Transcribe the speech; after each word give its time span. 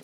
っ 0.00 0.03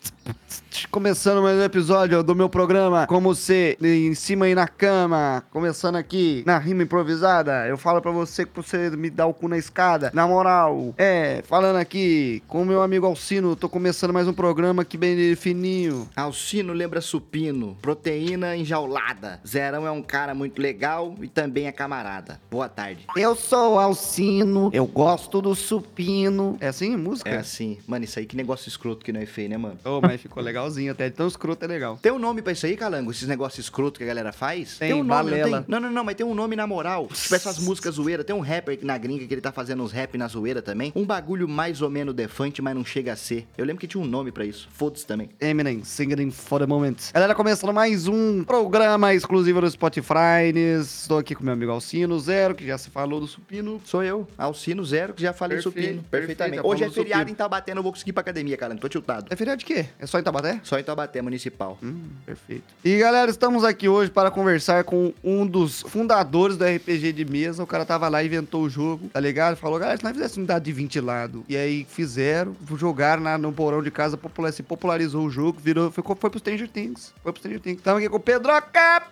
Começando 0.91 1.41
mais 1.41 1.57
um 1.57 1.63
episódio 1.63 2.21
do 2.21 2.35
meu 2.35 2.49
programa 2.49 3.07
Como 3.07 3.33
Ser 3.33 3.77
em 3.81 4.13
cima 4.13 4.49
e 4.49 4.53
na 4.53 4.67
cama 4.67 5.41
Começando 5.49 5.95
aqui 5.95 6.43
na 6.45 6.57
rima 6.57 6.83
improvisada 6.83 7.65
Eu 7.65 7.77
falo 7.77 8.01
pra 8.01 8.11
você 8.11 8.45
que 8.45 8.53
você 8.53 8.89
me 8.89 9.09
dá 9.09 9.25
o 9.25 9.33
cu 9.33 9.47
na 9.47 9.57
escada 9.57 10.11
Na 10.13 10.27
moral, 10.27 10.93
é, 10.97 11.41
falando 11.47 11.77
aqui 11.77 12.43
com 12.45 12.63
o 12.63 12.65
meu 12.65 12.81
amigo 12.81 13.05
Alcino 13.05 13.55
Tô 13.55 13.69
começando 13.69 14.11
mais 14.11 14.27
um 14.27 14.33
programa 14.33 14.81
aqui 14.81 14.97
bem 14.97 15.33
fininho 15.33 16.09
Alcino 16.13 16.73
lembra 16.73 16.99
supino, 16.99 17.77
proteína 17.81 18.57
enjaulada. 18.57 19.39
Zerão 19.47 19.87
é 19.87 19.91
um 19.91 20.01
cara 20.01 20.35
muito 20.35 20.61
legal 20.61 21.15
e 21.21 21.27
também 21.29 21.67
é 21.67 21.71
camarada. 21.71 22.39
Boa 22.49 22.67
tarde. 22.67 23.07
Eu 23.15 23.33
sou 23.33 23.79
Alcino, 23.79 24.69
eu 24.73 24.85
gosto 24.85 25.41
do 25.41 25.55
supino 25.55 26.57
É 26.59 26.67
assim 26.67 26.97
música? 26.97 27.29
É 27.29 27.37
assim, 27.37 27.77
mano, 27.87 28.03
isso 28.03 28.19
aí 28.19 28.25
que 28.25 28.35
negócio 28.35 28.67
escroto 28.67 29.05
que 29.05 29.13
não 29.13 29.21
é 29.21 29.25
feio, 29.25 29.49
né, 29.49 29.57
mano? 29.57 29.77
Oh, 29.85 30.01
mas 30.01 30.19
ficou 30.19 30.43
legalzinho 30.43 30.80
até, 30.89 31.09
tão 31.09 31.27
escroto 31.27 31.63
é 31.65 31.67
legal 31.67 31.99
Tem 32.01 32.11
um 32.11 32.19
nome 32.19 32.41
pra 32.41 32.51
isso 32.53 32.65
aí, 32.65 32.75
Calango? 32.75 33.11
Esses 33.11 33.27
negócios 33.27 33.65
escroto 33.65 33.97
que 33.97 34.03
a 34.03 34.07
galera 34.07 34.31
faz? 34.31 34.77
Tem, 34.77 34.93
um 34.93 34.97
nome, 34.97 35.07
balela. 35.31 35.49
não 35.49 35.63
tem? 35.63 35.65
Não, 35.67 35.79
não, 35.79 35.91
não, 35.91 36.03
mas 36.03 36.15
tem 36.15 36.25
um 36.25 36.33
nome 36.33 36.55
na 36.55 36.65
moral. 36.67 37.07
Tipo 37.07 37.35
essas 37.35 37.59
músicas 37.59 37.95
zoeiras. 37.95 38.25
Tem 38.25 38.35
um 38.35 38.39
rapper 38.39 38.73
aqui 38.75 38.85
na 38.85 38.97
gringa 38.97 39.25
que 39.25 39.33
ele 39.33 39.41
tá 39.41 39.51
fazendo 39.51 39.83
uns 39.83 39.91
rap 39.91 40.17
na 40.17 40.27
zoeira 40.27 40.61
também. 40.61 40.91
Um 40.95 41.05
bagulho 41.05 41.47
mais 41.47 41.81
ou 41.81 41.89
menos 41.89 42.13
defante, 42.13 42.61
mas 42.61 42.75
não 42.75 42.83
chega 42.85 43.13
a 43.13 43.15
ser. 43.15 43.47
Eu 43.57 43.65
lembro 43.65 43.79
que 43.79 43.87
tinha 43.87 44.01
um 44.01 44.07
nome 44.07 44.31
pra 44.31 44.45
isso. 44.45 44.67
Foda-se 44.71 45.05
também. 45.05 45.29
Eminem, 45.39 45.83
Singing 45.83 46.31
for 46.31 46.59
the 46.59 46.65
Moment. 46.67 46.95
Galera, 47.13 47.35
começando 47.35 47.73
mais 47.73 48.07
um 48.07 48.43
programa 48.43 49.13
exclusivo 49.13 49.61
do 49.61 49.69
Spotify. 49.69 50.51
Estou 50.81 51.17
aqui 51.17 51.35
com 51.35 51.43
meu 51.43 51.53
amigo 51.53 51.71
Alcino 51.71 52.19
Zero, 52.19 52.55
que 52.55 52.65
já 52.65 52.77
se 52.77 52.89
falou 52.89 53.19
do 53.19 53.27
supino. 53.27 53.81
Sou 53.85 54.03
eu, 54.03 54.27
Alcino 54.37 54.83
Zero, 54.85 55.13
que 55.13 55.21
já 55.21 55.33
falei 55.33 55.57
Perfeito, 55.57 55.81
supino. 55.81 56.03
Perfeitamente. 56.09 56.57
já 56.61 56.67
Hoje 56.67 56.83
é 56.83 56.89
feriado 56.89 57.21
supino. 57.21 57.31
em 57.31 57.35
Taubaté, 57.35 57.73
não 57.75 57.83
vou 57.83 57.91
conseguir 57.91 58.09
ir 58.11 58.13
pra 58.13 58.21
academia, 58.21 58.57
Calango. 58.57 58.81
Tô 58.81 58.89
tiltado. 58.89 59.27
É 59.29 59.35
feriado 59.35 59.59
de 59.59 59.65
quê? 59.65 59.85
É 59.99 60.05
só 60.05 60.19
em 60.19 60.23
Tabaté? 60.23 60.59
Só 60.71 60.79
em 60.79 60.83
Taubaté, 60.85 61.21
municipal. 61.21 61.77
Hum, 61.83 61.99
perfeito. 62.25 62.63
E 62.81 62.97
galera, 62.97 63.29
estamos 63.29 63.65
aqui 63.65 63.89
hoje 63.89 64.09
para 64.09 64.31
conversar 64.31 64.85
com 64.85 65.13
um 65.21 65.45
dos 65.45 65.81
fundadores 65.81 66.55
do 66.55 66.63
RPG 66.63 67.11
de 67.11 67.25
mesa. 67.25 67.61
O 67.61 67.67
cara 67.67 67.83
tava 67.83 68.07
lá 68.07 68.23
e 68.23 68.27
inventou 68.27 68.61
o 68.63 68.69
jogo, 68.69 69.09
tá 69.09 69.19
ligado? 69.19 69.57
Falou, 69.57 69.77
galera, 69.77 69.97
se 69.97 70.03
nós 70.05 70.13
fizéssemos 70.13 70.37
unidade 70.37 70.63
de 70.63 70.71
20 70.71 71.01
lado. 71.01 71.43
E 71.49 71.57
aí 71.57 71.85
fizeram, 71.89 72.55
jogaram 72.77 73.21
na- 73.21 73.37
no 73.37 73.51
porão 73.51 73.83
de 73.83 73.91
casa, 73.91 74.15
popular, 74.15 74.53
se 74.53 74.63
popularizou 74.63 75.25
o 75.25 75.29
jogo, 75.29 75.59
virou, 75.61 75.91
ficou, 75.91 76.15
foi 76.15 76.29
pro 76.29 76.39
Stranger 76.39 76.69
Things. 76.69 77.13
Foi 77.21 77.33
pro 77.33 77.41
Stranger 77.41 77.59
Things. 77.59 77.79
Estamos 77.79 77.99
aqui 77.99 78.07
com 78.09 78.15
o 78.15 78.19
Pedroca! 78.21 79.03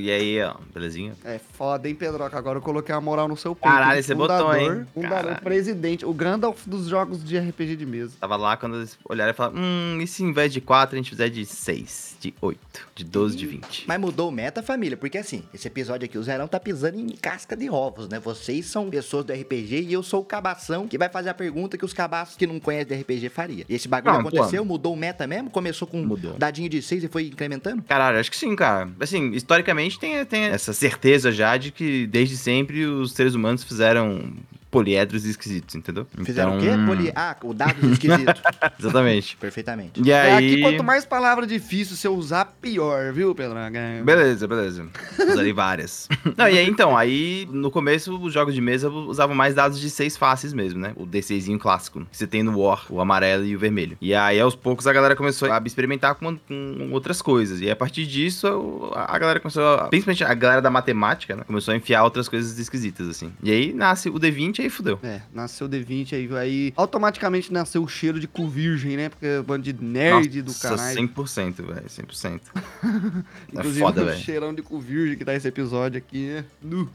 E 0.00 0.10
aí, 0.10 0.40
ó, 0.42 0.54
belezinha? 0.72 1.12
É 1.22 1.38
foda, 1.52 1.86
hein, 1.86 1.94
Pedroca? 1.94 2.38
Agora 2.38 2.56
eu 2.56 2.62
coloquei 2.62 2.94
a 2.94 3.00
moral 3.02 3.28
no 3.28 3.36
seu 3.36 3.54
peito. 3.54 3.74
Caralho, 3.74 4.02
você 4.02 4.14
botou, 4.14 4.56
hein? 4.56 4.86
Fundador, 4.94 5.38
presidente, 5.42 6.06
o 6.06 6.14
Gandalf 6.14 6.66
dos 6.66 6.86
jogos 6.86 7.22
de 7.22 7.36
RPG 7.38 7.76
de 7.76 7.84
mesa. 7.84 8.14
Tava 8.18 8.36
lá 8.36 8.56
quando 8.56 8.76
eles 8.76 8.98
olharam 9.06 9.32
e 9.32 9.34
falaram: 9.34 9.56
Hum, 9.58 9.98
e 10.00 10.06
se 10.06 10.22
em 10.24 10.32
vez 10.32 10.50
de 10.50 10.62
4 10.62 10.93
a 10.94 10.98
gente 10.98 11.10
fizer 11.10 11.28
de 11.28 11.44
6, 11.44 12.16
de 12.20 12.34
8, 12.40 12.58
de 12.94 13.04
12, 13.04 13.36
de 13.36 13.46
20? 13.46 13.84
Mas 13.86 14.00
mudou 14.00 14.28
o 14.28 14.32
meta, 14.32 14.62
família, 14.62 14.96
porque 14.96 15.18
assim, 15.18 15.42
esse 15.52 15.66
episódio 15.68 16.04
aqui, 16.06 16.16
o 16.18 16.22
Zerão 16.22 16.46
tá 16.48 16.58
pisando 16.60 16.98
em 16.98 17.08
casca 17.10 17.56
de 17.56 17.68
ovos, 17.68 18.08
né? 18.08 18.18
Vocês 18.18 18.66
são 18.66 18.88
pessoas 18.90 19.24
do 19.24 19.32
RPG 19.32 19.82
e 19.82 19.92
eu 19.92 20.02
sou 20.02 20.20
o 20.22 20.24
cabação 20.24 20.86
que 20.88 20.96
vai 20.98 21.08
fazer 21.08 21.30
a 21.30 21.34
pergunta 21.34 21.76
que 21.76 21.84
os 21.84 21.92
cabaços 21.92 22.36
que 22.36 22.46
não 22.46 22.58
conhecem 22.60 22.86
de 22.96 23.02
RPG 23.02 23.28
faria. 23.28 23.64
E 23.68 23.74
esse 23.74 23.88
bagulho 23.88 24.14
Não, 24.14 24.20
aconteceu, 24.20 24.64
mudou 24.64 24.92
o 24.92 24.96
meta 24.96 25.26
mesmo? 25.26 25.50
Começou 25.50 25.86
com 25.86 25.98
Mudou. 25.98 26.34
dadinho 26.38 26.68
de 26.68 26.80
6 26.82 27.04
e 27.04 27.08
foi 27.08 27.26
incrementando? 27.26 27.82
Caralho, 27.82 28.18
acho 28.18 28.30
que 28.30 28.36
sim, 28.36 28.54
cara. 28.56 28.90
Assim, 29.00 29.32
historicamente 29.32 29.98
tem, 29.98 30.24
tem 30.24 30.44
essa 30.44 30.72
certeza 30.72 31.30
já 31.32 31.56
de 31.56 31.70
que 31.70 32.06
desde 32.06 32.36
sempre 32.36 32.84
os 32.86 33.12
seres 33.12 33.34
humanos 33.34 33.62
fizeram 33.64 34.32
poliedros 34.74 35.24
esquisitos, 35.24 35.76
entendeu? 35.76 36.04
Fizeram 36.24 36.58
Então- 36.58 36.74
o 36.74 36.78
quê? 36.78 36.84
Poli... 36.86 37.12
Ah, 37.14 37.36
o 37.44 37.54
dado 37.54 37.92
esquisito. 37.92 38.42
Exatamente. 38.76 39.36
Perfeitamente. 39.36 40.02
E 40.04 40.10
É, 40.10 40.32
aí. 40.32 40.52
aqui, 40.54 40.60
quanto 40.62 40.82
mais 40.82 41.04
palavra 41.06 41.46
difícil 41.46 41.94
você 41.96 42.08
usar, 42.08 42.44
pior, 42.60 43.12
viu, 43.12 43.32
Pedroca? 43.36 43.70
Beleza, 44.04 44.48
beleza. 44.48 44.86
Usarei 45.30 45.52
várias. 45.52 46.08
Não, 46.36 46.48
e 46.48 46.58
aí 46.58 46.68
então, 46.68 46.96
aí 46.96 47.48
no 47.52 47.70
começo 47.70 48.18
os 48.20 48.32
jogos 48.34 48.52
de 48.52 48.60
mesa 48.60 48.90
usavam 48.90 49.36
mais 49.36 49.54
dados 49.54 49.78
de 49.78 49.88
seis 49.88 50.16
faces 50.16 50.52
mesmo, 50.52 50.80
né? 50.80 50.92
O 50.96 51.06
D6zinho 51.06 51.58
clássico. 51.58 52.00
Que 52.10 52.16
você 52.16 52.26
tem 52.26 52.42
no 52.42 52.58
War, 52.58 52.84
o 52.90 53.00
amarelo 53.00 53.44
e 53.44 53.54
o 53.54 53.58
vermelho. 53.60 53.96
E 54.00 54.12
aí 54.12 54.40
aos 54.40 54.56
poucos 54.56 54.88
a 54.88 54.92
galera 54.92 55.14
começou 55.14 55.52
a 55.52 55.62
experimentar 55.64 56.16
com, 56.16 56.36
com 56.36 56.88
outras 56.90 57.22
coisas. 57.22 57.60
E 57.60 57.70
a 57.70 57.76
partir 57.76 58.06
disso 58.06 58.90
a 58.96 59.16
galera 59.18 59.38
começou, 59.38 59.62
a, 59.76 59.88
principalmente 59.88 60.24
a 60.24 60.34
galera 60.34 60.60
da 60.60 60.70
matemática, 60.70 61.36
né? 61.36 61.44
Começou 61.46 61.72
a 61.72 61.76
enfiar 61.76 62.02
outras 62.02 62.28
coisas 62.28 62.58
esquisitas, 62.58 63.08
assim. 63.08 63.32
E 63.40 63.52
aí 63.52 63.72
nasce 63.72 64.08
o 64.08 64.14
D20 64.14 64.58
e 64.63 64.63
aí 64.64 64.70
fudeu. 64.70 64.98
É, 65.02 65.20
nasceu 65.32 65.66
o 65.66 65.70
D20 65.70 66.12
aí, 66.14 66.28
aí 66.36 66.72
automaticamente 66.76 67.52
nasceu 67.52 67.82
o 67.82 67.88
cheiro 67.88 68.18
de 68.20 68.26
cu 68.26 68.48
virgem, 68.48 68.96
né? 68.96 69.08
Porque 69.08 69.26
é 69.26 69.42
bando 69.42 69.62
de 69.62 69.72
nerd 69.72 70.42
do 70.42 70.48
Nossa, 70.48 70.68
caralho. 70.76 71.08
100%, 71.08 71.54
velho, 71.66 71.86
100%. 71.86 72.40
é 72.54 73.22
Inclusive, 73.52 73.80
foda, 73.80 74.02
o 74.02 74.04
velho. 74.06 74.18
cheirão 74.18 74.54
de 74.54 74.62
cu 74.62 74.78
virgem 74.80 75.16
que 75.16 75.24
dá 75.24 75.34
esse 75.34 75.46
episódio 75.48 75.98
aqui, 75.98 76.26
né? 76.28 76.44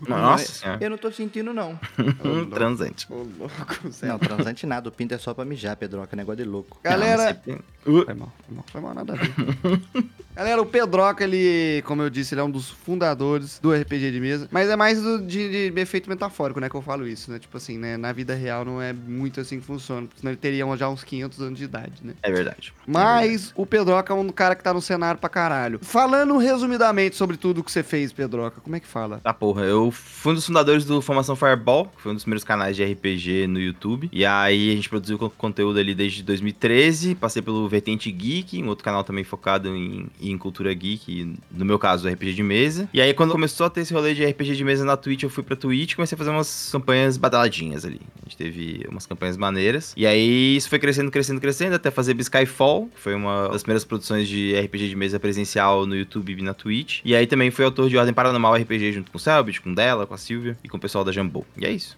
Nossa. 0.08 0.78
Eu 0.82 0.90
não 0.90 0.98
tô 0.98 1.12
sentindo, 1.12 1.54
não. 1.54 1.80
Um 2.24 2.50
transante. 2.50 3.08
Ô, 3.12 3.26
louco, 3.38 3.92
sério. 3.92 4.14
Não, 4.14 4.20
transante 4.20 4.66
nada. 4.66 4.90
O 4.90 4.92
pinto 4.92 5.14
é 5.14 5.18
só 5.18 5.34
pra 5.34 5.46
mijar, 5.46 5.76
Pedroca. 5.76 6.16
Negócio 6.16 6.44
de 6.44 6.50
louco. 6.50 6.80
Galera, 6.84 7.42
Não, 7.46 7.56
você- 7.58 8.06
Foi 8.06 8.14
mal, 8.14 8.34
foi 8.46 8.56
mal, 8.56 8.66
foi 8.72 8.82
mal, 8.82 8.94
nada 8.94 9.14
a 9.14 9.16
ver. 9.16 10.06
Galera, 10.40 10.62
o 10.62 10.66
Pedroca, 10.66 11.22
ele, 11.22 11.82
como 11.86 12.02
eu 12.02 12.10
disse, 12.10 12.34
ele 12.34 12.40
é 12.40 12.44
um 12.46 12.50
dos 12.50 12.70
fundadores 12.70 13.60
do 13.62 13.74
RPG 13.74 14.10
de 14.10 14.20
mesa. 14.22 14.48
Mas 14.50 14.70
é 14.70 14.76
mais 14.78 15.02
do- 15.02 15.20
de, 15.22 15.70
de 15.70 15.80
efeito 15.82 16.10
metafórico, 16.10 16.62
né, 16.62 16.70
que 16.70 16.76
eu 16.76 16.82
falo 16.82 17.06
isso, 17.06 17.30
né? 17.30 17.38
Tipo 17.40 17.58
assim, 17.58 17.78
né, 17.78 17.98
na 17.98 18.14
vida 18.14 18.34
real 18.34 18.64
não 18.64 18.82
é 18.82 18.94
muito 18.94 19.42
assim 19.42 19.60
que 19.60 19.66
funciona. 19.66 20.08
Senão 20.16 20.32
ele 20.32 20.38
teria 20.40 20.66
já 20.78 20.88
uns 20.90 21.04
500 21.04 21.42
anos 21.42 21.60
de 21.60 21.66
idade, 21.66 21.92
né? 22.02 22.14
É 22.24 22.32
verdade. 22.32 22.74
Mas 22.88 23.52
o 23.54 23.66
Pedroca 23.66 24.14
é 24.14 24.16
um 24.16 24.30
cara 24.30 24.56
que 24.56 24.64
tá 24.64 24.74
no 24.74 24.82
cenário 24.82 25.20
pra 25.20 25.30
caralho. 25.30 25.78
Falando 25.82 26.38
resumidamente 26.38 27.18
sobre 27.18 27.36
tudo 27.36 27.62
que 27.62 27.70
você 27.72 27.84
fez, 27.84 28.14
Pedroca, 28.14 28.62
como 28.62 28.76
é 28.78 28.80
que 28.80 28.88
fala? 28.88 29.20
Tá 29.22 29.34
porra, 29.34 29.64
eu 29.64 29.92
fui 29.92 30.32
um 30.32 30.36
dos 30.36 30.46
fundadores 30.46 30.86
do 30.86 31.02
Formação 31.02 31.36
Fireball, 31.36 31.88
que 31.96 32.02
foi 32.02 32.12
um 32.14 32.16
dos 32.16 32.24
primeiros 32.24 32.46
canais 32.46 32.76
de 32.78 32.84
RPG 32.86 33.46
no 33.48 33.60
YouTube. 33.60 34.10
E 34.12 34.26
aí 34.26 34.72
a 34.72 34.76
gente 34.76 34.88
produziu 34.88 35.18
co- 35.20 35.30
conteúdo 35.32 35.80
ali 35.80 35.94
desde 35.94 36.24
2013, 36.24 37.16
passei 37.16 37.42
pelo 37.42 37.68
Vertente 37.68 38.10
Geek, 38.10 38.64
um 38.64 38.68
outro 38.70 38.86
canal 38.86 39.04
também 39.04 39.26
focado 39.26 39.76
em, 39.76 40.08
em 40.32 40.38
cultura 40.38 40.74
geek, 40.74 41.36
no 41.52 41.66
meu 41.66 41.80
caso, 41.80 42.08
RPG 42.08 42.34
de 42.34 42.44
mesa. 42.44 42.90
E 42.94 43.02
aí 43.02 43.14
quando 43.14 43.32
começou 43.32 43.66
a 43.66 43.70
ter 43.70 43.82
esse 43.82 43.94
rolê 43.94 44.14
de 44.14 44.26
RPG 44.26 44.56
de 44.56 44.64
mesa 44.64 44.86
na 44.86 44.98
Twitch, 44.98 45.24
eu 45.24 45.30
fui 45.30 45.44
pra 45.44 45.56
Twitch 45.56 45.92
e 45.92 45.96
comecei 45.96 46.16
a 46.16 46.18
fazer 46.18 46.30
umas 46.30 46.70
campanhas 46.72 47.18
badaladinhas 47.18 47.86
ali. 47.86 48.02
A 48.22 48.30
gente 48.30 48.38
teve 48.38 48.86
umas 48.90 49.06
campanhas 49.06 49.38
maneiras. 49.38 49.94
E 49.96 50.06
aí 50.06 50.56
isso 50.56 50.70
foi 50.70 50.80
crescendo, 50.80 51.12
crescendo, 51.12 51.42
crescendo, 51.42 51.76
até 51.76 51.92
fazer 51.92 52.20
Skyfall, 52.20 52.88
que 52.88 53.00
foi 53.00 53.16
uma 53.16 53.50
das 53.50 53.64
primeiras 53.64 53.84
produções 53.84 54.28
de 54.28 54.56
RPG 54.60 54.90
de 54.90 54.96
mesa 54.96 55.20
presencial 55.20 55.86
no 55.86 55.96
YouTube 55.96 56.34
e 56.34 56.42
na 56.42 56.54
Twitch. 56.54 57.02
E 57.04 57.16
aí 57.16 57.26
também 57.26 57.52
foi 57.52 57.66
autor 57.66 57.90
de 57.90 57.98
Ordem 57.98 58.14
Paranormal 58.14 58.56
RPG 58.56 58.94
junto 58.94 59.12
com 59.12 59.18
o 59.18 59.22
Selbit, 59.22 59.62
com 59.62 59.72
o 59.72 59.76
Dela, 59.76 60.06
com 60.06 60.14
a 60.14 60.18
Silvia 60.18 60.58
e 60.64 60.70
com 60.70 60.78
o 60.78 60.80
pessoal 60.80 61.04
da 61.04 61.12
Jambô. 61.12 61.46
E 61.58 61.66
é 61.66 61.72
isso. 61.72 61.98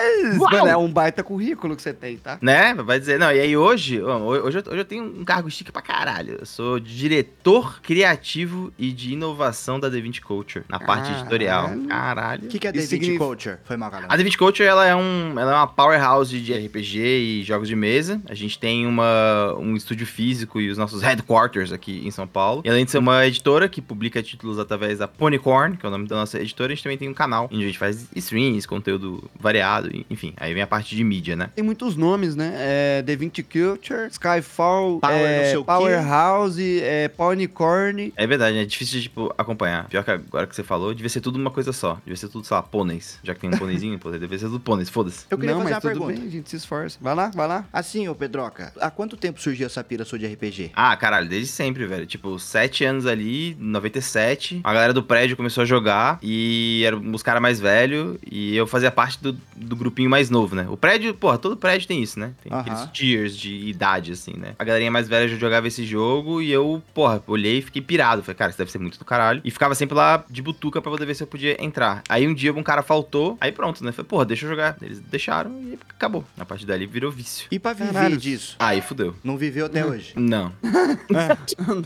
Yes! 0.00 0.38
Uau! 0.38 0.50
Mano, 0.50 0.66
é 0.68 0.76
um 0.76 0.88
baita 0.90 1.22
currículo 1.22 1.74
que 1.76 1.82
você 1.82 1.92
tem, 1.92 2.16
tá? 2.16 2.38
Né? 2.40 2.74
Vai 2.74 2.98
dizer, 2.98 3.18
não, 3.18 3.30
e 3.32 3.40
aí 3.40 3.56
hoje, 3.56 4.00
hoje, 4.02 4.58
eu, 4.58 4.64
hoje 4.72 4.80
eu 4.80 4.84
tenho 4.84 5.04
um 5.04 5.24
cargo 5.24 5.50
chique 5.50 5.70
pra 5.72 5.82
caralho. 5.82 6.36
Eu 6.40 6.46
sou 6.46 6.78
diretor 6.80 7.80
criativo 7.82 8.72
e 8.78 8.92
de 8.92 9.12
inovação 9.12 9.78
da 9.80 9.90
D20 9.90 10.20
Culture, 10.20 10.64
na 10.68 10.78
parte 10.78 11.04
Caralho. 11.04 11.20
editorial. 11.20 11.70
Caralho. 11.88 12.44
O 12.44 12.48
que, 12.48 12.58
que 12.58 12.66
é 12.66 12.70
Isso 12.70 12.86
D20 12.86 12.88
significa- 12.88 13.24
Culture? 13.24 13.56
Foi 13.64 13.76
mal, 13.76 13.90
galera. 13.90 14.12
A 14.12 14.16
D20 14.16 14.36
Culture, 14.36 14.68
ela 14.68 14.86
é, 14.86 14.94
um, 14.94 15.38
ela 15.38 15.52
é 15.52 15.54
uma 15.54 15.66
powerhouse 15.66 16.38
de 16.40 16.52
RPG 16.52 16.98
e 17.00 17.42
jogos 17.44 17.68
de 17.68 17.76
mesa. 17.76 18.20
A 18.28 18.34
gente 18.34 18.58
tem 18.58 18.86
uma, 18.86 19.54
um 19.58 19.74
estúdio 19.76 20.06
físico 20.06 20.60
e 20.60 20.70
os 20.70 20.78
nossos 20.78 21.02
headquarters 21.02 21.72
aqui 21.72 22.06
em 22.06 22.10
São 22.10 22.26
Paulo. 22.26 22.62
E 22.64 22.68
além 22.70 22.84
de 22.84 22.90
ser 22.90 22.98
uma 22.98 23.26
editora 23.26 23.68
que 23.68 23.80
publica 23.80 24.22
títulos 24.22 24.58
através 24.58 24.98
da 24.98 25.08
Ponycorn, 25.08 25.76
que 25.76 25.84
é 25.84 25.88
o 25.88 25.92
nome 25.92 26.06
da 26.06 26.16
nossa 26.16 26.38
editora, 26.40 26.72
a 26.72 26.74
gente 26.74 26.82
também 26.84 26.98
tem 26.98 27.08
um 27.08 27.14
canal 27.14 27.48
onde 27.52 27.62
a 27.64 27.66
gente 27.66 27.78
faz 27.78 28.08
streams, 28.14 28.66
conteúdo 28.66 29.28
variado, 29.38 29.87
enfim. 30.10 30.32
Aí 30.36 30.54
vem 30.54 30.62
a 30.62 30.66
parte 30.66 30.94
de 30.94 31.04
mídia, 31.04 31.36
né? 31.36 31.50
Tem 31.54 31.64
muitos 31.64 31.96
nomes, 31.96 32.34
né? 32.36 32.52
É 32.56 33.02
The 33.02 33.16
Vinci 33.16 33.42
Culture, 33.42 34.08
Skyfall, 34.10 35.00
Power 35.00 35.26
é. 35.26 35.54
Powerhouse, 35.62 36.80
é, 36.82 37.08
Ponycorn. 37.08 38.12
É 38.16 38.26
verdade, 38.26 38.58
é 38.58 38.64
difícil 38.64 38.98
de, 38.98 39.02
tipo, 39.04 39.32
acompanhar. 39.36 39.88
Pior 39.88 40.04
que 40.04 40.10
agora 40.10 40.46
que 40.46 40.54
você 40.54 40.62
falou, 40.62 40.94
devia 40.94 41.08
ser 41.08 41.20
tudo 41.20 41.36
uma 41.36 41.50
coisa 41.50 41.72
só. 41.72 41.94
Devia 42.04 42.16
ser 42.16 42.28
tudo, 42.28 42.46
sei 42.46 42.56
lá, 42.56 42.62
pôneis. 42.62 43.18
Já 43.22 43.34
que 43.34 43.40
tem 43.40 43.50
um 43.50 43.58
pôneizinho, 43.58 43.98
pô, 43.98 44.10
devia 44.10 44.38
ser 44.38 44.46
tudo 44.46 44.60
pôneis, 44.60 44.88
foda-se. 44.88 45.26
Eu 45.30 45.38
queria 45.38 45.54
Não, 45.54 45.62
fazer 45.62 45.74
mas 45.74 45.84
uma 45.84 45.90
tudo 45.92 46.00
pergunta. 46.00 46.20
bem, 46.20 46.28
a 46.28 46.30
gente 46.30 46.50
se 46.50 46.56
esforça. 46.56 46.98
Vai 47.00 47.14
lá, 47.14 47.28
vai 47.34 47.48
lá. 47.48 47.64
Assim, 47.72 48.08
ô 48.08 48.14
Pedroca, 48.14 48.72
há 48.80 48.90
quanto 48.90 49.16
tempo 49.16 49.40
surgiu 49.40 49.66
essa 49.66 49.82
pira 49.84 50.04
sua 50.04 50.18
de 50.18 50.26
RPG? 50.26 50.72
Ah, 50.74 50.96
caralho, 50.96 51.28
desde 51.28 51.48
sempre, 51.48 51.86
velho. 51.86 52.06
Tipo, 52.06 52.38
sete 52.38 52.84
anos 52.84 53.06
ali, 53.06 53.56
97. 53.58 54.60
A 54.64 54.72
galera 54.72 54.92
do 54.92 55.02
prédio 55.02 55.36
começou 55.36 55.62
a 55.62 55.66
jogar 55.66 56.18
e 56.22 56.82
eram 56.84 57.02
os 57.12 57.22
caras 57.22 57.42
mais 57.42 57.60
velhos. 57.60 58.18
E 58.30 58.56
eu 58.56 58.66
fazia 58.66 58.90
parte 58.90 59.22
do, 59.22 59.36
do 59.68 59.76
grupinho 59.76 60.08
mais 60.10 60.30
novo, 60.30 60.54
né? 60.56 60.66
O 60.68 60.76
prédio, 60.76 61.12
porra, 61.14 61.38
todo 61.38 61.56
prédio 61.56 61.86
tem 61.86 62.02
isso, 62.02 62.18
né? 62.18 62.32
Tem 62.42 62.52
Aham. 62.52 62.60
aqueles 62.60 62.84
tiers 62.92 63.36
de 63.36 63.54
idade, 63.68 64.12
assim, 64.12 64.34
né? 64.36 64.54
A 64.58 64.64
galerinha 64.64 64.90
mais 64.90 65.08
velha 65.08 65.28
já 65.28 65.36
jogava 65.36 65.68
esse 65.68 65.84
jogo 65.84 66.40
e 66.42 66.50
eu, 66.50 66.82
porra, 66.94 67.22
olhei 67.26 67.58
e 67.58 67.62
fiquei 67.62 67.82
pirado. 67.82 68.22
Falei, 68.22 68.36
cara, 68.36 68.50
isso 68.50 68.58
deve 68.58 68.70
ser 68.70 68.78
muito 68.78 68.98
do 68.98 69.04
caralho. 69.04 69.40
E 69.44 69.50
ficava 69.50 69.74
sempre 69.74 69.94
lá 69.96 70.24
de 70.28 70.40
butuca 70.42 70.80
pra 70.80 70.90
poder 70.90 71.06
ver 71.06 71.14
se 71.14 71.22
eu 71.22 71.26
podia 71.26 71.62
entrar. 71.62 72.02
Aí 72.08 72.26
um 72.26 72.34
dia 72.34 72.52
um 72.52 72.62
cara 72.62 72.82
faltou, 72.82 73.36
aí 73.40 73.52
pronto, 73.52 73.84
né? 73.84 73.92
Falei, 73.92 74.08
porra, 74.08 74.24
deixa 74.24 74.44
eu 74.46 74.50
jogar. 74.50 74.76
Eles 74.82 75.00
deixaram 75.00 75.50
e 75.62 75.78
acabou. 75.90 76.24
A 76.38 76.44
partir 76.44 76.66
dali 76.66 76.86
virou 76.86 77.10
vício. 77.10 77.46
E 77.50 77.58
pra 77.58 77.72
viver 77.72 77.92
Caralho. 77.92 78.16
disso? 78.16 78.56
Aí 78.58 78.80
fudeu. 78.80 79.14
Não 79.22 79.36
viveu 79.36 79.66
até 79.66 79.84
hoje? 79.84 80.12
Não. 80.16 80.52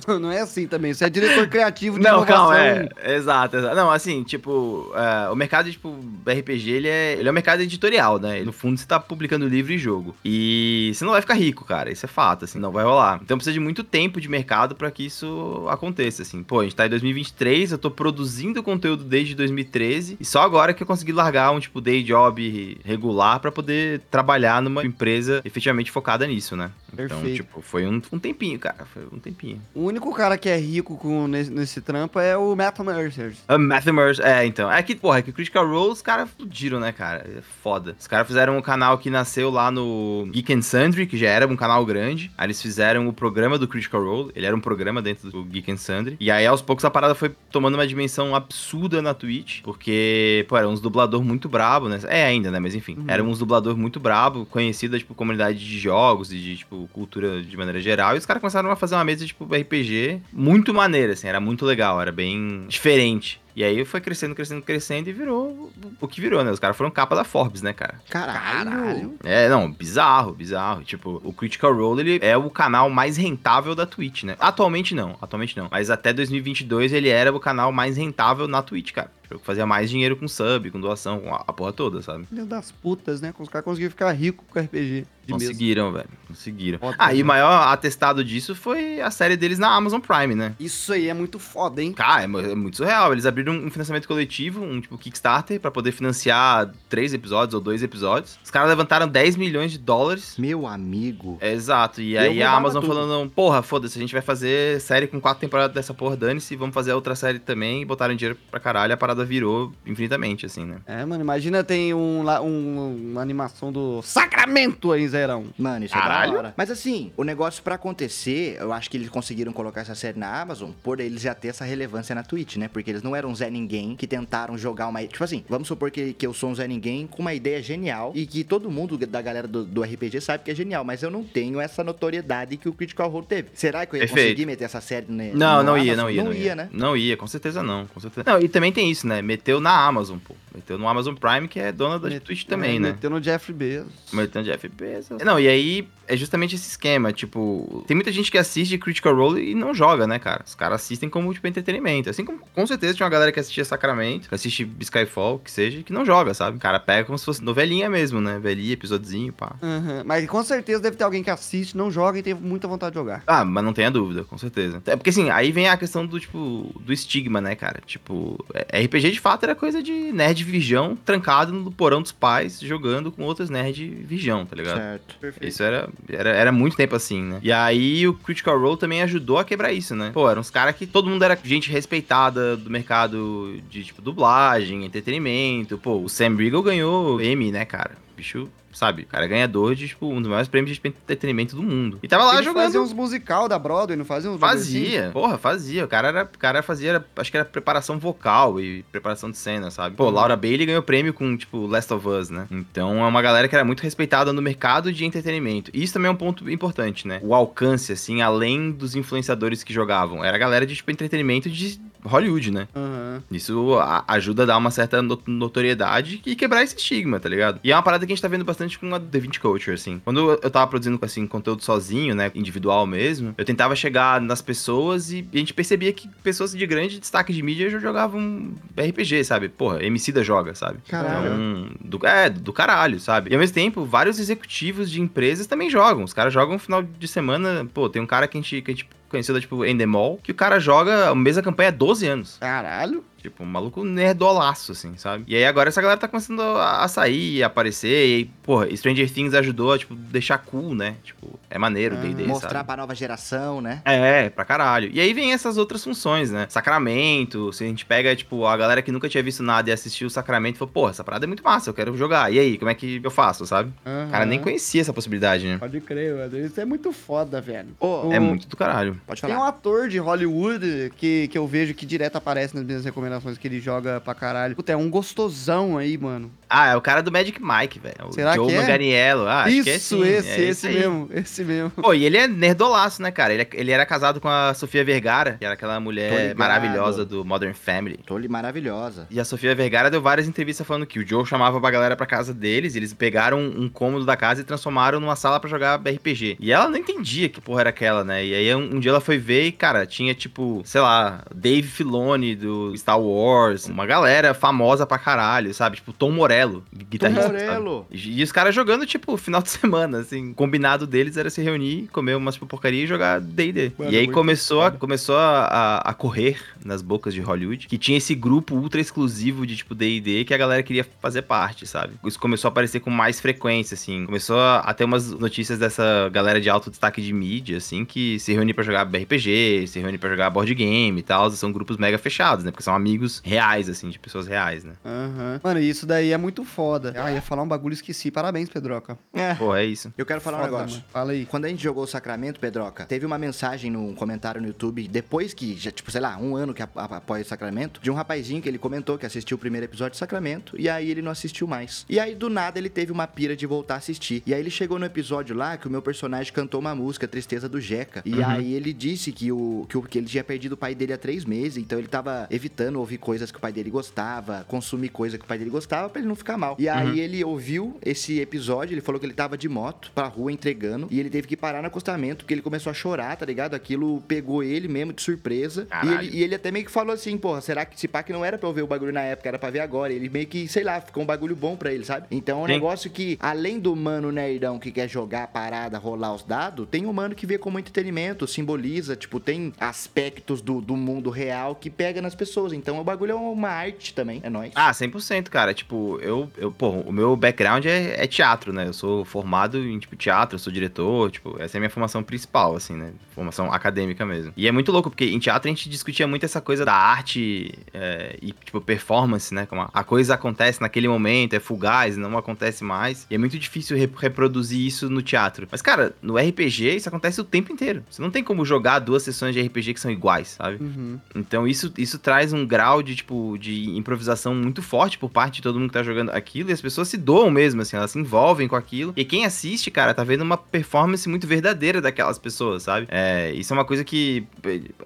Não, 0.07 0.19
não 0.19 0.33
é 0.33 0.41
assim 0.41 0.67
também. 0.67 0.93
Você 0.93 1.05
é 1.05 1.11
diretor 1.11 1.47
criativo 1.49 1.99
de 1.99 2.05
Não, 2.05 2.19
inovação. 2.23 2.37
calma, 2.49 2.59
é. 2.59 2.89
Exato, 3.17 3.57
exato. 3.57 3.75
Não, 3.77 3.91
assim, 3.91 4.23
tipo, 4.23 4.93
é, 4.95 5.31
o 5.31 5.35
mercado, 5.35 5.71
tipo, 5.71 5.89
RPG, 6.27 6.71
ele 6.71 6.89
é, 6.89 7.15
ele 7.19 7.29
é 7.29 7.31
um 7.31 7.35
mercado 7.35 7.67
editorial, 7.75 8.19
né? 8.19 8.43
No 8.43 8.53
fundo, 8.53 8.79
você 8.79 8.87
tá 8.87 8.99
publicando 9.01 9.47
livro 9.47 9.73
e 9.73 9.79
jogo. 9.79 10.15
E 10.25 10.93
você 10.95 11.05
não 11.05 11.13
vai 11.13 11.21
ficar 11.21 11.35
rico, 11.35 11.65
cara. 11.65 11.91
Isso 11.91 12.07
é 12.07 12.09
fato, 12.09 12.45
assim, 12.45 12.59
não 12.59 12.71
vai 12.71 12.85
rolar. 12.85 13.21
Então 13.23 13.37
precisa 13.37 13.55
de 13.55 13.61
muito 13.61 13.83
tempo 13.83 14.21
de 14.21 14.29
mercado 14.29 14.75
pra 14.75 14.91
que 14.91 15.05
isso 15.07 15.67
aconteça, 15.69 16.23
assim. 16.23 16.43
Pô, 16.43 16.61
a 16.61 16.65
gente 16.65 16.77
tá 16.77 16.87
em 16.87 16.91
2023, 16.91 17.73
eu 17.73 17.79
tô 17.79 17.91
produzindo 17.91 18.63
conteúdo 18.63 19.05
desde 19.05 19.35
2013, 19.35 20.17
e 20.21 20.25
só 20.25 20.43
agora 20.43 20.75
que 20.75 20.83
eu 20.83 20.87
consegui 20.87 21.13
largar 21.13 21.51
um, 21.51 21.61
tipo, 21.61 21.81
day 21.81 22.03
job 22.03 22.79
regular 22.85 23.41
pra 23.41 23.51
poder 23.51 24.01
trabalhar 24.11 24.63
numa 24.63 24.85
empresa 24.85 25.41
efetivamente 25.45 25.91
focada 25.91 26.27
nisso, 26.27 26.57
né? 26.57 26.71
Então, 26.93 27.07
Perfeito. 27.07 27.37
tipo, 27.37 27.63
foi 27.63 27.87
um, 27.87 28.01
um 28.13 28.19
tempinho, 28.19 28.59
cara. 28.59 28.85
Foi 28.93 29.03
um 29.11 29.19
tempinho. 29.19 29.61
O 29.75 29.85
único 29.85 30.13
cara 30.15 30.37
que 30.37 30.49
é 30.49 30.57
rico 30.57 30.97
com, 30.97 31.27
nesse, 31.27 31.51
nesse 31.51 31.81
trampo 31.81 32.21
é 32.21 32.37
o 32.37 32.55
Metal 32.55 32.85
Mercers. 32.85 33.39
A 33.49 33.57
Mathemers, 33.57 34.21
é, 34.21 34.45
então. 34.45 34.71
É 34.71 34.83
que, 34.83 34.95
porra, 34.95 35.19
é 35.19 35.23
que 35.23 35.33
Critical 35.33 35.67
Role 35.67 35.93
os 35.93 36.03
caras 36.03 36.29
fudiram, 36.31 36.79
né, 36.79 36.93
cara? 36.93 37.43
Foda. 37.63 37.95
Os 37.97 38.09
caras 38.09 38.27
fizeram 38.27 38.59
um 38.59 38.61
canal 38.61 38.99
que 38.99 39.09
nasceu 39.09 39.49
lá 39.49 39.71
no 39.71 40.29
Geek 40.33 40.53
and 40.53 40.63
Sundry, 40.63 41.07
que 41.07 41.17
já 41.17 41.29
era 41.29 41.47
um 41.47 41.55
canal 41.55 41.87
grande. 41.87 42.29
Aí 42.37 42.47
eles 42.47 42.61
fizeram 42.61 43.07
o 43.07 43.13
programa 43.13 43.57
do 43.57 43.69
Critical 43.69 44.03
Role. 44.03 44.33
Ele 44.35 44.45
era 44.45 44.57
um 44.57 44.61
programa 44.61 45.01
dentro 45.01 45.31
do 45.31 45.45
Geek 45.45 45.71
and 45.71 45.77
Sundry. 45.77 46.17
E 46.19 46.29
aí, 46.29 46.45
aos 46.45 46.61
poucos, 46.61 46.85
a 46.85 46.91
parada 46.91 47.15
foi 47.15 47.33
tomando 47.53 47.75
uma 47.75 47.87
dimensão 47.87 48.35
absurda 48.35 49.01
na 49.01 49.15
Twitch. 49.15 49.61
Porque, 49.63 50.45
pô, 50.49 50.57
eram 50.57 50.73
uns 50.73 50.81
dublador 50.81 51.23
muito 51.23 51.49
brabo, 51.49 51.89
né? 51.89 52.01
É 52.09 52.25
ainda, 52.25 52.51
né? 52.51 52.59
Mas 52.59 52.75
enfim. 52.75 52.97
Uhum. 52.99 53.05
Eram 53.07 53.29
uns 53.29 53.39
dublador 53.39 53.77
muito 53.77 54.01
brabo, 54.01 54.45
conhecida, 54.47 54.99
tipo, 54.99 55.15
comunidade 55.15 55.61
de 55.61 55.79
jogos 55.79 56.33
e 56.33 56.39
de, 56.39 56.57
tipo, 56.57 56.89
cultura 56.93 57.43
de 57.43 57.57
maneira 57.57 57.81
geral. 57.81 58.17
E 58.17 58.19
os 58.19 58.27
caras 58.27 58.41
começaram 58.41 58.73
a 58.73 58.77
fazer 58.77 58.97
uma 58.97 59.05
mesa, 59.05 59.25
tipo, 59.25 59.45
RPG 59.45 60.21
muito 60.33 60.75
maneira, 60.75 61.13
assim. 61.13 61.29
Era 61.29 61.39
muito 61.39 61.65
legal, 61.65 62.03
era 62.03 62.11
bem 62.11 62.65
diferente. 62.67 63.41
E 63.55 63.63
aí 63.63 63.85
foi 63.85 64.01
crescendo, 64.01 64.35
crescendo, 64.35 64.63
crescendo 64.63 65.09
e 65.09 65.13
virou 65.13 65.71
o 66.01 66.09
que 66.09 66.21
virou, 66.21 66.43
né? 66.43 66.51
Os 66.51 66.59
caras 66.59 66.77
foram 66.77 66.91
capa 66.91 67.15
da 67.15 67.25
Forbes, 67.25 67.63
né, 67.63 67.73
cara? 67.73 68.01
Caralho. 68.09 69.15
É, 69.25 69.49
não, 69.49 69.71
bizarro, 69.71 70.33
bizarro. 70.33 70.83
Tipo, 70.83 71.21
o 71.23 71.33
Critical 71.33 71.75
Role, 71.75 72.01
ele 72.01 72.19
é 72.23 72.37
o 72.37 72.49
canal 72.51 72.89
mais 72.89 73.17
rentável 73.17 73.75
da 73.75 73.87
Twitch, 73.87 74.25
né? 74.25 74.37
Atualmente 74.39 74.95
não, 74.95 75.17
atualmente 75.21 75.57
não. 75.57 75.69
Mas 75.71 75.91
até 75.91 76.13
2022 76.13 76.93
ele 76.93 77.09
era 77.09 77.35
o 77.35 77.41
canal 77.41 77.71
mais 77.73 77.97
rentável 77.97 78.49
na 78.49 78.63
Twitch, 78.63 78.93
cara. 78.93 79.11
Tipo, 79.39 79.45
fazia 79.45 79.67
mais 79.67 79.91
dinheiro 79.91 80.17
com 80.17 80.29
sub, 80.29 80.71
com 80.71 80.81
doação, 80.81 81.21
com 81.21 81.35
a, 81.35 81.45
a 81.47 81.53
porra 81.53 81.73
toda, 81.73 82.03
sabe? 82.03 82.27
Filho 82.27 82.47
das 82.47 82.73
putas, 82.73 83.21
né? 83.21 83.35
Os 83.39 83.49
caras 83.49 83.65
conseguiram 83.65 83.91
ficar 83.91 84.13
ricos 84.13 84.45
com 84.49 84.61
RPG. 84.61 85.07
Conseguiram, 85.31 85.93
velho. 85.93 86.09
Conseguiram. 86.27 86.79
Foda, 86.79 86.97
ah, 86.99 87.13
e 87.13 87.19
né? 87.19 87.23
o 87.23 87.27
maior 87.27 87.69
atestado 87.69 88.25
disso 88.25 88.55
foi 88.55 89.01
a 89.01 89.11
série 89.11 89.37
deles 89.37 89.59
na 89.59 89.69
Amazon 89.75 90.01
Prime, 90.01 90.35
né? 90.35 90.55
Isso 90.59 90.93
aí 90.93 91.09
é 91.09 91.15
muito 91.15 91.39
foda, 91.39 91.83
hein? 91.83 91.93
Cara, 91.93 92.23
é 92.23 92.25
é 92.25 92.55
muito 92.55 92.77
surreal. 92.77 93.13
Eles 93.13 93.27
abriram 93.27 93.53
um 93.53 93.71
financiamento 93.71 94.09
coletivo, 94.09 94.63
um 94.63 94.81
tipo 94.81 94.99
Kickstarter, 94.99 95.61
pra 95.61 95.71
poder 95.71 95.93
financiar 95.93 96.73
três 96.89 97.15
episódios 97.15 97.55
ou 97.55 97.61
dois 97.61 97.83
episódios. 97.83 98.39
Os 98.43 98.51
caras 98.51 98.69
levantaram 98.69 99.07
10 99.07 99.37
milhões 99.37 99.71
de 99.71 99.79
dólares. 99.79 100.37
Meu 100.39 100.67
amigo. 100.67 101.39
É, 101.41 101.53
exato. 101.53 102.01
E 102.01 102.15
Eu 102.15 102.21
aí 102.21 102.43
a 102.43 102.53
Amazon 102.53 102.83
tudo. 102.83 102.95
falando, 102.95 103.31
porra, 103.31 103.63
foda-se, 103.63 103.99
a 103.99 104.01
gente 104.01 104.13
vai 104.13 104.23
fazer 104.23 104.81
série 104.81 105.07
com 105.07 105.21
quatro 105.21 105.41
temporadas 105.41 105.75
dessa 105.75 105.95
porra, 105.95 106.17
dane-se, 106.17 106.57
vamos 106.57 106.75
fazer 106.75 106.93
outra 106.93 107.15
série 107.15 107.39
também. 107.39 107.83
E 107.83 107.85
botaram 107.85 108.15
dinheiro 108.15 108.39
pra 108.51 108.59
caralho, 108.59 108.93
a 108.93 108.97
parada 108.97 109.22
virou 109.25 109.73
infinitamente, 109.87 110.47
assim, 110.47 110.65
né? 110.65 110.77
É, 110.87 111.05
mano, 111.05 111.23
imagina 111.23 111.63
tem 111.65 111.93
um, 111.95 112.23
um- 112.43 113.11
uma 113.13 113.21
animação 113.23 113.73
do 113.73 114.01
Sacramento 114.03 114.93
aí, 114.93 115.07
Zerão. 115.09 115.47
Mano, 115.59 115.85
isso 115.85 115.97
é 115.97 116.01
Caralho. 116.01 116.33
da 116.33 116.39
hora. 116.39 116.55
Mas 116.57 116.71
assim, 116.71 117.13
o 117.17 117.25
negócio 117.25 117.63
pra 117.63 117.75
acontecer, 117.77 118.57
eu 118.61 118.73
acho 118.73 118.91
que 118.91 118.97
eles 118.97 119.09
conseguiram 119.09 119.53
colocar 119.53 119.83
essa 119.83 119.95
série 119.95 120.19
na 120.19 120.41
Amazon 120.41 120.71
por 120.83 121.01
eles 121.01 121.21
já 121.23 121.35
ter 121.35 121.49
essa 121.49 121.65
relevância 121.65 122.15
na 122.15 122.23
Twitch, 122.23 122.57
né? 122.57 122.69
Porque 122.69 122.91
eles 122.91 123.03
não 123.03 123.15
eram 123.15 123.35
Zé 123.35 123.51
Ninguém 123.51 123.95
que 123.97 124.07
tentaram 124.07 124.57
jogar 124.57 124.89
uma. 124.89 125.03
Tipo 125.07 125.23
assim, 125.25 125.45
vamos 125.49 125.69
supor 125.69 125.91
que, 125.91 126.13
que 126.13 126.27
eu 126.27 126.33
sou 126.33 126.51
um 126.51 126.55
Zé 126.55 126.67
Ninguém 126.67 127.07
com 127.07 127.21
uma 127.23 127.35
ideia 127.35 127.63
genial 127.63 128.13
e 128.15 128.27
que 128.27 128.45
todo 128.45 128.71
mundo 128.71 128.97
da 128.99 129.21
galera 129.21 129.47
do, 129.47 129.65
do 129.65 129.83
RPG 129.83 130.21
sabe 130.21 130.45
que 130.45 130.51
é 130.51 130.55
genial, 130.55 130.85
mas 130.85 131.03
eu 131.03 131.11
não 131.11 131.23
tenho 131.23 131.61
essa 131.61 131.85
notoriedade 131.85 132.57
que 132.57 132.69
o 132.69 132.73
Critical 132.73 133.09
Role 133.11 133.27
teve. 133.27 133.49
Será 133.55 133.85
que 133.87 133.95
eu 133.95 133.99
ia 134.01 134.07
Perfeito. 134.07 134.27
conseguir 134.29 134.47
meter 134.47 134.65
essa 134.65 134.81
série 134.81 135.07
né, 135.11 135.33
Não, 135.35 135.63
não 135.63 135.77
ia, 135.79 135.95
não 135.97 136.11
ia. 136.11 136.25
Não 136.25 136.33
ia, 136.33 136.55
né? 136.55 136.69
Não 136.73 136.97
ia, 136.97 137.17
com 137.17 137.27
certeza 137.27 137.63
não, 137.63 137.87
com 137.87 138.01
certeza. 138.01 138.25
Não, 138.31 138.41
e 138.41 138.49
também 138.49 138.73
tem 138.73 138.91
isso, 138.91 139.07
né? 139.07 139.12
Meteu 139.21 139.61
na 139.61 139.87
Amazon, 139.87 140.19
pô. 140.19 140.35
Meteu 140.55 140.79
no 140.79 140.89
Amazon 140.89 141.15
Prime, 141.15 141.49
que 141.49 141.59
é 141.61 141.73
dona 141.73 141.99
da 141.99 142.21
Twitch 142.21 142.45
também, 142.45 142.77
É, 142.77 142.79
né? 142.79 142.89
Meteu 142.93 143.11
no 143.11 143.21
Jeff 143.21 143.53
Bezos. 143.53 143.91
Metendo 144.13 144.45
de 144.45 144.51
FPS. 144.53 145.15
Não, 145.25 145.39
e 145.41 145.49
aí 145.49 145.89
é 146.07 146.17
justamente 146.17 146.55
esse 146.57 146.69
esquema, 146.69 147.13
tipo, 147.13 147.85
tem 147.87 147.95
muita 147.95 148.13
gente 148.13 148.31
que 148.31 148.37
assiste 148.37 148.77
Critical 148.77 149.15
Role 149.15 149.51
e 149.51 149.55
não 149.55 149.73
joga, 149.73 150.07
né, 150.07 150.19
cara? 150.19 150.43
Os 150.47 150.55
caras 150.55 150.83
assistem 150.83 151.09
como, 151.09 151.33
tipo, 151.33 151.47
entretenimento. 151.47 152.11
Assim 152.11 152.25
como, 152.25 152.39
com 152.55 152.67
certeza, 152.67 152.95
tinha 152.95 153.05
uma 153.07 153.11
galera 153.11 153.33
que 153.33 153.41
assistia 153.41 153.65
Sacramento, 153.65 154.29
que 154.29 154.35
assiste 154.35 154.71
Skyfall, 154.81 155.39
que 155.39 155.51
seja, 155.51 155.83
que 155.83 155.93
não 155.93 156.05
joga, 156.05 156.35
sabe? 156.35 156.57
O 156.57 156.61
cara 156.61 156.79
pega 156.81 157.05
como 157.05 157.17
se 157.17 157.25
fosse 157.25 157.43
novelinha 157.43 157.89
mesmo, 157.89 158.21
né? 158.21 158.39
Velhinha, 158.39 158.73
episódiozinho, 158.73 159.33
pá. 159.33 159.55
Aham, 159.63 160.03
Mas 160.05 160.27
com 160.29 160.43
certeza 160.43 160.81
deve 160.83 160.97
ter 160.97 161.05
alguém 161.05 161.23
que 161.23 161.31
assiste, 161.31 161.77
não 161.77 161.91
joga 161.91 162.19
e 162.19 162.23
tem 162.23 162.35
muita 162.35 162.69
vontade 162.69 162.93
de 162.93 162.99
jogar. 162.99 163.23
Ah, 163.27 163.45
mas 163.45 163.65
não 163.65 163.73
tenha 163.73 163.91
dúvida, 163.91 164.25
com 164.25 164.37
certeza. 164.37 164.83
É 164.87 164.97
porque 164.97 165.11
assim, 165.11 165.31
aí 165.31 165.51
vem 165.53 165.69
a 165.69 165.77
questão 165.77 166.05
do, 166.05 166.19
tipo, 166.21 166.73
do 166.81 166.93
estigma, 166.93 167.41
né, 167.41 167.55
cara? 167.55 167.81
Tipo, 167.87 168.45
é- 168.53 168.83
RPG 168.85 169.13
de 169.13 169.21
fato 169.21 169.45
era 169.45 169.55
coisa 169.55 169.83
de 169.83 169.93
nerd 170.13 170.42
virgão 170.45 170.97
trancado 170.97 171.53
no 171.53 171.71
porão 171.71 172.03
dos 172.03 172.13
pais, 172.13 172.61
jogando 172.61 173.11
com 173.11 173.23
outros 173.23 173.51
nerd 173.51 173.89
virgão, 174.05 174.45
tá 174.45 174.57
ligado? 174.57 174.79
Certo. 174.79 175.17
Perfeito. 175.19 175.49
Isso 175.49 175.63
era, 175.63 175.89
era, 176.09 176.31
era 176.31 176.53
muito 176.53 176.77
tempo 176.77 176.95
assim, 176.97 177.23
né? 177.23 177.41
E 177.43 177.53
aí 177.53 178.07
o 178.07 178.15
Critical 178.15 178.59
Role 178.59 178.79
também 178.79 179.03
ajudou 179.03 179.39
a 179.39 179.45
quebrar 179.45 179.73
isso, 179.73 179.95
né? 179.95 180.11
Pô, 180.13 180.29
eram 180.29 180.41
uns 180.41 180.51
caras 180.51 180.77
que 180.77 180.87
todo 180.87 181.09
mundo 181.09 181.25
era 181.25 181.39
gente 181.43 181.71
respeitada 181.71 182.57
do 182.57 182.71
mercado 182.71 183.61
de, 183.69 183.85
tipo, 183.85 184.03
dublagem, 184.03 184.85
entretenimento. 184.85 185.79
Pô, 185.79 186.01
o 186.01 186.09
Sam 186.09 186.37
Riegel 186.37 186.63
ganhou 186.63 187.21
M, 187.21 187.51
né, 187.51 187.65
cara? 187.65 187.97
Bicho, 188.17 188.49
sabe? 188.73 189.03
O 189.03 189.07
cara 189.07 189.25
é 189.25 189.29
ganhador 189.29 189.75
de, 189.75 189.89
tipo, 189.89 190.07
um 190.07 190.21
dos 190.21 190.29
maiores 190.29 190.49
prêmios 190.49 190.77
de 190.77 190.81
entretenimento 190.89 191.55
do 191.57 191.63
mundo. 191.63 191.99
E 192.03 192.09
tava 192.09 192.25
lá 192.25 192.35
Ele 192.35 192.43
jogando. 192.45 192.65
fazia 192.65 192.81
uns 192.83 192.93
musical 192.93 193.49
da 193.49 193.59
Broadway, 193.59 193.97
não 193.97 194.05
fazia 194.05 194.31
uns 194.31 194.35
assim? 194.35 194.41
Fazia, 194.41 195.11
porra, 195.13 195.39
fazia. 195.39 195.85
O 195.85 195.89
cara, 195.89 196.09
era, 196.09 196.25
o 196.25 196.39
cara 196.39 196.63
fazia, 196.63 196.91
era- 196.91 197.07
acho 197.17 197.31
que 197.31 197.37
era 197.37 197.45
preparação 197.45 197.99
vocal 197.99 198.61
e 198.61 198.83
preparação 198.91 199.31
de 199.31 199.37
cena, 199.37 199.71
sabe? 199.71 199.97
Pô, 199.97 200.11
Laura 200.11 200.37
Bailey 200.37 200.67
ganhou 200.67 200.83
prêmio 200.83 201.13
com, 201.15 201.37
tipo, 201.37 201.67
Last 201.67 201.93
of 201.93 202.07
Us, 202.09 202.31
né? 202.31 202.47
Então 202.51 203.05
é 203.05 203.07
uma 203.09 203.23
galera 203.23 203.49
que 203.49 203.55
era 203.55 203.65
muito 203.65 203.81
respeitada 203.83 204.33
no 204.33 204.43
mercado 204.43 204.93
de 204.93 205.05
entretenimento. 205.05 205.71
E 205.75 205.83
isso 205.83 205.93
também 205.95 206.09
é 206.09 206.13
um 206.13 206.17
ponto 206.17 206.49
importante, 206.51 207.07
né? 207.07 207.21
O 207.23 207.35
alcance, 207.35 207.93
assim, 207.93 208.21
além 208.23 208.71
dos 208.71 208.95
influenciadores 208.97 209.63
que 209.65 209.73
jogavam. 209.73 210.25
Era 210.25 210.37
a 210.37 210.41
galera 210.41 210.67
de, 210.67 210.75
tipo, 210.75 210.91
entretenimento 210.91 211.49
de 211.51 211.81
Hollywood, 212.05 212.51
né? 212.51 212.69
Aham. 212.75 213.23
Isso 213.31 213.75
a- 213.79 214.05
ajuda 214.09 214.43
a 214.43 214.47
dar 214.47 214.57
uma 214.59 214.71
certa 214.71 215.01
no- 215.03 215.21
notoriedade 215.27 216.21
e 216.27 216.35
quebrar 216.35 216.63
esse 216.63 216.77
estigma, 216.77 217.21
tá 217.21 217.29
ligado? 217.29 217.61
E 217.63 217.71
é 217.73 217.77
uma 217.77 217.83
parada 217.83 218.07
que 218.07 218.13
a 218.13 218.15
gente 218.15 218.23
tá 218.23 218.29
vendo 218.29 218.45
bastante 218.45 218.79
com 218.79 218.93
a 218.95 218.99
The 219.01 219.19
Vinci 219.21 219.39
Culture, 219.41 219.75
assim. 219.75 220.01
Quando 220.05 220.39
eu 220.43 220.51
tava 220.51 220.67
produzindo, 220.67 220.99
assim, 221.03 221.27
conteúdo 221.27 221.63
sozinho, 221.63 222.15
né, 222.15 222.31
individual 222.35 222.87
mesmo, 222.87 223.35
eu 223.39 223.45
tentava 223.45 223.75
chegar 223.77 224.21
nas 224.21 224.43
pessoas 224.43 225.13
e 225.13 225.27
a 225.33 225.37
gente 225.37 225.55
percebia 225.55 225.93
que 225.93 226.09
pessoas 226.23 226.53
de 226.53 226.67
grande 226.67 226.99
destaque 226.99 227.33
de 227.33 227.43
mídia 227.43 227.71
já 227.71 227.79
jogavam 227.79 228.53
RPG, 228.77 229.25
sabe? 229.25 229.49
Porra, 229.49 229.83
MC 229.85 230.13
da 230.13 230.23
joga, 230.23 230.55
sabe? 230.55 230.79
Caralho. 230.89 231.27
Então, 231.27 231.69
do, 231.81 232.07
é, 232.07 232.29
do 232.31 232.53
caralho, 232.53 232.99
sabe? 232.99 233.31
E 233.31 233.35
ao 233.35 233.41
mesmo 233.41 233.55
tempo, 233.55 233.85
vários 233.85 234.19
executivos 234.19 234.91
de 234.91 235.01
empresas 235.01 235.47
também 235.47 235.69
jogam. 235.71 236.05
Os 236.05 236.13
caras 236.13 236.33
jogam 236.33 236.55
no 236.55 236.59
final 236.59 236.83
de 236.83 237.09
semana, 237.09 237.67
pô, 237.73 237.89
tem 237.89 238.01
um 238.03 238.07
cara 238.07 238.27
que 238.27 238.37
a 238.37 238.41
gente, 238.41 238.63
que 238.63 238.71
a 238.71 238.75
gente 238.75 238.89
conheceu 239.13 239.35
da, 239.35 239.41
tipo, 239.41 239.65
Endemol, 239.65 240.19
que 240.23 240.33
o 240.33 240.35
cara 240.35 240.59
joga 240.59 241.11
a 241.11 241.15
mesma 241.15 241.43
campanha 241.43 241.69
há 241.69 241.73
12 241.73 242.07
anos. 242.09 242.37
Caralho. 242.41 243.05
Tipo, 243.23 243.45
um 243.45 243.47
maluco 243.47 243.85
nerdolaço, 243.85 244.73
assim, 244.73 244.95
sabe? 244.97 245.25
E 245.29 245.37
aí 245.37 245.45
agora 245.45 245.69
essa 245.69 245.81
galera 245.81 245.99
tá 246.01 246.09
começando 246.09 246.41
a 246.43 246.87
sair, 246.89 247.43
a 247.43 247.47
aparecer. 247.47 247.89
E 247.89 248.15
aí, 248.15 248.25
porra, 248.43 248.75
Stranger 248.77 249.09
Things 249.11 249.33
ajudou 249.35 249.73
a, 249.73 249.79
tipo, 249.79 249.95
deixar 249.95 250.39
cool, 250.39 250.75
né? 250.75 250.97
Tipo, 251.05 251.39
é 251.49 251.57
maneiro 251.57 251.95
o 251.95 251.99
Ah, 251.99 252.03
D&D, 252.03 252.25
Mostrar 252.25 252.51
sabe? 252.51 252.65
pra 252.67 252.77
nova 252.77 252.95
geração, 252.95 253.61
né? 253.61 253.81
É, 253.85 254.29
pra 254.29 254.45
caralho. 254.45 254.91
E 254.93 255.01
aí 255.01 255.13
vem 255.15 255.33
essas 255.33 255.57
outras 255.57 255.85
funções, 255.85 256.31
né? 256.33 256.47
Sacramento, 256.49 257.53
se 257.53 257.63
a 257.63 257.67
gente 257.67 257.87
pega, 257.87 258.15
tipo, 258.17 258.45
a 258.45 258.57
galera 258.57 258.83
que 258.83 258.91
nunca 258.91 259.09
tinha 259.09 259.23
visto 259.23 259.43
nada 259.43 259.71
e 259.71 259.73
assistiu 259.73 260.09
o 260.09 260.11
Sacramento, 260.11 260.59
falou, 260.59 260.73
porra, 260.73 260.91
essa 260.91 261.05
parada 261.05 261.25
é 261.25 261.29
muito 261.29 261.45
massa, 261.45 261.71
eu 261.71 261.75
quero 261.75 261.97
jogar. 261.97 262.33
E 262.33 262.39
aí, 262.41 262.59
como 262.59 262.71
é 262.71 262.75
que 262.75 263.01
eu 263.03 263.11
faço, 263.11 263.47
sabe? 263.47 263.73
O 264.09 264.11
cara 264.11 264.27
nem 264.27 264.41
conhecia 264.41 264.81
essa 264.81 264.93
possibilidade, 264.93 265.47
né? 265.47 265.59
Pode 265.59 265.81
crer, 265.81 266.15
mano. 266.17 266.39
Isso 266.45 266.61
é 266.61 266.65
muito 266.65 266.93
foda, 266.93 267.41
velho. 267.41 267.69
Ô, 267.79 268.09
O- 268.09 268.13
É 268.13 268.19
muito 268.19 268.49
do 268.49 268.57
caralho. 268.57 269.01
Pode 269.07 269.21
Tem 269.21 269.31
falar. 269.31 269.45
um 269.45 269.47
ator 269.47 269.89
de 269.89 269.99
Hollywood 269.99 270.93
que, 270.97 271.29
que 271.29 271.39
eu 271.39 271.47
vejo 271.47 271.73
que 271.75 271.87
direto 271.87 272.17
aparece 272.17 272.55
nas 272.57 272.65
minhas 272.65 272.85
recomendações 272.85 273.12
que 273.39 273.49
ele 273.49 273.61
joga 273.61 274.01
pra 274.01 274.15
caralho. 274.15 274.55
Puta, 274.57 274.73
é 274.73 274.77
um 274.77 274.91
gostosão 274.91 275.77
aí, 275.77 275.97
mano. 275.99 276.31
Ah, 276.55 276.69
é 276.73 276.77
o 276.77 276.81
cara 276.83 277.03
do 277.03 277.11
Magic 277.11 277.41
Mike, 277.43 277.79
velho. 277.79 277.95
O 278.09 278.13
Será 278.13 278.35
Joe 278.35 278.47
que 278.49 278.55
é? 278.55 278.61
Manganiello. 278.61 279.27
Ah, 279.27 279.45
acho 279.45 279.51
Isso, 279.57 279.65
que 279.65 279.71
é 279.71 279.79
sim, 279.79 280.03
esse, 280.03 280.29
é 280.31 280.41
esse 280.45 280.67
aí. 280.67 280.75
mesmo, 280.75 281.09
esse 281.13 281.45
mesmo. 281.45 281.71
Pô, 281.71 281.95
e 281.95 282.05
ele 282.05 282.19
é 282.19 282.29
nerdolaço, 282.29 283.01
né, 283.01 283.11
cara? 283.11 283.33
Ele, 283.33 283.43
é- 283.43 283.49
ele 283.55 283.71
era 283.71 283.87
casado 283.87 284.21
com 284.21 284.29
a 284.29 284.53
Sofia 284.53 284.85
Vergara, 284.85 285.37
que 285.39 285.45
era 285.45 285.55
aquela 285.55 285.81
mulher 285.81 286.35
maravilhosa 286.37 287.05
do 287.07 287.25
Modern 287.25 287.55
Family. 287.55 287.99
Tô 288.05 288.17
ali 288.17 288.29
maravilhosa. 288.29 289.07
E 289.11 289.19
a 289.19 289.25
Sofia 289.25 289.55
Vergara 289.55 289.91
deu 289.91 290.03
várias 290.03 290.29
entrevistas 290.29 290.67
falando 290.67 290.85
que 290.87 290.99
o 290.99 291.07
Joe 291.07 291.25
chamava 291.25 291.59
pra 291.61 291.71
galera 291.71 291.97
pra 291.97 292.05
casa 292.07 292.35
deles, 292.35 292.75
e 292.75 292.79
eles 292.79 292.93
pegaram 292.93 293.39
um 293.41 293.69
cômodo 293.69 294.05
da 294.05 294.17
casa 294.17 294.43
e 294.43 294.45
transformaram 294.45 295.01
numa 295.01 295.17
sala 295.17 295.41
pra 295.41 295.49
jogar 295.49 295.81
RPG. 295.81 296.37
E 296.39 296.53
ela 296.53 296.69
não 296.69 296.77
entendia 296.77 297.29
que 297.29 297.41
porra 297.41 297.63
era 297.63 297.71
aquela, 297.71 298.05
né? 298.05 298.25
E 298.25 298.35
aí 298.35 298.55
um, 298.55 298.77
um 298.77 298.81
dia 298.81 298.91
ela 298.91 299.01
foi 299.01 299.17
ver 299.17 299.47
e, 299.47 299.53
cara, 299.53 299.87
tinha 299.87 300.15
tipo, 300.15 300.61
sei 300.65 300.81
lá, 300.81 301.23
Dave 301.35 301.67
Filoni 301.67 302.35
do 302.35 302.77
Star 302.77 303.01
Wars, 303.01 303.67
uma 303.69 303.87
galera 303.87 304.35
famosa 304.35 304.87
pra 304.87 304.99
caralho, 304.99 305.55
sabe? 305.55 305.77
Tipo, 305.77 305.93
Tom 305.93 306.11
Morello, 306.11 306.42
guitarrista. 306.75 307.23
sabe? 307.23 307.45
Morello. 307.45 307.87
E, 307.91 308.21
e 308.21 308.23
os 308.23 308.33
caras 308.33 308.55
jogando, 308.55 308.87
tipo, 308.87 309.17
final 309.19 309.43
de 309.43 309.51
semana, 309.51 309.99
assim. 309.99 310.33
Combinado 310.33 310.87
deles 310.87 311.17
era 311.17 311.31
se 311.31 311.43
reunir, 311.43 311.89
comer 311.93 312.17
umas 312.17 312.35
tipo, 312.35 312.47
porcaria 312.47 312.85
e 312.85 312.87
jogar 312.87 313.21
D&D. 313.21 313.73
E 313.91 313.97
aí 313.97 314.09
começou, 314.09 314.63
a, 314.63 314.71
começou 314.71 315.17
a, 315.17 315.79
a- 315.79 315.95
correr 315.95 316.39
nas 316.65 316.81
bocas 316.83 317.13
de 317.15 317.21
Hollywood, 317.21 317.67
que 317.69 317.77
tinha 317.79 317.99
esse 317.99 318.15
grupo 318.15 318.55
ultra 318.55 318.81
exclusivo 318.81 319.47
de, 319.47 319.57
tipo, 319.57 319.75
D&D 319.75 320.25
que 320.25 320.33
a 320.35 320.39
galera 320.39 320.63
queria 320.63 320.87
fazer 321.01 321.23
parte, 321.23 321.67
sabe? 321.67 321.95
Isso 322.05 322.19
começou 322.19 322.49
a 322.49 322.51
aparecer 322.51 322.81
com 322.81 322.91
mais 322.91 323.21
frequência, 323.21 323.75
assim. 323.75 324.07
Começou 324.07 324.39
a, 324.41 324.73
ter 324.73 324.85
umas 324.85 325.11
notícias 325.11 325.59
dessa 325.59 326.09
galera 326.13 326.41
de 326.41 326.49
alto 326.49 326.71
destaque 326.71 327.03
de 327.03 327.13
mídia, 327.13 327.59
assim, 327.59 327.85
que 327.85 328.19
se 328.19 328.33
reúne 328.33 328.55
pra 328.55 328.65
jogar 328.65 328.85
RPG, 328.85 329.67
se 329.67 329.79
reúne 329.81 329.99
pra 329.99 330.09
jogar 330.11 330.31
board 330.31 330.55
game 330.55 330.99
e 330.99 331.03
tal. 331.03 331.31
São 331.31 331.53
grupos 331.53 331.77
mega 331.77 331.99
fechados, 331.99 332.45
né? 332.45 332.51
Porque 332.51 332.63
são 332.63 332.75
amigos 332.75 333.21
reais, 333.25 333.69
assim, 333.69 333.91
de 333.91 333.99
pessoas 333.99 334.27
reais, 334.27 334.65
né? 334.65 334.73
Aham. 334.85 335.41
Mano, 335.43 335.61
isso 335.61 335.85
daí 335.87 336.13
é 336.13 336.17
muito 336.17 336.32
foda. 336.45 336.95
Ah, 336.97 337.13
ia 337.13 337.21
falar 337.21 337.43
um 337.43 337.49
bagulho 337.49 337.73
e 337.73 337.77
esqueci. 337.77 338.11
Parabéns, 338.11 338.49
Pedroca. 338.49 338.99
É. 339.13 339.35
Pô, 339.35 339.55
é 339.55 339.65
isso. 339.65 339.93
Eu 339.99 340.07
quero 340.07 340.21
falar 340.21 340.39
um 340.39 340.41
Foda, 340.41 340.53
negócio. 340.53 340.77
mano. 340.77 340.85
Fala 340.91 341.13
aí. 341.13 341.27
Quando 341.27 341.45
a 341.45 341.49
gente 341.49 341.63
jogou 341.63 341.85
o 341.85 341.87
Sacramento, 341.87 342.41
Pedroca, 342.41 342.85
teve 342.87 343.05
uma 343.05 343.19
mensagem 343.19 343.71
num 343.71 343.95
comentário 343.95 344.41
no 344.41 344.47
YouTube, 344.49 344.89
depois 344.89 345.35
que, 345.35 345.55
já, 345.57 345.71
tipo, 345.71 345.91
sei 345.91 346.01
lá, 346.01 346.17
um 346.17 346.35
ano 346.37 346.55
que 346.55 346.63
apoia 346.63 347.23
o 347.23 347.27
Sacramento, 347.27 347.81
de 347.83 347.91
um 347.91 347.95
rapazinho 347.95 348.41
que 348.41 348.49
ele 348.49 348.59
comentou 348.59 348.97
que 348.97 349.05
assistiu 349.07 349.37
o 349.37 349.39
primeiro 349.39 349.65
episódio 349.67 349.93
de 349.93 349.99
Sacramento, 349.99 350.55
e 350.59 350.69
aí 350.69 350.91
ele 350.91 351.03
não 351.03 351.11
assistiu 351.13 351.47
mais. 351.47 351.85
E 351.89 351.99
aí, 352.01 352.15
do 352.15 352.31
nada, 352.31 352.59
ele 352.59 352.69
teve 352.71 352.91
uma 352.93 353.07
pira 353.07 353.37
de 353.37 353.47
voltar 353.47 353.75
a 353.75 353.79
assistir. 353.79 354.23
E 354.27 354.33
aí 354.33 354.41
ele 354.41 354.51
chegou 354.51 354.79
no 354.79 354.87
episódio 354.87 355.35
lá 355.37 355.57
que 355.57 355.67
o 355.67 355.71
meu 355.71 355.83
personagem 355.83 356.33
cantou 356.33 356.61
uma 356.61 356.75
música, 356.75 357.07
Tristeza 357.09 357.49
do 357.49 357.61
Jeca. 357.61 358.03
E 358.05 358.15
Uhum. 358.15 358.27
aí 358.29 358.55
ele 358.55 358.73
disse 358.73 359.11
que, 359.13 359.33
o, 359.33 359.67
que, 359.69 359.77
o, 359.77 359.83
que 359.83 359.99
ele 359.99 360.07
tinha 360.07 360.23
perdido 360.23 360.53
o 360.53 360.57
pai 360.57 360.75
dele 360.75 360.93
há 360.93 360.99
três 360.99 361.25
meses, 361.25 361.57
então 361.59 361.79
ele 361.79 361.89
tava 361.89 362.27
evitando 362.31 362.77
ouvir 362.77 362.99
coisas 362.99 363.33
que 363.33 363.39
o 363.39 363.41
pai 363.41 363.53
dele 363.53 363.71
gostava, 363.71 364.45
consumir 364.49 364.91
coisa 364.91 365.19
que 365.19 365.25
o 365.25 365.27
pai 365.29 365.39
dele 365.39 365.51
gostava, 365.51 365.89
pra 365.89 365.99
ele 366.01 366.09
não 366.09 366.15
ficar 366.23 366.37
mal. 366.39 366.57
E 366.59 366.69
aí 366.69 366.89
Uhum. 366.91 366.95
ele 366.97 367.25
ouviu 367.25 367.77
esse 367.85 368.19
episódio, 368.21 368.75
ele 368.75 368.81
falou 368.81 368.99
que 369.01 369.07
ele 369.07 369.13
tava 369.15 369.37
de 369.37 369.49
moto 369.49 369.91
pra 369.95 370.07
rua 370.07 370.33
entregando 370.33 370.89
e 370.91 370.99
ele 370.99 371.11
teve 371.11 371.27
que 371.29 371.37
parar 371.37 371.61
no 371.61 371.69
acostamento 371.69 372.19
porque 372.25 372.35
ele 372.35 372.43
começou 372.43 372.71
a 372.71 372.75
chorar, 372.75 373.17
tá 373.17 373.27
ligado? 373.27 373.55
Aquilo 373.55 374.01
pegou 374.03 374.43
ele 374.43 374.69
mesmo 374.69 374.93
de 374.93 375.03
surpresa. 375.03 375.67
E 375.85 375.89
ele, 375.89 376.17
e 376.19 376.23
ele 376.23 376.35
até 376.35 376.51
meio 376.51 376.65
que 376.65 376.71
falou 376.71 376.93
assim, 376.95 377.17
porra, 377.19 377.41
será 377.41 377.65
que 377.65 377.77
esse 377.77 377.89
que 377.89 378.13
não 378.13 378.25
era 378.25 378.37
pra 378.39 378.49
eu 378.49 378.53
ver 378.53 378.63
o 378.63 378.67
bagulho 378.67 378.93
na 378.93 379.03
época, 379.03 379.29
era 379.29 379.39
pra 379.39 379.51
ver 379.51 379.61
agora? 379.61 379.93
Ele 379.93 380.09
meio 380.09 380.27
que, 380.27 380.49
sei 380.49 380.65
lá, 380.65 380.81
ficou 380.81 381.03
um 381.03 381.07
bagulho 381.07 381.37
bom 381.37 381.57
pra 381.57 381.73
ele, 381.73 381.85
sabe? 381.85 382.07
Então 382.11 382.41
é 382.41 382.43
um 382.43 382.47
Sim. 382.47 382.53
negócio 382.53 382.91
que, 382.91 383.17
além 383.21 383.59
do 383.61 383.75
mano 383.77 384.11
nerdão 384.11 384.59
que 384.59 384.71
quer 384.73 384.89
jogar 384.89 385.25
a 385.25 385.27
parada, 385.27 385.79
rolar 385.79 386.15
os 386.15 386.23
dados, 386.23 386.67
tem 386.71 386.87
um 386.87 386.93
mano 386.93 387.15
que 387.15 387.27
vê 387.27 387.39
como 387.39 387.59
entretenimento, 387.59 388.27
simboliza, 388.27 388.97
tipo, 388.97 389.21
tem 389.21 389.53
aspectos 389.61 390.41
do, 390.41 390.61
do 390.61 390.77
mundo 390.77 391.11
real 391.11 391.55
que 391.55 391.69
pega 391.71 392.01
nas 392.03 392.15
pessoas. 392.15 392.53
Então 392.53 392.79
o 392.81 392.85
bagulho 392.85 393.13
é 393.13 393.15
uma 393.15 393.49
arte 393.49 393.95
também, 393.95 394.21
é 394.23 394.31
nóis. 394.31 394.53
Ah, 394.55 394.71
100%, 394.73 395.29
cara. 395.29 395.53
Tipo, 395.55 395.99
eu, 396.03 396.31
eu 396.37 396.51
pô, 396.53 396.69
o 396.71 396.93
meu 396.93 397.17
background 397.17 397.65
é, 397.67 398.03
é 398.03 398.07
teatro, 398.07 398.53
né? 398.53 398.67
Eu 398.67 398.73
sou 398.73 399.05
formado 399.05 399.59
em, 399.59 399.79
tipo, 399.79 399.97
teatro, 399.97 400.35
eu 400.35 400.39
sou 400.39 400.53
diretor, 400.53 401.11
tipo, 401.11 401.37
essa 401.41 401.57
é 401.57 401.59
a 401.59 401.61
minha 401.61 401.71
formação 401.71 402.03
principal, 402.03 402.55
assim, 402.57 402.75
né? 402.75 402.93
Formação 403.15 403.53
acadêmica 403.53 404.05
mesmo. 404.05 404.33
E 404.37 404.47
é 404.49 404.53
muito 404.53 404.73
louco, 404.73 404.91
porque 404.91 405.05
em 405.05 405.19
teatro 405.19 405.49
a 405.49 405.53
gente 405.53 405.69
discutia 405.69 406.07
muito 406.07 406.25
essa 406.25 406.41
coisa 406.41 406.65
da 406.65 406.75
arte 406.75 407.55
é, 407.73 408.17
e, 408.21 408.33
tipo, 408.33 408.61
performance, 408.61 409.33
né? 409.35 409.47
Como 409.47 409.69
a, 409.73 409.85
coisa 409.85 410.15
acontece 410.15 410.61
naquele 410.61 410.89
momento, 410.89 411.35
é 411.35 411.41
fugaz, 411.41 411.97
não 411.97 412.17
acontece 412.17 412.65
mais. 412.65 413.07
E 413.11 413.15
é 413.15 413.19
muito 413.19 413.39
difícil 413.39 413.77
re- 413.77 413.91
reproduzir 413.99 414.67
isso 414.67 414.89
no 414.89 415.03
teatro. 415.03 415.47
Mas, 415.51 415.61
cara, 415.63 415.95
no 416.03 416.17
RPG 416.17 416.77
isso 416.77 416.89
acontece 416.89 417.21
o 417.21 417.25
tempo 417.25 417.53
inteiro. 417.53 417.83
Você 417.91 418.01
não 418.01 418.11
tem 418.11 418.25
como 418.25 418.45
jogar 418.45 418.79
duas 418.79 419.03
sessões 419.03 419.35
de 419.35 419.41
RPG 419.41 419.75
que 419.75 419.81
são 419.81 419.91
iguais, 419.91 420.29
sabe? 420.39 420.63
Uhum. 420.63 420.99
Então 421.15 421.47
isso, 421.47 421.73
isso 421.77 421.99
traz 421.99 422.33
um 422.33 422.47
grau 422.47 422.83
de, 422.83 422.97
tipo, 422.97 423.37
de 423.39 423.71
improvisação 423.77 424.35
muito 424.35 424.63
forte 424.63 424.99
por 424.99 425.11
parte 425.11 425.37
de 425.37 425.43
todo 425.43 425.59
mundo 425.59 425.69
que 425.69 425.75
tá 425.75 425.83
jogando 425.83 425.92
aquilo. 426.13 426.51
E 426.51 426.53
as 426.53 426.61
pessoas 426.61 426.89
se 426.89 426.97
doam 426.97 427.31
mesmo, 427.31 427.63
assim, 427.63 427.77
elas 427.77 427.91
se 427.91 427.99
envolvem 427.99 428.49
com 428.49 428.57
aquilo. 428.57 428.93
E 428.97 429.05
quem 429.05 429.25
assiste, 429.25 429.71
cara, 429.71 429.95
tá 429.95 430.05
vendo 430.05 430.23
uma 430.23 430.37
performance 430.37 431.09
muito 431.09 431.27
verdadeira 431.27 431.81
daquelas 431.81 432.19
pessoas, 432.19 432.63
sabe? 432.65 432.87
É, 432.91 433.33
isso 433.33 433.53
é 433.53 433.57
uma 433.57 433.65
coisa 433.65 433.85
que, 433.85 434.27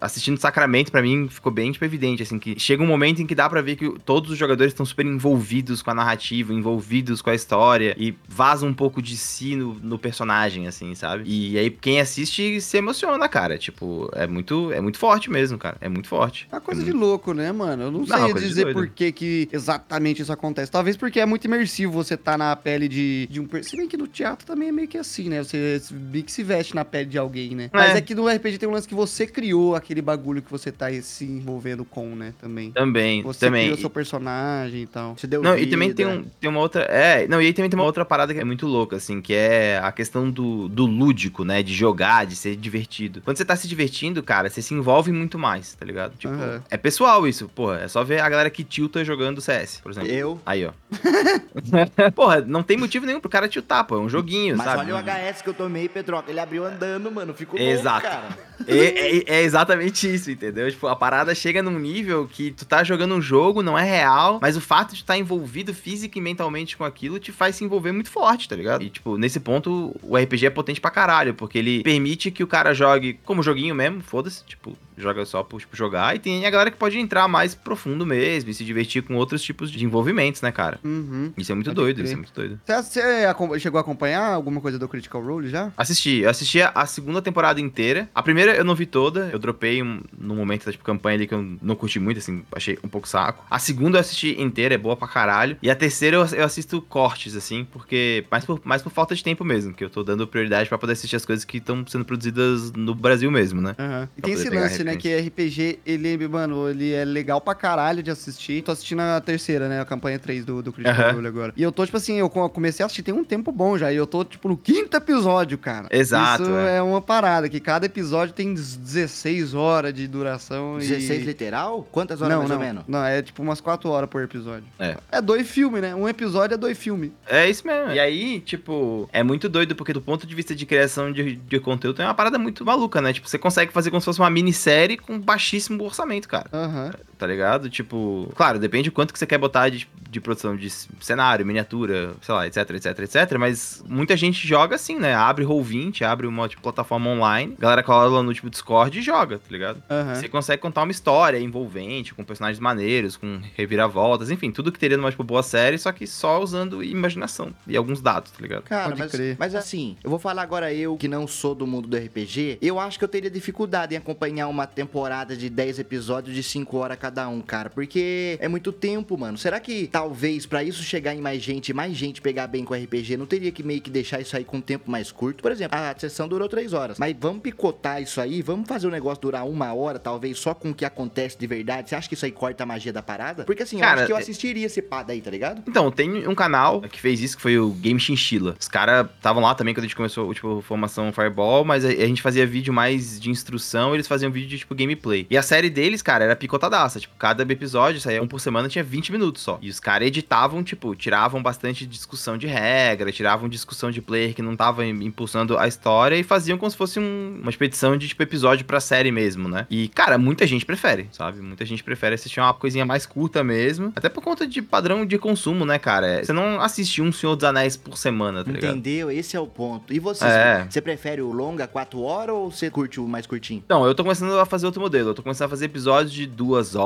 assistindo 0.01 0.39
Sacramento, 0.39 0.91
pra 0.91 1.03
mim, 1.03 1.29
ficou 1.29 1.53
bem, 1.53 1.73
tipo, 1.73 1.85
evidente, 1.85 2.23
assim, 2.23 2.39
que 2.39 2.59
chega 2.59 2.83
um 2.83 2.87
momento 2.87 3.21
em 3.23 3.27
que 3.27 3.35
dá 3.35 3.49
pra 3.49 3.61
ver 3.61 3.77
que 3.77 3.89
todos 4.05 4.31
os 4.31 4.39
jogadores 4.39 4.73
estão 4.73 4.87
super 4.87 5.07
envolvidos 5.07 5.83
com 5.83 5.91
a 5.91 5.95
narrativa, 5.95 6.53
envolvidos 6.53 7.23
com 7.23 7.31
a 7.31 7.35
história, 7.35 7.95
e 7.99 8.15
vaza 8.29 8.67
um 8.67 8.75
pouco 8.75 9.01
de 9.01 9.17
si 9.17 9.57
no, 9.57 9.75
no 9.75 9.99
personagem, 9.99 10.67
assim, 10.67 10.95
sabe? 10.95 11.25
E 11.27 11.59
aí 11.59 11.71
quem 11.71 12.01
assiste 12.01 12.61
se 12.61 12.79
emociona, 12.79 13.29
cara. 13.29 13.59
Tipo, 13.59 14.11
é 14.15 14.27
muito, 14.27 14.73
é 14.73 14.81
muito 14.81 14.99
forte 14.99 15.31
mesmo, 15.31 15.59
cara. 15.59 15.77
É 15.81 15.89
muito 15.89 16.09
forte. 16.09 16.49
É 16.51 16.55
uma 16.55 16.61
coisa 16.61 16.83
É 16.83 16.85
de 16.85 16.93
louco, 16.93 17.33
né, 17.33 17.53
mano? 17.53 17.85
Eu 17.85 17.91
não, 17.91 18.01
Não, 18.01 18.07
sei 18.07 18.33
coisa 18.33 18.41
de 18.41 18.49
dizer 18.49 18.73
por 18.73 18.89
que, 18.89 19.13
que 19.13 19.49
exatamente 19.53 20.23
isso 20.23 20.33
acontece. 20.33 20.71
Talvez 20.71 20.96
porque 20.99 21.21
é 21.21 21.27
muito 21.27 21.45
imersivo 21.45 21.93
você 21.93 22.17
tá 22.17 22.37
na 22.39 22.55
pele 22.57 22.89
de, 22.89 23.27
de 23.31 23.41
um... 23.41 23.49
Se 23.63 23.77
bem 23.77 23.89
que 23.89 23.97
no 23.97 24.07
teatro 24.07 24.47
também 24.47 24.69
é 24.69 24.73
meio 24.73 24.89
que 24.89 24.99
assim, 24.99 25.29
né? 25.29 25.43
Você 25.43 25.81
meio 25.93 26.25
que 26.25 26.33
se 26.33 26.43
veste 26.43 26.75
na 26.75 26.85
pele 26.85 27.07
de 27.11 27.19
alguém, 27.19 27.55
né? 27.55 27.71
Mas 27.73 27.95
É. 27.95 27.99
é 27.99 28.01
que 28.01 28.15
no 28.15 28.29
RPG 28.29 28.59
tem 28.59 28.69
um 28.69 28.73
lance 28.73 28.87
que 28.89 28.95
você 28.95 29.27
criou 29.27 29.75
aquele 29.75 30.01
bagulho 30.03 30.43
que 30.43 30.51
você 30.51 30.71
tá 30.73 30.87
se 31.03 31.25
envolvendo 31.25 31.85
com, 31.85 32.15
né? 32.15 32.33
Também. 32.41 32.71
Também, 32.73 33.23
Você 33.23 33.47
também. 33.47 33.65
criou 33.65 33.79
seu 33.79 33.91
personagem 33.91 34.83
e 34.83 34.87
tal. 34.87 35.17
Você 35.17 35.27
deu 35.27 35.43
Não, 35.43 35.55
e 35.55 35.61
vida. 35.61 35.71
também 35.73 35.93
tem, 35.93 36.07
um, 36.07 36.25
tem 36.41 36.51
uma 36.51 36.61
outra. 36.61 36.83
É, 36.85 37.27
não, 37.29 37.41
e 37.41 37.47
aí 37.47 37.53
também 37.53 37.71
tem 37.71 37.79
uma 37.79 37.85
outra 37.87 38.05
parada 38.05 38.33
que 38.35 38.41
é 38.41 38.45
muito 38.45 38.67
louca, 38.67 38.97
assim, 38.97 39.21
que 39.21 39.35
é 39.35 39.79
a 39.83 39.93
questão 39.93 40.31
do, 40.31 40.69
do 40.69 40.87
lúdico, 40.87 41.45
né? 41.45 41.63
De 41.63 41.75
jogar, 41.75 42.27
de 42.27 42.37
ser 42.37 42.57
divertido. 42.57 43.21
Quando 43.25 43.37
você 43.37 43.45
tá 43.45 43.57
se 43.57 43.67
divertindo, 43.69 44.23
cara, 44.23 44.49
você 44.49 44.63
se 44.63 44.75
envolve 44.75 45.13
muito 45.13 45.39
mais, 45.39 45.75
tá 45.75 45.85
ligado? 45.85 46.17
Tipo, 46.17 46.35
Aham. 46.35 46.63
é 46.71 46.77
pessoal 46.77 47.27
isso, 47.27 47.49
porra. 47.55 47.81
É 47.81 47.89
só 47.89 48.03
ver 48.05 48.21
a 48.21 48.29
galera 48.29 48.51
que 48.51 48.65
tilta 48.65 49.05
jogando 49.05 49.41
CS, 49.41 49.81
por 49.83 49.93
exemplo. 49.93 50.09
Eu. 50.11 50.41
Aí, 50.47 50.65
ó. 50.65 50.73
porra, 52.15 52.41
não 52.43 52.63
tem 52.63 52.77
motivo 52.77 53.07
nenhum 53.07 53.21
pro 53.21 53.29
cara 53.31 53.49
tiltar, 53.49 53.85
pô. 53.85 53.97
É 53.97 54.01
um 54.01 54.09
joguinho, 54.09 54.57
Mas 54.57 54.67
sabe? 54.67 54.93
olha 54.93 54.97
o 54.97 55.33
HS 55.33 55.43
que 55.43 55.49
eu 55.49 55.55
tomei, 55.55 55.89
Pedroca. 55.89 56.31
Ele 56.31 56.41
abriu 56.41 56.65
andando, 56.65 57.11
mano. 57.11 57.35
Ficou 57.35 57.59
Exato. 57.59 58.07
louco, 58.07 58.23
cara. 58.23 58.39
É, 58.67 59.17
é- 59.19 59.25
é 59.27 59.43
exatamente 59.43 60.13
isso, 60.13 60.31
entendeu? 60.31 60.71
Tipo, 60.71 60.87
a 60.87 60.97
parada 60.97 61.35
chega 61.35 61.63
num 61.63 61.79
nível 61.79 62.27
que 62.31 62.51
tu 62.53 62.65
tá 62.65 62.83
jogando 62.85 63.15
um 63.15 63.21
jogo, 63.21 63.63
não 63.63 63.79
é 63.79 63.83
real, 63.85 64.39
mas 64.41 64.57
o 64.57 64.61
fato 64.61 64.91
de 64.91 64.97
estar 65.03 65.17
envolvido 65.19 65.75
física 65.75 66.19
e 66.19 66.23
mentalmente 66.23 66.77
com 66.77 66.85
aquilo 66.85 67.19
te 67.19 67.33
faz 67.33 67.57
se 67.57 67.65
envolver 67.65 67.93
muito 67.93 68.11
forte, 68.11 68.49
tá 68.49 68.57
ligado? 68.57 68.83
E, 68.83 68.91
tipo, 68.91 69.17
nesse 69.19 69.41
ponto, 69.41 69.95
o 70.03 70.17
RPG 70.17 70.47
é 70.47 70.51
potente 70.51 70.81
pra 70.81 70.91
caralho, 70.91 71.35
porque 71.35 71.59
ele 71.59 71.83
permite 71.83 72.31
que 72.31 72.43
o 72.43 72.47
cara 72.47 72.73
jogue 72.73 73.19
como 73.25 73.43
joguinho 73.43 73.75
mesmo, 73.75 74.01
foda-se, 74.03 74.45
tipo, 74.45 74.77
joga 74.97 75.25
só 75.25 75.43
por 75.43 75.61
tipo, 75.61 75.77
jogar, 75.77 76.15
e 76.17 76.19
tem 76.19 76.47
a 76.47 76.51
galera 76.51 76.71
que 76.71 76.77
pode 76.77 76.99
entrar 76.99 77.27
mais 77.29 77.55
profundo 77.55 78.05
mesmo 78.07 78.51
e 78.51 78.55
se 78.55 78.65
divertir 78.65 79.03
com 79.03 79.15
outros 79.17 79.43
tipos 79.43 79.71
de 79.71 79.85
envolvimentos, 79.85 80.41
né, 80.43 80.51
cara? 80.53 80.79
Uhum. 80.85 81.33
Isso 81.37 81.53
é 81.53 81.55
muito 81.55 81.67
Pode 81.69 81.77
doido, 81.77 81.97
crer. 81.97 82.05
isso 82.07 82.15
é 82.15 82.17
muito 82.17 82.33
doido. 82.35 82.61
Você, 82.67 83.61
chegou 83.61 83.79
a 83.79 83.81
acompanhar 83.81 84.33
alguma 84.33 84.61
coisa 84.61 84.79
do 84.79 84.89
Critical 84.89 85.23
Role 85.23 85.49
já? 85.49 85.73
Assisti, 85.77 86.21
eu 86.21 86.31
assisti 86.31 86.61
a- 86.63 86.73
a 86.75 86.87
segunda 86.87 87.21
temporada 87.23 87.61
inteira. 87.61 88.09
A 88.15 88.23
primeira 88.23 88.55
eu 88.57 88.65
não 88.65 88.75
vi 88.75 88.87
toda, 88.87 89.29
eu 89.33 89.39
dropei 89.39 89.83
um, 89.83 90.01
no 90.19 90.35
momento 90.35 90.65
da 90.67 90.73
tipo, 90.73 90.85
campanha 90.85 91.17
ali 91.17 91.27
que 91.27 91.35
eu 91.35 91.57
não 91.61 91.75
curti 91.75 91.99
muito, 91.99 92.19
assim, 92.19 92.43
achei 92.53 92.79
um 92.83 92.89
pouco 92.89 93.09
saco. 93.09 93.45
A 93.51 93.59
segunda 93.59 93.99
eu 93.99 94.01
assisti 94.01 94.41
inteira, 94.41 94.75
é 94.75 94.79
boa 94.79 94.97
pra 94.97 95.09
caralho. 95.09 95.57
E 95.63 95.71
a 95.71 95.75
terceira 95.77 96.17
eu, 96.17 96.27
eu 96.27 96.45
assisto 96.45 96.81
cortes, 96.83 97.37
assim, 97.37 97.65
porque. 97.65 98.25
Mais 98.31 98.45
por, 98.45 98.61
mais 98.65 98.83
por 98.83 98.91
falta 98.91 99.15
de 99.15 99.23
tempo 99.23 99.45
mesmo, 99.45 99.73
que 99.75 99.85
eu 99.85 99.91
tô 99.91 100.03
dando 100.03 100.27
prioridade 100.27 100.69
pra 100.69 100.79
poder 100.79 100.93
assistir 100.93 101.17
as 101.17 101.25
coisas 101.25 101.45
que 101.45 101.59
estão 101.59 101.85
sendo 101.87 102.05
produzidas 102.05 102.73
no 102.73 102.95
Brasil 102.95 103.31
mesmo, 103.31 103.61
né? 103.61 103.75
Aham. 103.79 104.09
E 104.17 104.23
tem 104.23 104.35
esse 104.35 104.49
lance, 104.51 104.85
né? 104.87 104.97
Que 104.97 105.15
RPG, 105.17 105.81
ele, 105.87 106.29
mano, 106.29 106.69
ele 106.69 106.93
é 106.93 107.05
legal 107.05 107.41
pra 107.41 107.55
caralho 107.55 108.03
de 108.03 108.11
assistir. 108.11 108.63
Tô 108.63 108.73
assistindo 108.73 109.01
a 109.01 109.21
terceira, 109.21 109.69
né? 109.69 109.81
A 109.81 109.85
campanha 109.85 110.19
3 110.19 110.45
do, 110.45 110.63
do 110.63 110.73
Critical. 110.73 111.13
Role 111.13 111.27
agora. 111.27 111.53
E 111.57 111.63
eu 111.63 111.71
tô, 111.73 111.85
tipo 111.85 111.97
assim, 111.97 112.17
eu 112.19 112.29
co- 112.31 112.49
comecei 112.49 112.83
a 112.83 112.87
assistir 112.87 113.03
tem 113.03 113.15
um 113.15 113.25
tempo 113.25 113.53
bom 113.53 113.77
já. 113.77 113.93
E 113.93 113.97
eu 113.97 114.07
tô, 114.07 114.25
tipo, 114.25 114.49
no 114.49 114.57
quinto 114.57 114.97
episódio, 114.97 115.59
cara. 115.59 115.89
Exato, 115.91 116.43
Isso 116.45 116.53
é. 116.57 116.77
é. 116.77 116.83
uma 116.83 117.01
parada, 117.01 117.49
que 117.49 117.61
cada 117.61 117.87
episódio 117.87 118.35
tem 118.35 118.55
16 118.55 119.55
horas 119.55 119.93
de 119.93 120.07
duração. 120.07 120.79
16 120.79 121.23
e... 121.23 121.25
literal? 121.25 121.87
Quantas 121.91 122.21
horas 122.23 122.33
Não, 122.33 122.39
mais 122.41 122.51
não, 122.51 122.57
ou 122.57 122.63
menos? 122.63 122.85
não, 122.87 123.05
é 123.05 123.23
tipo 123.23 123.43
umas 123.43 123.61
4 123.61 123.89
horas 123.91 124.09
por 124.09 124.23
episódio. 124.23 124.65
É. 124.79 124.97
É 125.11 125.21
dois 125.21 125.49
filmes, 125.49 125.83
né? 125.83 125.95
Um 125.95 126.09
episódio 126.09 126.55
é 126.55 126.59
dois 126.59 126.77
filmes. 126.79 127.11
É 127.27 127.49
isso 127.49 127.67
mesmo. 127.67 127.93
E 127.93 127.99
aí, 128.01 128.41
tipo, 128.41 129.09
é 129.13 129.23
muito 129.23 129.49
doido, 129.49 129.75
porque 129.75 129.93
do 129.93 130.01
ponto 130.01 130.27
de 130.27 130.35
vista 130.35 130.55
de 130.55 130.65
criação 130.67 131.11
de, 131.13 131.37
de 131.37 131.61
conteúdo, 131.61 132.01
é 132.03 132.05
uma 132.05 132.15
parada 132.15 132.39
muito 132.39 132.65
maluca, 132.65 133.01
né? 133.01 133.13
Tipo, 133.13 133.29
você 133.29 133.39
consegue 133.39 133.73
fazer 133.73 133.91
como 133.91 134.01
se 134.01 134.05
fosse 134.05 134.21
uma 134.21 134.31
minissérie 134.31 134.76
com 134.97 135.19
baixíssimo 135.19 135.83
orçamento, 135.85 136.29
cara. 136.29 136.49
Aham. 136.53 136.93
Tá 137.19 137.27
ligado? 137.27 137.69
Tipo, 137.71 138.33
claro, 138.35 138.59
depende 138.59 138.85
de 138.85 138.91
quanto 138.91 139.13
que 139.13 139.19
você 139.19 139.27
quer 139.27 139.39
botar 139.39 139.69
de, 139.69 139.89
de 140.11 140.21
produção 140.21 140.57
de 140.57 140.71
cenário, 141.01 141.45
miniatura, 141.45 142.15
sei 142.21 142.35
lá, 142.35 142.47
etc, 142.47 142.71
etc, 142.71 142.99
etc. 143.01 143.39
Mas 143.39 143.83
muita 143.89 144.17
gente 144.17 144.47
joga 144.47 144.77
assim, 144.77 144.99
né? 144.99 145.15
Abre 145.15 145.45
Roll20, 145.45 146.03
abre 146.03 146.27
uma 146.27 146.49
tipo, 146.49 146.63
plataforma 146.63 147.11
online, 147.11 147.55
a 147.59 147.61
galera 147.61 147.83
cola 147.83 148.23
no 148.23 148.35
tipo 148.35 148.51
Discord 148.51 148.99
e 148.99 149.03
joga, 149.03 149.39
tá 149.39 149.47
ligado? 149.51 149.83
Aham. 149.91 150.15
Você 150.15 150.29
consegue 150.29 150.61
contar 150.63 150.83
uma 150.83 150.93
história 150.93 151.39
envolvente, 151.39 152.15
com 152.15 152.25
personagens 152.25 152.61
maneiros, 152.61 153.17
com 153.17 153.41
reviravoltas, 153.55 154.31
enfim, 154.31 154.51
tudo 154.51 154.71
que 154.71 154.79
teria 154.79 154.97
numa 154.97 155.11
tipo, 155.11 155.25
boa 155.25 155.43
série, 155.43 155.79
só 155.79 155.93
que 155.93 156.07
só 156.07 156.41
usando 156.41 156.83
imaginação 156.83 157.53
e 157.67 157.77
alguns 157.77 158.01
dados, 158.01 158.31
tá 158.31 158.39
ligado? 158.41 158.63
Cara, 158.65 158.89
Pode 158.91 158.99
mas, 158.99 159.13
crer. 159.13 159.37
mas 159.39 159.55
assim, 159.55 159.97
eu 160.03 160.11
vou 160.11 160.19
falar 160.19 160.43
agora 160.43 160.73
eu 160.73 160.97
que 160.97 161.09
não 161.09 161.27
sou 161.27 161.55
do 161.55 161.67
mundo 161.67 161.89
do 161.89 161.97
RPG, 161.97 162.59
eu 162.61 162.79
acho 162.79 162.99
que 162.99 163.05
eu 163.05 163.09
teria 163.09 163.31
dificuldade 163.31 163.95
em 163.95 163.99
acompanhar 163.99 164.49
uma 164.49 164.67
temporada 164.67 165.37
de 165.37 165.49
10 165.49 165.79
episódios 165.79 166.35
de 166.35 166.43
5 166.43 166.77
horas 166.77 166.99
cada 166.99 167.06
um, 167.29 167.41
cara, 167.41 167.71
porque 167.71 168.37
é 168.41 168.49
muito 168.49 168.73
tempo, 168.73 169.17
mano. 169.19 169.37
Será 169.39 169.61
que 169.61 169.87
talvez 169.87 170.47
pra 170.47 170.63
isso 170.63 170.83
chegar 170.83 171.15
em 171.15 171.21
mais 171.21 171.43
gente, 171.43 171.73
mais 171.73 171.95
gente 171.97 172.21
pegar 172.21 172.47
bem 172.47 172.65
com 172.65 172.75
RPG, 172.75 173.17
não 173.17 173.27
teria 173.27 173.51
que 173.53 173.63
meio 173.63 173.81
que 173.81 173.91
deixar 173.91 174.21
isso 174.21 174.37
aí 174.37 174.45
com 174.45 174.59
um 174.59 174.61
tempo 174.61 174.91
mais 174.91 175.11
curto? 175.13 175.43
Por 175.43 175.53
exemplo, 175.53 175.79
a 175.79 175.95
sessão 175.99 176.29
durou 176.29 176.49
3 176.49 176.73
horas, 176.73 176.99
mas 176.99 177.15
vamos 177.19 177.43
picotar 177.43 178.01
isso 178.03 178.21
aí, 178.21 178.43
vamos 178.43 178.69
fazer 178.69 178.87
o 178.87 178.91
negócio 178.91 179.23
durar 179.23 179.47
uma 179.47 179.73
hora, 179.75 179.99
talvez 179.99 180.39
só 180.39 180.55
com 180.55 180.71
o 180.71 180.75
que 180.75 180.85
acontece 180.85 181.39
de 181.39 181.47
verdade. 181.47 181.89
Você 181.91 181.95
acha 181.95 182.09
que 182.09 182.15
isso 182.15 182.25
aí 182.25 182.33
corta 182.33 182.63
a 182.63 182.67
magia 182.67 182.93
da 182.93 183.03
parada? 183.03 183.45
Porque 183.45 183.63
assim, 183.63 183.77
eu 183.77 183.81
Cara, 183.83 183.99
acho 184.01 184.07
que 184.07 184.13
eu 184.13 184.17
é- 184.17 184.21
assistiria 184.21 184.67
esse 184.67 184.83
pá 184.83 185.03
daí, 185.03 185.21
tá 185.21 185.31
ligado? 185.31 185.63
Então, 185.67 185.91
tem 185.91 186.27
um 186.29 186.35
canal 186.35 186.81
que 186.83 187.01
fez 187.01 187.21
isso, 187.21 187.37
que 187.37 187.43
foi 187.43 187.59
o 187.59 187.71
Game 187.71 187.99
Chinchilla. 188.01 188.57
Os 188.59 188.69
caras 188.69 189.07
estavam 189.17 189.43
lá 189.43 189.55
também 189.55 189.75
quando 189.75 189.85
a 189.85 189.87
gente 189.87 189.97
começou, 189.97 190.33
tipo, 190.35 190.61
formação 190.63 191.13
Fireball, 191.13 191.65
mas 191.65 191.85
a, 191.85 191.89
a 191.89 192.07
gente 192.07 192.23
fazia 192.23 192.47
vídeo 192.47 192.73
mais 192.73 193.21
de 193.21 193.31
instrução, 193.31 193.95
eles 193.95 194.07
faziam 194.07 194.31
vídeo 194.31 194.49
de, 194.49 194.59
tipo, 194.59 194.75
gameplay. 194.75 195.27
E 195.31 195.37
a 195.37 195.43
série 195.43 195.71
deles, 195.71 196.03
cara, 196.03 196.25
era 196.25 196.37
picotadaça. 196.37 196.96
Tipo, 197.01 197.15
cada 197.19 197.43
episódio, 197.43 198.01
saía 198.01 198.23
um 198.23 198.27
por 198.27 198.41
semana, 198.41 198.69
tinha 198.69 198.85
20 198.85 199.13
minutos 199.13 199.43
só. 199.43 199.59
E 199.63 199.69
os 199.71 199.81
caras 199.81 200.09
editavam, 200.09 200.63
tipo, 200.63 200.95
tiravam 200.95 201.43
bastante 201.43 201.87
discussão 201.87 202.37
de 202.39 202.47
regra, 202.47 203.11
tiravam 203.13 203.49
discussão 203.49 203.91
de 203.91 204.01
player 204.01 204.35
que 204.35 204.43
não 204.43 204.57
tava 204.57 204.85
im- 204.85 205.05
impulsando 205.05 205.57
a 205.59 205.67
história 205.69 206.17
e 206.17 206.23
faziam 206.23 206.59
como 206.59 206.71
se 206.71 206.77
fosse 206.77 206.99
um- 206.99 207.39
uma 207.41 207.51
expedição 207.51 207.97
de, 207.97 208.09
tipo, 208.09 208.23
episódio 208.23 208.65
pra 208.65 208.81
série 208.81 209.11
mesmo, 209.11 209.49
né? 209.49 209.67
E, 209.71 209.89
cara, 209.89 210.19
muita 210.19 210.47
gente 210.47 210.65
prefere, 210.67 211.09
sabe? 211.13 211.41
Muita 211.41 211.65
gente 211.65 211.83
prefere 211.83 212.15
assistir 212.15 212.41
uma 212.41 212.53
coisinha 212.55 212.85
mais 212.85 213.07
curta 213.07 213.43
mesmo. 213.45 213.93
Até 213.97 214.09
por 214.09 214.23
conta 214.23 214.47
de 214.47 214.61
padrão 214.63 215.05
de 215.07 215.19
consumo, 215.19 215.65
né, 215.65 215.79
cara? 215.79 216.25
Você 216.25 216.33
não 216.33 216.61
assiste 216.61 217.01
um 217.03 217.13
Senhor 217.13 217.35
dos 217.37 217.45
Anéis 217.45 217.77
por 217.77 217.97
semana, 217.97 218.45
tá 218.45 218.51
ligado? 218.53 218.73
Entendeu? 218.77 219.11
Esse 219.11 219.37
é 219.37 219.41
o 219.41 219.47
ponto. 219.47 219.93
E 219.93 219.99
você, 219.99 220.25
É. 220.25 220.67
você 220.69 220.81
prefere 220.81 221.23
o 221.23 221.33
longa, 221.33 221.67
4 221.67 222.01
horas, 222.03 222.35
ou 222.35 222.51
você 222.51 222.71
curte 222.71 223.01
o 223.01 223.07
mais 223.09 223.27
curtinho? 223.27 223.63
Então, 223.65 223.85
eu 223.87 223.95
tô 223.95 224.03
começando 224.03 224.39
a 224.39 224.47
fazer 224.47 224.67
outro 224.67 224.81
modelo. 224.81 225.11
Eu 225.11 225.15
tô 225.15 225.23
começando 225.23 225.47
a 225.47 225.51
fazer 225.51 225.67
episódios 225.67 226.13
de 226.13 226.27
duas 226.27 226.75
horas 226.75 226.86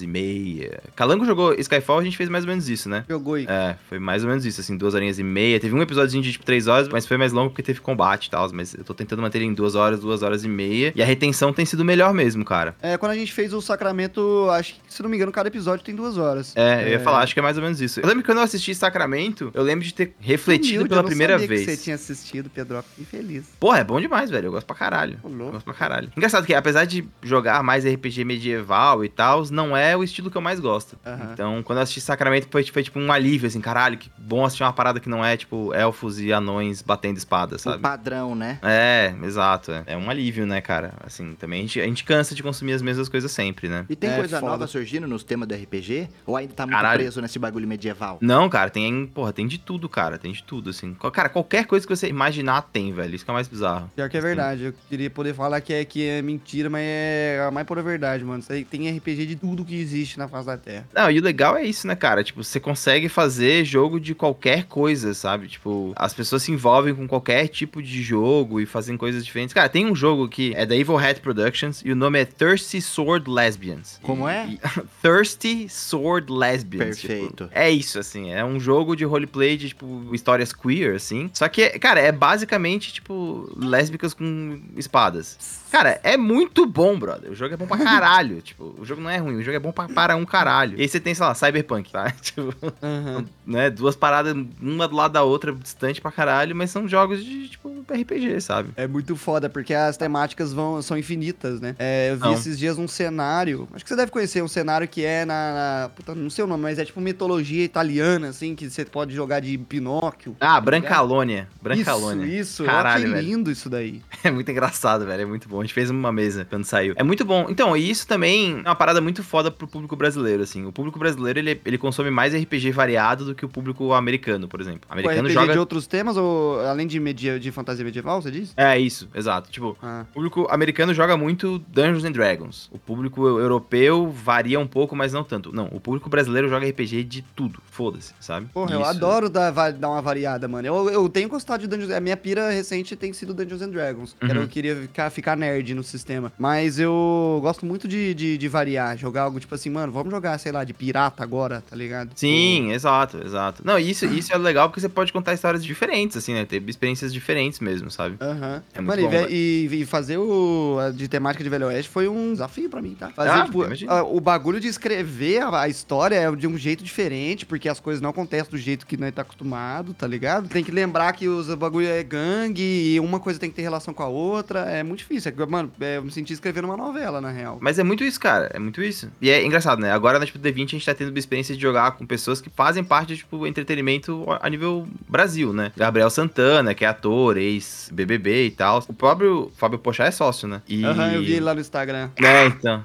e 0.00 0.06
meia. 0.06 0.80
Calango 0.94 1.24
jogou 1.24 1.54
Skyfall, 1.54 1.98
a 1.98 2.04
gente 2.04 2.16
fez 2.16 2.28
mais 2.28 2.44
ou 2.44 2.48
menos 2.48 2.68
isso, 2.68 2.88
né? 2.88 3.04
Jogou 3.08 3.34
aí. 3.34 3.46
É, 3.48 3.76
foi 3.88 3.98
mais 3.98 4.22
ou 4.22 4.28
menos 4.28 4.44
isso, 4.44 4.60
assim, 4.60 4.76
duas 4.76 4.94
horinhas 4.94 5.18
e 5.18 5.22
meia. 5.22 5.60
Teve 5.60 5.74
um 5.74 5.82
episódio 5.82 6.20
de, 6.20 6.32
tipo, 6.32 6.44
três 6.44 6.66
horas, 6.66 6.88
mas 6.88 7.06
foi 7.06 7.16
mais 7.16 7.32
longo 7.32 7.50
porque 7.50 7.62
teve 7.62 7.80
combate 7.80 8.26
e 8.26 8.30
tal. 8.30 8.48
Mas 8.52 8.74
eu 8.74 8.84
tô 8.84 8.94
tentando 8.94 9.22
manter 9.22 9.42
em 9.42 9.52
duas 9.52 9.74
horas, 9.74 10.00
duas 10.00 10.22
horas 10.22 10.44
e 10.44 10.48
meia. 10.48 10.92
E 10.94 11.02
a 11.02 11.06
retenção 11.06 11.52
tem 11.52 11.64
sido 11.64 11.84
melhor 11.84 12.12
mesmo, 12.12 12.44
cara. 12.44 12.74
É, 12.80 12.96
quando 12.96 13.12
a 13.12 13.16
gente 13.16 13.32
fez 13.32 13.52
o 13.52 13.60
Sacramento, 13.60 14.48
acho 14.50 14.74
que, 14.74 14.80
se 14.88 15.02
não 15.02 15.08
me 15.10 15.16
engano, 15.16 15.32
cada 15.32 15.48
episódio 15.48 15.84
tem 15.84 15.94
duas 15.94 16.16
horas. 16.18 16.52
É, 16.56 16.84
eu 16.84 16.88
ia 16.90 17.00
falar, 17.00 17.20
acho 17.20 17.34
que 17.34 17.40
é 17.40 17.42
mais 17.42 17.56
ou 17.56 17.62
menos 17.62 17.80
isso. 17.80 18.00
Eu 18.00 18.06
lembro 18.06 18.22
que 18.22 18.26
quando 18.26 18.38
eu 18.38 18.44
assisti 18.44 18.74
Sacramento, 18.74 19.50
eu 19.54 19.62
lembro 19.62 19.84
de 19.84 19.92
ter 19.94 20.14
refletido 20.20 20.76
Humilde, 20.76 20.88
pela 20.88 21.04
primeira 21.04 21.34
sabia 21.34 21.48
vez. 21.48 21.64
Que 21.64 21.76
você 21.76 21.82
tinha 21.82 21.96
assistido, 21.96 22.50
Pedro. 22.50 22.82
Fiquei 22.82 23.04
feliz. 23.04 23.46
Porra, 23.58 23.78
é 23.78 23.84
bom 23.84 24.00
demais, 24.00 24.30
velho. 24.30 24.46
Eu 24.46 24.52
gosto 24.52 24.66
pra 24.66 24.76
caralho. 24.76 25.18
Eu 25.24 25.50
gosto 25.50 25.64
pra 25.64 25.74
caralho. 25.74 26.10
Engraçado 26.16 26.46
que, 26.46 26.54
apesar 26.54 26.84
de 26.84 27.04
jogar 27.22 27.62
mais 27.62 27.84
RPG 27.84 28.24
medieval 28.24 29.04
e 29.04 29.08
tal, 29.08 29.35
não 29.50 29.76
é 29.76 29.96
o 29.96 30.02
estilo 30.02 30.30
que 30.30 30.36
eu 30.36 30.40
mais 30.42 30.60
gosto. 30.60 30.96
Aham. 31.04 31.30
Então, 31.32 31.62
quando 31.62 31.78
eu 31.78 31.82
assisti 31.82 32.00
Sacramento, 32.00 32.48
foi, 32.50 32.64
foi 32.64 32.82
tipo 32.82 32.98
um 32.98 33.10
alívio, 33.12 33.46
assim, 33.46 33.60
caralho, 33.60 33.96
que 33.98 34.10
bom 34.18 34.44
assistir 34.44 34.62
uma 34.62 34.72
parada 34.72 35.00
que 35.00 35.08
não 35.08 35.24
é, 35.24 35.36
tipo, 35.36 35.72
elfos 35.74 36.20
e 36.20 36.32
anões 36.32 36.82
batendo 36.82 37.16
espada, 37.16 37.56
O 37.56 37.58
sabe? 37.58 37.78
padrão, 37.82 38.34
né? 38.34 38.58
É, 38.62 39.14
exato. 39.22 39.72
É. 39.72 39.82
É 39.86 39.96
um 39.96 40.08
alívio, 40.10 40.46
né, 40.46 40.60
cara? 40.60 40.94
Assim, 41.04 41.34
também 41.34 41.60
a 41.60 41.62
gente, 41.62 41.80
a 41.80 41.84
gente 41.84 42.04
cansa 42.04 42.34
de 42.34 42.42
consumir 42.42 42.72
as 42.72 42.82
mesmas 42.82 43.08
coisas 43.08 43.30
sempre, 43.30 43.68
né? 43.68 43.84
E 43.88 43.96
tem 43.96 44.10
É, 44.10 44.16
coisa 44.16 44.40
foda. 44.40 44.52
nova 44.52 44.66
surgindo 44.66 45.06
nos 45.06 45.22
temas 45.24 45.48
do 45.48 45.54
RPG? 45.54 46.08
Ou 46.26 46.36
ainda 46.36 46.52
tá 46.54 46.66
muito 46.66 46.76
Caralho. 46.76 47.00
preso 47.00 47.20
nesse 47.20 47.38
bagulho 47.38 47.66
medieval? 47.68 48.18
Não, 48.20 48.48
cara, 48.48 48.70
tem, 48.70 49.06
porra, 49.06 49.32
tem 49.32 49.46
de 49.46 49.58
tudo, 49.58 49.88
cara. 49.88 50.18
Tem 50.18 50.32
de 50.32 50.42
tudo, 50.42 50.70
assim. 50.70 50.94
Cara, 51.12 51.28
qualquer 51.28 51.66
coisa 51.66 51.86
que 51.86 51.94
você 51.94 52.08
imaginar 52.08 52.62
tem, 52.62 52.92
velho. 52.92 53.14
Isso 53.14 53.24
que 53.24 53.30
é 53.30 53.34
mais 53.34 53.48
bizarro. 53.48 53.90
Pior 53.94 54.08
que 54.08 54.16
é 54.16 54.20
verdade. 54.20 54.64
Eu 54.64 54.74
queria 54.88 55.10
poder 55.10 55.34
falar 55.34 55.60
que 55.60 55.72
é, 55.72 55.84
que 55.84 56.06
é 56.06 56.22
mentira, 56.22 56.68
mas 56.70 56.82
é 56.84 57.44
a 57.46 57.50
mais 57.50 57.66
pura 57.66 57.82
verdade, 57.82 58.24
mano. 58.24 58.40
Isso 58.40 58.52
aí 58.52 58.64
Tem 58.64 58.88
RPG 58.96 59.25
de 59.26 59.36
tudo 59.36 59.64
que 59.64 59.74
existe 59.78 60.18
na 60.18 60.28
face 60.28 60.46
da 60.46 60.56
Terra. 60.56 60.88
Não, 60.94 61.10
e 61.10 61.18
o 61.18 61.22
legal 61.22 61.56
é 61.56 61.64
isso, 61.64 61.86
né, 61.86 61.94
cara? 61.96 62.22
Tipo, 62.24 62.42
você 62.44 62.58
consegue 62.60 63.08
fazer 63.08 63.64
jogo 63.64 63.98
de 64.00 64.14
qualquer 64.14 64.64
coisa, 64.64 65.12
sabe? 65.14 65.48
Tipo, 65.48 65.92
as 65.96 66.14
pessoas 66.14 66.42
se 66.42 66.52
envolvem 66.52 66.94
com 66.94 67.06
qualquer 67.06 67.48
tipo 67.48 67.82
de 67.82 68.02
jogo 68.02 68.60
e 68.60 68.66
fazem 68.66 68.96
coisas 68.96 69.24
diferentes. 69.24 69.52
Cara, 69.54 69.68
tem 69.68 69.86
um 69.86 69.94
jogo 69.94 70.28
que 70.28 70.52
é 70.54 70.64
da 70.64 70.76
Evil 70.76 70.98
Hat 70.98 71.20
Productions 71.20 71.82
e 71.84 71.92
o 71.92 71.96
nome 71.96 72.18
é 72.20 72.24
Thirsty 72.24 72.80
Sword 72.80 73.30
Lesbians. 73.30 73.98
Como 74.02 74.28
é? 74.28 74.46
E- 74.48 74.60
Thirsty 75.02 75.68
Sword 75.68 76.32
Lesbians. 76.32 76.98
tipo, 77.00 77.12
Perfeito. 77.14 77.48
é 77.52 77.70
isso, 77.70 77.98
assim. 77.98 78.30
É 78.32 78.44
um 78.44 78.58
jogo 78.60 78.94
de 78.96 79.04
roleplay 79.04 79.56
de, 79.56 79.68
tipo, 79.68 80.08
histórias 80.12 80.52
queer, 80.52 80.94
assim. 80.96 81.30
Só 81.32 81.48
que, 81.48 81.68
cara, 81.78 82.00
é 82.00 82.12
basicamente, 82.12 82.92
tipo, 82.92 83.50
lésbicas 83.56 84.14
com 84.14 84.60
espadas. 84.76 85.38
Cara, 85.70 86.00
é 86.02 86.16
muito 86.16 86.64
bom, 86.66 86.98
brother. 86.98 87.30
O 87.30 87.34
jogo 87.34 87.54
é 87.54 87.56
bom 87.56 87.66
pra 87.66 87.76
caralho. 87.82 88.40
tipo, 88.40 88.74
o 88.78 88.84
jogo 88.84 89.00
não 89.00 89.10
é 89.10 89.15
ruim, 89.18 89.36
o 89.36 89.42
jogo 89.42 89.56
é 89.56 89.60
bom 89.60 89.72
pra, 89.72 89.88
para 89.88 90.16
um 90.16 90.24
caralho. 90.24 90.78
E 90.78 90.82
aí 90.82 90.88
você 90.88 91.00
tem, 91.00 91.14
sei 91.14 91.24
lá, 91.26 91.34
Cyberpunk, 91.34 91.90
tá? 91.90 92.10
Tipo, 92.20 92.54
Aham. 92.82 93.24
né? 93.46 93.70
Duas 93.70 93.94
paradas, 93.96 94.34
uma 94.60 94.88
do 94.88 94.96
lado 94.96 95.12
da 95.12 95.22
outra, 95.22 95.52
distante 95.52 96.00
pra 96.00 96.10
caralho, 96.10 96.54
mas 96.54 96.70
são 96.70 96.88
jogos 96.88 97.24
de, 97.24 97.48
tipo, 97.48 97.84
RPG, 97.88 98.40
sabe? 98.40 98.70
É 98.76 98.86
muito 98.86 99.14
foda, 99.16 99.48
porque 99.48 99.72
as 99.74 99.96
temáticas 99.96 100.52
vão, 100.52 100.80
são 100.82 100.96
infinitas, 100.98 101.60
né? 101.60 101.74
É, 101.78 102.10
eu 102.10 102.16
vi 102.16 102.22
São. 102.22 102.32
esses 102.32 102.58
dias 102.58 102.78
um 102.78 102.88
cenário. 102.88 103.68
Acho 103.74 103.84
que 103.84 103.88
você 103.88 103.96
deve 103.96 104.10
conhecer 104.10 104.42
um 104.42 104.48
cenário 104.48 104.86
que 104.88 105.04
é 105.04 105.24
na. 105.24 105.34
na 105.82 105.88
puta, 105.94 106.14
não 106.14 106.30
sei 106.30 106.44
o 106.44 106.46
nome, 106.46 106.62
mas 106.62 106.78
é 106.78 106.84
tipo 106.84 107.00
mitologia 107.00 107.64
italiana, 107.64 108.28
assim, 108.28 108.54
que 108.54 108.68
você 108.68 108.84
pode 108.84 109.14
jogar 109.14 109.40
de 109.40 109.56
Pinóquio. 109.58 110.36
Ah, 110.40 110.60
Brancalônia. 110.60 111.48
Isso, 111.50 111.62
Brancalônia. 111.62 112.26
isso. 112.26 112.64
Caralho, 112.64 113.04
eu 113.04 113.08
achei 113.08 113.22
velho. 113.22 113.26
lindo 113.36 113.50
isso 113.50 113.68
daí. 113.70 114.02
É 114.24 114.30
muito 114.30 114.50
engraçado, 114.50 115.06
velho. 115.06 115.22
É 115.22 115.26
muito 115.26 115.48
bom. 115.48 115.60
A 115.60 115.62
gente 115.62 115.72
fez 115.74 115.88
uma 115.88 116.10
mesa 116.10 116.44
quando 116.44 116.64
saiu. 116.64 116.94
É 116.96 117.02
muito 117.04 117.24
bom. 117.24 117.46
Então, 117.48 117.76
e 117.76 117.88
isso 117.88 118.08
também 118.08 118.60
é 118.64 118.68
uma 118.68 118.74
parada 118.74 119.00
muito 119.06 119.22
foda 119.22 119.50
pro 119.52 119.68
público 119.68 119.94
brasileiro, 119.94 120.42
assim. 120.42 120.64
O 120.66 120.72
público 120.72 120.98
brasileiro, 120.98 121.38
ele, 121.38 121.60
ele 121.64 121.78
consome 121.78 122.10
mais 122.10 122.34
RPG 122.34 122.72
variado 122.72 123.24
do 123.24 123.34
que 123.36 123.44
o 123.44 123.48
público 123.48 123.92
americano, 123.92 124.48
por 124.48 124.60
exemplo. 124.60 124.80
O 124.84 124.86
Pô, 124.88 124.92
americano 124.94 125.28
RPG 125.28 125.34
joga... 125.34 125.52
de 125.52 125.58
outros 125.58 125.86
temas, 125.86 126.16
ou 126.16 126.60
além 126.60 126.88
de, 126.88 126.98
media, 126.98 127.38
de 127.38 127.52
fantasia 127.52 127.84
medieval, 127.84 128.20
você 128.20 128.30
disse? 128.32 128.52
É, 128.56 128.76
isso. 128.78 129.08
Exato. 129.14 129.48
Tipo, 129.50 129.76
Ah. 129.80 130.04
o 130.10 130.14
público 130.14 130.46
americano 130.50 130.92
joga 130.92 131.16
muito 131.16 131.60
Dungeons 131.68 132.04
and 132.04 132.12
Dragons. 132.12 132.68
O 132.72 132.78
público 132.78 133.26
europeu 133.26 134.10
varia 134.10 134.58
um 134.58 134.66
pouco, 134.66 134.96
mas 134.96 135.12
não 135.12 135.22
tanto. 135.22 135.54
Não, 135.54 135.66
o 135.66 135.78
público 135.80 136.10
brasileiro 136.10 136.48
joga 136.48 136.66
RPG 136.68 137.04
de 137.04 137.22
tudo. 137.22 137.60
Foda-se, 137.70 138.12
sabe? 138.18 138.48
Porra, 138.52 138.74
eu 138.74 138.80
Isso. 138.80 138.90
adoro 138.90 139.28
dar, 139.30 139.52
dar 139.52 139.88
uma 139.88 140.02
variada, 140.02 140.48
mano. 140.48 140.66
Eu, 140.66 140.90
eu 140.90 141.08
tenho 141.08 141.28
gostado 141.28 141.62
de 141.62 141.68
Dungeons 141.68 141.92
A 141.92 142.00
minha 142.00 142.16
pira 142.16 142.50
recente 142.50 142.96
tem 142.96 143.12
sido 143.12 143.32
Dungeons 143.32 143.62
and 143.62 143.70
Dragons. 143.70 144.16
Uhum. 144.20 144.28
Eu 144.42 144.48
queria 144.48 144.74
ficar, 144.74 145.10
ficar 145.10 145.36
nerd 145.36 145.74
no 145.74 145.84
sistema. 145.84 146.32
Mas 146.36 146.78
eu 146.80 147.38
gosto 147.42 147.64
muito 147.64 147.86
de, 147.86 148.14
de, 148.14 148.36
de 148.38 148.48
variar. 148.48 148.95
Jogar 148.96 149.22
algo 149.22 149.38
tipo 149.40 149.54
assim, 149.54 149.70
mano, 149.70 149.92
vamos 149.92 150.10
jogar, 150.12 150.38
sei 150.38 150.52
lá, 150.52 150.64
de 150.64 150.72
pirata 150.72 151.22
agora, 151.22 151.62
tá 151.68 151.76
ligado? 151.76 152.10
Sim, 152.14 152.72
exato, 152.72 153.18
exato. 153.24 153.62
Não, 153.64 153.78
isso, 153.78 154.06
isso 154.06 154.32
é 154.32 154.38
legal 154.38 154.68
porque 154.68 154.80
você 154.80 154.88
pode 154.88 155.12
contar 155.12 155.34
histórias 155.34 155.64
diferentes, 155.64 156.16
assim, 156.16 156.34
né? 156.34 156.44
Ter 156.44 156.62
experiências 156.68 157.12
diferentes 157.12 157.60
mesmo, 157.60 157.90
sabe? 157.90 158.16
Aham. 158.20 158.62
É 158.74 158.80
muito 158.80 159.02
Mano, 159.02 159.10
bom, 159.10 159.26
e, 159.28 159.84
fazer 159.86 160.16
o 160.18 160.78
de 160.94 161.08
temática 161.08 161.42
de 161.44 161.50
Velho 161.50 161.66
Oeste 161.66 161.90
foi 161.90 162.08
um 162.08 162.32
desafio 162.32 162.68
pra 162.68 162.82
mim, 162.82 162.94
tá? 162.98 163.10
Fazer, 163.10 163.30
Ah, 163.30 163.44
tipo, 163.44 163.62
a- 163.88 164.02
o 164.02 164.20
bagulho 164.20 164.60
de 164.60 164.68
escrever 164.68 165.42
a, 165.42 165.60
a 165.62 165.68
história 165.68 166.16
é 166.16 166.30
de 166.34 166.46
um 166.46 166.56
jeito 166.58 166.82
diferente, 166.82 167.46
porque 167.46 167.68
as 167.68 167.80
coisas 167.80 168.00
não 168.00 168.10
acontecem 168.10 168.50
do 168.50 168.58
jeito 168.58 168.86
que 168.86 168.96
nós 168.96 169.12
tá 169.14 169.22
acostumado, 169.22 169.94
tá 169.94 170.06
ligado? 170.06 170.48
Tem 170.48 170.62
que 170.64 170.70
lembrar 170.70 171.12
que 171.12 171.28
os 171.28 171.48
o 171.48 171.56
bagulho 171.56 171.86
é 171.86 172.02
gangue 172.02 172.62
e 172.94 173.00
uma 173.00 173.18
coisa 173.20 173.38
tem 173.38 173.48
que 173.48 173.56
ter 173.56 173.62
relação 173.62 173.94
com 173.94 174.02
a 174.02 174.08
outra. 174.08 174.60
É 174.60 174.82
muito 174.82 174.98
difícil. 175.00 175.32
É 175.36 175.46
mano, 175.46 175.70
é, 175.80 175.96
eu 175.98 176.02
me 176.04 176.10
senti 176.10 176.32
escrevendo 176.32 176.64
uma 176.66 176.76
novela, 176.76 177.20
na 177.20 177.30
real. 177.30 177.58
Mas 177.60 177.78
é 177.78 177.84
muito 177.84 178.04
isso, 178.04 178.18
cara. 178.20 178.50
É 178.52 178.58
muito 178.58 178.75
isso. 178.82 179.10
E 179.20 179.30
é 179.30 179.44
engraçado, 179.44 179.80
né? 179.80 179.92
Agora 179.92 180.18
na 180.18 180.26
tipo, 180.26 180.38
D20 180.38 180.64
a 180.64 180.66
gente 180.66 180.86
tá 180.86 180.94
tendo 180.94 181.10
uma 181.10 181.18
experiência 181.18 181.54
de 181.54 181.60
jogar 181.60 181.92
com 181.92 182.06
pessoas 182.06 182.40
que 182.40 182.50
fazem 182.50 182.84
parte 182.84 183.08
de, 183.08 183.16
tipo, 183.18 183.46
entretenimento 183.46 184.26
a 184.40 184.48
nível 184.48 184.86
Brasil, 185.08 185.52
né? 185.52 185.72
Gabriel 185.76 186.10
Santana, 186.10 186.74
que 186.74 186.84
é 186.84 186.88
ator, 186.88 187.36
ex-BBB 187.36 188.46
e 188.46 188.50
tal. 188.50 188.84
O 188.88 188.94
próprio 188.94 189.50
Fábio 189.56 189.78
Pochá 189.78 190.06
é 190.06 190.10
sócio, 190.10 190.48
né? 190.48 190.62
E... 190.68 190.84
Aham, 190.84 191.12
eu 191.12 191.22
vi 191.22 191.32
ele 191.32 191.40
lá 191.40 191.54
no 191.54 191.60
Instagram. 191.60 192.10
É, 192.16 192.46
então. 192.46 192.84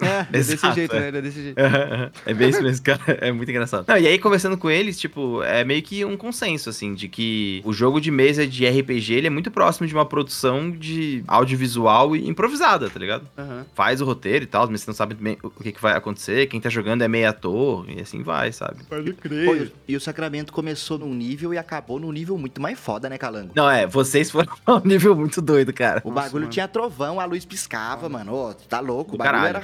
É, 0.00 0.20
é 0.28 0.42
desse 0.42 0.72
jeito, 0.74 0.94
é. 0.94 1.00
né? 1.00 1.18
É 1.18 1.22
desse 1.22 1.42
jeito. 1.42 1.58
é 2.26 2.34
bem 2.34 2.48
isso 2.50 2.62
mesmo, 2.62 2.84
cara. 2.84 3.00
É 3.20 3.32
muito 3.32 3.50
engraçado. 3.50 3.84
Não, 3.88 3.96
e 3.96 4.06
aí, 4.06 4.18
conversando 4.18 4.56
com 4.56 4.70
eles, 4.70 4.98
tipo, 4.98 5.42
é 5.42 5.64
meio 5.64 5.82
que 5.82 6.04
um 6.04 6.16
consenso, 6.16 6.68
assim, 6.70 6.94
de 6.94 7.08
que 7.08 7.60
o 7.64 7.72
jogo 7.72 8.00
de 8.00 8.10
mesa 8.10 8.46
de 8.46 8.66
RPG, 8.66 9.14
ele 9.14 9.26
é 9.26 9.30
muito 9.30 9.50
próximo 9.50 9.86
de 9.86 9.94
uma 9.94 10.04
produção 10.04 10.70
de 10.70 11.22
audiovisual 11.26 12.16
e 12.16 12.28
improvisada, 12.28 12.90
tá 12.90 12.98
ligado? 12.98 13.26
Aham. 13.36 13.66
Faz 13.74 14.00
o 14.00 14.04
roteiro 14.04 14.44
e 14.44 14.46
tal, 14.46 14.68
mas 14.70 14.80
você 14.80 14.90
não 14.90 14.94
sabe 14.94 15.14
bem 15.14 15.36
o 15.42 15.50
que, 15.50 15.72
que 15.72 15.80
vai 15.82 15.94
acontecer, 15.94 16.46
quem 16.46 16.60
tá 16.60 16.68
jogando 16.68 17.02
é 17.02 17.08
meio 17.08 17.28
ator, 17.28 17.88
e 17.88 18.00
assim 18.00 18.22
vai, 18.22 18.52
sabe? 18.52 18.84
Pode 18.84 19.12
Pô, 19.12 19.20
crer. 19.20 19.72
e 19.86 19.96
o 19.96 20.00
Sacramento 20.00 20.52
começou 20.52 20.98
num 20.98 21.14
nível 21.14 21.52
e 21.54 21.58
acabou 21.58 21.98
num 21.98 22.12
nível 22.12 22.36
muito 22.38 22.60
mais 22.60 22.78
foda, 22.78 23.08
né, 23.08 23.18
Calango? 23.18 23.52
Não, 23.54 23.68
é, 23.70 23.86
vocês 23.86 24.30
foram 24.30 24.52
a 24.66 24.74
um 24.74 24.80
nível 24.84 25.14
muito 25.16 25.40
doido, 25.40 25.72
cara. 25.72 26.00
O 26.04 26.10
Nossa, 26.10 26.22
bagulho 26.22 26.42
mano. 26.42 26.52
tinha 26.52 26.68
trovão, 26.68 27.20
a 27.20 27.24
luz 27.24 27.44
piscava, 27.44 28.08
mano. 28.08 28.34
Ô, 28.34 28.54
tá 28.54 28.80
louco. 28.80 29.10
O 29.10 29.12
Do 29.12 29.18
bagulho 29.18 29.34
caralho. 29.34 29.56
era 29.56 29.58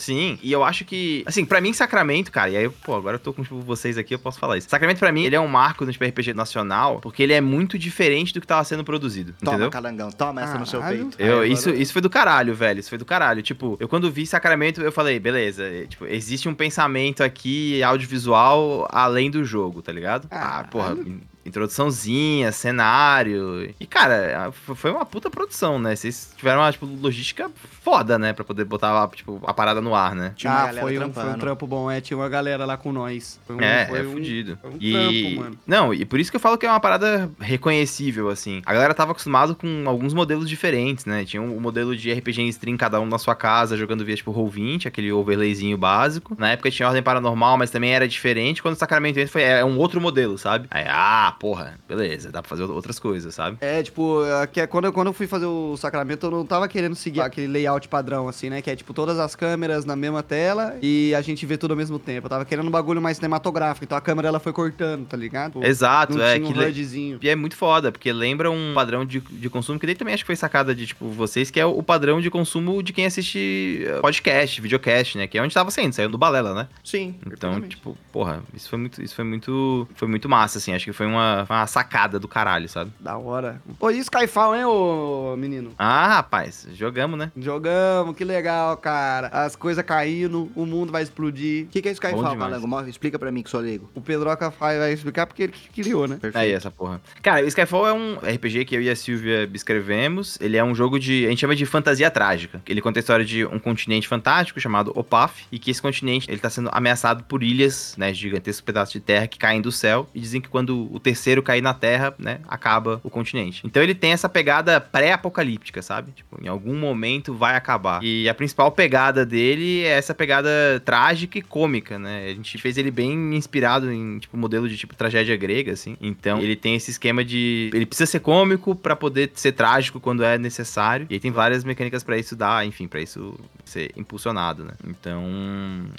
Sim, 0.00 0.38
e 0.42 0.52
eu 0.52 0.62
acho 0.64 0.84
que, 0.84 1.22
assim, 1.26 1.44
pra 1.44 1.60
mim, 1.60 1.72
Sacramento, 1.72 2.30
cara, 2.32 2.50
e 2.50 2.56
aí, 2.56 2.68
pô, 2.68 2.94
agora 2.94 3.16
eu 3.16 3.20
tô 3.20 3.32
com 3.32 3.42
tipo, 3.42 3.60
vocês 3.60 3.96
aqui, 3.98 4.14
eu 4.14 4.18
posso 4.18 4.38
falar 4.38 4.58
isso. 4.58 4.68
Sacramento, 4.68 4.98
pra 4.98 5.12
mim, 5.12 5.24
ele 5.24 5.36
é 5.36 5.40
um 5.40 5.48
marco 5.48 5.84
no 5.84 5.92
tipo, 5.92 6.04
RPG 6.04 6.34
nacional, 6.34 7.00
porque 7.00 7.22
ele 7.22 7.32
é 7.32 7.40
muito 7.40 7.78
diferente 7.78 8.32
do 8.34 8.40
que 8.40 8.46
tava 8.46 8.64
sendo 8.64 8.84
produzido, 8.84 9.32
Toma, 9.40 9.52
entendeu? 9.52 9.70
Calangão, 9.70 10.10
toma 10.10 10.42
essa 10.42 10.58
no 10.58 10.66
seu 10.66 10.82
peito. 10.82 11.16
Eu, 11.18 11.40
Aí, 11.40 11.52
isso, 11.52 11.70
isso 11.70 11.92
foi 11.92 12.02
do 12.02 12.10
caralho, 12.10 12.54
velho. 12.54 12.80
Isso 12.80 12.88
foi 12.88 12.98
do 12.98 13.04
caralho. 13.04 13.42
Tipo, 13.42 13.76
eu 13.80 13.88
quando 13.88 14.10
vi 14.10 14.26
Sacramento, 14.26 14.80
eu 14.82 14.92
falei, 14.92 15.18
beleza, 15.18 15.64
é, 15.64 15.86
tipo, 15.86 16.06
existe 16.06 16.48
um 16.48 16.54
pensamento 16.54 17.22
aqui 17.22 17.82
audiovisual 17.82 18.88
além 18.90 19.30
do 19.30 19.44
jogo, 19.44 19.82
tá 19.82 19.92
ligado? 19.92 20.26
Ah, 20.30 20.38
Caralho. 20.38 20.68
porra, 20.68 20.92
in- 20.92 21.20
introduçãozinha, 21.44 22.52
cenário. 22.52 23.74
E, 23.80 23.86
cara, 23.86 24.52
foi 24.52 24.90
uma 24.90 25.04
puta 25.04 25.30
produção, 25.30 25.78
né? 25.78 25.94
Vocês 25.96 26.32
tiveram 26.36 26.60
uma, 26.60 26.70
tipo, 26.72 26.86
logística 26.86 27.50
foda, 27.82 28.18
né? 28.18 28.32
Pra 28.32 28.44
poder 28.44 28.64
botar, 28.64 29.08
tipo, 29.08 29.40
a 29.46 29.52
parada 29.52 29.80
no 29.80 29.94
ar, 29.94 30.14
né? 30.14 30.34
Ah, 30.44 30.70
foi 30.78 30.98
um, 30.98 31.12
foi 31.12 31.24
um 31.30 31.38
trampo 31.38 31.66
bom, 31.66 31.90
é. 31.90 32.00
Tinha 32.00 32.16
uma 32.16 32.28
galera 32.28 32.64
lá 32.64 32.76
com 32.76 32.92
nós. 32.92 33.40
Foi 33.46 33.56
um, 33.56 33.60
É, 33.60 33.86
foi 33.86 33.98
é 33.98 34.02
um- 34.02 34.12
fudido. 34.12 34.58
foi 34.60 34.70
um 34.70 34.76
e... 34.80 34.92
trampo, 34.92 35.40
mano. 35.42 35.58
Não, 35.66 35.94
e 35.94 36.04
por 36.04 36.20
isso 36.20 36.30
que 36.30 36.36
eu 36.36 36.40
falo 36.40 36.56
que 36.58 36.66
é 36.66 36.70
uma 36.70 36.80
parada 36.80 37.30
reconhecível, 37.40 38.28
assim. 38.28 38.62
A 38.66 38.72
galera 38.72 38.94
tava 38.94 39.12
acostumado 39.12 39.54
com 39.54 39.84
alguns 39.86 40.14
modelos 40.14 40.48
diferentes, 40.48 41.04
né? 41.06 41.24
Tinha 41.24 41.42
o 41.42 41.60
modelo 41.60 41.96
de 41.96 42.12
RPG 42.12 42.42
em 42.42 42.48
stream, 42.48 42.76
cada 42.76 43.00
um 43.00 43.06
na 43.06 43.18
sua 43.18 43.34
casa, 43.34 43.76
jogando 43.76 44.04
via, 44.04 44.16
tipo, 44.16 44.32
Roll20, 44.32 44.86
aquele 44.86 45.12
overlayzinho 45.12 45.76
básico. 45.76 46.36
Na 46.38 46.50
época 46.52 46.70
tinha 46.70 46.86
Ordem 46.86 47.02
Paranormal, 47.02 47.56
mas 47.58 47.70
também 47.70 47.92
era 47.94 48.06
diferente. 48.06 48.62
Quando 48.62 48.74
o 48.74 48.78
Sacramento 48.78 49.18
entra, 49.18 49.30
foi 49.32 49.42
é 49.42 49.64
um 49.64 49.76
outro 49.78 50.00
modelo, 50.00 50.36
sabe? 50.38 50.66
Aí, 50.70 50.84
ah, 50.88 51.31
porra, 51.32 51.78
beleza, 51.88 52.30
dá 52.30 52.40
pra 52.42 52.48
fazer 52.48 52.62
outras 52.64 52.98
coisas, 52.98 53.34
sabe? 53.34 53.58
É, 53.60 53.82
tipo, 53.82 54.20
aqui 54.42 54.60
é- 54.60 54.66
quando, 54.66 54.86
eu- 54.86 54.92
quando 54.92 55.08
eu 55.08 55.12
fui 55.12 55.26
fazer 55.26 55.46
o 55.46 55.76
Sacramento, 55.76 56.26
eu 56.26 56.30
não 56.30 56.46
tava 56.46 56.68
querendo 56.68 56.94
seguir 56.94 57.20
aquele 57.20 57.46
layout 57.46 57.88
padrão, 57.88 58.28
assim, 58.28 58.48
né? 58.50 58.62
Que 58.62 58.70
é, 58.70 58.76
tipo, 58.76 58.92
todas 58.94 59.18
as 59.18 59.34
câmeras 59.34 59.84
na 59.84 59.96
mesma 59.96 60.22
tela 60.22 60.76
e 60.82 61.14
a 61.14 61.20
gente 61.22 61.44
vê 61.46 61.56
tudo 61.56 61.72
ao 61.72 61.76
mesmo 61.76 61.98
tempo. 61.98 62.26
Eu 62.26 62.30
tava 62.30 62.44
querendo 62.44 62.66
um 62.68 62.70
bagulho 62.70 63.00
mais 63.00 63.16
cinematográfico, 63.16 63.84
então 63.84 63.96
a 63.96 64.00
câmera, 64.00 64.28
ela 64.28 64.40
foi 64.40 64.52
cortando, 64.52 65.06
tá 65.06 65.16
ligado? 65.16 65.52
Pô, 65.52 65.62
Exato, 65.64 66.20
é. 66.20 66.38
que 66.38 66.44
um 66.46 66.50
HUDzinho. 66.50 67.18
E 67.22 67.28
é 67.28 67.34
muito 67.36 67.56
foda, 67.56 67.90
porque 67.92 68.12
lembra 68.12 68.50
um 68.50 68.72
padrão 68.74 69.04
de, 69.04 69.20
de 69.20 69.50
consumo, 69.50 69.78
que 69.78 69.86
daí 69.86 69.94
também 69.94 70.14
acho 70.14 70.22
que 70.22 70.26
foi 70.26 70.36
sacada 70.36 70.74
de, 70.74 70.86
tipo, 70.86 71.08
vocês, 71.10 71.50
que 71.50 71.58
é 71.60 71.66
o 71.66 71.82
padrão 71.82 72.20
de 72.20 72.30
consumo 72.30 72.82
de 72.82 72.92
quem 72.92 73.06
assiste 73.06 73.84
eh, 73.86 74.00
podcast, 74.00 74.60
videocast, 74.60 75.16
né? 75.16 75.26
Que 75.26 75.38
é 75.38 75.42
onde 75.42 75.52
tava 75.54 75.70
saindo, 75.70 75.92
saiu 75.94 76.08
do 76.08 76.18
Balela, 76.18 76.54
né? 76.54 76.68
Sim. 76.84 77.14
Então, 77.26 77.60
tipo, 77.62 77.96
porra, 78.12 78.42
isso 78.54 78.68
foi 78.68 78.78
muito, 78.78 79.02
isso 79.02 79.14
foi 79.14 79.24
muito, 79.24 79.88
foi 79.94 80.08
muito 80.08 80.28
massa, 80.28 80.58
assim. 80.58 80.72
Acho 80.74 80.84
que 80.84 80.92
foi 80.92 81.06
uma, 81.06 81.21
foi 81.46 81.56
uma 81.56 81.66
sacada 81.66 82.18
do 82.18 82.28
caralho, 82.28 82.68
sabe? 82.68 82.90
Da 83.00 83.16
hora. 83.16 83.60
Pô, 83.78 83.90
e 83.90 83.98
Skyfall, 83.98 84.54
hein, 84.56 84.64
ô 84.64 85.34
menino? 85.36 85.72
Ah, 85.78 86.16
rapaz, 86.16 86.66
jogamos, 86.74 87.18
né? 87.18 87.30
Jogamos, 87.36 88.16
que 88.16 88.24
legal, 88.24 88.76
cara. 88.76 89.28
As 89.28 89.54
coisas 89.56 89.84
caindo, 89.84 90.50
o 90.54 90.64
mundo 90.66 90.90
vai 90.92 91.02
explodir. 91.02 91.64
O 91.64 91.68
que, 91.68 91.82
que 91.82 91.88
é 91.88 91.92
Skyfall? 91.92 92.36
Mó- 92.66 92.80
Explica 92.82 93.18
pra 93.18 93.30
mim 93.30 93.42
que 93.42 93.50
sou 93.50 93.60
leigo. 93.60 93.90
O 93.94 94.00
Pedroca 94.00 94.50
vai 94.50 94.92
explicar 94.92 95.26
porque 95.26 95.44
ele 95.44 95.52
criou, 95.74 96.06
né? 96.06 96.16
Perfeito. 96.20 96.36
Aí, 96.42 96.52
essa 96.52 96.70
porra. 96.70 97.00
Cara, 97.22 97.44
o 97.44 97.48
Skyfall 97.48 97.86
é 97.88 97.92
um 97.92 98.14
RPG 98.16 98.64
que 98.64 98.74
eu 98.76 98.82
e 98.82 98.90
a 98.90 98.96
Silvia 98.96 99.48
escrevemos. 99.52 100.38
Ele 100.40 100.56
é 100.56 100.64
um 100.64 100.74
jogo 100.74 100.98
de. 100.98 101.26
A 101.26 101.30
gente 101.30 101.40
chama 101.40 101.56
de 101.56 101.64
fantasia 101.66 102.10
trágica. 102.10 102.60
Ele 102.66 102.80
conta 102.80 102.98
a 102.98 103.00
história 103.00 103.24
de 103.24 103.44
um 103.46 103.58
continente 103.58 104.06
fantástico 104.08 104.60
chamado 104.60 104.92
Opaf. 104.94 105.44
E 105.50 105.58
que 105.58 105.70
esse 105.70 105.80
continente 105.80 106.30
ele 106.30 106.38
tá 106.40 106.50
sendo 106.50 106.68
ameaçado 106.72 107.24
por 107.24 107.42
ilhas, 107.42 107.94
né? 107.96 108.12
Gigantescos 108.12 108.60
pedaços 108.60 108.92
de 108.92 109.00
terra 109.00 109.26
que 109.26 109.38
caem 109.38 109.60
do 109.60 109.72
céu. 109.72 110.08
E 110.14 110.20
dizem 110.20 110.40
que 110.40 110.48
quando 110.48 110.88
o 110.92 110.98
terceiro 111.12 111.42
cair 111.42 111.60
na 111.60 111.74
terra, 111.74 112.14
né? 112.18 112.40
Acaba 112.48 113.00
o 113.04 113.10
continente. 113.10 113.62
Então 113.64 113.82
ele 113.82 113.94
tem 113.94 114.12
essa 114.12 114.28
pegada 114.28 114.80
pré-apocalíptica, 114.80 115.82
sabe? 115.82 116.12
Tipo, 116.12 116.42
em 116.42 116.48
algum 116.48 116.74
momento 116.74 117.34
vai 117.34 117.54
acabar. 117.54 118.02
E 118.02 118.28
a 118.28 118.34
principal 118.34 118.72
pegada 118.72 119.26
dele 119.26 119.82
é 119.82 119.90
essa 119.90 120.14
pegada 120.14 120.48
trágica 120.84 121.38
e 121.38 121.42
cômica, 121.42 121.98
né? 121.98 122.26
A 122.30 122.34
gente 122.34 122.56
fez 122.58 122.78
ele 122.78 122.90
bem 122.90 123.34
inspirado 123.36 123.92
em, 123.92 124.18
tipo, 124.18 124.36
modelo 124.36 124.68
de, 124.68 124.76
tipo, 124.76 124.96
tragédia 124.96 125.36
grega, 125.36 125.72
assim. 125.72 125.96
Então, 126.00 126.40
ele 126.40 126.56
tem 126.56 126.74
esse 126.74 126.90
esquema 126.90 127.22
de... 127.22 127.70
Ele 127.74 127.84
precisa 127.84 128.10
ser 128.10 128.20
cômico 128.20 128.74
pra 128.74 128.96
poder 128.96 129.30
ser 129.34 129.52
trágico 129.52 130.00
quando 130.00 130.24
é 130.24 130.38
necessário. 130.38 131.06
E 131.10 131.14
aí 131.14 131.20
tem 131.20 131.30
várias 131.30 131.62
mecânicas 131.62 132.02
pra 132.02 132.16
isso 132.16 132.34
dar, 132.34 132.66
enfim, 132.66 132.88
pra 132.88 133.00
isso 133.00 133.38
ser 133.64 133.92
impulsionado, 133.96 134.64
né? 134.64 134.72
Então, 134.86 135.24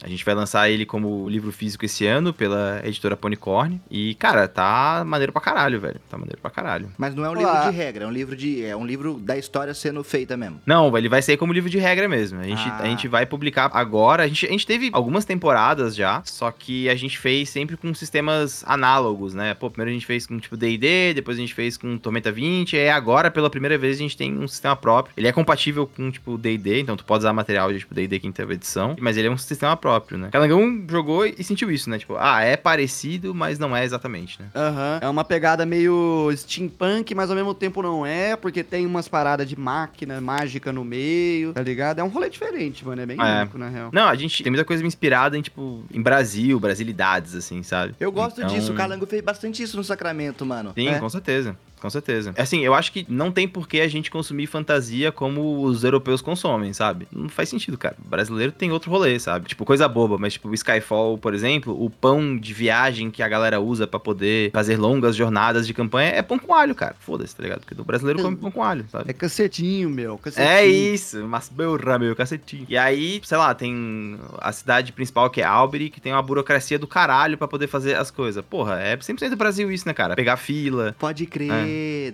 a 0.02 0.10
gente 0.10 0.26
vai 0.26 0.34
lançar 0.34 0.70
ele 0.70 0.86
como 0.86 1.30
livro 1.30 1.52
físico 1.52 1.86
esse 1.86 2.06
ano 2.06 2.34
pela 2.34 2.82
editora 2.84 3.16
Ponycorn. 3.16 3.80
E, 3.92 4.16
cara, 4.16 4.48
tá 4.48 5.03
maneiro 5.04 5.32
pra 5.32 5.42
caralho, 5.42 5.80
velho. 5.80 6.00
Tá 6.10 6.18
maneiro 6.18 6.40
pra 6.42 6.50
caralho. 6.52 6.90
Mas 6.98 7.14
não 7.16 7.24
é 7.26 7.30
um 7.30 7.38
Olá. 7.38 7.54
livro 7.60 7.72
de 7.72 7.78
regra, 7.78 8.04
é 8.04 8.08
um 8.08 8.12
livro 8.12 8.36
de. 8.36 8.64
É 8.66 8.76
um 8.76 8.86
livro 8.86 9.16
da 9.20 9.38
história 9.38 9.74
sendo 9.74 10.04
feita 10.04 10.36
mesmo. 10.38 10.62
Não, 10.66 10.96
ele 10.98 11.10
vai 11.10 11.22
sair 11.22 11.38
como 11.38 11.54
livro 11.54 11.70
de 11.70 11.78
regra 11.78 12.08
mesmo. 12.08 12.40
A 12.40 12.44
gente, 12.44 12.68
Ah. 12.70 12.78
a 12.82 12.86
gente 12.86 13.08
vai 13.08 13.26
publicar 13.26 13.70
agora. 13.74 14.24
A 14.24 14.28
gente, 14.28 14.46
a 14.46 14.50
gente 14.50 14.66
teve 14.66 14.90
algumas 14.94 15.26
temporadas 15.26 15.96
já, 15.96 16.22
só 16.26 16.52
que 16.52 16.90
a 16.90 16.96
gente 16.96 17.18
fez 17.18 17.50
sempre 17.50 17.76
com 17.78 17.94
sistemas 17.94 18.64
análogos, 18.68 19.34
né? 19.34 19.54
Pô, 19.54 19.70
primeiro 19.70 19.90
a 19.92 19.94
gente 19.94 20.06
fez 20.06 20.26
com 20.28 20.40
tipo 20.40 20.56
D&D, 20.58 21.14
depois 21.14 21.38
a 21.38 21.42
gente 21.42 21.54
fez 21.54 21.78
com 21.78 21.98
Tormenta 21.98 22.32
20, 22.32 22.74
e 22.76 22.90
agora 22.90 23.32
pela 23.32 23.50
primeira 23.50 23.78
vez 23.78 23.96
a 23.98 24.00
gente 24.00 24.18
tem 24.18 24.38
um 24.38 24.48
sistema 24.48 24.76
próprio. 24.76 25.14
Ele 25.18 25.28
é 25.28 25.32
compatível 25.32 25.88
com 25.88 26.10
tipo 26.12 26.38
D&D, 26.38 26.82
então 26.82 26.96
tu 26.98 27.06
pode 27.06 27.20
usar 27.20 27.34
material 27.34 27.72
de 27.72 27.80
tipo 27.80 27.94
D&D 27.94 28.20
quinta 28.20 28.44
edição, 28.44 28.96
mas 29.00 29.18
ele 29.18 29.28
é 29.28 29.32
um 29.32 29.38
sistema 29.38 29.76
próprio, 29.78 30.18
né? 30.18 30.30
Calangão 30.32 30.84
jogou 30.90 31.26
e 31.26 31.44
sentiu 31.44 31.72
isso, 31.72 31.90
né? 31.90 31.98
Tipo, 31.98 32.16
ah, 32.20 32.42
é 32.42 32.56
parecido, 32.58 33.34
mas 33.34 33.58
não 33.60 33.76
é 33.76 33.84
exatamente, 33.84 34.42
né? 34.42 34.48
Aham. 34.56 34.93
É 35.02 35.08
uma 35.10 35.24
pegada 35.24 35.66
meio 35.66 36.30
steampunk, 36.36 37.14
mas 37.16 37.30
ao 37.30 37.36
mesmo 37.36 37.54
tempo 37.54 37.82
não 37.82 38.06
é, 38.06 38.36
porque 38.36 38.64
tem 38.64 38.86
umas 38.86 39.08
paradas 39.08 39.48
de 39.48 39.58
máquina 39.60 40.20
mágica 40.22 40.72
no 40.72 40.84
meio, 40.84 41.54
tá 41.54 41.62
ligado? 41.62 42.00
É 42.00 42.04
um 42.04 42.08
rolê 42.08 42.30
diferente, 42.30 42.86
mano. 42.86 43.02
É 43.02 43.06
bem 43.06 43.18
É. 43.20 43.42
único, 43.42 43.58
na 43.58 43.70
real. 43.70 43.90
Não, 43.94 44.08
a 44.08 44.16
gente 44.16 44.42
tem 44.44 44.52
muita 44.52 44.66
coisa 44.66 44.86
inspirada 44.86 45.38
em 45.38 45.42
tipo 45.42 45.84
em 45.94 46.02
Brasil, 46.02 46.60
brasilidades 46.60 47.36
assim, 47.36 47.64
sabe? 47.64 47.96
Eu 48.00 48.12
gosto 48.12 48.42
Então- 48.42 48.54
disso, 48.54 48.72
o 48.72 48.76
Calango 48.76 49.06
fez 49.06 49.22
bastante 49.22 49.64
isso 49.64 49.78
no 49.78 49.84
Sacramento, 49.84 50.46
mano. 50.46 50.72
Sim, 50.76 50.88
É. 50.90 51.00
com 51.00 51.10
certeza. 51.10 51.56
Com 51.84 51.90
certeza. 51.90 52.34
Assim, 52.38 52.62
eu 52.62 52.74
acho 52.74 52.94
que 52.94 53.06
não 53.10 53.30
tem 53.30 53.46
por 53.46 53.68
que 53.68 53.82
a 53.82 53.88
gente 53.90 54.10
consumir 54.10 54.48
fantasia 54.48 55.12
como 55.12 55.66
os 55.66 55.84
europeus 55.84 56.22
consomem, 56.22 56.72
sabe? 56.72 57.10
Não 57.12 57.28
faz 57.28 57.50
sentido, 57.50 57.78
cara. 57.78 57.98
O 58.04 58.08
brasileiro 58.08 58.54
tem 58.54 58.72
outro 58.72 58.90
rolê, 58.90 59.20
sabe? 59.20 59.50
Tipo, 59.50 59.66
coisa 59.66 59.86
boba, 59.86 60.18
mas 60.18 60.32
tipo, 60.32 60.48
o 60.48 60.54
Skyfall, 60.54 61.18
por 61.18 61.34
exemplo, 61.34 61.76
o 61.78 61.90
pão 61.90 62.38
de 62.38 62.54
viagem 62.54 63.12
que 63.12 63.22
a 63.22 63.28
galera 63.28 63.60
usa 63.60 63.86
pra 63.86 64.00
poder 64.00 64.50
fazer 64.52 64.78
longas 64.78 65.14
jornadas 65.14 65.68
de 65.68 65.74
campanha 65.74 66.12
é 66.12 66.22
pão 66.22 66.40
com 66.40 66.54
alho, 66.54 66.74
cara. 66.74 66.96
Foda-se, 66.98 67.36
tá 67.36 67.44
ligado? 67.44 67.60
Porque 67.60 67.82
o 67.82 67.84
brasileiro 67.84 68.22
come 68.22 68.38
pão 68.38 68.50
com 68.50 68.64
alho, 68.64 68.86
sabe? 68.90 69.10
É 69.10 69.14
cacetinho, 69.14 69.90
meu. 69.90 70.18
Cacetinho. 70.18 70.48
É 70.48 70.66
isso, 70.66 71.28
mas 71.28 71.50
burra, 71.50 72.00
meu 72.00 72.16
cacetinho. 72.16 72.66
E 72.70 72.78
aí, 72.78 73.20
sei 73.26 73.38
lá, 73.38 73.54
tem 73.54 74.18
a 74.38 74.54
cidade 74.54 74.94
principal 74.94 75.30
que 75.30 75.42
é 75.42 75.44
Albury, 75.44 75.90
que 75.90 76.00
tem 76.00 76.14
uma 76.14 76.22
burocracia 76.22 76.80
do 76.80 76.88
caralho 76.88 77.38
pra 77.38 77.46
poder 77.46 77.68
fazer 77.68 77.96
as 77.96 78.10
coisas. 78.10 78.42
Porra, 78.46 78.80
é 78.80 78.96
100% 78.96 79.32
do 79.32 79.36
Brasil 79.36 79.70
isso, 79.70 79.86
né, 79.86 79.94
cara? 79.94 80.16
Pegar 80.16 80.38
fila. 80.38 80.96
Pode 80.98 81.26
crer, 81.26 81.52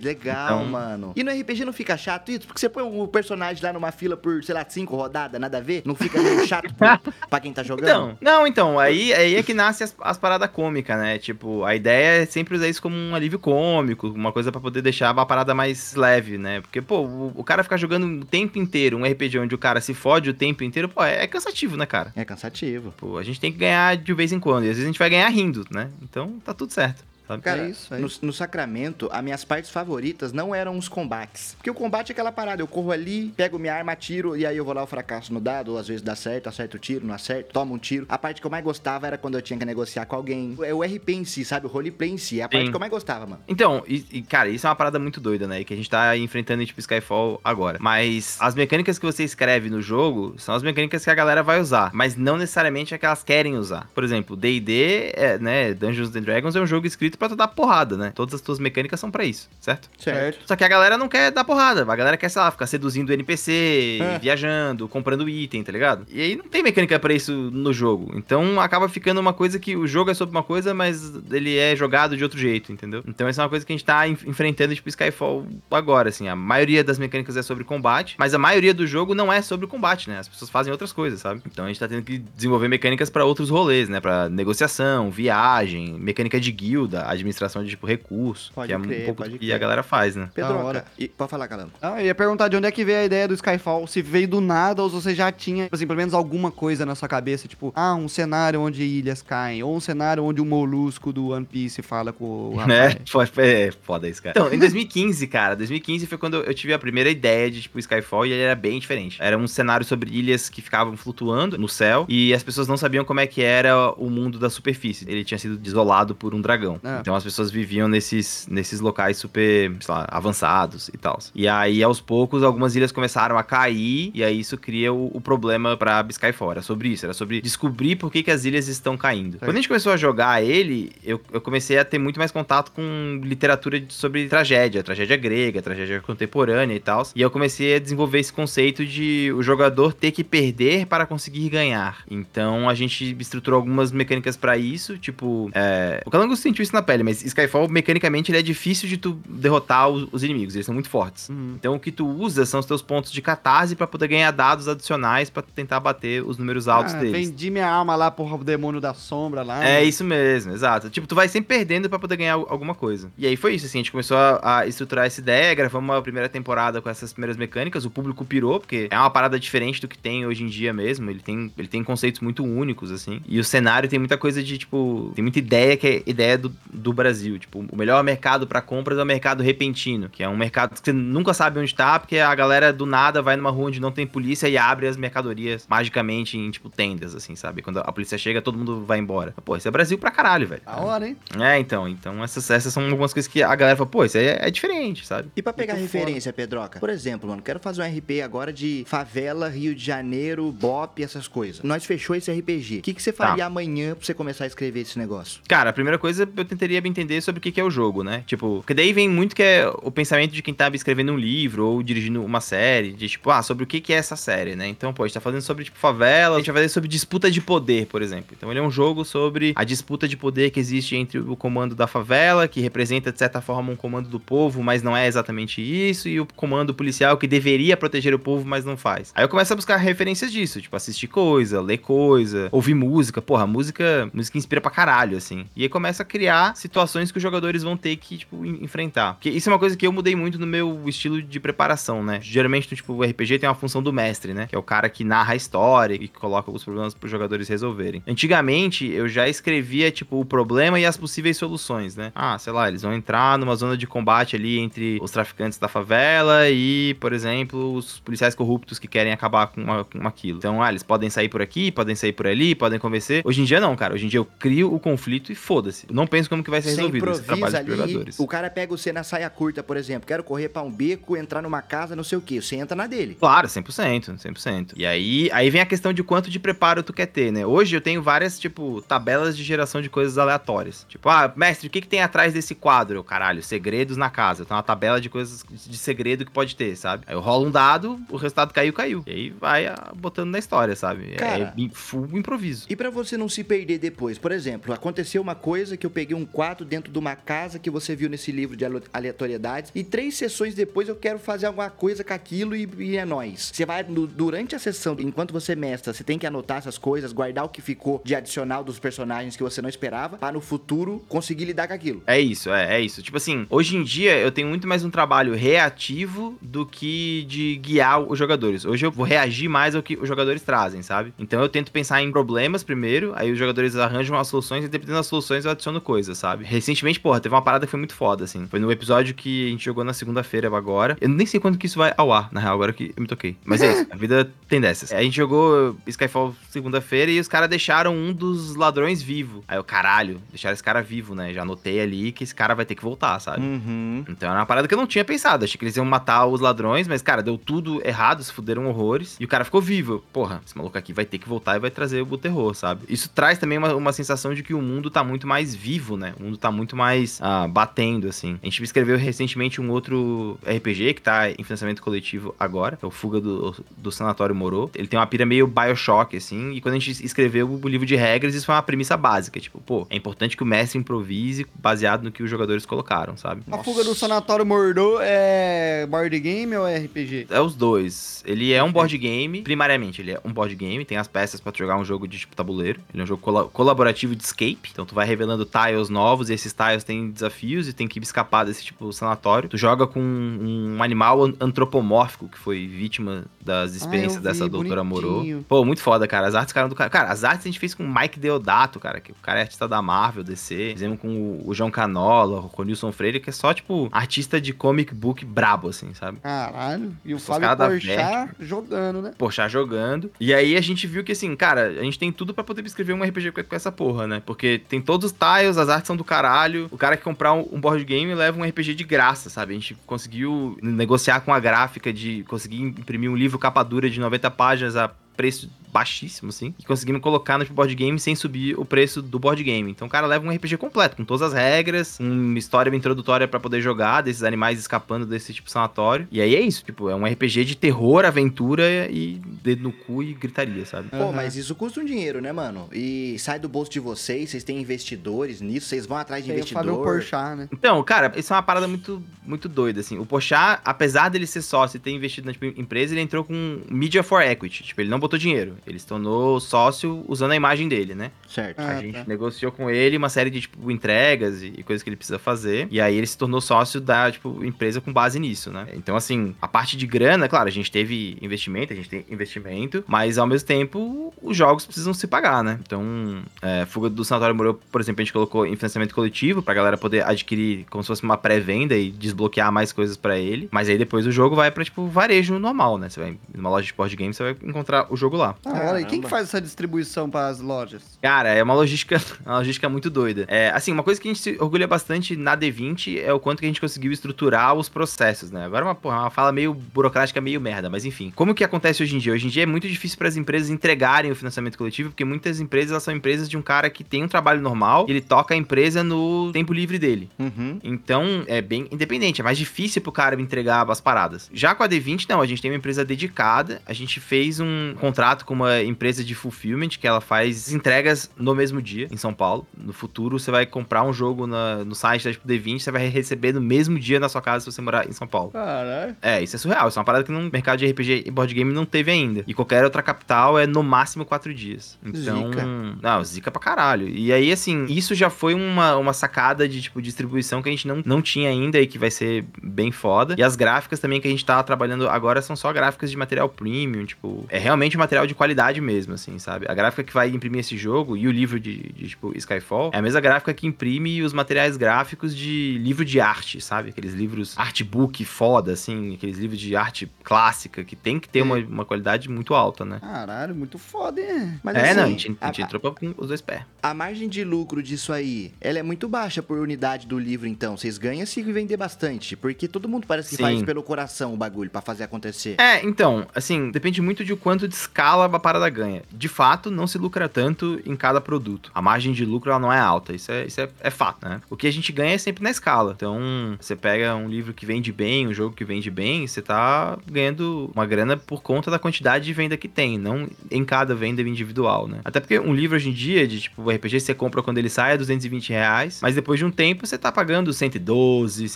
legal, 0.02 0.58
Então- 0.60 0.64
mano. 0.70 1.12
E 1.16 1.22
no 1.22 1.30
RPG 1.30 1.64
não 1.64 1.72
fica 1.72 1.96
chato 1.96 2.30
isso? 2.30 2.46
Porque 2.46 2.60
você 2.60 2.68
põe 2.68 2.82
o 2.82 3.06
personagem 3.08 3.62
lá 3.62 3.72
numa 3.72 3.90
fila 3.92 4.16
por, 4.16 4.42
sei 4.44 4.54
lá, 4.54 4.64
cinco 4.68 4.96
rodadas, 4.96 5.40
nada 5.40 5.58
a 5.58 5.60
ver? 5.60 5.82
Não 5.84 5.94
fica 5.94 6.20
meio 6.20 6.46
chato 6.46 6.72
pro- 6.74 7.12
pra 7.28 7.40
quem 7.40 7.52
tá 7.52 7.62
jogando? 7.62 7.80
Então, 7.88 8.18
não, 8.20 8.46
então, 8.46 8.78
aí, 8.78 9.12
aí 9.12 9.36
é 9.36 9.42
que 9.42 9.54
nasce 9.54 9.84
as, 9.84 9.94
as 10.00 10.18
paradas 10.18 10.50
cômicas, 10.50 10.96
né? 10.98 11.18
Tipo, 11.18 11.64
a 11.64 11.74
ideia 11.74 12.22
é 12.22 12.26
sempre 12.26 12.54
usar 12.56 12.68
isso 12.68 12.82
como 12.82 12.96
um 12.96 13.14
alívio 13.14 13.38
cômico, 13.38 14.08
uma 14.08 14.32
coisa 14.32 14.50
pra 14.52 14.60
poder 14.60 14.82
deixar 14.82 15.10
a 15.10 15.26
parada 15.26 15.54
mais 15.54 15.94
leve, 15.94 16.38
né? 16.38 16.60
Porque, 16.60 16.80
pô, 16.80 17.00
o, 17.00 17.32
o 17.36 17.44
cara 17.44 17.62
ficar 17.62 17.76
jogando 17.76 18.06
o 18.22 18.24
tempo 18.24 18.58
inteiro 18.58 18.96
um 18.96 19.04
RPG 19.04 19.38
onde 19.38 19.54
o 19.54 19.58
cara 19.58 19.80
se 19.80 19.94
fode 19.94 20.30
o 20.30 20.34
tempo 20.34 20.64
inteiro, 20.64 20.88
pô, 20.88 21.02
é, 21.04 21.24
é 21.24 21.26
cansativo, 21.26 21.76
né, 21.76 21.86
cara? 21.86 22.12
É 22.16 22.24
cansativo. 22.24 22.92
Pô, 22.96 23.18
a 23.18 23.22
gente 23.22 23.40
tem 23.40 23.52
que 23.52 23.58
ganhar 23.58 23.96
de 23.96 24.12
vez 24.14 24.32
em 24.32 24.40
quando, 24.40 24.64
e 24.64 24.68
às 24.70 24.76
vezes 24.76 24.84
a 24.84 24.86
gente 24.86 24.98
vai 24.98 25.10
ganhar 25.10 25.28
rindo, 25.28 25.64
né? 25.70 25.88
Então, 26.02 26.38
tá 26.44 26.52
tudo 26.54 26.72
certo. 26.72 27.02
Sabe? 27.30 27.42
Cara, 27.42 27.62
É 27.62 27.70
isso, 27.70 27.94
é 27.94 27.98
no, 27.98 28.08
no 28.22 28.32
Sacramento, 28.32 29.08
as 29.12 29.22
minhas 29.22 29.44
partes 29.44 29.70
favoritas 29.70 30.32
não 30.32 30.54
eram 30.54 30.76
os 30.76 30.88
combates. 30.88 31.54
Porque 31.54 31.70
o 31.70 31.74
combate 31.74 32.10
é 32.10 32.12
aquela 32.12 32.32
parada, 32.32 32.60
eu 32.60 32.66
corro 32.66 32.90
ali, 32.90 33.32
pego 33.36 33.58
minha 33.58 33.74
arma, 33.74 33.92
atiro, 33.92 34.36
e 34.36 34.44
aí 34.44 34.56
eu 34.56 34.64
vou 34.64 34.74
lá, 34.74 34.82
eu 34.82 34.86
fracasso 34.86 35.32
no 35.32 35.40
dado, 35.40 35.72
ou 35.72 35.78
às 35.78 35.86
vezes 35.86 36.02
dá 36.02 36.16
certo, 36.16 36.48
acerto 36.48 36.76
o 36.76 36.80
tiro, 36.80 37.06
não 37.06 37.14
acerto, 37.14 37.52
toma 37.52 37.72
um 37.72 37.78
tiro. 37.78 38.06
A 38.08 38.18
parte 38.18 38.40
que 38.40 38.46
eu 38.46 38.50
mais 38.50 38.64
gostava 38.64 39.06
era 39.06 39.16
quando 39.16 39.36
eu 39.36 39.42
tinha 39.42 39.58
que 39.58 39.64
negociar 39.64 40.06
com 40.06 40.16
alguém. 40.16 40.56
É 40.62 40.74
o 40.74 40.82
RP 40.82 41.10
em 41.10 41.24
si, 41.24 41.44
sabe? 41.44 41.66
O 41.66 41.68
roleplay 41.68 42.10
em 42.10 42.18
si, 42.18 42.40
é 42.40 42.44
a 42.44 42.48
parte 42.48 42.64
Sim. 42.64 42.70
que 42.70 42.76
eu 42.76 42.80
mais 42.80 42.90
gostava, 42.90 43.26
mano. 43.26 43.42
Então, 43.46 43.82
e, 43.86 44.04
e, 44.10 44.22
cara, 44.22 44.48
isso 44.48 44.66
é 44.66 44.70
uma 44.70 44.76
parada 44.76 44.98
muito 44.98 45.20
doida, 45.20 45.46
né? 45.46 45.62
Que 45.64 45.74
a 45.74 45.76
gente 45.76 45.88
tá 45.88 46.16
enfrentando 46.16 46.62
em 46.62 46.66
tipo 46.66 46.80
Skyfall 46.80 47.40
agora. 47.44 47.78
Mas 47.80 48.36
as 48.40 48.54
mecânicas 48.54 48.98
que 48.98 49.06
você 49.06 49.22
escreve 49.22 49.70
no 49.70 49.80
jogo 49.80 50.34
são 50.38 50.54
as 50.54 50.62
mecânicas 50.62 51.04
que 51.04 51.10
a 51.10 51.14
galera 51.14 51.42
vai 51.42 51.60
usar, 51.60 51.90
mas 51.92 52.16
não 52.16 52.36
necessariamente 52.36 52.94
é 52.94 52.98
que 52.98 53.06
elas 53.06 53.22
querem 53.22 53.56
usar. 53.56 53.88
Por 53.94 54.02
exemplo, 54.02 54.36
D&D, 54.36 55.12
é, 55.14 55.38
né, 55.38 55.74
Dungeons 55.74 56.14
and 56.14 56.22
Dragons 56.22 56.56
é 56.56 56.60
um 56.60 56.66
jogo 56.66 56.86
escrito 56.86 57.18
pra 57.20 57.28
tu 57.28 57.36
dar 57.36 57.46
porrada, 57.48 57.96
né? 57.96 58.10
Todas 58.14 58.34
as 58.34 58.40
tuas 58.40 58.58
mecânicas 58.58 58.98
são 58.98 59.10
pra 59.10 59.24
isso, 59.24 59.48
certo? 59.60 59.88
Certo. 59.98 60.38
Só 60.46 60.56
que 60.56 60.64
a 60.64 60.68
galera 60.68 60.96
não 60.98 61.08
quer 61.08 61.30
dar 61.30 61.44
porrada. 61.44 61.82
A 61.82 61.96
galera 61.96 62.16
quer, 62.16 62.28
sei 62.30 62.40
lá, 62.42 62.50
ficar 62.50 62.66
seduzindo 62.66 63.10
o 63.10 63.12
NPC, 63.12 63.98
É. 64.00 64.18
viajando, 64.18 64.88
comprando 64.88 65.28
item, 65.28 65.62
tá 65.62 65.70
ligado? 65.70 66.06
E 66.10 66.20
aí 66.20 66.34
não 66.36 66.48
tem 66.48 66.62
mecânica 66.62 66.98
pra 66.98 67.12
isso 67.14 67.32
no 67.52 67.72
jogo. 67.72 68.10
Então 68.16 68.60
acaba 68.60 68.88
ficando 68.88 69.20
uma 69.20 69.32
coisa 69.32 69.58
que 69.58 69.76
o 69.76 69.86
jogo 69.86 70.10
é 70.10 70.14
sobre 70.14 70.34
uma 70.34 70.42
coisa, 70.42 70.72
mas 70.74 71.12
ele 71.30 71.56
é 71.56 71.76
jogado 71.76 72.16
de 72.16 72.24
outro 72.24 72.38
jeito, 72.38 72.72
entendeu? 72.72 73.02
Então 73.06 73.28
essa 73.28 73.42
é 73.42 73.44
uma 73.44 73.50
coisa 73.50 73.64
que 73.66 73.72
a 73.72 73.76
gente 73.76 73.84
tá 73.84 74.08
en- 74.08 74.16
enfrentando, 74.26 74.74
tipo, 74.74 74.88
Skyfall 74.88 75.46
agora, 75.70 76.08
assim. 76.08 76.26
A 76.28 76.34
maioria 76.34 76.82
das 76.82 76.98
mecânicas 76.98 77.36
é 77.36 77.42
sobre 77.42 77.62
combate, 77.64 78.14
mas 78.18 78.32
a 78.34 78.38
maioria 78.38 78.72
do 78.72 78.86
jogo 78.86 79.14
não 79.14 79.30
é 79.30 79.42
sobre 79.42 79.66
combate, 79.66 80.08
né? 80.08 80.18
As 80.18 80.28
pessoas 80.28 80.50
fazem 80.50 80.72
outras 80.72 80.90
coisas, 80.92 81.20
sabe? 81.20 81.42
Então 81.46 81.66
a 81.66 81.68
gente 81.68 81.78
tá 81.78 81.86
tendo 81.86 82.02
que 82.02 82.18
desenvolver 82.18 82.68
mecânicas 82.68 83.10
pra 83.10 83.24
outros 83.24 83.50
rolês, 83.50 83.88
né? 83.88 84.00
Pra 84.00 84.28
negociação, 84.28 85.10
viagem, 85.10 85.98
mecânica 85.98 86.40
de 86.40 86.50
guilda, 86.50 87.04
administração 87.12 87.62
de, 87.64 87.70
tipo, 87.70 87.86
recurso. 87.86 88.52
Pode 88.54 88.68
que 88.68 88.74
é 88.74 88.78
crer, 88.78 89.02
um 89.02 89.04
pouco 89.06 89.22
que 89.30 89.38
crer. 89.38 89.52
a 89.54 89.58
galera 89.58 89.82
faz, 89.82 90.16
né? 90.16 90.30
Da 90.36 90.48
hora. 90.50 90.56
Pedroca, 90.80 90.84
e, 90.98 91.08
pode 91.08 91.30
falar, 91.30 91.48
Calango. 91.48 91.70
Ah, 91.80 92.00
eu 92.00 92.06
ia 92.06 92.14
perguntar 92.14 92.48
de 92.48 92.56
onde 92.56 92.66
é 92.66 92.70
que 92.70 92.84
veio 92.84 92.98
a 93.00 93.04
ideia 93.04 93.26
do 93.28 93.34
Skyfall, 93.34 93.86
se 93.86 94.02
veio 94.02 94.28
do 94.28 94.40
nada 94.40 94.82
ou 94.82 94.88
se 94.88 94.94
você 94.96 95.14
já 95.14 95.30
tinha, 95.32 95.64
tipo 95.64 95.74
assim, 95.76 95.86
pelo 95.86 95.96
menos 95.96 96.14
alguma 96.14 96.50
coisa 96.50 96.84
na 96.86 96.94
sua 96.94 97.08
cabeça, 97.08 97.46
tipo, 97.48 97.72
ah, 97.74 97.94
um 97.94 98.08
cenário 98.08 98.60
onde 98.60 98.82
ilhas 98.82 99.22
caem, 99.22 99.62
ou 99.62 99.74
um 99.76 99.80
cenário 99.80 100.24
onde 100.24 100.40
o 100.40 100.44
molusco 100.44 101.12
do 101.12 101.28
One 101.28 101.46
Piece 101.46 101.82
fala 101.82 102.12
com 102.12 102.24
o 102.54 102.56
Né? 102.66 102.88
rapaz. 102.88 103.10
Foda- 103.10 103.30
É, 103.46 103.70
foda 103.82 104.08
isso, 104.08 104.22
cara. 104.22 104.34
Então, 104.38 104.52
em 104.52 104.58
2015, 104.58 105.26
cara, 105.26 105.54
2015 105.56 106.06
foi 106.06 106.18
quando 106.18 106.36
eu 106.38 106.54
tive 106.54 106.72
a 106.72 106.78
primeira 106.78 107.10
ideia 107.10 107.50
de, 107.50 107.62
tipo, 107.62 107.78
Skyfall 107.78 108.26
e 108.26 108.32
ele 108.32 108.42
era 108.42 108.54
bem 108.54 108.78
diferente. 108.78 109.16
Era 109.20 109.36
um 109.36 109.46
cenário 109.46 109.84
sobre 109.86 110.10
ilhas 110.10 110.48
que 110.48 110.60
ficavam 110.62 110.96
flutuando 110.96 111.56
no 111.58 111.68
céu 111.68 112.06
e 112.08 112.32
as 112.34 112.42
pessoas 112.42 112.68
não 112.68 112.76
sabiam 112.76 113.04
como 113.04 113.20
é 113.20 113.26
que 113.26 113.42
era 113.42 113.90
o 113.92 114.08
mundo 114.10 114.38
da 114.38 114.50
superfície. 114.50 115.04
Ele 115.08 115.24
tinha 115.24 115.38
sido 115.38 115.56
desolado 115.56 116.14
por 116.14 116.34
um 116.34 116.40
dragão. 116.40 116.78
Ah. 116.90 116.98
Então 117.00 117.14
as 117.14 117.24
pessoas 117.24 117.50
viviam 117.50 117.88
nesses, 117.88 118.46
nesses 118.50 118.80
locais 118.80 119.16
super, 119.16 119.72
sei 119.80 119.94
lá, 119.94 120.06
avançados 120.08 120.88
e 120.88 120.98
tal. 120.98 121.18
E 121.34 121.46
aí, 121.48 121.82
aos 121.82 122.00
poucos, 122.00 122.42
algumas 122.42 122.76
ilhas 122.76 122.92
começaram 122.92 123.38
a 123.38 123.42
cair 123.42 124.10
e 124.14 124.24
aí 124.24 124.40
isso 124.40 124.56
cria 124.56 124.92
o, 124.92 125.10
o 125.14 125.20
problema 125.20 125.76
pra 125.76 126.04
Skyfall. 126.08 126.52
Era 126.52 126.62
sobre 126.62 126.88
isso, 126.88 127.06
era 127.06 127.14
sobre 127.14 127.40
descobrir 127.40 127.96
por 127.96 128.10
que, 128.10 128.22
que 128.22 128.30
as 128.30 128.44
ilhas 128.44 128.68
estão 128.68 128.96
caindo. 128.96 129.38
Quando 129.38 129.52
a 129.52 129.54
gente 129.54 129.68
começou 129.68 129.92
a 129.92 129.96
jogar 129.96 130.42
ele, 130.42 130.92
eu, 131.04 131.20
eu 131.32 131.40
comecei 131.40 131.78
a 131.78 131.84
ter 131.84 131.98
muito 131.98 132.18
mais 132.18 132.30
contato 132.30 132.72
com 132.72 133.20
literatura 133.22 133.82
sobre 133.88 134.28
tragédia, 134.28 134.82
tragédia 134.82 135.16
grega, 135.16 135.62
tragédia 135.62 136.00
contemporânea 136.00 136.74
e 136.74 136.80
tal. 136.80 137.06
E 137.14 137.22
eu 137.22 137.30
comecei 137.30 137.74
a 137.74 137.78
desenvolver 137.78 138.18
esse 138.18 138.32
conceito 138.32 138.84
de 138.84 139.32
o 139.32 139.42
jogador 139.42 139.92
ter 139.92 140.10
que 140.10 140.24
perder 140.24 140.86
para 140.86 141.06
conseguir 141.06 141.48
ganhar. 141.48 142.04
Então 142.10 142.68
a 142.68 142.74
gente 142.74 143.16
estruturou 143.18 143.58
algumas 143.58 143.92
mecânicas 143.92 144.36
pra 144.36 144.56
isso, 144.56 144.98
tipo, 144.98 145.50
é... 145.54 146.02
o 146.04 146.10
Calango 146.10 146.36
sentiu 146.36 146.62
isso 146.62 146.74
na 146.74 146.79
pele, 146.82 147.02
mas 147.02 147.24
Skyfall 147.24 147.68
mecanicamente 147.68 148.30
ele 148.30 148.38
é 148.38 148.42
difícil 148.42 148.88
de 148.88 148.96
tu 148.96 149.20
derrotar 149.28 149.88
os, 149.88 150.08
os 150.12 150.22
inimigos, 150.24 150.54
eles 150.54 150.66
são 150.66 150.74
muito 150.74 150.88
fortes. 150.88 151.28
Uhum. 151.28 151.54
Então 151.58 151.74
o 151.74 151.80
que 151.80 151.90
tu 151.92 152.06
usa 152.06 152.44
são 152.46 152.60
os 152.60 152.66
teus 152.66 152.82
pontos 152.82 153.10
de 153.12 153.20
catarse 153.22 153.74
pra 153.76 153.86
poder 153.86 154.08
ganhar 154.08 154.30
dados 154.30 154.68
adicionais 154.68 155.30
pra 155.30 155.42
tentar 155.42 155.80
bater 155.80 156.22
os 156.24 156.38
números 156.38 156.68
altos 156.68 156.94
Ah, 156.94 156.98
deles. 156.98 157.28
vendi 157.28 157.50
minha 157.50 157.68
alma 157.68 157.94
lá 157.96 158.10
pro 158.10 158.38
demônio 158.44 158.80
da 158.80 158.94
sombra 158.94 159.42
lá. 159.42 159.60
É 159.64 159.80
né? 159.80 159.84
isso 159.84 160.04
mesmo, 160.04 160.52
exato. 160.52 160.88
Tipo, 160.90 161.06
tu 161.06 161.14
vai 161.14 161.28
sempre 161.28 161.56
perdendo 161.56 161.88
pra 161.88 161.98
poder 161.98 162.16
ganhar 162.16 162.34
al- 162.34 162.46
alguma 162.48 162.74
coisa. 162.74 163.10
E 163.18 163.26
aí 163.26 163.36
foi 163.36 163.54
isso, 163.54 163.66
assim, 163.66 163.78
a 163.78 163.80
gente 163.80 163.90
começou 163.92 164.16
a, 164.16 164.58
a 164.60 164.66
estruturar 164.66 165.06
essa 165.06 165.20
ideia, 165.20 165.54
gravamos 165.54 165.88
uma 165.88 166.00
primeira 166.02 166.28
temporada 166.28 166.80
com 166.80 166.88
essas 166.88 167.12
primeiras 167.12 167.36
mecânicas, 167.36 167.84
o 167.84 167.90
público 167.90 168.24
pirou, 168.24 168.60
porque 168.60 168.88
é 168.90 168.98
uma 168.98 169.10
parada 169.10 169.38
diferente 169.38 169.80
do 169.80 169.88
que 169.88 169.98
tem 169.98 170.26
hoje 170.26 170.42
em 170.44 170.46
dia 170.46 170.72
mesmo, 170.72 171.10
ele 171.10 171.20
tem, 171.20 171.52
ele 171.56 171.68
tem 171.68 171.82
conceitos 171.84 172.20
muito 172.20 172.44
únicos, 172.44 172.90
assim. 172.90 173.20
E 173.28 173.38
o 173.38 173.44
cenário 173.44 173.88
tem 173.88 173.98
muita 173.98 174.16
coisa 174.16 174.42
de, 174.42 174.58
tipo, 174.58 175.12
tem 175.14 175.22
muita 175.22 175.38
ideia 175.38 175.76
que 175.76 175.86
é 175.86 176.02
ideia 176.06 176.38
do, 176.38 176.52
do 176.72 176.92
Brasil. 176.92 177.38
Tipo, 177.38 177.64
o 177.70 177.76
melhor 177.76 178.02
mercado 178.02 178.46
pra 178.46 178.60
compras 178.60 178.98
é 178.98 179.02
o 179.02 179.06
mercado 179.06 179.42
repentino, 179.42 180.08
que 180.08 180.22
é 180.22 180.28
um 180.28 180.36
mercado 180.36 180.74
que 180.74 180.80
você 180.80 180.92
nunca 180.92 181.32
sabe 181.34 181.58
onde 181.58 181.74
tá, 181.74 181.98
porque 181.98 182.18
a 182.18 182.34
galera 182.34 182.72
do 182.72 182.86
nada 182.86 183.20
vai 183.22 183.36
numa 183.36 183.50
rua 183.50 183.66
onde 183.68 183.80
não 183.80 183.90
tem 183.92 184.06
polícia 184.06 184.48
e 184.48 184.56
abre 184.56 184.86
as 184.86 184.96
mercadorias 184.96 185.66
magicamente 185.68 186.36
em, 186.38 186.50
tipo, 186.50 186.68
tendas, 186.68 187.14
assim, 187.14 187.34
sabe? 187.36 187.62
Quando 187.62 187.78
a 187.78 187.92
polícia 187.92 188.16
chega, 188.18 188.40
todo 188.42 188.56
mundo 188.58 188.84
vai 188.84 188.98
embora. 188.98 189.34
Pô, 189.44 189.56
isso 189.56 189.68
é 189.68 189.70
Brasil 189.70 189.98
pra 189.98 190.10
caralho, 190.10 190.46
velho. 190.46 190.62
Da 190.64 190.76
hora, 190.78 191.08
hein? 191.08 191.16
É, 191.38 191.58
então, 191.58 191.88
então 191.88 192.22
essas, 192.22 192.48
essas 192.50 192.72
são 192.72 192.84
algumas 192.88 193.12
coisas 193.12 193.30
que 193.30 193.42
a 193.42 193.54
galera 193.54 193.76
fala, 193.76 193.88
pô, 193.88 194.04
isso 194.04 194.16
aí 194.18 194.26
é, 194.26 194.48
é 194.48 194.50
diferente, 194.50 195.06
sabe? 195.06 195.28
E 195.36 195.42
pra 195.42 195.52
pegar 195.52 195.74
Muito 195.74 195.82
referência, 195.92 196.32
Pedroca? 196.32 196.78
Por 196.80 196.90
exemplo, 196.90 197.28
mano, 197.28 197.42
quero 197.42 197.58
fazer 197.60 197.82
um 197.82 197.86
RP 197.86 198.22
agora 198.24 198.52
de 198.52 198.84
favela, 198.86 199.48
Rio 199.48 199.74
de 199.74 199.84
Janeiro, 199.84 200.50
Bop, 200.52 201.02
essas 201.02 201.26
coisas. 201.28 201.62
Nós 201.62 201.84
fechou 201.84 202.14
esse 202.16 202.30
RPG. 202.32 202.78
O 202.78 202.82
que, 202.82 202.94
que 202.94 203.02
você 203.02 203.12
Tá. 203.12 203.28
faria 203.28 203.46
amanhã 203.46 203.94
pra 203.94 204.04
você 204.04 204.14
começar 204.14 204.44
a 204.44 204.46
escrever 204.46 204.80
esse 204.80 204.98
negócio? 204.98 205.40
Cara, 205.48 205.70
a 205.70 205.72
primeira 205.72 205.98
coisa 205.98 206.28
eu 206.36 206.44
tentaria 206.60 206.80
entender 206.84 207.20
sobre 207.20 207.38
o 207.38 207.42
que 207.42 207.50
que 207.50 207.60
é 207.60 207.64
o 207.64 207.70
jogo, 207.70 208.04
né? 208.04 208.22
Tipo, 208.26 208.56
porque 208.58 208.74
daí 208.74 208.92
vem 208.92 209.08
muito 209.08 209.34
que 209.34 209.42
é 209.42 209.72
o 209.82 209.90
pensamento 209.90 210.32
de 210.32 210.42
quem 210.42 210.52
tava 210.52 210.76
escrevendo 210.76 211.12
um 211.12 211.16
livro 211.16 211.66
ou 211.66 211.82
dirigindo 211.82 212.22
uma 212.22 212.40
série, 212.40 212.92
de 212.92 213.08
tipo, 213.08 213.30
ah, 213.30 213.42
sobre 213.42 213.64
o 213.64 213.66
que 213.66 213.80
que 213.80 213.92
é 213.92 213.96
essa 213.96 214.16
série, 214.16 214.54
né? 214.54 214.68
Então, 214.68 214.92
pô, 214.92 215.02
a 215.02 215.06
gente 215.06 215.14
tá 215.14 215.20
falando 215.20 215.40
sobre, 215.40 215.64
tipo, 215.64 215.78
favela, 215.78 216.36
a 216.36 216.38
gente 216.38 216.50
vai 216.50 216.62
fazer 216.62 216.68
sobre 216.68 216.88
disputa 216.88 217.30
de 217.30 217.40
poder, 217.40 217.86
por 217.86 218.02
exemplo. 218.02 218.34
Então, 218.36 218.50
ele 218.50 218.58
é 218.60 218.62
um 218.62 218.70
jogo 218.70 219.04
sobre 219.04 219.52
a 219.56 219.64
disputa 219.64 220.06
de 220.06 220.16
poder 220.16 220.50
que 220.50 220.60
existe 220.60 220.96
entre 220.96 221.18
o 221.18 221.36
comando 221.36 221.74
da 221.74 221.86
favela, 221.86 222.46
que 222.46 222.60
representa, 222.60 223.10
de 223.12 223.18
certa 223.18 223.40
forma, 223.40 223.72
um 223.72 223.76
comando 223.76 224.08
do 224.08 224.20
povo, 224.20 224.62
mas 224.62 224.82
não 224.82 224.96
é 224.96 225.06
exatamente 225.06 225.60
isso, 225.60 226.08
e 226.08 226.20
o 226.20 226.26
comando 226.36 226.74
policial 226.74 227.16
que 227.16 227.26
deveria 227.26 227.76
proteger 227.76 228.14
o 228.14 228.18
povo, 228.18 228.46
mas 228.46 228.64
não 228.64 228.76
faz. 228.76 229.12
Aí 229.14 229.24
eu 229.24 229.28
começo 229.28 229.52
a 229.52 229.56
buscar 229.56 229.76
referências 229.76 230.32
disso, 230.32 230.60
tipo, 230.60 230.76
assistir 230.76 231.06
coisa, 231.06 231.60
ler 231.60 231.78
coisa, 231.78 232.48
ouvir 232.52 232.74
música. 232.74 233.22
Porra, 233.22 233.46
música, 233.46 234.10
música 234.12 234.38
inspira 234.38 234.60
pra 234.60 234.70
caralho, 234.70 235.16
assim. 235.16 235.46
E 235.54 235.62
aí 235.62 235.68
começa 235.68 236.02
a 236.02 236.06
criar 236.06 236.49
situações 236.54 237.10
que 237.10 237.18
os 237.18 237.22
jogadores 237.22 237.62
vão 237.62 237.76
ter 237.76 237.96
que, 237.96 238.18
tipo, 238.18 238.44
en- 238.44 238.62
enfrentar. 238.64 239.14
Porque 239.14 239.30
isso 239.30 239.48
é 239.48 239.52
uma 239.52 239.58
coisa 239.58 239.76
que 239.76 239.86
eu 239.86 239.92
mudei 239.92 240.14
muito 240.14 240.38
no 240.38 240.46
meu 240.46 240.82
estilo 240.88 241.20
de 241.22 241.40
preparação, 241.40 242.02
né? 242.02 242.18
Geralmente, 242.22 242.74
tipo, 242.74 242.92
o 242.94 243.02
RPG 243.04 243.38
tem 243.38 243.48
uma 243.48 243.54
função 243.54 243.82
do 243.82 243.92
mestre, 243.92 244.32
né? 244.34 244.46
Que 244.46 244.54
é 244.54 244.58
o 244.58 244.62
cara 244.62 244.88
que 244.88 245.04
narra 245.04 245.32
a 245.32 245.36
história 245.36 245.94
e 245.94 246.08
que 246.08 246.18
coloca 246.18 246.50
os 246.50 246.64
problemas 246.64 246.94
pros 246.94 247.10
jogadores 247.10 247.48
resolverem. 247.48 248.02
Antigamente, 248.06 248.86
eu 248.86 249.08
já 249.08 249.28
escrevia, 249.28 249.90
tipo, 249.90 250.20
o 250.20 250.24
problema 250.24 250.78
e 250.78 250.86
as 250.86 250.96
possíveis 250.96 251.36
soluções, 251.36 251.96
né? 251.96 252.12
Ah, 252.14 252.38
sei 252.38 252.52
lá, 252.52 252.68
eles 252.68 252.82
vão 252.82 252.92
entrar 252.92 253.38
numa 253.38 253.56
zona 253.56 253.76
de 253.76 253.86
combate 253.86 254.36
ali 254.36 254.58
entre 254.58 254.98
os 255.02 255.10
traficantes 255.10 255.58
da 255.58 255.68
favela 255.68 256.48
e, 256.48 256.94
por 257.00 257.12
exemplo, 257.12 257.74
os 257.74 257.98
policiais 258.00 258.34
corruptos 258.34 258.78
que 258.78 258.86
querem 258.88 259.12
acabar 259.12 259.48
com, 259.48 259.62
uma- 259.62 259.84
com 259.84 260.06
aquilo. 260.06 260.38
Então, 260.38 260.62
ah, 260.62 260.70
eles 260.70 260.82
podem 260.82 261.10
sair 261.10 261.28
por 261.28 261.42
aqui, 261.42 261.70
podem 261.72 261.94
sair 261.94 262.12
por 262.12 262.26
ali, 262.26 262.54
podem 262.54 262.78
convencer. 262.78 263.22
Hoje 263.24 263.40
em 263.40 263.44
dia 263.44 263.60
não, 263.60 263.74
cara. 263.76 263.94
Hoje 263.94 264.06
em 264.06 264.08
dia 264.08 264.18
eu 264.18 264.24
crio 264.38 264.72
o 264.74 264.78
conflito 264.78 265.32
e 265.32 265.34
foda-se. 265.34 265.86
Não 265.90 266.06
penso 266.06 266.28
como 266.28 266.39
que 266.42 266.50
vai 266.50 266.62
ser 266.62 266.70
Você 266.70 266.76
resolvido. 266.76 267.10
Esse 267.10 267.22
trabalho 267.22 267.52
dos 267.52 267.54
ali, 267.54 267.76
jogadores. 267.76 268.18
o 268.18 268.26
cara 268.26 268.50
pega 268.50 268.76
você 268.76 268.92
na 268.92 269.02
saia 269.02 269.28
curta, 269.30 269.62
por 269.62 269.76
exemplo. 269.76 270.06
Quero 270.06 270.22
correr 270.22 270.48
pra 270.48 270.62
um 270.62 270.70
beco, 270.70 271.16
entrar 271.16 271.42
numa 271.42 271.62
casa, 271.62 271.96
não 271.96 272.04
sei 272.04 272.18
o 272.18 272.20
quê. 272.20 272.40
Você 272.40 272.56
entra 272.56 272.76
na 272.76 272.86
dele. 272.86 273.16
Claro, 273.18 273.46
100%, 273.46 274.16
100%. 274.18 274.72
E 274.76 274.86
aí, 274.86 275.30
aí 275.32 275.50
vem 275.50 275.60
a 275.60 275.66
questão 275.66 275.92
de 275.92 276.02
quanto 276.02 276.30
de 276.30 276.38
preparo 276.38 276.82
tu 276.82 276.92
quer 276.92 277.06
ter, 277.06 277.32
né? 277.32 277.44
Hoje 277.46 277.76
eu 277.76 277.80
tenho 277.80 278.02
várias, 278.02 278.38
tipo, 278.38 278.82
tabelas 278.82 279.36
de 279.36 279.42
geração 279.42 279.80
de 279.80 279.88
coisas 279.90 280.18
aleatórias. 280.18 280.86
Tipo, 280.88 281.08
ah, 281.08 281.32
mestre, 281.36 281.66
o 281.68 281.70
que 281.70 281.80
que 281.80 281.88
tem 281.88 282.02
atrás 282.02 282.32
desse 282.32 282.54
quadro? 282.54 283.02
Caralho, 283.02 283.42
segredos 283.42 283.96
na 283.96 284.10
casa. 284.10 284.44
Tem 284.44 284.56
uma 284.56 284.62
tabela 284.62 285.00
de 285.00 285.08
coisas 285.08 285.44
de 285.50 285.76
segredo 285.76 286.24
que 286.24 286.30
pode 286.30 286.56
ter, 286.56 286.76
sabe? 286.76 287.04
Aí 287.06 287.14
eu 287.14 287.20
rolo 287.20 287.46
um 287.46 287.50
dado, 287.50 288.00
o 288.08 288.16
resultado 288.16 288.52
caiu, 288.52 288.72
caiu. 288.72 289.02
E 289.06 289.10
aí 289.10 289.30
vai 289.30 289.66
ah, 289.66 289.92
botando 289.94 290.30
na 290.30 290.38
história, 290.38 290.74
sabe? 290.76 291.12
Cara. 291.12 291.54
é 291.56 291.68
full 291.72 292.08
improviso. 292.12 292.66
E 292.68 292.76
pra 292.76 292.90
você 292.90 293.16
não 293.16 293.28
se 293.28 293.42
perder 293.44 293.78
depois, 293.78 294.18
por 294.18 294.32
exemplo, 294.32 294.72
aconteceu 294.72 295.20
uma 295.20 295.34
coisa 295.34 295.76
que 295.76 295.86
eu 295.86 295.90
peguei 295.90 296.16
um 296.16 296.26
quadro 296.32 296.64
dentro 296.64 296.92
de 296.92 296.98
uma 296.98 297.14
casa 297.16 297.58
que 297.58 297.70
você 297.70 297.94
viu 297.96 298.08
nesse 298.08 298.30
livro 298.32 298.56
de 298.56 298.64
aleatoriedades 298.92 299.70
e 299.74 299.82
três 299.82 300.14
sessões 300.14 300.54
depois 300.54 300.88
eu 300.88 300.96
quero 300.96 301.18
fazer 301.18 301.46
alguma 301.46 301.70
coisa 301.70 302.04
com 302.04 302.12
aquilo 302.14 302.54
e, 302.54 302.68
e 302.78 302.96
é 302.96 303.04
nóis. 303.04 303.50
Você 303.54 303.64
vai, 303.66 303.82
no- 303.82 304.06
durante 304.06 304.54
a 304.54 304.58
sessão, 304.58 304.96
enquanto 305.00 305.32
você 305.32 305.54
mestra, 305.56 305.92
você 305.92 306.04
tem 306.04 306.18
que 306.18 306.26
anotar 306.26 306.58
essas 306.58 306.78
coisas, 306.78 307.12
guardar 307.12 307.44
o 307.44 307.48
que 307.48 307.60
ficou 307.62 308.00
de 308.04 308.14
adicional 308.14 308.62
dos 308.64 308.78
personagens 308.78 309.36
que 309.36 309.42
você 309.42 309.60
não 309.62 309.68
esperava, 309.68 310.16
para 310.18 310.32
no 310.32 310.40
futuro 310.40 311.02
conseguir 311.08 311.44
lidar 311.46 311.66
com 311.68 311.74
aquilo. 311.74 312.02
É 312.06 312.20
isso, 312.20 312.50
é, 312.50 312.76
é 312.76 312.80
isso. 312.80 313.02
Tipo 313.02 313.16
assim, 313.16 313.46
hoje 313.50 313.76
em 313.76 313.82
dia 313.82 314.16
eu 314.18 314.30
tenho 314.30 314.48
muito 314.48 314.66
mais 314.68 314.84
um 314.84 314.90
trabalho 314.90 315.34
reativo 315.34 316.36
do 316.40 316.66
que 316.66 317.24
de 317.28 317.56
guiar 317.56 318.00
os 318.00 318.18
jogadores. 318.18 318.64
Hoje 318.64 318.84
eu 318.86 318.90
vou 318.90 319.04
reagir 319.04 319.48
mais 319.48 319.74
ao 319.74 319.82
que 319.82 319.96
os 319.96 320.08
jogadores 320.08 320.42
trazem, 320.42 320.82
sabe? 320.82 321.12
Então 321.18 321.40
eu 321.40 321.48
tento 321.48 321.70
pensar 321.72 322.02
em 322.02 322.10
problemas 322.10 322.62
primeiro, 322.62 323.12
aí 323.14 323.30
os 323.30 323.38
jogadores 323.38 323.76
arranjam 323.76 324.16
as 324.18 324.28
soluções 324.28 324.64
e 324.64 324.68
dependendo 324.68 324.98
das 324.98 325.06
soluções 325.06 325.44
eu 325.44 325.50
adiciono 325.50 325.80
coisas. 325.80 326.18
Sabe? 326.20 326.44
Recentemente, 326.44 327.00
porra, 327.00 327.20
teve 327.20 327.34
uma 327.34 327.42
parada 327.42 327.66
que 327.66 327.70
foi 327.70 327.78
muito 327.78 327.94
foda, 327.94 328.24
assim. 328.24 328.46
Foi 328.46 328.60
no 328.60 328.70
episódio 328.70 329.14
que 329.14 329.48
a 329.48 329.50
gente 329.50 329.64
jogou 329.64 329.82
na 329.82 329.92
segunda-feira 329.92 330.48
agora. 330.54 330.96
Eu 331.00 331.08
nem 331.08 331.26
sei 331.26 331.40
quando 331.40 331.56
que 331.56 331.66
isso 331.66 331.78
vai 331.78 331.94
ao 331.96 332.12
ar, 332.12 332.28
na 332.32 332.40
real, 332.40 332.54
agora 332.54 332.72
que 332.72 332.92
eu 332.96 333.02
me 333.02 333.06
toquei. 333.06 333.36
Mas 333.44 333.62
é 333.62 333.72
isso, 333.72 333.86
a 333.90 333.96
vida 333.96 334.30
tem 334.48 334.60
dessas. 334.60 334.92
A 334.92 335.02
gente 335.02 335.16
jogou 335.16 335.76
Skyfall 335.86 336.34
segunda-feira 336.48 337.10
e 337.10 337.18
os 337.18 337.28
caras 337.28 337.48
deixaram 337.48 337.94
um 337.94 338.12
dos 338.12 338.54
ladrões 338.54 339.02
vivo. 339.02 339.42
Aí 339.48 339.56
eu, 339.56 339.64
caralho, 339.64 340.20
deixaram 340.28 340.52
esse 340.52 340.62
cara 340.62 340.82
vivo, 340.82 341.14
né? 341.14 341.32
Já 341.32 341.42
anotei 341.42 341.80
ali 341.80 342.12
que 342.12 342.24
esse 342.24 342.34
cara 342.34 342.54
vai 342.54 342.64
ter 342.64 342.74
que 342.74 342.82
voltar, 342.82 343.18
sabe? 343.20 343.42
Uhum. 343.42 344.04
Então 344.08 344.28
era 344.28 344.38
uma 344.38 344.46
parada 344.46 344.68
que 344.68 344.74
eu 344.74 344.78
não 344.78 344.86
tinha 344.86 345.04
pensado. 345.04 345.44
Achei 345.44 345.58
que 345.58 345.64
eles 345.64 345.76
iam 345.76 345.84
matar 345.84 346.26
os 346.26 346.40
ladrões, 346.40 346.86
mas, 346.86 347.00
cara, 347.02 347.22
deu 347.22 347.38
tudo 347.38 347.80
errado, 347.86 348.22
se 348.22 348.32
fuderam 348.32 348.66
horrores. 348.66 349.16
E 349.18 349.24
o 349.24 349.28
cara 349.28 349.44
ficou 349.44 349.60
vivo. 349.60 350.04
Porra, 350.12 350.42
esse 350.44 350.56
maluco 350.56 350.76
aqui 350.76 350.92
vai 350.92 351.04
ter 351.04 351.18
que 351.18 351.28
voltar 351.28 351.56
e 351.56 351.60
vai 351.60 351.70
trazer 351.70 352.02
o 352.02 352.18
terror, 352.18 352.54
sabe? 352.54 352.82
Isso 352.88 353.08
traz 353.08 353.38
também 353.38 353.58
uma, 353.58 353.74
uma 353.74 353.92
sensação 353.92 354.34
de 354.34 354.42
que 354.42 354.54
o 354.54 354.60
mundo 354.60 354.90
tá 354.90 355.02
muito 355.02 355.26
mais 355.26 355.54
vivo, 355.54 355.96
né? 356.00 356.14
O 356.18 356.24
mundo 356.24 356.36
tá 356.36 356.50
muito 356.50 356.74
mais 356.74 357.20
ah, 357.22 357.46
batendo, 357.46 358.08
assim. 358.08 358.38
A 358.42 358.46
gente 358.46 358.62
escreveu 358.62 358.96
recentemente 358.96 359.60
um 359.60 359.70
outro 359.70 360.38
RPG 360.42 360.94
que 360.94 361.02
tá 361.02 361.30
em 361.30 361.44
financiamento 361.44 361.82
coletivo 361.82 362.34
agora, 362.40 362.78
é 362.82 362.86
o 362.86 362.90
Fuga 362.90 363.20
do, 363.20 363.54
do 363.76 363.92
Sanatório 363.92 364.34
Morô. 364.34 364.70
Ele 364.74 364.88
tem 364.88 364.98
uma 364.98 365.06
pira 365.06 365.26
meio 365.26 365.46
Bioshock, 365.46 366.16
assim, 366.16 366.52
e 366.52 366.60
quando 366.60 366.74
a 366.74 366.78
gente 366.78 367.04
escreveu 367.04 367.48
o 367.48 367.68
livro 367.68 367.86
de 367.86 367.94
regras, 367.94 368.34
isso 368.34 368.46
foi 368.46 368.54
uma 368.54 368.62
premissa 368.62 368.96
básica. 368.96 369.38
Tipo, 369.38 369.60
pô, 369.60 369.86
é 369.90 369.96
importante 369.96 370.36
que 370.36 370.42
o 370.42 370.46
mestre 370.46 370.78
improvise 370.78 371.46
baseado 371.54 372.02
no 372.02 372.10
que 372.10 372.22
os 372.22 372.30
jogadores 372.30 372.64
colocaram, 372.64 373.16
sabe? 373.16 373.42
A 373.50 373.58
fuga 373.58 373.84
do 373.84 373.94
Sanatório 373.94 374.46
Mordô 374.46 374.98
é 375.00 375.86
board 375.86 376.18
game 376.18 376.56
ou 376.56 376.66
é 376.66 376.78
RPG? 376.78 377.26
É 377.30 377.40
os 377.40 377.54
dois. 377.54 378.24
Ele 378.26 378.52
é 378.52 378.62
um 378.62 378.72
board 378.72 378.96
game, 378.96 379.42
primariamente, 379.42 380.00
ele 380.00 380.12
é 380.12 380.20
um 380.24 380.32
board 380.32 380.54
game, 380.54 380.84
tem 380.84 380.96
as 380.96 381.08
peças 381.08 381.40
pra 381.40 381.52
tu 381.52 381.58
jogar 381.58 381.76
um 381.76 381.84
jogo 381.84 382.08
de 382.08 382.18
tipo 382.18 382.34
tabuleiro. 382.34 382.80
Ele 382.92 383.02
é 383.02 383.04
um 383.04 383.06
jogo 383.06 383.20
col 383.20 383.48
colaborativo 383.48 384.16
de 384.16 384.24
escape, 384.24 384.70
então 384.72 384.86
tu 384.86 384.94
vai 384.94 385.06
revelando 385.06 385.44
tiles 385.44 385.89
novos 385.90 386.30
e 386.30 386.34
esses 386.34 386.52
tiles 386.52 386.84
têm 386.84 387.10
desafios 387.10 387.68
e 387.68 387.72
tem 387.72 387.86
que 387.86 387.98
escapar 387.98 388.44
desse 388.44 388.64
tipo 388.64 388.92
sanatório. 388.92 389.48
Tu 389.48 389.58
joga 389.58 389.86
com 389.86 390.00
um 390.00 390.82
animal 390.82 391.24
antropomórfico 391.40 392.28
que 392.28 392.38
foi 392.38 392.66
vítima 392.66 393.24
das 393.40 393.74
experiências 393.74 394.16
ah, 394.16 394.20
vi, 394.20 394.24
dessa 394.24 394.48
doutora 394.48 394.84
bonitinho. 394.84 395.36
Morô. 395.36 395.44
Pô, 395.48 395.64
muito 395.64 395.80
foda, 395.80 396.06
cara. 396.06 396.26
As 396.26 396.34
artes 396.34 396.52
ficaram 396.52 396.68
do 396.68 396.74
cara. 396.74 396.90
Cara, 396.90 397.10
as 397.10 397.24
artes 397.24 397.46
a 397.46 397.48
gente 397.48 397.58
fez 397.58 397.74
com 397.74 397.84
o 397.84 397.94
Mike 397.94 398.18
Deodato, 398.18 398.78
cara, 398.78 399.00
que 399.00 399.12
o 399.12 399.16
cara 399.16 399.40
é 399.40 399.42
artista 399.42 399.66
da 399.66 399.80
Marvel, 399.80 400.22
DC. 400.22 400.72
Fizemos 400.72 401.00
com 401.00 401.42
o, 401.44 401.54
João 401.54 401.70
Canola, 401.70 402.42
com 402.42 402.62
o 402.62 402.64
Nilson 402.64 402.92
Freire, 402.92 403.20
que 403.20 403.30
é 403.30 403.32
só, 403.32 403.52
tipo, 403.52 403.88
artista 403.90 404.40
de 404.40 404.52
comic 404.52 404.94
book 404.94 405.24
brabo, 405.24 405.68
assim, 405.68 405.92
sabe? 405.94 406.18
Caralho. 406.20 406.96
E 407.04 407.14
o 407.14 407.18
Fábio 407.18 407.48
Porchat 407.56 408.30
jogando, 408.40 409.02
né? 409.02 409.12
Porchat 409.16 409.50
jogando. 409.50 410.10
E 410.20 410.34
aí 410.34 410.56
a 410.56 410.60
gente 410.60 410.86
viu 410.86 411.02
que, 411.02 411.12
assim, 411.12 411.34
cara, 411.34 411.68
a 411.68 411.82
gente 411.82 411.98
tem 411.98 412.12
tudo 412.12 412.34
pra 412.34 412.44
poder 412.44 412.64
escrever 412.64 412.92
um 412.92 413.02
RPG 413.02 413.32
com 413.32 413.56
essa 413.56 413.72
porra, 413.72 414.06
né? 414.06 414.22
Porque 414.24 414.60
tem 414.68 414.80
todos 414.80 415.12
os 415.12 415.16
tiles, 415.16 415.56
as 415.56 415.68
artes 415.68 415.79
são 415.86 415.96
do 415.96 416.04
caralho. 416.04 416.68
O 416.70 416.76
cara 416.76 416.96
que 416.96 417.02
comprar 417.02 417.32
um, 417.32 417.48
um 417.52 417.60
board 417.60 417.84
game 417.84 418.14
leva 418.14 418.38
um 418.38 418.44
RPG 418.44 418.74
de 418.74 418.84
graça, 418.84 419.30
sabe? 419.30 419.52
A 419.52 419.54
gente 419.54 419.74
conseguiu 419.86 420.58
negociar 420.62 421.20
com 421.20 421.32
a 421.32 421.40
gráfica 421.40 421.92
de 421.92 422.24
conseguir 422.24 422.62
imprimir 422.62 423.10
um 423.10 423.16
livro 423.16 423.38
capa 423.38 423.62
dura 423.62 423.88
de 423.88 424.00
90 424.00 424.30
páginas 424.30 424.76
a 424.76 424.88
preço 425.16 425.50
baixíssimo, 425.72 426.30
assim, 426.30 426.54
e 426.58 426.64
conseguimos 426.64 427.00
colocar 427.00 427.38
no 427.38 427.44
board 427.46 427.74
game 427.74 427.98
sem 427.98 428.14
subir 428.14 428.58
o 428.58 428.64
preço 428.64 429.02
do 429.02 429.18
board 429.18 429.42
game. 429.42 429.70
Então 429.70 429.86
o 429.86 429.90
cara 429.90 430.06
leva 430.06 430.26
um 430.26 430.30
RPG 430.30 430.56
completo, 430.56 430.96
com 430.96 431.04
todas 431.04 431.22
as 431.22 431.32
regras, 431.32 431.98
uma 432.00 432.38
história 432.38 432.74
introdutória 432.74 433.26
para 433.26 433.40
poder 433.40 433.60
jogar, 433.60 434.02
desses 434.02 434.22
animais 434.22 434.58
escapando 434.58 435.06
desse 435.06 435.32
tipo 435.32 435.50
sanatório. 435.50 436.06
E 436.10 436.20
aí 436.20 436.34
é 436.34 436.40
isso, 436.40 436.64
tipo, 436.64 436.88
é 436.88 436.94
um 436.94 437.04
RPG 437.04 437.44
de 437.44 437.56
terror, 437.56 438.04
aventura 438.04 438.88
e 438.90 439.20
dedo 439.42 439.62
no 439.62 439.72
cu 439.72 440.02
e 440.02 440.12
gritaria, 440.14 440.64
sabe? 440.64 440.88
Pô, 440.88 440.96
Aham. 440.96 441.12
mas 441.12 441.36
isso 441.36 441.54
custa 441.54 441.80
um 441.80 441.84
dinheiro, 441.84 442.20
né, 442.20 442.32
mano? 442.32 442.68
E 442.72 443.16
sai 443.18 443.38
do 443.38 443.48
bolso 443.48 443.70
de 443.70 443.80
vocês, 443.80 444.30
vocês 444.30 444.44
têm 444.44 444.60
investidores 444.60 445.40
nisso, 445.40 445.66
vocês 445.66 445.86
vão 445.86 445.96
atrás 445.96 446.24
de 446.24 446.32
Tem 446.32 446.42
o 446.42 446.46
Fábio 446.46 446.72
investidor. 446.72 446.84
Porchat, 446.84 447.36
né? 447.36 447.48
Então, 447.52 447.82
cara, 447.82 448.12
isso 448.16 448.32
é 448.32 448.36
uma 448.36 448.42
parada 448.42 448.66
muito, 448.68 449.02
muito 449.24 449.48
doida, 449.48 449.80
assim. 449.80 449.98
O 449.98 450.06
Pochá, 450.06 450.60
apesar 450.64 451.08
dele 451.08 451.26
ser 451.26 451.42
sócio 451.42 451.76
e 451.76 451.80
ter 451.80 451.90
investido 451.90 452.26
na 452.26 452.32
tipo, 452.32 452.46
empresa, 452.46 452.94
ele 452.94 453.00
entrou 453.00 453.24
com 453.24 453.60
Media 453.70 454.02
for 454.02 454.22
Equity. 454.22 454.62
Tipo, 454.64 454.80
ele 454.80 454.90
não 454.90 454.98
botou 454.98 455.18
dinheiro. 455.18 455.56
Ele 455.66 455.78
se 455.78 455.86
tornou 455.86 456.40
sócio 456.40 457.04
usando 457.08 457.32
a 457.32 457.36
imagem 457.36 457.68
dele, 457.68 457.94
né? 457.94 458.10
Certo. 458.28 458.60
Ah, 458.60 458.78
a 458.78 458.80
gente 458.80 458.94
tá. 458.94 459.04
negociou 459.06 459.50
com 459.52 459.70
ele 459.70 459.96
uma 459.96 460.08
série 460.08 460.30
de, 460.30 460.42
tipo, 460.42 460.70
entregas 460.70 461.42
e 461.42 461.62
coisas 461.62 461.82
que 461.82 461.88
ele 461.88 461.96
precisa 461.96 462.18
fazer. 462.18 462.68
E 462.70 462.80
aí 462.80 462.96
ele 462.96 463.06
se 463.06 463.16
tornou 463.16 463.40
sócio 463.40 463.80
da, 463.80 464.10
tipo, 464.10 464.44
empresa 464.44 464.80
com 464.80 464.92
base 464.92 465.18
nisso, 465.18 465.50
né? 465.50 465.66
Então, 465.74 465.96
assim, 465.96 466.34
a 466.40 466.48
parte 466.48 466.76
de 466.76 466.86
grana, 466.86 467.28
claro, 467.28 467.48
a 467.48 467.52
gente 467.52 467.70
teve 467.70 468.16
investimento, 468.20 468.72
a 468.72 468.76
gente 468.76 468.88
tem 468.88 469.04
investimento, 469.10 469.84
mas 469.86 470.18
ao 470.18 470.26
mesmo 470.26 470.46
tempo 470.46 471.12
os 471.22 471.36
jogos 471.36 471.66
precisam 471.66 471.92
se 471.92 472.06
pagar, 472.06 472.42
né? 472.42 472.58
Então, 472.62 473.22
é, 473.42 473.66
Fuga 473.66 473.90
do 473.90 474.04
Sanatório 474.04 474.34
Morou, 474.34 474.60
por 474.70 474.80
exemplo, 474.80 475.00
a 475.00 475.04
gente 475.04 475.12
colocou 475.12 475.46
em 475.46 475.56
financiamento 475.56 475.94
coletivo 475.94 476.42
pra 476.42 476.54
galera 476.54 476.76
poder 476.76 477.04
adquirir 477.06 477.66
como 477.68 477.82
se 477.82 477.88
fosse 477.88 478.02
uma 478.02 478.16
pré-venda 478.16 478.76
e 478.76 478.90
desbloquear 478.90 479.52
mais 479.52 479.72
coisas 479.72 479.96
pra 479.96 480.18
ele. 480.18 480.48
Mas 480.50 480.68
aí 480.68 480.78
depois 480.78 481.06
o 481.06 481.12
jogo 481.12 481.36
vai 481.36 481.50
pra, 481.50 481.64
tipo, 481.64 481.86
varejo 481.86 482.38
normal, 482.38 482.78
né? 482.78 482.88
Você 482.88 483.00
vai 483.00 483.16
numa 483.34 483.50
loja 483.50 483.66
de 483.66 483.72
board 483.72 483.96
game, 483.96 484.14
você 484.14 484.22
vai 484.22 484.36
encontrar 484.42 484.86
o 484.90 484.96
jogo 484.96 485.16
lá. 485.16 485.34
Da 485.52 485.70
hora. 485.70 485.80
E 485.80 485.84
quem 485.84 486.00
Caramba. 486.00 486.02
que 486.02 486.10
faz 486.10 486.28
essa 486.28 486.40
distribuição 486.40 487.08
para 487.08 487.28
as 487.28 487.40
lojas? 487.40 487.82
Cara, 488.00 488.30
é 488.30 488.42
uma 488.42 488.54
logística, 488.54 489.00
uma 489.24 489.38
logística 489.38 489.68
muito 489.68 489.90
doida. 489.90 490.24
É, 490.28 490.50
assim, 490.50 490.72
uma 490.72 490.82
coisa 490.82 491.00
que 491.00 491.08
a 491.08 491.12
gente 491.12 491.22
se 491.22 491.36
orgulha 491.40 491.66
bastante 491.66 492.16
na 492.16 492.36
D20 492.36 493.02
é 493.02 493.12
o 493.12 493.20
quanto 493.20 493.40
que 493.40 493.46
a 493.46 493.48
gente 493.48 493.60
conseguiu 493.60 493.92
estruturar 493.92 494.54
os 494.54 494.68
processos, 494.68 495.30
né? 495.30 495.44
Agora 495.44 495.64
é 495.64 495.68
uma, 495.68 495.74
porra, 495.74 496.00
uma 496.00 496.10
fala 496.10 496.32
meio 496.32 496.54
burocrática, 496.54 497.20
meio 497.20 497.40
merda, 497.40 497.68
mas 497.68 497.84
enfim. 497.84 498.12
Como 498.14 498.34
que 498.34 498.44
acontece 498.44 498.82
hoje 498.82 498.96
em 498.96 498.98
dia? 498.98 499.12
Hoje 499.12 499.26
em 499.26 499.30
dia 499.30 499.42
é 499.42 499.46
muito 499.46 499.68
difícil 499.68 499.98
para 499.98 500.08
as 500.08 500.16
empresas 500.16 500.50
entregarem 500.50 501.10
o 501.10 501.16
financiamento 501.16 501.58
coletivo, 501.58 501.90
porque 501.90 502.04
muitas 502.04 502.40
empresas 502.40 502.70
elas 502.70 502.82
são 502.82 502.94
empresas 502.94 503.28
de 503.28 503.36
um 503.36 503.42
cara 503.42 503.68
que 503.70 503.84
tem 503.84 504.04
um 504.04 504.08
trabalho 504.08 504.40
normal, 504.40 504.86
ele 504.88 505.00
toca 505.00 505.34
a 505.34 505.36
empresa 505.36 505.82
no 505.82 506.30
tempo 506.32 506.52
livre 506.52 506.78
dele. 506.78 507.08
Uhum. 507.18 507.58
Então, 507.62 508.24
é 508.26 508.40
bem 508.40 508.66
independente, 508.70 509.20
é 509.20 509.24
mais 509.24 509.38
difícil 509.38 509.82
pro 509.82 509.92
cara 509.92 510.20
entregar 510.20 510.68
as 510.70 510.80
paradas. 510.80 511.30
Já 511.32 511.54
com 511.54 511.62
a 511.62 511.68
D20, 511.68 512.06
não, 512.08 512.20
a 512.20 512.26
gente 512.26 512.42
tem 512.42 512.50
uma 512.50 512.56
empresa 512.56 512.84
dedicada, 512.84 513.60
a 513.66 513.72
gente 513.72 514.00
fez 514.00 514.40
um 514.40 514.74
contrato 514.78 515.24
com 515.24 515.34
uma 515.42 515.62
empresa 515.62 516.02
de 516.04 516.14
fulfillment, 516.14 516.68
que 516.70 516.86
ela 516.86 517.00
faz 517.00 517.52
entregas 517.52 518.10
no 518.16 518.34
mesmo 518.34 518.60
dia, 518.62 518.88
em 518.90 518.96
São 518.96 519.12
Paulo. 519.12 519.46
No 519.56 519.72
futuro, 519.72 520.18
você 520.18 520.30
vai 520.30 520.46
comprar 520.46 520.82
um 520.82 520.92
jogo 520.92 521.26
na- 521.26 521.64
no 521.64 521.74
site 521.74 522.04
da 522.04 522.12
tipo, 522.12 522.26
D20, 522.26 522.60
você 522.60 522.70
vai 522.70 522.86
receber 522.88 523.32
no 523.32 523.40
mesmo 523.40 523.78
dia 523.78 523.98
na 524.00 524.08
sua 524.08 524.20
casa 524.22 524.44
se 524.44 524.52
você 524.52 524.60
morar 524.60 524.88
em 524.88 524.92
São 524.92 525.06
Paulo. 525.06 525.30
Caralho. 525.30 525.96
É, 526.02 526.22
isso 526.22 526.36
é 526.36 526.38
surreal. 526.38 526.68
Isso 526.68 526.78
é 526.78 526.80
uma 526.80 526.84
parada 526.84 527.04
que 527.04 527.12
no 527.12 527.30
mercado 527.30 527.58
de 527.58 527.66
RPG 527.66 528.04
e 528.06 528.10
board 528.10 528.32
game 528.34 528.52
não 528.52 528.64
teve 528.64 528.90
ainda. 528.90 529.24
E 529.26 529.34
qualquer 529.34 529.64
outra 529.64 529.82
capital 529.82 530.38
é 530.38 530.46
no 530.46 530.62
máximo 530.62 531.04
quatro 531.04 531.32
dias. 531.34 531.78
Então. 531.84 532.30
Zica. 532.30 532.44
Não, 532.82 533.04
zica 533.04 533.30
pra 533.30 533.40
caralho. 533.40 533.88
E 533.88 534.12
aí, 534.12 534.30
assim, 534.32 534.66
isso 534.68 534.94
já 534.94 535.10
foi 535.10 535.34
uma, 535.34 535.76
uma 535.76 535.92
sacada 535.92 536.48
de, 536.48 536.60
tipo, 536.62 536.80
distribuição 536.80 537.42
que 537.42 537.48
a 537.48 537.52
gente 537.52 537.66
não, 537.66 537.82
não 537.84 538.02
tinha 538.02 538.28
ainda 538.28 538.60
e 538.60 538.66
que 538.66 538.78
vai 538.78 538.90
ser 538.90 539.24
bem 539.42 539.70
foda. 539.72 540.14
E 540.18 540.22
as 540.22 540.36
gráficas 540.36 540.80
também 540.80 541.00
que 541.00 541.08
a 541.08 541.10
gente 541.10 541.24
tá 541.24 541.42
trabalhando 541.42 541.88
agora 541.88 542.20
são 542.22 542.34
só 542.36 542.52
gráficas 542.52 542.90
de 542.90 542.96
material 542.96 543.28
premium. 543.28 543.84
Tipo, 543.84 544.24
é 544.28 544.38
realmente 544.38 544.76
material 544.76 545.06
de 545.06 545.14
qualidade 545.14 545.29
mesmo, 545.60 545.94
assim, 545.94 546.18
sabe? 546.18 546.46
A 546.48 546.54
gráfica 546.54 546.82
que 546.82 546.92
vai 546.92 547.08
imprimir 547.10 547.40
esse 547.40 547.56
jogo 547.56 547.96
e 547.96 548.06
o 548.06 548.10
livro 548.10 548.40
de, 548.40 548.72
de, 548.72 548.88
tipo, 548.88 549.16
Skyfall 549.16 549.70
é 549.72 549.78
a 549.78 549.82
mesma 549.82 550.00
gráfica 550.00 550.32
que 550.32 550.46
imprime 550.46 551.02
os 551.02 551.12
materiais 551.12 551.56
gráficos 551.56 552.16
de 552.16 552.58
livro 552.58 552.84
de 552.84 553.00
arte, 553.00 553.40
sabe? 553.40 553.70
Aqueles 553.70 553.94
livros 553.94 554.36
artbook 554.38 555.04
foda, 555.04 555.52
assim, 555.52 555.94
aqueles 555.94 556.18
livros 556.18 556.40
de 556.40 556.56
arte 556.56 556.90
clássica 557.02 557.62
que 557.64 557.76
tem 557.76 558.00
que 558.00 558.08
ter 558.08 558.22
uma, 558.22 558.36
uma 558.36 558.64
qualidade 558.64 559.08
muito 559.08 559.34
alta, 559.34 559.64
né? 559.64 559.78
Caralho, 559.80 560.34
muito 560.34 560.58
foda, 560.58 561.00
hein? 561.00 561.38
Mas 561.42 561.56
é, 561.56 561.70
assim, 561.70 561.74
não, 561.74 561.84
a 561.84 561.88
gente, 561.88 562.18
a 562.20 562.24
a, 562.24 562.26
gente 562.28 562.42
entrou 562.42 562.60
com 562.60 562.94
os 562.96 563.08
dois 563.08 563.20
pés. 563.20 563.42
a 563.62 563.74
margem 563.74 564.08
de 564.08 564.24
lucro 564.24 564.62
disso 564.62 564.92
aí, 564.92 565.32
ela 565.40 565.58
é 565.58 565.62
muito 565.62 565.88
baixa 565.88 566.22
por 566.22 566.38
unidade 566.38 566.86
do 566.86 566.98
livro, 566.98 567.26
então. 567.26 567.56
Vocês 567.56 567.78
ganham 567.78 568.06
se 568.06 568.22
vender 568.22 568.56
bastante. 568.56 569.16
Porque 569.16 569.48
todo 569.48 569.68
mundo 569.68 569.86
parece 569.86 570.10
que 570.10 570.16
Sim. 570.16 570.22
faz 570.22 570.42
pelo 570.42 570.62
coração 570.62 571.14
o 571.14 571.16
bagulho 571.16 571.50
pra 571.50 571.60
fazer 571.60 571.84
acontecer. 571.84 572.36
É, 572.38 572.64
então, 572.64 573.06
assim, 573.14 573.50
depende 573.50 573.80
muito 573.80 574.04
de 574.04 574.14
quanto 574.16 574.46
de 574.46 574.54
escala 574.54 575.08
a 575.20 575.22
parada 575.22 575.48
ganha. 575.48 575.82
De 575.92 576.08
fato, 576.08 576.50
não 576.50 576.66
se 576.66 576.78
lucra 576.78 577.08
tanto 577.08 577.60
em 577.64 577.76
cada 577.76 578.00
produto. 578.00 578.50
A 578.54 578.62
margem 578.62 578.92
de 578.92 579.04
lucro 579.04 579.30
ela 579.30 579.38
não 579.38 579.52
é 579.52 579.58
alta, 579.60 579.92
isso 579.92 580.10
é, 580.10 580.26
isso 580.26 580.40
é, 580.40 580.48
é 580.60 580.70
fato, 580.70 581.06
né? 581.06 581.20
O 581.28 581.36
que 581.36 581.46
a 581.46 581.52
gente 581.52 581.70
ganha 581.72 581.94
é 581.94 581.98
sempre 581.98 582.22
na 582.22 582.30
escala. 582.30 582.72
Então, 582.76 583.36
você 583.40 583.54
pega 583.54 583.94
um 583.94 584.08
livro 584.08 584.32
que 584.32 584.46
vende 584.46 584.72
bem, 584.72 585.06
um 585.06 585.14
jogo 585.14 585.34
que 585.34 585.44
vende 585.44 585.70
bem, 585.70 586.06
você 586.06 586.22
tá 586.22 586.78
ganhando 586.90 587.50
uma 587.54 587.66
grana 587.66 587.96
por 587.96 588.22
conta 588.22 588.50
da 588.50 588.58
quantidade 588.58 589.04
de 589.04 589.12
venda 589.12 589.36
que 589.36 589.48
tem, 589.48 589.78
não 589.78 590.08
em 590.30 590.44
cada 590.44 590.74
venda 590.74 591.02
individual, 591.02 591.66
né? 591.66 591.80
Até 591.84 592.00
porque 592.00 592.18
um 592.18 592.34
livro 592.34 592.56
hoje 592.56 592.70
em 592.70 592.72
dia, 592.72 593.06
de 593.06 593.20
tipo, 593.20 593.50
RPG 593.50 593.80
você 593.80 593.94
compra 593.94 594.22
quando 594.22 594.38
ele 594.38 594.48
sai 594.48 594.74
é 594.74 594.76
220 594.76 595.30
reais, 595.30 595.80
mas 595.82 595.94
depois 595.94 596.18
de 596.18 596.24
um 596.24 596.30
tempo 596.30 596.66
você 596.66 596.78
tá 596.78 596.90
pagando 596.92 597.32
112, 597.32 598.28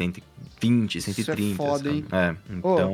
120, 0.61 1.01
130. 1.01 1.41
Isso 1.41 1.53
é 1.53 1.57
foda, 1.57 1.85
sabe? 1.85 1.97
hein? 1.97 2.05
É. 2.13 2.35
Então, 2.51 2.93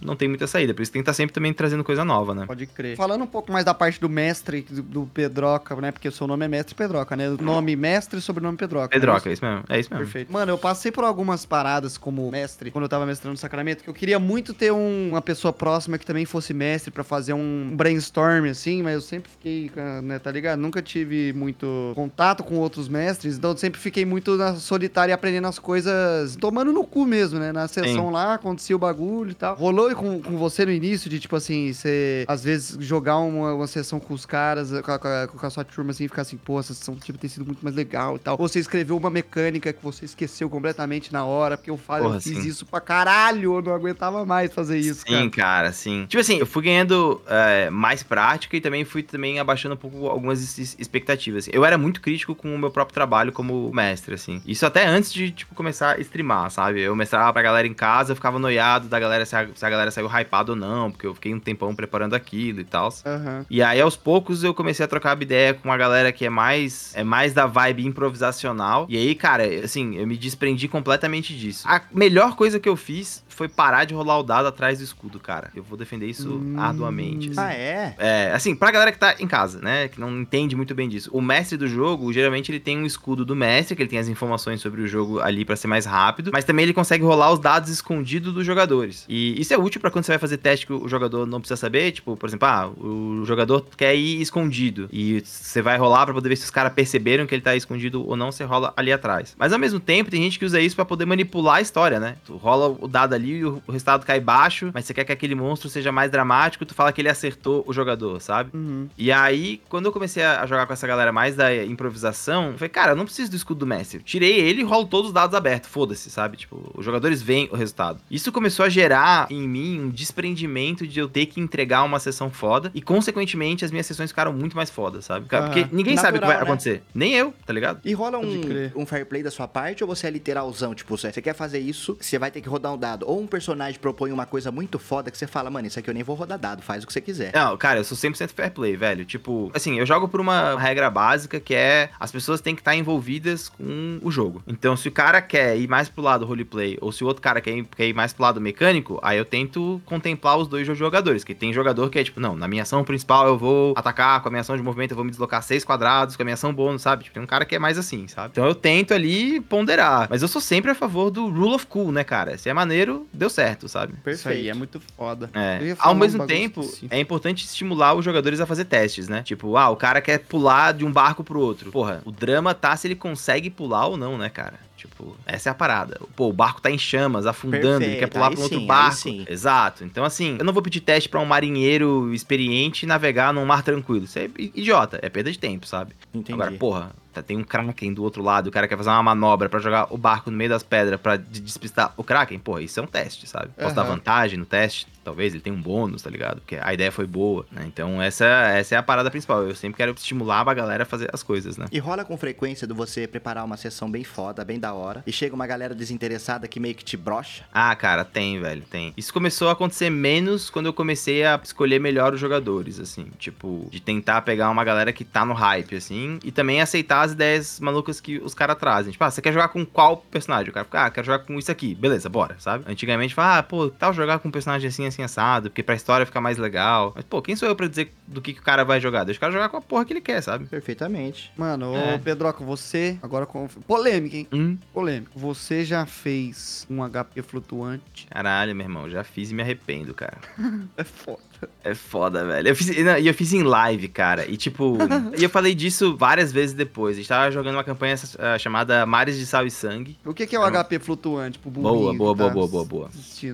não 0.00 0.16
tem 0.16 0.28
muita 0.28 0.46
saída. 0.46 0.72
Por 0.74 0.82
isso 0.82 0.92
tem 0.92 1.00
que 1.00 1.04
estar 1.04 1.14
sempre 1.14 1.32
também 1.34 1.52
trazendo 1.52 1.84
coisa 1.84 2.04
nova, 2.04 2.34
né? 2.34 2.44
Pode 2.46 2.66
crer. 2.66 2.96
Falando 2.96 3.22
um 3.22 3.26
pouco 3.26 3.52
mais 3.52 3.64
da 3.64 3.74
parte 3.74 4.00
do 4.00 4.08
mestre, 4.08 4.62
do, 4.70 4.82
do 4.82 5.06
Pedroca, 5.06 5.74
né? 5.76 5.90
Porque 5.92 6.08
o 6.08 6.12
seu 6.12 6.26
nome 6.26 6.44
é 6.44 6.48
Mestre 6.48 6.74
Pedroca, 6.74 7.14
né? 7.16 7.28
Nome 7.40 7.76
mestre 7.76 8.18
e 8.18 8.22
sobrenome 8.22 8.56
Pedroca. 8.56 8.86
né? 8.86 9.00
Pedroca, 9.00 9.28
é 9.28 9.32
isso 9.32 9.44
mesmo. 9.44 9.64
É 9.68 9.78
isso 9.80 9.90
mesmo. 9.90 10.04
Perfeito. 10.04 10.32
Mano, 10.32 10.52
eu 10.52 10.58
passei 10.58 10.90
por 10.92 11.04
algumas 11.04 11.44
paradas 11.44 11.96
como 11.98 12.30
mestre, 12.30 12.70
quando 12.70 12.84
eu 12.84 12.88
tava 12.88 13.04
mestrando 13.06 13.32
no 13.32 13.38
Sacramento, 13.38 13.82
que 13.84 13.90
eu 13.90 13.94
queria 13.94 14.18
muito 14.18 14.54
ter 14.54 14.72
um- 14.72 15.10
uma 15.10 15.22
pessoa 15.22 15.52
próxima 15.52 15.98
que 15.98 16.06
também 16.06 16.24
fosse 16.24 16.52
mestre 16.54 16.90
pra 16.90 17.04
fazer 17.04 17.32
um 17.32 17.70
brainstorm, 17.76 18.46
assim, 18.48 18.82
mas 18.82 18.94
eu 18.94 19.00
sempre 19.00 19.30
fiquei, 19.30 19.70
né, 20.02 20.18
tá 20.18 20.30
ligado? 20.30 20.58
Nunca 20.58 20.80
tive 20.82 21.32
muito 21.32 21.92
contato 21.94 22.42
com 22.44 22.56
outros 22.56 22.88
mestres, 22.88 23.36
então 23.36 23.50
eu 23.50 23.56
sempre 23.56 23.80
fiquei 23.80 24.04
muito 24.04 24.36
na 24.36 24.54
solitária 24.56 25.14
aprendendo 25.14 25.46
as 25.46 25.58
coisas, 25.58 26.36
tomando 26.36 26.72
no 26.72 26.84
cu 26.92 27.06
mesmo, 27.06 27.38
né? 27.38 27.52
Na 27.52 27.66
sessão 27.68 28.10
lá, 28.10 28.34
acontecia 28.34 28.76
o 28.76 28.78
bagulho 28.78 29.30
e 29.30 29.34
tal. 29.34 29.54
Rolou 29.56 29.94
com, 29.94 30.20
com 30.20 30.36
você 30.36 30.66
no 30.66 30.72
início 30.72 31.08
de, 31.08 31.18
tipo 31.18 31.34
assim, 31.36 31.72
você, 31.72 32.24
às 32.28 32.44
vezes, 32.44 32.76
jogar 32.80 33.16
uma, 33.18 33.54
uma 33.54 33.66
sessão 33.66 33.98
com 33.98 34.12
os 34.12 34.26
caras, 34.26 34.70
com 34.82 34.92
a, 34.92 34.98
com 35.28 35.46
a- 35.46 35.50
sua 35.50 35.64
turma, 35.64 35.90
assim, 35.90 36.04
e 36.04 36.08
ficar 36.08 36.22
assim, 36.22 36.36
pô, 36.36 36.60
essa 36.60 36.74
sessão 36.74 36.94
tipo, 36.96 37.18
tem 37.18 37.28
sido 37.30 37.44
muito 37.46 37.62
mais 37.62 37.74
legal 37.74 38.16
e 38.16 38.18
tal. 38.18 38.36
Ou 38.38 38.48
você 38.48 38.58
escreveu 38.58 38.96
uma 38.96 39.10
mecânica 39.10 39.72
que 39.72 39.82
você 39.82 40.04
esqueceu 40.04 40.48
completamente 40.50 41.12
na 41.12 41.24
hora, 41.24 41.56
porque 41.56 41.70
eu, 41.70 41.76
falo, 41.78 42.04
Porra, 42.04 42.16
eu 42.16 42.20
fiz 42.20 42.38
sim. 42.38 42.48
isso 42.48 42.66
pra 42.66 42.80
caralho, 42.80 43.54
eu 43.56 43.62
não 43.62 43.74
aguentava 43.74 44.24
mais 44.26 44.52
fazer 44.52 44.78
isso, 44.78 45.02
Sim, 45.06 45.28
cara. 45.28 45.30
cara, 45.30 45.72
sim. 45.72 46.06
Tipo 46.08 46.20
assim, 46.20 46.36
eu 46.38 46.46
fui 46.46 46.62
ganhando 46.62 47.20
é, 47.26 47.70
mais 47.70 48.02
prática 48.02 48.56
e 48.56 48.60
também 48.60 48.84
fui 48.84 49.02
também 49.02 49.38
abaixando 49.38 49.74
um 49.74 49.78
pouco 49.78 50.06
algumas 50.08 50.58
expectativas. 50.78 51.48
Eu 51.52 51.64
era 51.64 51.78
muito 51.78 52.00
crítico 52.00 52.34
com 52.34 52.54
o 52.54 52.58
meu 52.58 52.70
próprio 52.70 52.94
trabalho 52.94 53.32
como 53.32 53.70
mestre, 53.72 54.14
assim. 54.14 54.42
Isso 54.46 54.66
até 54.66 54.86
antes 54.86 55.12
de, 55.12 55.30
tipo, 55.30 55.54
começar 55.54 55.96
a 55.96 56.00
streamar, 56.00 56.50
sabe? 56.50 56.81
Eu 56.82 56.94
mestrava 56.96 57.32
pra 57.32 57.42
galera 57.42 57.66
em 57.66 57.74
casa, 57.74 58.12
eu 58.12 58.16
ficava 58.16 58.38
noiado 58.38 58.88
da 58.88 58.98
galera 58.98 59.24
se 59.24 59.34
a, 59.36 59.48
se 59.54 59.64
a 59.64 59.70
galera 59.70 59.90
saiu 59.90 60.08
hypada 60.08 60.52
ou 60.52 60.56
não, 60.56 60.90
porque 60.90 61.06
eu 61.06 61.14
fiquei 61.14 61.32
um 61.34 61.40
tempão 61.40 61.74
preparando 61.74 62.14
aquilo 62.14 62.60
e 62.60 62.64
tal. 62.64 62.92
Aham. 63.06 63.46
E 63.50 63.62
aí, 63.62 63.80
aos 63.80 63.96
poucos, 63.96 64.42
eu 64.44 64.52
comecei 64.54 64.84
a 64.84 64.88
trocar 64.88 65.20
ideia 65.22 65.54
com 65.54 65.68
uma 65.68 65.76
galera 65.76 66.10
que 66.12 66.24
é 66.24 66.30
mais 66.30 66.92
é 66.94 67.04
mais 67.04 67.32
da 67.32 67.46
vibe 67.46 67.86
improvisacional. 67.86 68.86
E 68.88 68.96
aí, 68.96 69.14
cara, 69.14 69.44
assim, 69.64 69.96
eu 69.96 70.06
me 70.06 70.16
desprendi 70.16 70.68
completamente 70.68 71.36
disso. 71.36 71.66
A 71.68 71.82
melhor 71.92 72.34
coisa 72.36 72.58
que 72.60 72.68
eu 72.68 72.76
fiz 72.76 73.22
foi 73.28 73.48
parar 73.48 73.84
de 73.84 73.94
rolar 73.94 74.18
o 74.18 74.22
dado 74.22 74.46
atrás 74.46 74.78
do 74.78 74.84
escudo, 74.84 75.18
cara. 75.18 75.50
Eu 75.54 75.62
vou 75.62 75.76
defender 75.76 76.06
isso 76.06 76.28
Hum. 76.36 76.54
arduamente. 76.56 77.30
assim. 77.30 77.40
Ah, 77.40 77.52
é? 77.54 77.94
É, 77.98 78.32
assim, 78.34 78.54
pra 78.54 78.70
galera 78.70 78.92
que 78.92 78.98
tá 78.98 79.14
em 79.18 79.26
casa, 79.26 79.60
né, 79.60 79.88
que 79.88 79.98
não 80.00 80.20
entende 80.20 80.54
muito 80.54 80.74
bem 80.74 80.88
disso. 80.88 81.10
O 81.12 81.20
mestre 81.20 81.56
do 81.56 81.66
jogo, 81.66 82.12
geralmente 82.12 82.50
ele 82.52 82.60
tem 82.60 82.78
um 82.78 82.84
escudo 82.86 83.24
do 83.24 83.34
mestre, 83.34 83.74
que 83.74 83.82
ele 83.82 83.88
tem 83.88 83.98
as 83.98 84.08
informações 84.08 84.60
sobre 84.60 84.82
o 84.82 84.86
jogo 84.86 85.20
ali 85.20 85.44
pra 85.44 85.56
ser 85.56 85.66
mais 85.66 85.86
rápido, 85.86 86.30
mas 86.32 86.44
também 86.44 86.64
ele 86.64 86.71
consegue 86.72 87.04
rolar 87.04 87.32
os 87.32 87.38
dados 87.38 87.70
escondidos 87.70 88.32
dos 88.32 88.44
jogadores. 88.44 89.04
E 89.08 89.40
isso 89.40 89.52
é 89.54 89.58
útil 89.58 89.80
pra 89.80 89.90
quando 89.90 90.04
você 90.04 90.12
vai 90.12 90.18
fazer 90.18 90.36
teste 90.36 90.66
que 90.66 90.72
o 90.72 90.88
jogador 90.88 91.26
não 91.26 91.40
precisa 91.40 91.56
saber, 91.56 91.92
tipo, 91.92 92.16
por 92.16 92.28
exemplo, 92.28 92.46
ah, 92.48 92.68
o 92.68 93.24
jogador 93.24 93.66
quer 93.76 93.94
ir 93.94 94.20
escondido 94.20 94.88
e 94.92 95.20
você 95.24 95.62
vai 95.62 95.78
rolar 95.78 96.04
pra 96.04 96.14
poder 96.14 96.28
ver 96.28 96.36
se 96.36 96.44
os 96.44 96.50
caras 96.50 96.72
perceberam 96.72 97.26
que 97.26 97.34
ele 97.34 97.42
tá 97.42 97.56
escondido 97.56 98.06
ou 98.06 98.16
não, 98.16 98.30
você 98.30 98.44
rola 98.44 98.72
ali 98.76 98.92
atrás. 98.92 99.34
Mas 99.38 99.52
ao 99.52 99.58
mesmo 99.58 99.80
tempo, 99.80 100.10
tem 100.10 100.22
gente 100.22 100.38
que 100.38 100.44
usa 100.44 100.60
isso 100.60 100.76
pra 100.76 100.84
poder 100.84 101.06
manipular 101.06 101.56
a 101.56 101.60
história, 101.60 101.98
né? 101.98 102.16
Tu 102.24 102.36
rola 102.36 102.76
o 102.80 102.88
dado 102.88 103.14
ali 103.14 103.38
e 103.38 103.44
o 103.44 103.62
o 103.66 103.72
resultado 103.72 104.04
cai 104.04 104.20
baixo, 104.20 104.70
mas 104.72 104.84
você 104.84 104.94
quer 104.94 105.04
que 105.04 105.12
aquele 105.12 105.34
monstro 105.34 105.68
seja 105.68 105.90
mais 105.90 106.10
dramático, 106.10 106.64
tu 106.64 106.74
fala 106.74 106.92
que 106.92 107.00
ele 107.00 107.08
acertou 107.08 107.64
o 107.66 107.72
jogador, 107.72 108.20
sabe? 108.20 108.50
Uhum. 108.54 108.88
E 108.96 109.10
aí, 109.10 109.60
quando 109.68 109.86
eu 109.86 109.92
comecei 109.92 110.22
a 110.22 110.44
jogar 110.46 110.66
com 110.66 110.72
essa 110.72 110.86
galera 110.86 111.12
mais 111.12 111.34
da 111.36 111.64
improvisação, 111.64 112.48
eu 112.52 112.58
falei, 112.58 112.68
cara, 112.68 112.92
eu 112.92 112.96
não 112.96 113.04
preciso 113.04 113.30
do 113.30 113.36
escudo 113.36 113.60
do 113.60 113.66
mestre. 113.66 113.98
Eu 113.98 114.02
tirei 114.02 114.40
ele 114.40 114.60
e 114.60 114.64
rolo 114.64 114.86
todos 114.86 115.08
os 115.08 115.14
dados 115.14 115.34
abertos, 115.34 115.70
foda-se, 115.70 116.10
sabe? 116.10 116.36
Tipo, 116.36 116.61
os 116.74 116.84
jogadores 116.84 117.22
veem 117.22 117.48
o 117.50 117.56
resultado. 117.56 118.00
Isso 118.10 118.32
começou 118.32 118.64
a 118.64 118.68
gerar 118.68 119.26
em 119.30 119.48
mim 119.48 119.80
um 119.80 119.88
desprendimento 119.88 120.86
de 120.86 120.98
eu 121.00 121.08
ter 121.08 121.26
que 121.26 121.40
entregar 121.40 121.82
uma 121.82 121.98
sessão 121.98 122.30
foda 122.30 122.70
e, 122.74 122.82
consequentemente, 122.82 123.64
as 123.64 123.70
minhas 123.70 123.86
sessões 123.86 124.10
ficaram 124.10 124.32
muito 124.32 124.56
mais 124.56 124.70
fodas, 124.70 125.04
sabe? 125.04 125.26
Porque 125.28 125.66
ninguém 125.72 125.96
sabe 125.96 126.18
o 126.18 126.20
que 126.20 126.26
vai 126.26 126.36
Natural, 126.36 126.46
né? 126.46 126.52
acontecer. 126.52 126.82
Nem 126.94 127.14
eu, 127.14 127.32
tá 127.46 127.52
ligado? 127.52 127.80
E 127.84 127.92
rola 127.92 128.18
um, 128.18 128.40
um 128.74 128.86
fair 128.86 129.06
play 129.06 129.22
da 129.22 129.30
sua 129.30 129.46
parte 129.46 129.82
ou 129.82 129.88
você 129.88 130.06
é 130.06 130.10
literalzão? 130.10 130.74
Tipo, 130.74 130.96
você 130.96 131.12
você 131.12 131.22
quer 131.22 131.34
fazer 131.34 131.58
isso, 131.58 131.96
você 132.00 132.18
vai 132.18 132.30
ter 132.30 132.40
que 132.40 132.48
rodar 132.48 132.72
um 132.72 132.78
dado. 132.78 133.04
Ou 133.08 133.20
um 133.20 133.26
personagem 133.26 133.78
propõe 133.78 134.12
uma 134.12 134.26
coisa 134.26 134.50
muito 134.50 134.78
foda 134.78 135.10
que 135.10 135.18
você 135.18 135.26
fala, 135.26 135.50
mano, 135.50 135.66
isso 135.66 135.78
aqui 135.78 135.88
eu 135.88 135.94
nem 135.94 136.02
vou 136.02 136.16
rodar 136.16 136.38
dado, 136.38 136.62
faz 136.62 136.82
o 136.82 136.86
que 136.86 136.92
você 136.92 137.00
quiser. 137.00 137.32
Não, 137.34 137.56
cara, 137.56 137.80
eu 137.80 137.84
sou 137.84 137.96
100% 137.96 138.30
fair 138.30 138.50
play, 138.50 138.76
velho. 138.76 139.04
Tipo, 139.04 139.50
assim, 139.54 139.78
eu 139.78 139.86
jogo 139.86 140.08
por 140.08 140.20
uma 140.20 140.58
regra 140.58 140.90
básica 140.90 141.38
que 141.38 141.54
é 141.54 141.90
as 141.98 142.10
pessoas 142.10 142.40
têm 142.40 142.54
que 142.54 142.60
estar 142.60 142.74
envolvidas 142.74 143.48
com 143.48 143.98
o 144.02 144.10
jogo. 144.10 144.42
Então, 144.46 144.76
se 144.76 144.88
o 144.88 144.92
cara 144.92 145.20
quer 145.20 145.56
ir 145.56 145.68
mais 145.68 145.88
pro 145.88 146.02
lado 146.02 146.24
roleplay 146.24 146.51
ou 146.80 146.92
se 146.92 147.04
o 147.04 147.06
outro 147.06 147.22
cara 147.22 147.40
quer 147.40 147.56
ir, 147.56 147.64
quer 147.64 147.86
ir 147.86 147.94
mais 147.94 148.12
pro 148.12 148.22
lado 148.22 148.40
mecânico, 148.40 148.98
aí 149.02 149.18
eu 149.18 149.24
tento 149.24 149.80
contemplar 149.84 150.36
os 150.38 150.48
dois 150.48 150.66
jogadores. 150.66 151.24
Que 151.24 151.34
tem 151.34 151.52
jogador 151.52 151.90
que 151.90 151.98
é 151.98 152.04
tipo, 152.04 152.20
não, 152.20 152.36
na 152.36 152.48
minha 152.48 152.62
ação 152.62 152.84
principal 152.84 153.26
eu 153.26 153.38
vou 153.38 153.74
atacar, 153.76 154.20
com 154.20 154.28
a 154.28 154.30
minha 154.30 154.40
ação 154.40 154.56
de 154.56 154.62
movimento 154.62 154.92
eu 154.92 154.96
vou 154.96 155.04
me 155.04 155.10
deslocar 155.10 155.42
seis 155.42 155.64
quadrados, 155.64 156.16
com 156.16 156.22
a 156.22 156.24
minha 156.24 156.34
ação 156.34 156.52
bônus, 156.52 156.82
sabe? 156.82 157.04
Tipo, 157.04 157.14
tem 157.14 157.22
um 157.22 157.26
cara 157.26 157.44
que 157.44 157.54
é 157.54 157.58
mais 157.58 157.78
assim, 157.78 158.08
sabe? 158.08 158.30
Então 158.32 158.46
eu 158.46 158.54
tento 158.54 158.94
ali 158.94 159.40
ponderar. 159.40 160.06
Mas 160.10 160.22
eu 160.22 160.28
sou 160.28 160.40
sempre 160.40 160.70
a 160.70 160.74
favor 160.74 161.10
do 161.10 161.28
rule 161.28 161.54
of 161.54 161.66
cool, 161.66 161.92
né, 161.92 162.04
cara? 162.04 162.36
Se 162.38 162.48
é 162.48 162.54
maneiro, 162.54 163.06
deu 163.12 163.30
certo, 163.30 163.68
sabe? 163.68 163.94
Isso 164.06 164.28
aí 164.28 164.48
é 164.48 164.54
muito 164.54 164.80
foda. 164.96 165.30
É. 165.34 165.74
Ao 165.78 165.92
um 165.92 165.98
mesmo 165.98 166.18
bagulho 166.18 166.38
tempo, 166.38 166.74
é 166.90 166.98
importante 166.98 167.44
estimular 167.44 167.94
os 167.94 168.04
jogadores 168.04 168.40
a 168.40 168.46
fazer 168.46 168.64
testes, 168.64 169.08
né? 169.08 169.22
Tipo, 169.22 169.56
ah, 169.56 169.70
o 169.70 169.76
cara 169.76 170.00
quer 170.00 170.18
pular 170.18 170.72
de 170.72 170.84
um 170.84 170.92
barco 170.92 171.24
pro 171.24 171.40
outro. 171.40 171.70
Porra, 171.70 172.02
o 172.04 172.10
drama 172.10 172.54
tá 172.54 172.76
se 172.76 172.86
ele 172.86 172.94
consegue 172.94 173.50
pular 173.50 173.86
ou 173.86 173.96
não, 173.96 174.18
né, 174.18 174.28
cara? 174.28 174.54
Tipo, 174.82 175.16
essa 175.24 175.48
é 175.48 175.52
a 175.52 175.54
parada. 175.54 176.00
Pô, 176.16 176.28
o 176.28 176.32
barco 176.32 176.60
tá 176.60 176.68
em 176.68 176.76
chamas, 176.76 177.24
afundando, 177.24 177.84
ele 177.84 177.94
quer 177.96 178.08
Perfeito, 178.08 178.12
pular 178.14 178.26
aí 178.28 178.32
pra 178.34 178.40
um 178.40 178.42
outro 178.42 178.58
sim, 178.58 178.62
aí 178.64 178.68
barco. 178.68 178.96
sim. 178.96 179.24
Exato. 179.28 179.84
Então, 179.84 180.04
assim, 180.04 180.36
eu 180.40 180.44
não 180.44 180.52
vou 180.52 180.60
pedir 180.60 180.80
teste 180.80 181.08
pra 181.08 181.20
um 181.20 181.24
marinheiro 181.24 182.12
experiente 182.12 182.84
navegar 182.84 183.32
num 183.32 183.44
mar 183.46 183.62
tranquilo. 183.62 184.06
Isso 184.06 184.18
é 184.18 184.28
idiota, 184.36 184.98
é 185.00 185.08
perda 185.08 185.30
de 185.30 185.38
tempo, 185.38 185.66
sabe? 185.68 185.92
Entendi. 186.12 186.32
Agora, 186.32 186.50
porra, 186.58 186.90
tá- 187.12 187.22
tem 187.22 187.36
um 187.36 187.44
Kraken 187.44 187.94
do 187.94 188.02
outro 188.02 188.22
lado, 188.24 188.48
o 188.48 188.50
cara 188.50 188.66
quer 188.66 188.76
fazer 188.76 188.90
uma 188.90 189.02
manobra 189.04 189.48
pra 189.48 189.60
jogar 189.60 189.86
o 189.90 189.96
barco 189.96 190.32
no 190.32 190.36
meio 190.36 190.50
das 190.50 190.64
pedras 190.64 191.00
pra 191.00 191.16
de- 191.16 191.40
despistar 191.40 191.94
o 191.96 192.02
Kraken, 192.02 192.40
porra, 192.40 192.62
isso 192.62 192.80
é 192.80 192.82
um 192.82 192.86
teste, 192.86 193.28
sabe? 193.28 193.50
Posso 193.56 193.74
dar 193.76 193.82
Aham. 193.82 193.92
vantagem 193.92 194.36
no 194.38 194.44
teste, 194.46 194.88
talvez 195.02 195.34
ele 195.34 195.42
tenha 195.42 195.54
um 195.54 195.60
bônus, 195.60 196.02
tá 196.02 196.10
ligado? 196.10 196.40
Porque 196.40 196.58
a 196.60 196.72
ideia 196.72 196.92
foi 196.92 197.06
boa, 197.06 197.46
né? 197.50 197.64
Então 197.66 198.00
essa, 198.00 198.24
essa 198.24 198.74
é 198.74 198.78
a 198.78 198.82
parada 198.82 199.10
principal. 199.10 199.42
Eu 199.42 199.54
sempre 199.54 199.76
quero 199.76 199.92
estimular 199.92 200.48
a 200.48 200.54
galera 200.54 200.82
a 200.82 200.86
fazer 200.86 201.08
as 201.12 201.22
coisas, 201.22 201.56
né? 201.56 201.66
E 201.70 201.78
rola 201.78 202.04
com 202.04 202.16
frequência 202.16 202.66
do 202.66 202.74
você 202.74 203.06
preparar 203.06 203.44
uma 203.44 203.56
sessão 203.56 203.90
bem 203.90 204.04
foda, 204.04 204.44
bem 204.44 204.58
da 204.58 204.72
hora, 204.72 205.02
e 205.06 205.12
chega 205.12 205.34
uma 205.34 205.46
galera 205.46 205.74
desinteressada 205.74 206.48
que 206.48 206.60
meio 206.60 206.74
que 206.74 206.84
te 206.84 206.96
brocha. 206.96 207.44
Ah, 207.52 207.74
cara, 207.74 208.04
tem, 208.04 208.40
velho, 208.40 208.62
tem. 208.62 208.92
Isso 208.96 209.12
começou 209.12 209.48
a 209.48 209.52
acontecer 209.52 209.90
menos 209.90 210.50
quando 210.50 210.66
eu 210.66 210.72
comecei 210.72 211.24
a 211.24 211.40
escolher 211.42 211.78
melhor 211.78 212.14
os 212.14 212.20
jogadores, 212.20 212.78
assim. 212.78 213.06
Tipo, 213.18 213.68
de 213.70 213.80
tentar 213.80 214.22
pegar 214.22 214.50
uma 214.50 214.64
galera 214.64 214.92
que 214.92 215.04
tá 215.04 215.24
no 215.24 215.34
hype, 215.34 215.76
assim, 215.76 216.18
e 216.24 216.30
também 216.30 216.60
aceitar 216.60 217.02
as 217.02 217.12
ideias 217.12 217.60
malucas 217.60 218.00
que 218.00 218.18
os 218.18 218.34
caras 218.34 218.56
trazem. 218.56 218.92
Tipo, 218.92 219.04
ah, 219.04 219.10
você 219.10 219.22
quer 219.22 219.32
jogar 219.32 219.48
com 219.48 219.64
qual 219.64 219.98
personagem? 219.98 220.50
O 220.50 220.52
cara 220.52 220.64
fica, 220.64 220.86
ah, 220.86 220.90
quero 220.90 221.06
jogar 221.06 221.20
com 221.20 221.38
isso 221.38 221.50
aqui. 221.50 221.74
Beleza, 221.74 222.08
bora, 222.08 222.36
sabe? 222.38 222.64
Antigamente, 222.66 223.14
fala, 223.14 223.38
ah, 223.38 223.42
pô, 223.42 223.68
tal 223.68 223.92
jogar 223.92 224.18
com 224.18 224.28
um 224.28 224.32
personagem 224.32 224.68
assim, 224.68 224.86
assim, 224.92 225.02
assado, 225.02 225.50
porque 225.50 225.62
pra 225.62 225.74
história 225.74 226.06
fica 226.06 226.20
mais 226.20 226.38
legal. 226.38 226.92
Mas, 226.94 227.04
pô, 227.04 227.20
quem 227.22 227.34
sou 227.36 227.48
eu 227.48 227.56
pra 227.56 227.66
dizer 227.66 227.92
do 228.06 228.20
que, 228.20 228.32
que 228.32 228.40
o 228.40 228.42
cara 228.42 228.64
vai 228.64 228.80
jogar? 228.80 229.04
Deixa 229.04 229.18
o 229.18 229.20
cara 229.20 229.32
jogar 229.32 229.48
com 229.48 229.56
a 229.56 229.60
porra 229.60 229.84
que 229.84 229.92
ele 229.92 230.00
quer, 230.00 230.20
sabe? 230.22 230.46
Perfeitamente. 230.46 231.32
Mano, 231.36 231.74
É. 231.74 231.94
ô 231.94 231.98
Pedroca, 231.98 232.44
você. 232.44 232.98
Agora 233.02 233.26
com. 233.26 233.46
Polêmica, 233.48 234.16
hein? 234.16 234.28
Hum, 234.32 234.58
Polêmica. 234.72 235.10
Você 235.14 235.64
já 235.64 235.84
fez 235.86 236.66
um 236.70 236.82
HP 236.88 237.22
flutuante? 237.22 238.06
caralho, 238.10 238.54
meu 238.54 238.64
irmão, 238.66 238.88
já 238.90 239.02
fiz 239.04 239.30
e 239.30 239.34
me 239.34 239.42
arrependo, 239.42 239.94
cara. 239.94 240.18
É 240.76 240.84
foda. 240.84 241.20
É 241.64 241.74
foda, 241.74 242.24
velho. 242.24 242.48
Eu 242.48 242.56
fiz, 242.56 242.76
não, 242.84 242.98
e 242.98 243.06
eu 243.06 243.14
fiz 243.14 243.32
em 243.32 243.42
live, 243.42 243.86
cara. 243.86 244.28
E 244.28 244.36
tipo, 244.36 244.78
e 245.16 245.22
eu 245.22 245.30
falei 245.30 245.54
disso 245.54 245.96
várias 245.96 246.32
vezes 246.32 246.54
depois. 246.54 246.96
A 246.96 246.98
gente 246.98 247.08
tava 247.08 247.30
jogando 247.30 247.54
uma 247.54 247.62
campanha 247.62 247.94
ah, 248.18 248.36
chamada 248.36 248.84
Mares 248.84 249.16
de 249.16 249.24
Sal 249.24 249.46
e 249.46 249.50
Sangue. 249.50 249.96
O 250.04 250.12
que, 250.12 250.26
que 250.26 250.34
é 250.34 250.40
o 250.40 250.50
HP 250.50 250.80
flutuante 250.80 251.38
pro 251.38 251.50
Boa, 251.50 251.94
boa, 251.94 251.94
boa, 251.94 252.16
tá 252.16 252.34
boa, 252.34 252.48
boa, 252.48 252.64
boa. 252.64 252.90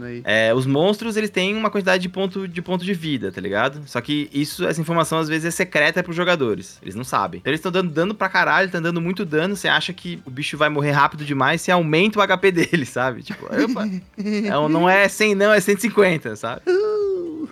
aí? 0.07 0.21
É, 0.25 0.53
os 0.53 0.67
monstros, 0.67 1.17
eles 1.17 1.31
têm 1.31 1.57
uma 1.57 1.71
quantidade 1.71 2.03
de 2.03 2.09
ponto, 2.09 2.47
de 2.47 2.61
ponto 2.61 2.85
de 2.85 2.93
vida, 2.93 3.33
tá 3.33 3.41
ligado? 3.41 3.81
Só 3.87 4.01
que 4.01 4.29
isso, 4.33 4.67
essa 4.67 4.81
informação 4.81 5.19
às 5.19 5.29
vezes 5.29 5.47
é 5.47 5.51
secreta 5.51 6.03
pros 6.03 6.17
jogadores. 6.17 6.79
Eles 6.83 6.95
não 6.95 7.05
sabem. 7.05 7.41
Então 7.41 7.51
eles 7.51 7.61
estão 7.61 7.73
dando 7.73 7.91
dano 7.91 8.15
pra 8.15 8.29
caralho, 8.29 8.67
estão 8.67 8.83
dando 8.83 9.01
muito 9.01 9.25
dano. 9.25 9.57
Você 9.57 9.69
acha 9.69 9.93
que 9.95 10.21
o 10.27 10.31
bicho 10.31 10.59
vai 10.59 10.69
morrer 10.69 10.91
rápido 10.91 11.25
demais, 11.25 11.63
você 11.63 11.71
aumenta 11.71 12.21
o 12.21 12.27
HP 12.27 12.53
dele, 12.53 12.85
sabe? 12.85 13.23
Tipo, 13.23 13.47
opa. 13.47 13.89
É 14.19 14.69
não 14.69 14.87
é 14.87 15.09
100 15.09 15.35
não, 15.35 15.53
é 15.53 15.61
150, 15.61 16.37
sabe? 16.37 16.63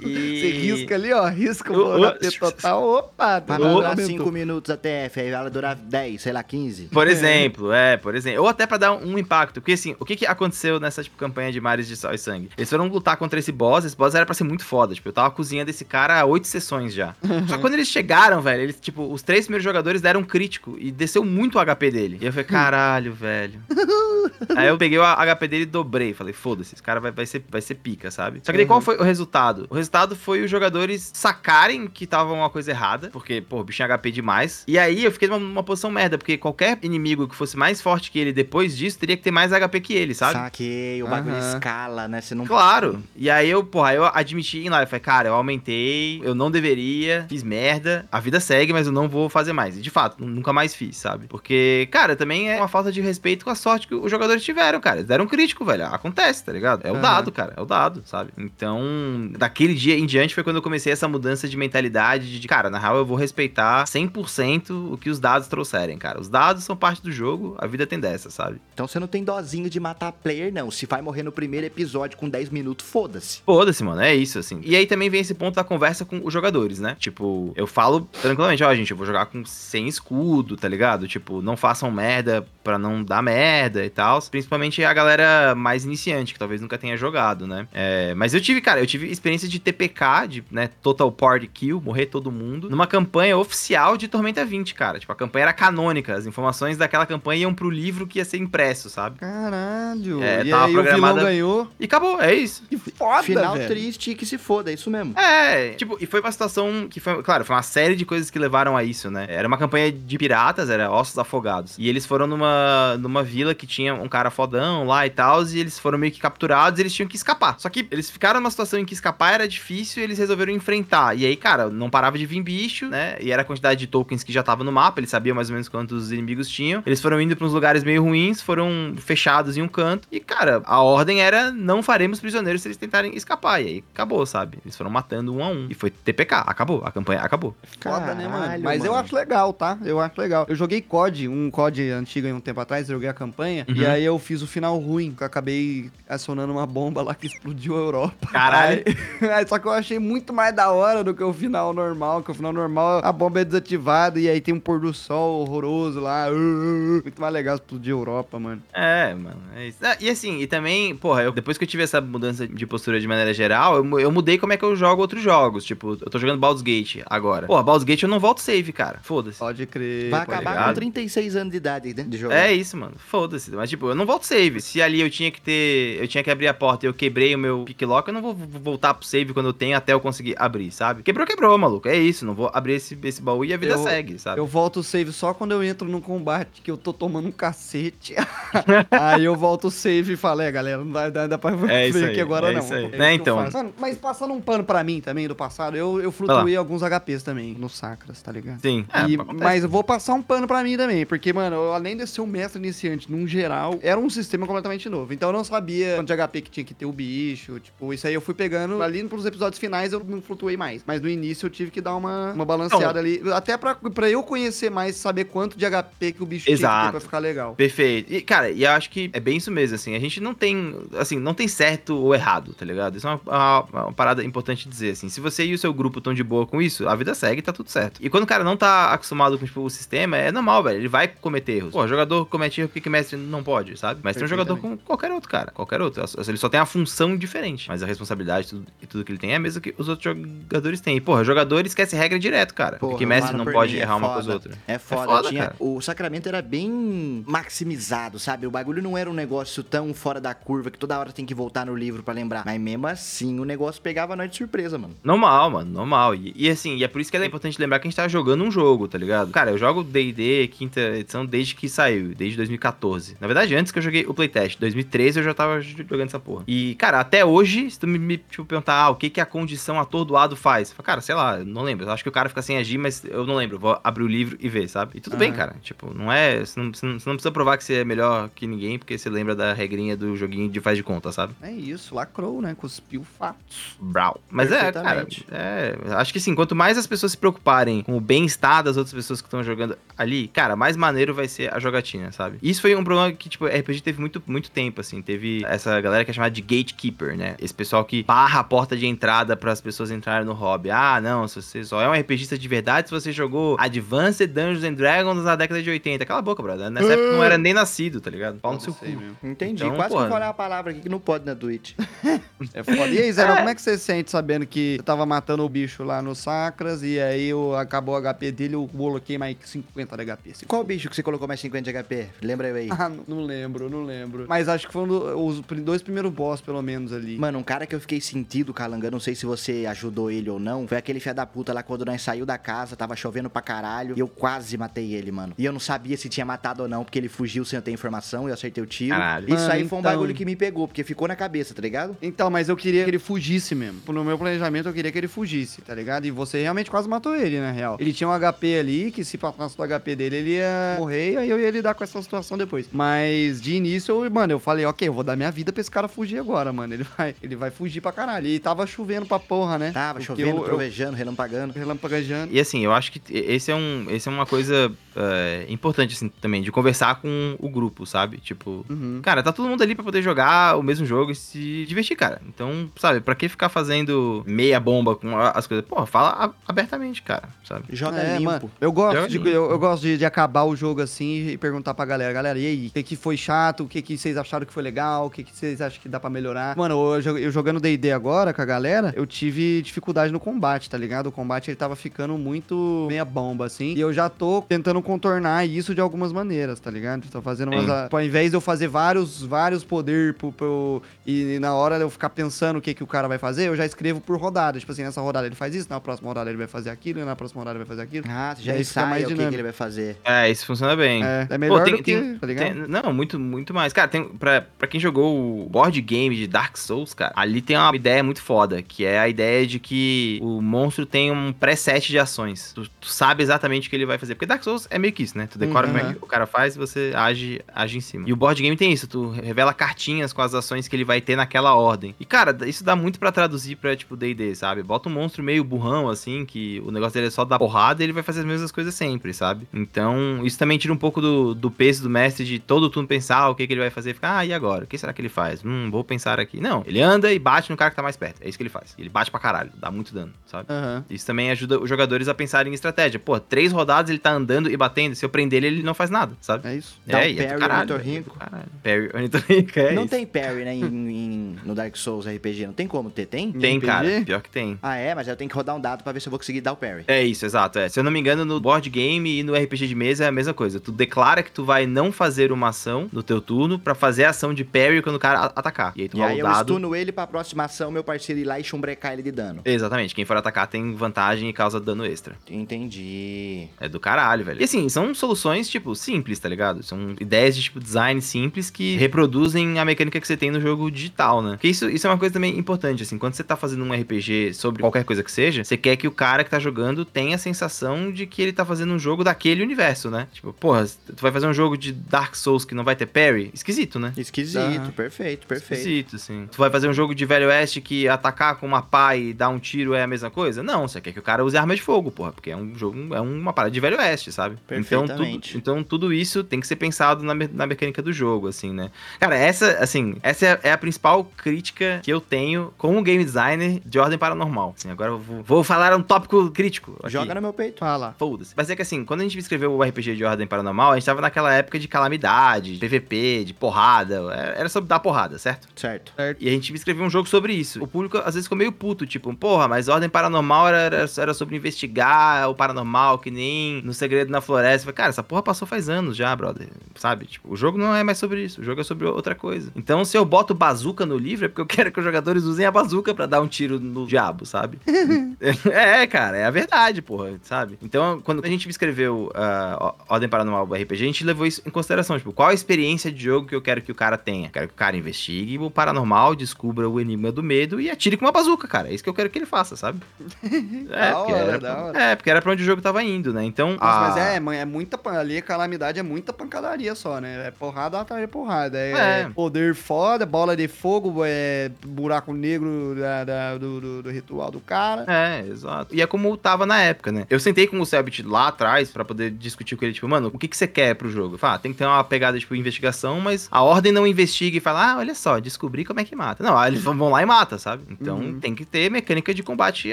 E... 0.00 0.40
Você 0.40 0.50
risca 0.50 0.94
ali, 0.94 1.12
ó. 1.12 1.26
Risca 1.28 1.72
o 1.72 2.12
HP 2.12 2.38
total. 2.38 2.82
Opa! 2.82 3.40
Pra 3.40 3.56
aumentou. 3.56 3.74
durar 3.74 3.96
5 3.98 4.32
minutos 4.32 4.70
a 4.70 4.76
TF, 4.76 5.20
aí 5.20 5.28
ela 5.28 5.50
durar 5.50 5.74
10, 5.74 6.20
sei 6.20 6.32
lá, 6.32 6.42
15. 6.42 6.86
Por 6.86 7.06
exemplo, 7.06 7.72
é, 7.72 7.96
por 7.96 8.14
exemplo. 8.14 8.42
Ou 8.42 8.48
até 8.48 8.66
pra 8.66 8.76
dar 8.76 8.92
um, 8.92 9.14
um 9.14 9.18
impacto. 9.18 9.60
Porque 9.60 9.72
assim, 9.72 9.96
o 9.98 10.04
que, 10.04 10.16
que 10.16 10.26
aconteceu 10.26 10.78
nessa 10.78 11.02
tipo, 11.02 11.16
campanha 11.16 11.52
de 11.52 11.60
Mares 11.60 11.88
de 11.88 11.96
Sal 11.96 12.14
e 12.14 12.18
Sangue? 12.18 12.50
Eles 12.56 12.68
foram 12.68 12.88
lutar 12.88 13.16
contra 13.16 13.38
esse 13.38 13.52
boss, 13.52 13.84
esse 13.84 13.96
boss 13.96 14.14
era 14.14 14.26
pra 14.26 14.34
ser 14.34 14.44
muito 14.44 14.64
foda. 14.64 14.94
Tipo, 14.94 15.08
eu 15.08 15.12
tava 15.12 15.30
cozinhando 15.30 15.70
esse 15.70 15.84
cara 15.84 16.20
há 16.20 16.24
oito 16.24 16.46
sessões 16.46 16.92
já. 16.92 17.14
Só 17.48 17.56
que 17.56 17.60
quando 17.60 17.74
eles 17.74 17.88
chegaram, 17.88 18.40
velho, 18.40 18.62
eles, 18.62 18.78
tipo, 18.80 19.12
os 19.12 19.22
três 19.22 19.46
primeiros 19.46 19.64
jogadores 19.64 20.00
deram 20.00 20.20
um 20.20 20.24
crítico 20.24 20.76
e 20.78 20.90
desceu 20.90 21.24
muito 21.24 21.58
o 21.58 21.64
HP 21.64 21.90
dele. 21.90 22.18
E 22.20 22.26
eu 22.26 22.32
falei, 22.32 22.44
caralho, 22.44 23.12
velho. 23.12 23.60
Aí 24.56 24.68
eu 24.68 24.76
peguei 24.76 24.98
o 24.98 25.02
HP 25.02 25.48
dele 25.48 25.62
e 25.62 25.66
dobrei. 25.66 26.12
Falei, 26.12 26.32
foda-se, 26.32 26.74
esse 26.74 26.82
cara 26.82 27.00
vai, 27.00 27.10
vai, 27.10 27.26
ser, 27.26 27.44
vai 27.48 27.60
ser 27.60 27.76
pica, 27.76 28.10
sabe? 28.10 28.40
Só 28.42 28.52
que 28.52 28.58
daí 28.58 28.66
qual 28.66 28.80
foi 28.80 28.96
o 28.96 29.02
resultado? 29.02 29.66
O 29.70 29.74
resultado 29.74 29.85
foi 30.16 30.42
os 30.42 30.50
jogadores 30.50 31.10
sacarem 31.14 31.86
que 31.86 32.06
tava 32.06 32.32
uma 32.32 32.50
coisa 32.50 32.70
errada, 32.70 33.10
porque, 33.10 33.40
pô, 33.40 33.60
o 33.60 33.64
bicho 33.64 33.76
tinha 33.76 33.88
HP 33.88 34.10
demais. 34.10 34.64
E 34.66 34.78
aí 34.78 35.04
eu 35.04 35.12
fiquei 35.12 35.28
numa, 35.28 35.38
numa 35.38 35.62
posição 35.62 35.90
merda, 35.90 36.16
porque 36.18 36.36
qualquer 36.36 36.78
inimigo 36.82 37.28
que 37.28 37.34
fosse 37.34 37.56
mais 37.56 37.80
forte 37.80 38.10
que 38.10 38.18
ele 38.18 38.32
depois 38.32 38.76
disso 38.76 38.98
teria 38.98 39.16
que 39.16 39.22
ter 39.22 39.30
mais 39.30 39.52
HP 39.52 39.80
que 39.80 39.94
ele, 39.94 40.14
sabe? 40.14 40.32
Saquei, 40.34 41.02
o 41.02 41.08
bagulho 41.08 41.36
Aham. 41.36 41.54
escala, 41.54 42.08
né? 42.08 42.20
Você 42.20 42.34
não 42.34 42.46
Claro. 42.46 43.02
E 43.14 43.28
aí 43.30 43.48
eu, 43.50 43.64
porra, 43.64 43.94
eu 43.94 44.04
admiti 44.04 44.58
em 44.58 44.66
eu 44.66 44.72
falei, 44.86 45.00
cara, 45.00 45.28
eu 45.28 45.34
aumentei, 45.34 46.20
eu 46.22 46.34
não 46.34 46.50
deveria, 46.50 47.26
fiz 47.28 47.42
merda, 47.42 48.06
a 48.10 48.20
vida 48.20 48.40
segue, 48.40 48.72
mas 48.72 48.86
eu 48.86 48.92
não 48.92 49.08
vou 49.08 49.28
fazer 49.28 49.52
mais. 49.52 49.76
E 49.76 49.80
de 49.80 49.90
fato, 49.90 50.20
nu- 50.20 50.26
nunca 50.26 50.52
mais 50.52 50.74
fiz, 50.74 50.96
sabe? 50.96 51.26
Porque, 51.28 51.88
cara, 51.90 52.14
também 52.16 52.50
é 52.50 52.56
uma 52.56 52.68
falta 52.68 52.90
de 52.92 53.00
respeito 53.00 53.44
com 53.44 53.50
a 53.50 53.54
sorte 53.54 53.86
que 53.88 53.94
os 53.94 54.10
jogadores 54.10 54.44
tiveram, 54.44 54.80
cara. 54.80 54.96
Eles 54.96 55.08
deram 55.08 55.24
um 55.24 55.28
crítico, 55.28 55.64
velho. 55.64 55.86
Acontece, 55.86 56.44
tá 56.44 56.52
ligado? 56.52 56.84
É 56.86 56.90
o 56.90 56.94
Aham. 56.94 57.02
dado, 57.02 57.32
cara. 57.32 57.54
É 57.56 57.60
o 57.60 57.64
dado, 57.66 58.02
sabe? 58.04 58.30
Então, 58.36 59.30
daquele 59.38 59.74
dia 59.76 59.96
em 59.96 60.06
diante 60.06 60.34
foi 60.34 60.42
quando 60.42 60.56
eu 60.56 60.62
comecei 60.62 60.92
essa 60.92 61.06
mudança 61.06 61.48
de 61.48 61.56
mentalidade 61.56 62.40
de, 62.40 62.48
cara, 62.48 62.68
na 62.70 62.78
real 62.78 62.96
eu 62.96 63.06
vou 63.06 63.16
respeitar 63.16 63.84
100% 63.84 64.92
o 64.92 64.98
que 64.98 65.10
os 65.10 65.20
dados 65.20 65.48
trouxerem, 65.48 65.98
cara. 65.98 66.20
Os 66.20 66.28
dados 66.28 66.64
são 66.64 66.76
parte 66.76 67.02
do 67.02 67.12
jogo, 67.12 67.54
a 67.58 67.66
vida 67.66 67.86
tem 67.86 68.00
dessa, 68.00 68.30
sabe? 68.30 68.60
Então 68.74 68.86
você 68.88 68.98
não 68.98 69.06
tem 69.06 69.22
dozinho 69.22 69.70
de 69.70 69.78
matar 69.78 70.12
player, 70.12 70.52
não. 70.52 70.70
Se 70.70 70.86
vai 70.86 71.00
morrer 71.02 71.22
no 71.22 71.32
primeiro 71.32 71.66
episódio 71.66 72.16
com 72.18 72.28
10 72.28 72.50
minutos, 72.50 72.86
foda-se. 72.86 73.40
Foda-se, 73.44 73.84
mano, 73.84 74.00
é 74.00 74.14
isso, 74.14 74.38
assim. 74.38 74.60
E 74.64 74.74
aí 74.74 74.86
também 74.86 75.10
vem 75.10 75.20
esse 75.20 75.34
ponto 75.34 75.54
da 75.54 75.64
conversa 75.64 76.04
com 76.04 76.20
os 76.24 76.32
jogadores, 76.32 76.78
né? 76.78 76.96
Tipo, 76.98 77.52
eu 77.56 77.66
falo 77.66 78.08
tranquilamente, 78.22 78.64
ó, 78.64 78.74
gente, 78.74 78.90
eu 78.90 78.96
vou 78.96 79.06
jogar 79.06 79.26
com 79.26 79.44
sem 79.44 79.86
escudo, 79.88 80.56
tá 80.56 80.68
ligado? 80.68 81.06
Tipo, 81.06 81.42
não 81.42 81.56
façam 81.56 81.90
merda 81.90 82.46
pra 82.66 82.78
não 82.80 83.04
dar 83.04 83.22
merda 83.22 83.84
e 83.84 83.88
tal. 83.90 84.20
Principalmente 84.22 84.82
a 84.84 84.92
galera 84.92 85.54
mais 85.54 85.84
iniciante, 85.84 86.32
que 86.32 86.38
talvez 86.38 86.60
nunca 86.60 86.76
tenha 86.76 86.96
jogado, 86.96 87.46
né? 87.46 87.68
É, 87.72 88.12
mas 88.14 88.34
eu 88.34 88.40
tive, 88.40 88.60
cara, 88.60 88.80
eu 88.80 88.86
tive 88.86 89.06
experiência 89.08 89.48
de 89.48 89.60
TPK, 89.60 90.26
de, 90.28 90.44
né, 90.50 90.68
Total 90.82 91.10
Party 91.12 91.46
Kill, 91.46 91.80
morrer 91.80 92.06
todo 92.06 92.32
mundo, 92.32 92.68
numa 92.68 92.88
campanha 92.88 93.38
oficial 93.38 93.96
de 93.96 94.08
Tormenta 94.08 94.44
20, 94.44 94.74
cara. 94.74 94.98
Tipo, 94.98 95.12
a 95.12 95.16
campanha 95.16 95.44
era 95.44 95.52
canônica, 95.52 96.12
as 96.12 96.26
informações 96.26 96.76
daquela 96.76 97.06
campanha 97.06 97.42
iam 97.42 97.54
pro 97.54 97.70
livro 97.70 98.04
que 98.06 98.18
ia 98.18 98.24
ser 98.24 98.38
impresso, 98.38 98.90
sabe? 98.90 99.18
Caralho. 99.20 100.22
É, 100.22 100.42
e 100.44 100.50
tava 100.50 100.64
aí 100.66 100.70
o 100.70 100.82
vilão 100.82 100.84
programada- 100.84 101.22
ganhou. 101.22 101.68
E 101.78 101.84
acabou, 101.84 102.20
é 102.20 102.34
isso. 102.34 102.64
Que 102.68 102.76
foda, 102.76 103.22
Final 103.22 103.54
velho. 103.54 103.68
triste 103.68 104.10
e 104.10 104.14
que 104.14 104.26
se 104.26 104.38
foda, 104.38 104.70
é 104.70 104.74
isso 104.74 104.90
mesmo. 104.90 105.16
É, 105.18 105.70
tipo, 105.70 105.96
e 106.00 106.06
foi 106.06 106.20
uma 106.20 106.32
situação 106.32 106.88
que 106.90 106.98
foi, 106.98 107.22
claro, 107.22 107.44
foi 107.44 107.54
uma 107.54 107.62
série 107.62 107.94
de 107.94 108.04
coisas 108.04 108.30
que 108.30 108.38
levaram 108.38 108.76
a 108.76 108.82
isso, 108.82 109.10
né? 109.10 109.26
Era 109.28 109.46
uma 109.46 109.56
campanha 109.58 109.92
de 109.92 110.18
piratas, 110.18 110.68
era 110.68 110.90
Ossos 110.90 111.16
Afogados. 111.18 111.76
E 111.78 111.88
eles 111.88 112.04
foram 112.06 112.26
numa, 112.26 112.55
numa 112.98 113.22
vila 113.22 113.54
que 113.54 113.66
tinha 113.66 113.94
um 113.94 114.08
cara 114.08 114.30
fodão 114.30 114.84
lá 114.86 115.06
e 115.06 115.10
tal, 115.10 115.44
e 115.44 115.58
eles 115.58 115.78
foram 115.78 115.98
meio 115.98 116.12
que 116.12 116.20
capturados 116.20 116.78
e 116.78 116.82
eles 116.82 116.94
tinham 116.94 117.08
que 117.08 117.16
escapar. 117.16 117.56
Só 117.58 117.68
que 117.68 117.86
eles 117.90 118.10
ficaram 118.10 118.40
numa 118.40 118.50
situação 118.50 118.78
em 118.78 118.84
que 118.84 118.94
escapar 118.94 119.34
era 119.34 119.48
difícil 119.48 120.02
e 120.02 120.04
eles 120.04 120.18
resolveram 120.18 120.52
enfrentar. 120.52 121.16
E 121.16 121.26
aí, 121.26 121.36
cara, 121.36 121.68
não 121.68 121.90
parava 121.90 122.18
de 122.18 122.26
vir 122.26 122.42
bicho, 122.42 122.86
né? 122.86 123.16
E 123.20 123.30
era 123.30 123.42
a 123.42 123.44
quantidade 123.44 123.80
de 123.80 123.86
tokens 123.86 124.22
que 124.22 124.32
já 124.32 124.42
tava 124.42 124.62
no 124.64 124.72
mapa, 124.72 125.00
eles 125.00 125.10
sabiam 125.10 125.34
mais 125.34 125.48
ou 125.48 125.54
menos 125.54 125.68
quantos 125.68 126.12
inimigos 126.12 126.48
tinham. 126.48 126.82
Eles 126.86 127.00
foram 127.00 127.20
indo 127.20 127.36
pra 127.36 127.46
uns 127.46 127.52
lugares 127.52 127.84
meio 127.84 128.02
ruins, 128.02 128.40
foram 128.40 128.94
fechados 128.96 129.56
em 129.56 129.62
um 129.62 129.68
canto. 129.68 130.08
E, 130.10 130.20
cara, 130.20 130.62
a 130.64 130.80
ordem 130.82 131.20
era 131.20 131.50
não 131.50 131.82
faremos 131.82 132.20
prisioneiros 132.20 132.62
se 132.62 132.68
eles 132.68 132.76
tentarem 132.76 133.16
escapar. 133.16 133.62
E 133.62 133.66
aí 133.66 133.84
acabou, 133.92 134.24
sabe? 134.26 134.58
Eles 134.64 134.76
foram 134.76 134.90
matando 134.90 135.34
um 135.34 135.42
a 135.42 135.48
um. 135.48 135.66
E 135.70 135.74
foi 135.74 135.90
TPK, 135.90 136.44
acabou. 136.46 136.82
A 136.84 136.92
campanha 136.92 137.20
acabou. 137.20 137.54
Foda, 137.80 138.14
né, 138.14 138.28
mano? 138.28 138.62
Mas 138.62 138.84
eu 138.84 138.92
mano. 138.92 139.04
acho 139.04 139.14
legal, 139.14 139.52
tá? 139.52 139.78
Eu 139.84 140.00
acho 140.00 140.20
legal. 140.20 140.46
Eu 140.48 140.54
joguei 140.54 140.80
COD, 140.80 141.28
um 141.28 141.50
COD 141.50 141.90
antigo 141.90 142.26
aí 142.26 142.32
um 142.32 142.40
tempo 142.46 142.60
atrás, 142.60 142.88
eu 142.88 142.94
joguei 142.96 143.08
a 143.08 143.12
campanha, 143.14 143.64
Uhum. 143.68 143.74
e 143.76 143.86
aí 143.86 144.04
eu 144.04 144.18
fiz 144.18 144.40
o 144.42 144.46
final 144.46 144.78
ruim, 144.78 145.12
que 145.16 145.22
eu 145.22 145.26
acabei 145.26 145.90
acionando 146.08 146.52
uma 146.52 146.66
bomba 146.66 147.02
lá 147.02 147.14
que 147.14 147.26
explodiu 147.26 147.74
a 147.76 147.78
Europa. 147.78 148.28
Caralho. 148.32 148.82
Aí- 149.34 149.46
só 149.46 149.58
que 149.58 149.66
eu 149.66 149.72
achei 149.72 149.98
muito 149.98 150.32
mais 150.32 150.54
da 150.54 150.70
hora 150.70 151.02
do 151.04 151.14
que 151.14 151.22
o 151.22 151.32
final 151.32 151.72
normal, 151.72 152.22
que 152.22 152.30
o 152.30 152.34
final 152.34 152.52
normal 152.52 153.00
a 153.04 153.12
bomba 153.12 153.40
é 153.40 153.44
desativada 153.44 154.18
e 154.20 154.28
aí 154.28 154.40
tem 154.40 154.54
um 154.54 154.60
pôr 154.60 154.80
do 154.80 154.92
sol 154.94 155.40
horroroso 155.42 156.00
lá. 156.00 156.28
uh, 156.30 156.34
uh, 156.34 156.98
uh. 156.98 157.02
Muito 157.02 157.20
mais 157.20 157.32
legal 157.32 157.54
explodir 157.56 157.92
a 157.94 157.98
Europa, 157.98 158.38
mano. 158.38 158.62
É, 158.72 159.14
mano, 159.14 159.36
é 159.56 159.68
isso. 159.68 159.78
Ah, 159.82 159.96
e 160.00 160.08
assim, 160.08 160.40
e 160.40 160.46
também, 160.46 160.94
porra, 160.96 161.22
eu- 161.22 161.32
depois 161.32 161.58
que 161.58 161.64
eu 161.64 161.68
tive 161.68 161.82
essa 161.82 162.00
mudança 162.00 162.46
de 162.46 162.66
postura 162.66 163.00
de 163.00 163.06
maneira 163.08 163.32
geral, 163.34 163.76
eu, 163.76 164.00
eu 164.00 164.10
mudei 164.12 164.38
como 164.38 164.52
é 164.52 164.56
que 164.56 164.64
eu 164.64 164.74
jogo 164.76 165.00
outros 165.02 165.22
jogos. 165.22 165.64
Tipo, 165.64 165.92
eu 166.00 166.10
tô 166.10 166.18
jogando 166.18 166.38
Baldur's 166.38 166.62
Gate 166.62 167.02
agora. 167.06 167.46
Porra, 167.46 167.62
Baldur's 167.62 167.84
Gate 167.84 168.02
eu 168.02 168.08
não 168.08 168.20
volto 168.20 168.40
save, 168.40 168.72
cara. 168.72 169.00
Foda-se. 169.02 169.38
Pode 169.38 169.66
crer. 169.66 170.10
Vai 170.10 170.24
pode 170.24 170.38
acabar 170.38 170.50
ligado? 170.52 170.68
com 170.68 170.74
36 170.74 171.36
anos 171.36 171.50
de 171.50 171.56
idade 171.56 171.94
né, 171.94 172.04
de 172.06 172.16
jogar. 172.18 172.35
É 172.38 172.52
isso, 172.52 172.76
mano. 172.76 172.94
Foda-se. 172.96 173.50
Mas, 173.52 173.70
tipo, 173.70 173.88
eu 173.88 173.94
não 173.94 174.06
volto 174.06 174.24
save. 174.24 174.60
Se 174.60 174.80
ali 174.82 175.00
eu 175.00 175.10
tinha 175.10 175.30
que 175.30 175.40
ter. 175.40 175.98
Eu 176.00 176.08
tinha 176.08 176.22
que 176.22 176.30
abrir 176.30 176.48
a 176.48 176.54
porta 176.54 176.86
e 176.86 176.88
eu 176.88 176.94
quebrei 176.94 177.34
o 177.34 177.38
meu 177.38 177.64
pick 177.64 177.82
lock, 177.82 178.08
eu 178.08 178.14
não 178.14 178.22
vou 178.22 178.34
voltar 178.34 178.94
pro 178.94 179.06
save 179.06 179.32
quando 179.32 179.46
eu 179.46 179.52
tenho 179.52 179.76
até 179.76 179.92
eu 179.92 180.00
conseguir 180.00 180.34
abrir, 180.38 180.70
sabe? 180.70 181.02
Quebrou, 181.02 181.26
quebrou, 181.26 181.56
maluco. 181.58 181.88
É 181.88 181.96
isso. 181.96 182.24
Não 182.26 182.34
vou 182.34 182.50
abrir 182.52 182.74
esse, 182.74 182.98
esse 183.04 183.22
baú 183.22 183.44
e 183.44 183.52
a 183.52 183.56
vida 183.56 183.74
Eu- 183.74 183.82
segue, 183.82 184.18
sabe? 184.18 184.40
Eu 184.40 184.46
volto 184.46 184.80
o 184.80 184.82
save 184.82 185.12
só 185.12 185.32
quando 185.34 185.52
eu 185.52 185.62
entro 185.64 185.88
num 185.88 186.00
combate 186.00 186.60
que 186.62 186.70
eu 186.70 186.76
tô 186.76 186.92
tomando 186.92 187.28
um 187.28 187.32
cacete. 187.32 188.14
aí 188.90 189.24
eu 189.24 189.34
volto 189.36 189.68
o 189.68 189.70
save 189.70 190.12
e 190.14 190.16
falo, 190.16 190.40
é, 190.42 190.50
galera, 190.50 190.84
não 190.84 190.92
vai 190.92 191.10
dar, 191.10 191.36
pra 191.38 191.50
É 191.72 191.90
ver 191.90 192.10
aqui 192.10 192.20
agora 192.20 192.50
é 192.50 192.52
não. 192.54 192.60
isso 192.60 192.74
aí. 192.74 192.88
Né, 192.88 193.10
eu 193.12 193.14
então. 193.16 193.36
Mano, 193.36 193.72
mas 193.78 193.96
passando 193.96 194.32
um 194.34 194.40
pano 194.40 194.64
pra 194.64 194.82
mim 194.84 195.00
também 195.00 195.28
do 195.28 195.34
passado, 195.34 195.76
eu, 195.76 196.00
eu 196.00 196.10
flutuei 196.12 196.56
alguns 196.56 196.82
HPs 196.82 197.22
também 197.22 197.54
no 197.54 197.68
Sacras, 197.68 198.20
tá 198.22 198.32
ligado? 198.32 198.60
Sim. 198.60 198.84
É, 198.92 199.08
E- 199.10 199.16
mas 199.16 199.62
eu 199.62 199.68
vou 199.68 199.82
passar 199.84 200.14
um 200.14 200.22
pano 200.22 200.46
pra 200.46 200.62
mim 200.62 200.76
também, 200.76 201.04
porque, 201.06 201.32
mano, 201.32 201.56
eu, 201.56 201.72
além 201.72 201.96
de 201.96 202.06
ser 202.06 202.20
um 202.26 202.30
mestre 202.30 202.58
iniciante, 202.60 203.10
num 203.10 203.26
geral, 203.26 203.78
era 203.82 203.98
um 203.98 204.10
sistema 204.10 204.46
completamente 204.46 204.88
novo. 204.88 205.12
Então 205.12 205.28
eu 205.28 205.32
não 205.32 205.44
sabia 205.44 205.94
quanto 205.96 206.06
de 206.08 206.12
HP 206.16 206.40
que 206.42 206.50
tinha 206.50 206.64
que 206.64 206.74
ter 206.74 206.86
o 206.86 206.92
bicho. 206.92 207.58
Tipo, 207.60 207.92
isso 207.94 208.06
aí 208.06 208.14
eu 208.14 208.20
fui 208.20 208.34
pegando 208.34 208.82
ali 208.82 209.02
pros 209.04 209.24
episódios 209.24 209.58
finais, 209.58 209.92
eu 209.92 210.02
não 210.06 210.20
flutuei 210.20 210.56
mais. 210.56 210.82
Mas 210.86 211.00
no 211.00 211.08
início 211.08 211.46
eu 211.46 211.50
tive 211.50 211.70
que 211.70 211.80
dar 211.80 211.94
uma, 211.96 212.32
uma 212.32 212.44
balanceada 212.44 212.98
ali. 212.98 213.22
Até 213.32 213.56
pra, 213.56 213.74
pra 213.74 214.10
eu 214.10 214.22
conhecer 214.22 214.70
mais, 214.70 214.96
saber 214.96 215.24
quanto 215.26 215.56
de 215.56 215.64
HP 215.64 216.12
que 216.12 216.22
o 216.22 216.26
bicho 216.26 216.44
tinha 216.46 216.56
que 216.56 216.62
ter 216.62 216.66
Exato. 216.66 216.90
pra 216.92 217.00
ficar 217.00 217.18
legal. 217.18 217.54
Perfeito. 217.54 218.12
E, 218.12 218.20
cara, 218.20 218.50
e 218.50 218.64
eu 218.64 218.70
acho 218.70 218.90
que 218.90 219.10
é 219.12 219.20
bem 219.20 219.36
isso 219.36 219.50
mesmo, 219.50 219.74
assim. 219.76 219.94
A 219.94 219.98
gente 220.00 220.20
não 220.20 220.34
tem, 220.34 220.74
assim, 220.98 221.18
não 221.18 221.34
tem 221.34 221.48
certo 221.48 221.96
ou 221.96 222.14
errado, 222.14 222.52
tá 222.54 222.64
ligado? 222.64 222.96
Isso 222.96 223.06
é 223.06 223.10
uma, 223.10 223.20
uma- 223.26 223.62
uma 223.86 223.92
parada 223.92 224.24
importante 224.24 224.68
dizer, 224.68 224.90
assim. 224.90 225.08
Se 225.08 225.20
você 225.20 225.44
e 225.44 225.54
o 225.54 225.58
seu 225.58 225.72
grupo 225.72 225.98
estão 225.98 226.12
de 226.14 226.22
boa 226.24 226.46
com 226.46 226.60
isso, 226.60 226.88
a 226.88 226.94
vida 226.94 227.14
segue 227.14 227.38
e 227.38 227.42
tá 227.42 227.52
tudo 227.52 227.70
certo. 227.70 228.00
E 228.02 228.08
quando 228.10 228.24
o 228.24 228.26
cara 228.26 228.42
não 228.44 228.56
tá 228.56 228.92
acostumado 228.92 229.38
com, 229.38 229.44
tipo, 229.46 229.60
o 229.62 229.70
sistema, 229.70 230.16
é 230.16 230.32
normal, 230.32 230.62
velho. 230.62 230.78
Ele 230.78 230.88
vai 230.88 231.08
cometer 231.08 231.52
erros. 231.58 231.72
Pô, 231.72 231.86
jogador 231.86 232.05
comete 232.26 232.60
erro, 232.60 232.68
que 232.70 232.80
que 232.80 232.88
mestre 232.90 233.16
não 233.16 233.42
pode, 233.42 233.76
sabe? 233.76 234.00
Mestre 234.04 234.22
é 234.22 234.26
um 234.26 234.28
jogador 234.28 234.56
como 234.58 234.76
qualquer 234.78 235.10
outro, 235.10 235.28
cara. 235.28 235.50
Qualquer 235.50 235.80
outro. 235.80 236.04
Ele 236.28 236.36
só 236.36 236.48
tem 236.48 236.60
a 236.60 236.66
função 236.66 237.16
diferente. 237.16 237.68
Mas 237.68 237.82
a 237.82 237.86
responsabilidade 237.86 238.48
tudo- 238.48 238.66
e 238.80 238.86
tudo 238.86 239.04
que 239.04 239.12
ele 239.12 239.18
tem 239.18 239.32
é 239.32 239.36
a 239.36 239.38
mesma 239.40 239.60
que 239.60 239.74
os 239.76 239.88
outros 239.88 240.14
jogadores 240.14 240.80
têm. 240.80 240.96
E, 240.96 241.00
porra, 241.00 241.24
jogador 241.24 241.66
esquece 241.66 241.96
regra 241.96 242.18
direto, 242.18 242.54
cara. 242.54 242.76
Porra, 242.78 242.90
porque 242.92 243.06
mestre 243.06 243.36
não 243.36 243.44
pode 243.44 243.76
é 243.76 243.82
errar 243.82 243.96
uma 243.96 244.08
foda. 244.08 244.14
coisa 244.14 244.28
ou 244.28 244.34
outra. 244.34 244.52
É 244.66 244.78
foda, 244.78 245.04
foda, 245.06 245.28
tinha- 245.28 245.52
o 245.58 245.80
Sacramento 245.80 246.28
era 246.28 246.40
bem 246.42 247.24
maximizado, 247.26 248.18
sabe? 248.18 248.46
O 248.46 248.50
bagulho 248.50 248.82
não 248.82 248.96
era 248.98 249.08
um 249.10 249.14
negócio 249.14 249.62
tão 249.62 249.92
fora 249.94 250.20
da 250.20 250.34
curva 250.34 250.70
que 250.70 250.78
toda 250.78 250.98
hora 250.98 251.12
tem 251.12 251.24
que 251.24 251.34
voltar 251.34 251.64
no 251.66 251.74
livro 251.74 252.02
pra 252.02 252.12
lembrar. 252.12 252.44
Mas 252.44 252.60
mesmo 252.60 252.86
assim, 252.86 253.38
o 253.38 253.44
negócio 253.44 253.80
pegava 253.80 254.12
a 254.12 254.16
noite 254.16 254.32
de 254.32 254.38
surpresa, 254.38 254.76
mano. 254.78 254.94
Normal, 255.02 255.50
mano, 255.50 255.70
normal. 255.70 256.14
E, 256.14 256.32
e 256.36 256.48
assim, 256.50 256.76
e 256.76 256.84
é 256.84 256.88
por 256.88 257.00
isso 257.00 257.10
que 257.10 257.16
é 257.16 257.24
importante 257.24 257.60
lembrar 257.60 257.78
que 257.78 257.86
a 257.86 257.90
gente 257.90 257.96
tá 257.96 258.08
jogando 258.08 258.42
um 258.44 258.50
jogo, 258.50 258.88
tá 258.88 258.98
ligado? 258.98 259.30
Cara, 259.30 259.50
eu 259.50 259.58
jogo 259.58 259.82
D&D 259.82 260.48
quinta 260.48 260.80
edição 260.80 261.24
desde 261.24 261.54
que 261.54 261.68
saiu, 261.68 261.95
desde 262.02 262.36
2014. 262.36 263.16
Na 263.20 263.26
verdade, 263.26 263.54
antes 263.54 263.72
que 263.72 263.78
eu 263.78 263.82
joguei 263.82 264.04
o 264.06 264.14
playtest, 264.14 264.58
2013 264.58 265.20
eu 265.20 265.24
já 265.24 265.34
tava 265.34 265.60
jogando 265.60 266.08
essa 266.08 266.18
porra. 266.20 266.44
E, 266.46 266.74
cara, 266.76 267.00
até 267.00 267.24
hoje, 267.24 267.70
se 267.70 267.78
tu 267.78 267.86
me, 267.86 267.98
me 267.98 268.16
tipo, 268.18 268.44
perguntar, 268.44 268.74
ah, 268.74 268.90
o 268.90 268.96
que 268.96 269.10
que 269.10 269.20
a 269.20 269.26
condição 269.26 269.80
atordoado 269.80 270.36
faz? 270.36 270.70
Eu 270.70 270.76
falo, 270.76 270.86
Cara, 270.86 271.00
sei 271.00 271.14
lá, 271.14 271.38
não 271.38 271.62
lembro. 271.62 271.86
Eu 271.86 271.90
acho 271.92 272.02
que 272.02 272.08
o 272.08 272.12
cara 272.12 272.28
fica 272.28 272.42
sem 272.42 272.56
agir, 272.58 272.78
mas 272.78 273.04
eu 273.04 273.26
não 273.26 273.34
lembro. 273.34 273.58
Vou 273.58 273.78
abrir 273.82 274.04
o 274.04 274.08
livro 274.08 274.36
e 274.40 274.48
ver, 274.48 274.68
sabe? 274.68 274.92
E 274.96 275.00
tudo 275.00 275.16
bem, 275.16 275.28
Aham. 275.30 275.36
cara. 275.36 275.56
Tipo, 275.62 275.92
não 275.92 276.12
é... 276.12 276.40
Você 276.44 276.60
não, 276.60 276.72
você 276.72 276.86
não- 276.86 276.98
precisa 276.98 277.30
provar 277.32 277.56
que 277.56 277.64
você 277.64 277.74
é 277.74 277.84
melhor 277.84 278.28
que 278.34 278.46
ninguém, 278.46 278.78
porque 278.78 278.96
você 278.98 279.08
lembra 279.10 279.34
da 279.34 279.52
regrinha 279.52 279.96
do 279.96 280.16
joguinho 280.16 280.48
de 280.48 280.60
faz 280.60 280.76
de 280.76 280.82
conta, 280.82 281.10
sabe? 281.10 281.34
É 281.42 281.50
isso, 281.50 281.94
lacrou, 281.94 282.40
né? 282.40 282.54
Cuspiu 282.54 283.02
fatos. 283.18 283.76
Brau. 283.80 284.20
Mas 284.30 284.52
é, 284.52 284.70
cara, 284.72 285.06
é, 285.30 285.76
acho 285.96 286.12
que 286.12 286.18
assim, 286.18 286.34
quanto 286.34 286.54
mais 286.54 286.76
as 286.78 286.86
pessoas 286.86 287.12
se 287.12 287.18
preocuparem 287.18 287.82
com 287.82 287.96
o 287.96 288.00
bem-estar 288.00 288.62
das 288.62 288.76
outras 288.76 288.94
pessoas 288.94 289.20
que 289.20 289.26
estão 289.26 289.42
jogando 289.42 289.76
ali, 289.96 290.28
cara, 290.28 290.54
mais 290.56 290.76
maneiro 290.76 291.14
vai 291.14 291.26
ser 291.28 291.52
a 291.52 291.58
jogatina, 291.58 291.76
sabe? 292.12 292.38
Isso 292.42 292.60
foi 292.60 292.74
um 292.74 292.84
problema 292.84 293.12
que, 293.12 293.28
tipo, 293.28 293.46
RPG 293.46 293.80
teve 293.82 294.00
muito, 294.00 294.22
muito 294.26 294.50
tempo, 294.50 294.80
assim, 294.80 295.00
teve 295.02 295.42
essa 295.46 295.80
galera 295.80 296.04
que 296.04 296.10
é 296.10 296.14
chamada 296.14 296.34
de 296.34 296.40
gatekeeper, 296.40 297.16
né? 297.16 297.36
Esse 297.38 297.54
pessoal 297.54 297.84
que 297.84 298.02
barra 298.02 298.40
a 298.40 298.44
porta 298.44 298.76
de 298.76 298.86
entrada 298.86 299.36
para 299.36 299.52
as 299.52 299.60
pessoas 299.60 299.90
entrarem 299.90 300.26
no 300.26 300.32
hobby. 300.32 300.70
Ah, 300.70 301.00
não, 301.00 301.26
se 301.28 301.40
você 301.42 301.64
só 301.64 301.80
é 301.80 301.88
um 301.88 301.92
RPGista 301.92 302.36
de 302.38 302.48
verdade 302.48 302.88
se 302.88 302.94
você 302.94 303.12
jogou 303.12 303.56
Advanced 303.58 304.26
Dungeons 304.32 304.64
and 304.64 304.74
Dragons 304.74 305.24
na 305.24 305.36
década 305.36 305.62
de 305.62 305.70
80. 305.70 306.04
Cala 306.04 306.20
a 306.20 306.22
boca, 306.22 306.42
brother. 306.42 306.70
Nessa 306.70 306.92
época 306.92 307.08
eu 307.08 307.12
não 307.12 307.24
era 307.24 307.38
nem 307.38 307.52
nascido, 307.52 308.00
tá 308.00 308.10
ligado? 308.10 308.38
Pau 308.38 308.52
no 308.54 308.60
seu 308.60 308.72
cu. 308.74 308.84
Mesmo. 308.84 309.16
Entendi. 309.22 309.64
Então, 309.64 309.76
Quase 309.76 309.90
porra. 309.90 310.04
que 310.04 310.08
eu 310.08 310.12
falei 310.12 310.28
uma 310.28 310.34
palavra 310.34 310.72
aqui 310.72 310.80
que 310.80 310.88
não 310.88 310.98
pode 310.98 311.24
na 311.24 311.34
Twitch. 311.34 311.74
É 312.52 312.62
foda. 312.62 312.88
E 312.88 312.98
aí, 312.98 313.12
Zé, 313.12 313.26
como 313.26 313.48
é 313.48 313.54
que 313.54 313.62
você 313.62 313.78
sente 313.78 314.10
sabendo 314.10 314.46
que 314.46 314.76
você 314.76 314.82
tava 314.82 315.06
matando 315.06 315.42
o 315.42 315.48
bicho 315.48 315.82
lá 315.82 316.02
no 316.02 316.14
Sacras 316.14 316.82
e 316.82 317.00
aí 317.00 317.30
acabou 317.58 317.94
o 317.96 318.00
HP 318.02 318.30
dele, 318.30 318.54
eu 318.54 318.68
coloquei 318.68 319.16
mais 319.16 319.36
50 319.42 319.96
de 319.96 320.04
HP? 320.04 320.32
Qual 320.46 320.62
bicho 320.62 320.88
que 320.88 320.94
você 320.96 321.02
colocou 321.02 321.26
mais 321.26 321.40
50 321.40 321.62
de 321.62 321.75
HP? 321.75 321.75
Lembra 322.22 322.48
eu 322.48 322.56
aí. 322.56 322.68
Ah, 322.70 322.90
não- 323.06 323.24
lembro, 323.24 323.68
não 323.70 323.82
lembro. 323.84 324.26
Mas 324.28 324.48
acho 324.48 324.66
que 324.66 324.72
foram 324.72 325.24
os 325.26 325.40
dois 325.62 325.82
primeiros 325.82 326.12
boss, 326.12 326.40
pelo 326.40 326.60
menos, 326.62 326.92
ali. 326.92 327.16
Mano, 327.18 327.38
um 327.38 327.42
cara 327.42 327.66
que 327.66 327.74
eu 327.74 327.80
fiquei 327.80 328.00
sentido, 328.00 328.52
Calanga, 328.54 328.90
não 328.90 329.00
sei 329.00 329.14
se 329.14 329.24
você 329.26 329.66
ajudou 329.66 330.10
ele 330.10 330.28
ou 330.30 330.38
não, 330.38 330.66
foi 330.68 330.76
aquele 330.78 331.00
filho 331.00 331.14
da 331.14 331.26
puta 331.26 331.52
lá 331.52 331.62
quando 331.62 331.84
nós 331.84 332.02
saiu 332.02 332.24
da 332.26 332.38
casa, 332.38 332.76
tava 332.76 332.94
chovendo 332.94 333.28
pra 333.30 333.42
caralho, 333.42 333.94
e 333.96 334.00
eu 334.00 334.08
quase 334.08 334.56
matei 334.56 334.94
ele, 334.94 335.10
mano. 335.10 335.32
E 335.38 335.44
eu 335.44 335.52
não 335.52 335.60
sabia 335.60 335.96
se 335.96 336.08
tinha 336.08 336.24
matado 336.26 336.62
ou 336.62 336.68
não, 336.68 336.84
porque 336.84 336.98
ele 336.98 337.08
fugiu 337.08 337.44
sem 337.44 337.56
eu 337.56 337.62
ter 337.62 337.70
informação, 337.72 338.24
e 338.26 338.30
eu 338.30 338.34
acertei 338.34 338.62
o 338.62 338.66
tiro. 338.66 338.90
Caralho. 338.90 339.26
Isso 339.28 339.42
Mano, 339.42 339.52
aí 339.52 339.68
foi 339.68 339.78
um 339.78 339.80
então- 339.80 339.92
bagulho 339.92 340.14
que 340.14 340.24
me 340.24 340.36
pegou, 340.36 340.68
porque 340.68 340.84
ficou 340.84 341.08
na 341.08 341.16
cabeça, 341.16 341.54
tá 341.54 341.62
ligado? 341.62 341.96
Então, 342.02 342.30
mas 342.30 342.48
eu 342.48 342.56
queria 342.56 342.84
que 342.84 342.90
ele 342.90 342.98
fugisse 342.98 343.54
mesmo. 343.54 343.80
No 343.88 344.04
meu 344.04 344.18
planejamento, 344.18 344.68
eu 344.68 344.72
queria 344.72 344.92
que 344.92 344.98
ele 344.98 345.08
fugisse, 345.08 345.62
tá 345.62 345.74
ligado? 345.74 346.04
E 346.06 346.10
você 346.10 346.42
realmente 346.42 346.70
quase 346.70 346.88
matou 346.88 347.16
ele, 347.16 347.40
na 347.40 347.50
real. 347.50 347.76
Ele 347.80 347.92
tinha 347.92 348.08
um 348.08 348.12
HP 348.12 348.58
ali, 348.58 348.90
que 348.90 349.04
se 349.04 349.16
passasse 349.16 349.56
do 349.56 349.62
HP 349.62 349.96
dele, 349.96 350.16
ele 350.16 350.30
ia 350.36 350.76
morrer, 350.78 351.12
e 351.12 351.16
aí 351.16 351.30
eu 351.30 351.38
ia 351.40 351.50
lidar 351.66 351.74
com 351.74 351.84
essa 351.84 352.00
situação 352.00 352.38
depois. 352.38 352.66
Mas, 352.72 353.40
de 353.40 353.54
início, 353.54 354.04
eu, 354.04 354.10
mano, 354.10 354.32
eu 354.32 354.38
falei, 354.38 354.64
ok, 354.64 354.86
eu 354.88 354.92
vou 354.92 355.02
dar 355.02 355.16
minha 355.16 355.30
vida 355.30 355.52
pra 355.52 355.60
esse 355.60 355.70
cara 355.70 355.88
fugir 355.88 356.18
agora, 356.18 356.52
mano. 356.52 356.74
Ele 356.74 356.86
vai, 356.96 357.14
ele 357.22 357.36
vai 357.36 357.50
fugir 357.50 357.80
pra 357.80 357.92
caralho. 357.92 358.26
E 358.26 358.38
tava 358.38 358.66
chovendo 358.66 359.06
pra 359.06 359.18
porra, 359.18 359.58
né? 359.58 359.72
Tava 359.72 359.98
Porque 359.98 360.06
chovendo, 360.06 360.38
eu, 360.38 360.44
trovejando, 360.44 360.96
relampagando. 360.96 361.52
eu 361.54 361.58
relampagejando. 361.58 362.32
E 362.32 362.38
assim, 362.40 362.64
eu 362.64 362.72
acho 362.72 362.92
que 362.92 363.00
esse 363.10 363.50
é, 363.50 363.54
um, 363.54 363.86
esse 363.90 364.08
é 364.08 364.12
uma 364.12 364.26
coisa 364.26 364.72
é, 364.96 365.46
importante, 365.48 365.94
assim, 365.94 366.08
também, 366.08 366.42
de 366.42 366.50
conversar 366.50 367.00
com 367.00 367.36
o 367.38 367.48
grupo, 367.48 367.84
sabe? 367.86 368.18
Tipo, 368.18 368.64
Uhum. 368.68 369.00
cara, 369.02 369.22
tá 369.22 369.32
todo 369.32 369.48
mundo 369.48 369.62
ali 369.62 369.74
pra 369.74 369.84
poder 369.84 370.02
jogar 370.02 370.56
o 370.58 370.62
mesmo 370.62 370.86
jogo 370.86 371.10
e 371.10 371.14
se 371.14 371.64
divertir, 371.66 371.96
cara. 371.96 372.20
Então, 372.26 372.70
sabe, 372.76 373.00
pra 373.00 373.14
que 373.14 373.28
ficar 373.28 373.48
fazendo 373.48 374.22
meia 374.26 374.58
bomba 374.58 374.96
com 374.96 375.16
as 375.18 375.46
coisas? 375.46 375.64
Porra, 375.66 375.86
fala 375.86 376.34
abertamente, 376.46 377.02
cara, 377.02 377.28
sabe? 377.44 377.64
Joga 377.70 377.98
É, 377.98 378.14
limpo. 378.18 378.24
mano, 378.30 378.50
eu 378.60 378.72
gosto, 378.72 378.96
Joga 378.96 379.08
de, 379.08 379.18
limpo. 379.18 379.28
eu, 379.28 379.50
eu 379.50 379.58
gosto 379.58 379.82
de, 379.82 379.98
de 379.98 380.04
acabar 380.04 380.44
o 380.44 380.56
jogo 380.56 380.80
assim 380.80 381.28
e 381.30 381.38
perguntar 381.38 381.74
pra 381.74 381.84
galera, 381.84 382.12
galera, 382.12 382.38
e 382.38 382.46
aí, 382.46 382.66
o 382.68 382.70
que, 382.72 382.82
que 382.82 382.96
foi 382.96 383.16
chato, 383.16 383.64
o 383.64 383.68
que, 383.68 383.82
que 383.82 383.98
vocês 383.98 384.16
acharam 384.16 384.46
que 384.46 384.52
foi 384.52 384.62
legal, 384.62 385.06
o 385.06 385.10
que, 385.10 385.22
que 385.24 385.34
vocês 385.36 385.60
acham 385.60 385.80
que 385.80 385.88
dá 385.88 386.00
pra 386.00 386.08
melhorar? 386.10 386.56
Mano, 386.56 386.74
eu, 386.96 387.18
eu 387.18 387.30
jogando 387.30 387.60
D&D 387.60 387.92
agora 387.92 388.32
com 388.32 388.40
a 388.42 388.44
galera, 388.44 388.92
eu 388.96 389.06
tive 389.06 389.60
dificuldade 389.62 390.12
no 390.12 390.20
combate, 390.20 390.70
tá 390.70 390.78
ligado? 390.78 391.08
O 391.08 391.12
combate 391.12 391.48
ele 391.50 391.56
tava 391.56 391.76
ficando 391.76 392.16
muito 392.16 392.86
meia 392.88 393.04
bomba, 393.04 393.46
assim, 393.46 393.74
e 393.74 393.80
eu 393.80 393.92
já 393.92 394.08
tô 394.08 394.42
tentando 394.48 394.80
contornar 394.86 395.44
isso 395.46 395.74
de 395.74 395.80
algumas 395.80 396.12
maneiras, 396.12 396.60
tá 396.60 396.70
ligado? 396.70 397.06
Tô 397.10 397.20
fazendo 397.20 397.50
umas... 397.52 397.68
Ao 397.92 398.00
invés 398.02 398.30
de 398.30 398.36
eu 398.36 398.40
fazer 398.40 398.68
vários, 398.68 399.20
vários 399.22 399.64
poder 399.64 400.14
pro, 400.14 400.30
pro- 400.32 400.80
e 401.04 401.38
na 401.40 401.54
hora 401.54 401.76
eu 401.76 401.90
ficar 401.90 402.10
pensando 402.10 402.58
o 402.58 402.62
que, 402.62 402.72
que 402.72 402.84
o 402.84 402.86
cara 402.86 403.08
vai 403.08 403.18
fazer, 403.18 403.48
eu 403.48 403.56
já 403.56 403.66
escrevo 403.66 404.00
por 404.00 404.16
rodada. 404.18 404.58
Tipo 404.60 404.70
assim, 404.70 404.84
nessa 404.84 405.00
rodada 405.00 405.26
ele 405.26 405.34
faz 405.34 405.54
isso, 405.54 405.66
na 405.68 405.80
próxima 405.80 406.08
rodada 406.08 406.30
ele 406.30 406.38
vai 406.38 406.46
fazer 406.46 406.70
aquilo, 406.70 407.00
e 407.00 407.04
na 407.04 407.16
próxima 407.16 407.40
rodada 407.40 407.58
ele 407.58 407.64
vai 407.64 407.76
fazer 407.76 407.82
aquilo. 407.82 408.06
Ah, 408.08 408.34
E 408.38 408.42
já 408.42 408.52
mais 408.52 408.60
ensaia 408.68 409.04
o 409.06 409.08
que, 409.08 409.16
que 409.16 409.34
ele 409.34 409.42
vai 409.42 409.52
fazer. 409.52 409.96
É, 410.04 410.30
isso 410.30 410.46
funciona 410.46 410.76
bem. 410.76 411.02
É, 411.04 411.26
é 411.30 411.38
melhor 411.38 411.58
Pô, 411.58 411.64
tem- 411.64 411.72
do 411.76 411.82
que, 411.82 411.94
tem- 411.94 412.18
tá 412.18 412.26
ligado? 412.26 412.44
tem- 412.52 412.68
não, 412.68 412.92
muito, 412.92 413.18
muito 413.18 413.52
mais. 413.52 413.72
Cara, 413.72 413.88
tem, 413.88 414.04
pra, 414.08 414.42
pra 414.56 414.68
quem 414.68 414.78
jogou 414.78 415.44
o 415.44 415.48
board 415.48 415.80
game 415.80 416.14
de 416.14 416.26
Dark 416.28 416.56
Souls, 416.56 416.94
cara, 416.94 417.12
ali 417.16 417.42
tem 417.42 417.56
uma 417.56 417.74
ideia 417.74 418.02
muito 418.02 418.22
foda, 418.22 418.62
que 418.62 418.84
é 418.84 418.98
a 419.00 419.08
ideia 419.08 419.46
de 419.46 419.58
que 419.58 420.20
o 420.22 420.40
monstro 420.40 420.86
tem 420.86 421.10
um 421.10 421.32
preset 421.32 421.88
de 421.88 421.98
ações. 421.98 422.52
Tu, 422.54 422.68
tu 422.80 422.88
sabe 422.88 423.22
exatamente 423.22 423.66
o 423.66 423.70
que 423.70 423.76
ele 423.76 423.86
vai 423.86 423.98
fazer. 423.98 424.14
Porque 424.14 424.26
Dark 424.26 424.42
Souls 424.44 424.66
é 424.70 424.75
meio 424.78 424.92
que 424.92 425.02
isso, 425.02 425.16
né? 425.16 425.26
Tu 425.26 425.38
decora 425.38 425.66
Uhum. 425.66 425.72
como 425.74 425.86
é 425.90 425.92
que 425.94 425.98
o 426.02 426.06
cara 426.06 426.26
faz 426.26 426.54
e 426.54 426.58
você 426.58 426.92
age, 426.94 427.40
age 427.54 427.78
em 427.78 427.80
cima. 427.80 428.08
E 428.08 428.12
o 428.12 428.16
board 428.16 428.40
game 428.42 428.56
tem 428.56 428.72
isso, 428.72 428.86
tu 428.86 429.10
revela 429.10 429.52
cartinhas 429.54 430.12
com 430.12 430.22
as 430.22 430.34
ações 430.34 430.68
que 430.68 430.76
ele 430.76 430.84
vai 430.84 431.00
ter 431.00 431.16
naquela 431.16 431.54
ordem. 431.54 431.94
E, 431.98 432.04
cara, 432.04 432.36
isso 432.46 432.62
dá 432.64 432.74
muito 432.76 432.98
pra 432.98 433.10
traduzir 433.12 433.56
pra, 433.56 433.74
tipo, 433.76 433.96
D&D, 433.96 434.34
sabe? 434.34 434.62
Bota 434.62 434.88
um 434.88 434.92
monstro 434.92 435.22
meio 435.22 435.42
burrão, 435.44 435.88
assim, 435.88 436.24
que 436.24 436.62
o 436.64 436.70
negócio 436.70 436.94
dele 436.94 437.06
é 437.06 437.10
só 437.10 437.24
dar 437.24 437.38
porrada 437.38 437.82
e 437.82 437.86
ele 437.86 437.92
vai 437.92 438.02
fazer 438.02 438.20
as 438.20 438.26
mesmas 438.26 438.50
coisas 438.52 438.74
sempre, 438.74 439.12
sabe? 439.12 439.46
Então, 439.52 440.20
isso 440.24 440.38
também 440.38 440.58
tira 440.58 440.72
um 440.72 440.76
pouco 440.76 441.00
do, 441.00 441.34
do 441.34 441.50
peso 441.50 441.82
do 441.82 441.90
mestre 441.90 442.24
de 442.24 442.38
todo 442.38 442.68
turno 442.70 442.88
pensar 442.88 443.28
o 443.28 443.34
que, 443.34 443.46
que 443.46 443.52
ele 443.52 443.60
vai 443.60 443.70
fazer. 443.70 443.94
Ficar, 443.94 444.18
ah, 444.18 444.26
e 444.26 444.32
agora? 444.32 444.64
O 444.64 444.66
que 444.66 444.76
será 444.78 444.92
que 444.92 445.00
ele 445.00 445.08
faz? 445.08 445.44
Hum, 445.44 445.70
vou 445.70 445.82
pensar 445.84 446.18
aqui. 446.20 446.40
Não, 446.40 446.62
ele 446.66 446.80
anda 446.80 447.12
e 447.12 447.18
bate 447.18 447.50
no 447.50 447.56
cara 447.56 447.70
que 447.70 447.76
tá 447.76 447.82
mais 447.82 447.96
perto. 447.96 448.20
É 448.22 448.28
isso 448.28 448.36
que 448.38 448.42
ele 448.42 448.50
faz. 448.50 448.74
Ele 448.78 448.88
bate 448.88 449.10
pra 449.10 449.20
caralho, 449.20 449.50
dá 449.56 449.70
muito 449.70 449.92
dano, 449.94 450.12
sabe? 450.26 450.46
Aham. 450.50 450.84
Isso 450.90 451.06
também 451.06 451.30
ajuda 451.30 451.60
os 451.60 451.68
jogadores 451.68 452.08
a 452.08 452.14
pensarem 452.14 452.50
em 452.52 452.54
estratégia. 452.54 452.98
Pô, 453.00 453.18
três 453.18 453.52
rodadas 453.52 453.90
ele 453.90 453.98
tá 453.98 454.10
andando 454.12 454.50
e 454.50 454.56
batendo. 454.56 454.65
Se 454.94 455.04
eu 455.04 455.08
prender 455.08 455.38
ele, 455.44 455.56
ele 455.58 455.62
não 455.62 455.74
faz 455.74 455.90
nada, 455.90 456.14
sabe? 456.20 456.46
É 456.48 456.54
isso. 456.56 456.80
Dá 456.86 456.98
um 456.98 457.00
é, 457.00 457.10
e 457.10 457.18
é 457.18 457.22
do 457.22 457.28
parry, 457.28 457.40
caralho, 457.40 457.60
ornitorrinco. 457.74 458.16
é. 458.20 458.42
Parry, 458.62 458.90
ornitorrinco, 458.94 459.58
é 459.60 459.72
não 459.72 459.82
isso. 459.84 459.90
tem 459.90 460.06
parry, 460.06 460.44
né, 460.44 460.54
em, 460.54 460.64
em- 460.64 461.36
no 461.44 461.54
Dark 461.54 461.76
Souls 461.76 462.06
RPG. 462.06 462.46
Não 462.46 462.52
tem 462.52 462.66
como 462.66 462.90
ter, 462.90 463.06
tem? 463.06 463.32
Tem, 463.32 463.56
RPG? 463.58 463.66
cara. 463.66 464.02
Pior 464.04 464.20
que 464.22 464.30
tem. 464.30 464.58
Ah, 464.62 464.76
é? 464.76 464.94
Mas 464.94 465.08
eu 465.08 465.16
tenho 465.16 465.28
que 465.30 465.36
rodar 465.36 465.56
um 465.56 465.60
dado 465.60 465.82
pra 465.82 465.92
ver 465.92 466.00
se 466.00 466.08
eu 466.08 466.10
vou 466.10 466.18
conseguir 466.18 466.40
dar 466.40 466.52
o 466.52 466.56
parry. 466.56 466.84
É 466.88 467.02
isso, 467.02 467.24
exato. 467.26 467.58
É. 467.58 467.68
Se 467.68 467.78
eu 467.78 467.84
não 467.84 467.90
me 467.90 467.98
engano, 468.00 468.24
no 468.24 468.40
board 468.40 468.68
game 468.70 469.18
e 469.20 469.22
no 469.22 469.34
RPG 469.34 469.66
de 469.66 469.74
mesa 469.74 470.04
é 470.04 470.08
a 470.08 470.12
mesma 470.12 470.34
coisa. 470.34 470.58
Tu 470.60 470.72
declara 470.72 471.22
que 471.22 471.30
tu 471.30 471.44
vai 471.44 471.66
não 471.66 471.90
fazer 471.92 472.32
uma 472.32 472.48
ação 472.48 472.88
no 472.92 473.02
teu 473.02 473.20
turno 473.20 473.58
pra 473.58 473.74
fazer 473.74 474.04
a 474.04 474.10
ação 474.10 474.32
de 474.34 474.44
parry 474.44 474.82
quando 474.82 474.96
o 474.96 474.98
cara 475.00 475.32
atacar. 475.34 475.72
E 475.76 475.82
aí 475.82 475.88
tu 475.88 475.96
E 475.96 476.00
rola 476.00 476.12
aí 476.12 476.18
eu 476.18 476.26
dado. 476.26 476.52
stuno 476.54 476.74
ele 476.74 476.92
pra 476.92 477.04
aproximação, 477.04 477.70
meu 477.70 477.84
parceiro 477.84 478.20
ir 478.20 478.24
lá 478.24 478.38
e 478.40 478.44
chumbrecar 478.44 478.92
ele 478.92 479.02
de 479.02 479.12
dano. 479.12 479.42
Exatamente. 479.44 479.94
Quem 479.94 480.04
for 480.04 480.16
atacar 480.16 480.46
tem 480.46 480.74
vantagem 480.74 481.28
e 481.28 481.32
causa 481.32 481.60
dano 481.60 481.84
extra. 481.84 482.14
Entendi. 482.30 483.48
É 483.60 483.68
do 483.68 483.78
caralho, 483.80 484.24
velho. 484.24 484.40
E 484.40 484.44
assim, 484.44 484.55
são 484.68 484.94
soluções, 484.94 485.48
tipo, 485.48 485.74
simples, 485.74 486.18
tá 486.18 486.28
ligado? 486.28 486.62
São 486.62 486.94
ideias 487.00 487.36
de, 487.36 487.42
tipo, 487.42 487.60
design 487.60 488.00
simples 488.00 488.50
que 488.50 488.76
reproduzem 488.76 489.58
a 489.58 489.64
mecânica 489.64 490.00
que 490.00 490.06
você 490.06 490.16
tem 490.16 490.30
no 490.30 490.40
jogo 490.40 490.70
digital, 490.70 491.22
né? 491.22 491.32
Porque 491.32 491.48
isso, 491.48 491.68
isso 491.68 491.86
é 491.86 491.90
uma 491.90 491.98
coisa 491.98 492.12
também 492.12 492.38
importante, 492.38 492.82
assim. 492.82 492.98
Quando 492.98 493.14
você 493.14 493.22
tá 493.22 493.36
fazendo 493.36 493.64
um 493.64 493.72
RPG 493.72 494.34
sobre 494.34 494.62
qualquer 494.62 494.84
coisa 494.84 495.02
que 495.02 495.12
seja, 495.12 495.44
você 495.44 495.56
quer 495.56 495.76
que 495.76 495.86
o 495.86 495.90
cara 495.90 496.24
que 496.24 496.30
tá 496.30 496.38
jogando 496.38 496.84
tenha 496.84 497.16
a 497.16 497.18
sensação 497.18 497.92
de 497.92 498.06
que 498.06 498.22
ele 498.22 498.32
tá 498.32 498.44
fazendo 498.44 498.72
um 498.72 498.78
jogo 498.78 499.04
daquele 499.04 499.42
universo, 499.42 499.90
né? 499.90 500.08
Tipo, 500.12 500.32
porra, 500.32 500.66
tu 500.66 501.00
vai 501.00 501.12
fazer 501.12 501.26
um 501.26 501.34
jogo 501.34 501.56
de 501.56 501.72
Dark 501.72 502.14
Souls 502.14 502.44
que 502.44 502.54
não 502.54 502.64
vai 502.64 502.74
ter 502.74 502.86
parry? 502.86 503.30
Esquisito, 503.34 503.78
né? 503.78 503.92
Esquisito, 503.96 504.38
Aham. 504.40 504.70
perfeito, 504.72 505.26
perfeito. 505.26 505.60
Esquisito, 505.60 505.96
assim. 505.96 506.28
Tu 506.30 506.38
vai 506.38 506.50
fazer 506.50 506.68
um 506.68 506.72
jogo 506.72 506.94
de 506.94 507.04
Velho 507.04 507.28
Oeste 507.28 507.60
que 507.60 507.88
atacar 507.88 508.36
com 508.36 508.46
uma 508.46 508.62
pá 508.62 508.96
e 508.96 509.12
dar 509.12 509.28
um 509.28 509.38
tiro 509.38 509.74
é 509.74 509.82
a 509.82 509.86
mesma 509.86 510.10
coisa? 510.10 510.42
Não, 510.42 510.66
você 510.66 510.80
quer 510.80 510.92
que 510.92 510.98
o 510.98 511.02
cara 511.02 511.24
use 511.24 511.36
arma 511.36 511.54
de 511.54 511.62
fogo, 511.62 511.90
porra, 511.90 512.12
porque 512.12 512.30
é 512.30 512.36
um 512.36 512.54
jogo, 512.54 512.94
é 512.94 513.00
uma 513.00 513.32
parada 513.32 513.52
de 513.52 513.60
Velho 513.60 513.78
Oeste, 513.78 514.12
sabe? 514.12 514.35
Então 514.50 514.82
tudo, 514.82 514.86
Perfeitamente. 514.88 515.36
então 515.36 515.62
tudo 515.62 515.92
isso 515.92 516.22
tem 516.24 516.40
que 516.40 516.46
ser 516.46 516.56
pensado 516.56 517.02
na, 517.04 517.14
me- 517.14 517.28
na 517.32 517.46
mecânica 517.46 517.82
do 517.82 517.92
jogo, 517.92 518.28
assim, 518.28 518.52
né? 518.52 518.70
Cara, 519.00 519.16
essa, 519.16 519.52
assim, 519.58 519.96
essa 520.02 520.26
é, 520.26 520.40
é 520.44 520.52
a 520.52 520.58
principal 520.58 521.04
crítica 521.16 521.80
que 521.82 521.92
eu 521.92 522.00
tenho 522.00 522.52
com 522.56 522.76
o 522.78 522.82
game 522.82 523.04
designer 523.04 523.60
de 523.64 523.78
Ordem 523.78 523.98
Paranormal. 523.98 524.54
Assim, 524.56 524.70
agora 524.70 524.92
eu 524.92 524.98
vou, 524.98 525.22
vou 525.22 525.44
falar 525.44 525.74
um 525.76 525.82
tópico 525.82 526.30
crítico. 526.30 526.76
aqui. 526.82 526.92
Joga 526.92 527.14
no 527.14 527.20
meu 527.22 527.32
peito. 527.32 527.58
Fala. 527.60 527.94
Foda-se. 527.98 528.32
Mas 528.36 528.48
é 528.50 528.56
que 528.56 528.62
assim, 528.62 528.84
quando 528.84 529.00
a 529.00 529.02
gente 529.04 529.18
escreveu 529.18 529.52
o 529.52 529.62
RPG 529.62 529.96
de 529.96 530.04
Ordem 530.04 530.26
Paranormal, 530.26 530.72
a 530.72 530.74
gente 530.76 530.86
tava 530.86 531.00
naquela 531.00 531.32
época 531.34 531.58
de 531.58 531.68
calamidade, 531.68 532.56
de 532.56 532.58
PVP, 532.66 533.24
de 533.24 533.34
porrada. 533.34 533.94
Era 534.14 534.46
era 534.46 534.48
sobre 534.48 534.68
dar 534.68 534.78
porrada, 534.80 535.18
certo? 535.18 535.48
Certo. 535.56 535.92
Certo. 535.96 536.22
E 536.22 536.28
a 536.28 536.30
gente 536.30 536.54
escreveu 536.54 536.84
um 536.84 536.90
jogo 536.90 537.08
sobre 537.08 537.32
isso. 537.32 537.62
O 537.62 537.66
público 537.66 537.98
às 537.98 538.14
vezes 538.14 538.24
ficou 538.26 538.38
meio 538.38 538.52
puto, 538.52 538.86
tipo, 538.86 539.12
porra, 539.14 539.48
mas 539.48 539.66
Ordem 539.68 539.88
Paranormal 539.88 540.48
era, 540.48 540.58
era, 540.58 540.86
era 540.98 541.14
sobre 541.14 541.36
investigar 541.36 542.28
o 542.30 542.34
paranormal, 542.34 542.98
que 542.98 543.10
nem 543.10 543.60
no 543.62 543.72
Segredo 543.74 544.10
na 544.10 544.20
Floresta. 544.26 544.56
Eu 544.62 544.64
falei, 544.64 544.74
Cara, 544.76 544.88
essa 544.90 545.02
porra 545.02 545.22
passou 545.22 545.46
faz 545.46 545.68
anos 545.68 545.96
já, 545.96 546.14
brother. 546.14 546.48
Sabe? 546.74 547.06
Tipo, 547.06 547.32
o 547.32 547.36
jogo 547.36 547.56
não 547.56 547.74
é 547.74 547.82
mais 547.82 547.98
sobre 547.98 548.22
isso. 548.24 548.40
O 548.40 548.44
jogo 548.44 548.60
é 548.60 548.64
sobre 548.64 548.86
outra 548.86 549.14
coisa. 549.14 549.50
Então, 549.56 549.84
se 549.84 549.96
eu 549.96 550.04
boto 550.04 550.34
bazuca 550.34 550.84
no 550.84 550.96
livro, 550.98 551.24
é 551.26 551.28
porque 551.28 551.40
eu 551.40 551.46
quero 551.56 551.72
que 551.72 551.78
os 551.78 551.84
jogadores 551.84 552.24
usem 552.24 552.44
a 552.44 552.50
bazuca 552.50 552.94
pra 552.94 553.06
dar 553.06 553.20
um 553.20 553.28
tiro 553.28 553.58
no 553.58 553.86
diabo, 553.86 554.26
sabe? 554.26 554.58
é, 555.50 555.86
cara, 555.86 556.16
é 556.16 556.24
a 556.24 556.30
verdade, 556.30 556.82
porra, 556.82 557.12
sabe? 557.22 557.58
Então, 557.62 558.00
quando 558.02 558.24
a 558.24 558.28
gente 558.28 558.48
escreveu 558.48 559.10
ah, 559.14 559.74
Ordem 559.88 560.08
Paranormal 560.08 560.44
RPG, 560.54 560.74
a 560.84 560.86
gente 560.86 561.04
levou 561.04 561.26
isso 561.26 561.42
em 561.46 561.50
consideração. 561.50 561.96
Tipo, 561.98 562.12
qual 562.12 562.28
a 562.28 562.34
experiência 562.34 562.90
de 562.92 563.02
jogo 563.04 563.26
que 563.28 563.34
eu 563.34 563.42
quero 563.42 563.62
que 563.62 563.72
o 563.72 563.74
cara 563.74 563.96
tenha? 563.96 564.28
Quero 564.28 564.48
que 564.48 564.54
o 564.54 564.56
cara 564.56 564.76
investigue 564.76 565.38
o 565.38 565.50
paranormal, 565.50 566.14
descubra 566.14 566.68
o 566.68 566.80
enigma 566.80 567.10
do 567.12 567.22
medo 567.22 567.60
e 567.60 567.70
atire 567.70 567.96
com 567.96 568.04
uma 568.04 568.12
bazuca, 568.12 568.46
cara. 568.48 568.68
É 568.68 568.74
isso 568.74 568.82
que 568.82 568.90
eu 568.90 568.94
quero 568.94 569.08
que 569.10 569.18
ele 569.18 569.26
faça, 569.26 569.56
sabe? 569.56 569.80
É, 570.70 570.90
Da 570.90 570.96
porque 570.96 571.12
hora, 571.12 571.32
era, 571.32 571.56
hora. 571.64 571.82
é, 571.82 571.96
porque 571.96 572.10
era 572.10 572.20
pra 572.22 572.32
onde 572.32 572.42
o 572.42 572.46
jogo 572.46 572.60
tava 572.60 572.82
indo, 572.82 573.12
né? 573.12 573.24
Então. 573.24 573.52
Nossa, 573.52 573.64
a- 573.64 573.80
mas 573.88 573.96
é, 573.96 574.15
mãe, 574.20 574.38
é 574.38 574.44
muita. 574.44 574.76
Ali, 574.90 575.20
calamidade 575.20 575.78
é 575.78 575.82
muita 575.82 576.12
pancadaria 576.12 576.74
só, 576.74 577.00
né? 577.00 577.26
É 577.26 577.30
porrada 577.30 577.80
atrás 577.80 578.00
de 578.02 578.08
porrada. 578.08 578.56
É, 578.58 579.00
É. 579.02 579.10
poder 579.14 579.54
foda, 579.54 580.06
bola 580.06 580.36
de 580.36 580.46
fogo, 580.48 581.02
é 581.04 581.50
buraco 581.66 582.12
negro 582.12 582.74
da- 582.78 583.04
da- 583.04 583.38
do, 583.38 583.60
do- 583.60 583.82
do 583.82 583.90
ritual 583.90 584.30
do 584.30 584.40
cara. 584.40 584.84
É, 584.86 585.26
exato. 585.28 585.74
E 585.74 585.82
é 585.82 585.86
como 585.86 586.16
tava 586.16 586.46
na 586.46 586.60
época, 586.60 586.92
né? 586.92 587.04
Eu 587.10 587.18
sentei 587.18 587.46
com 587.46 587.58
o 587.60 587.66
Selbit 587.66 588.02
lá 588.02 588.28
atrás 588.28 588.70
pra 588.70 588.84
poder 588.84 589.10
discutir 589.10 589.56
com 589.56 589.64
ele, 589.64 589.74
tipo, 589.74 589.88
mano, 589.88 590.10
o 590.12 590.18
que, 590.18 590.28
que 590.28 590.36
você 590.36 590.46
quer 590.46 590.74
pro 590.74 590.88
jogo? 590.90 591.16
Fala, 591.18 591.34
ah, 591.34 591.38
tem 591.38 591.52
que 591.52 591.58
ter 591.58 591.66
uma 591.66 591.82
pegada, 591.84 592.18
tipo, 592.18 592.34
investigação, 592.34 593.00
mas 593.00 593.28
a 593.30 593.42
ordem 593.42 593.72
não 593.72 593.86
investiga 593.86 594.36
e 594.36 594.40
fala, 594.40 594.72
ah, 594.72 594.76
olha 594.78 594.94
só, 594.94 595.18
descobri 595.18 595.64
como 595.64 595.80
é 595.80 595.84
que 595.84 595.96
mata. 595.96 596.22
Não, 596.22 596.46
eles 596.46 596.62
vão 596.62 596.90
lá 596.90 597.02
e 597.02 597.06
mata, 597.06 597.38
sabe? 597.38 597.64
Então 597.70 597.98
Uhum. 597.98 598.20
tem 598.20 598.34
que 598.34 598.44
ter 598.44 598.70
mecânica 598.70 599.12
de 599.12 599.22
combate 599.22 599.72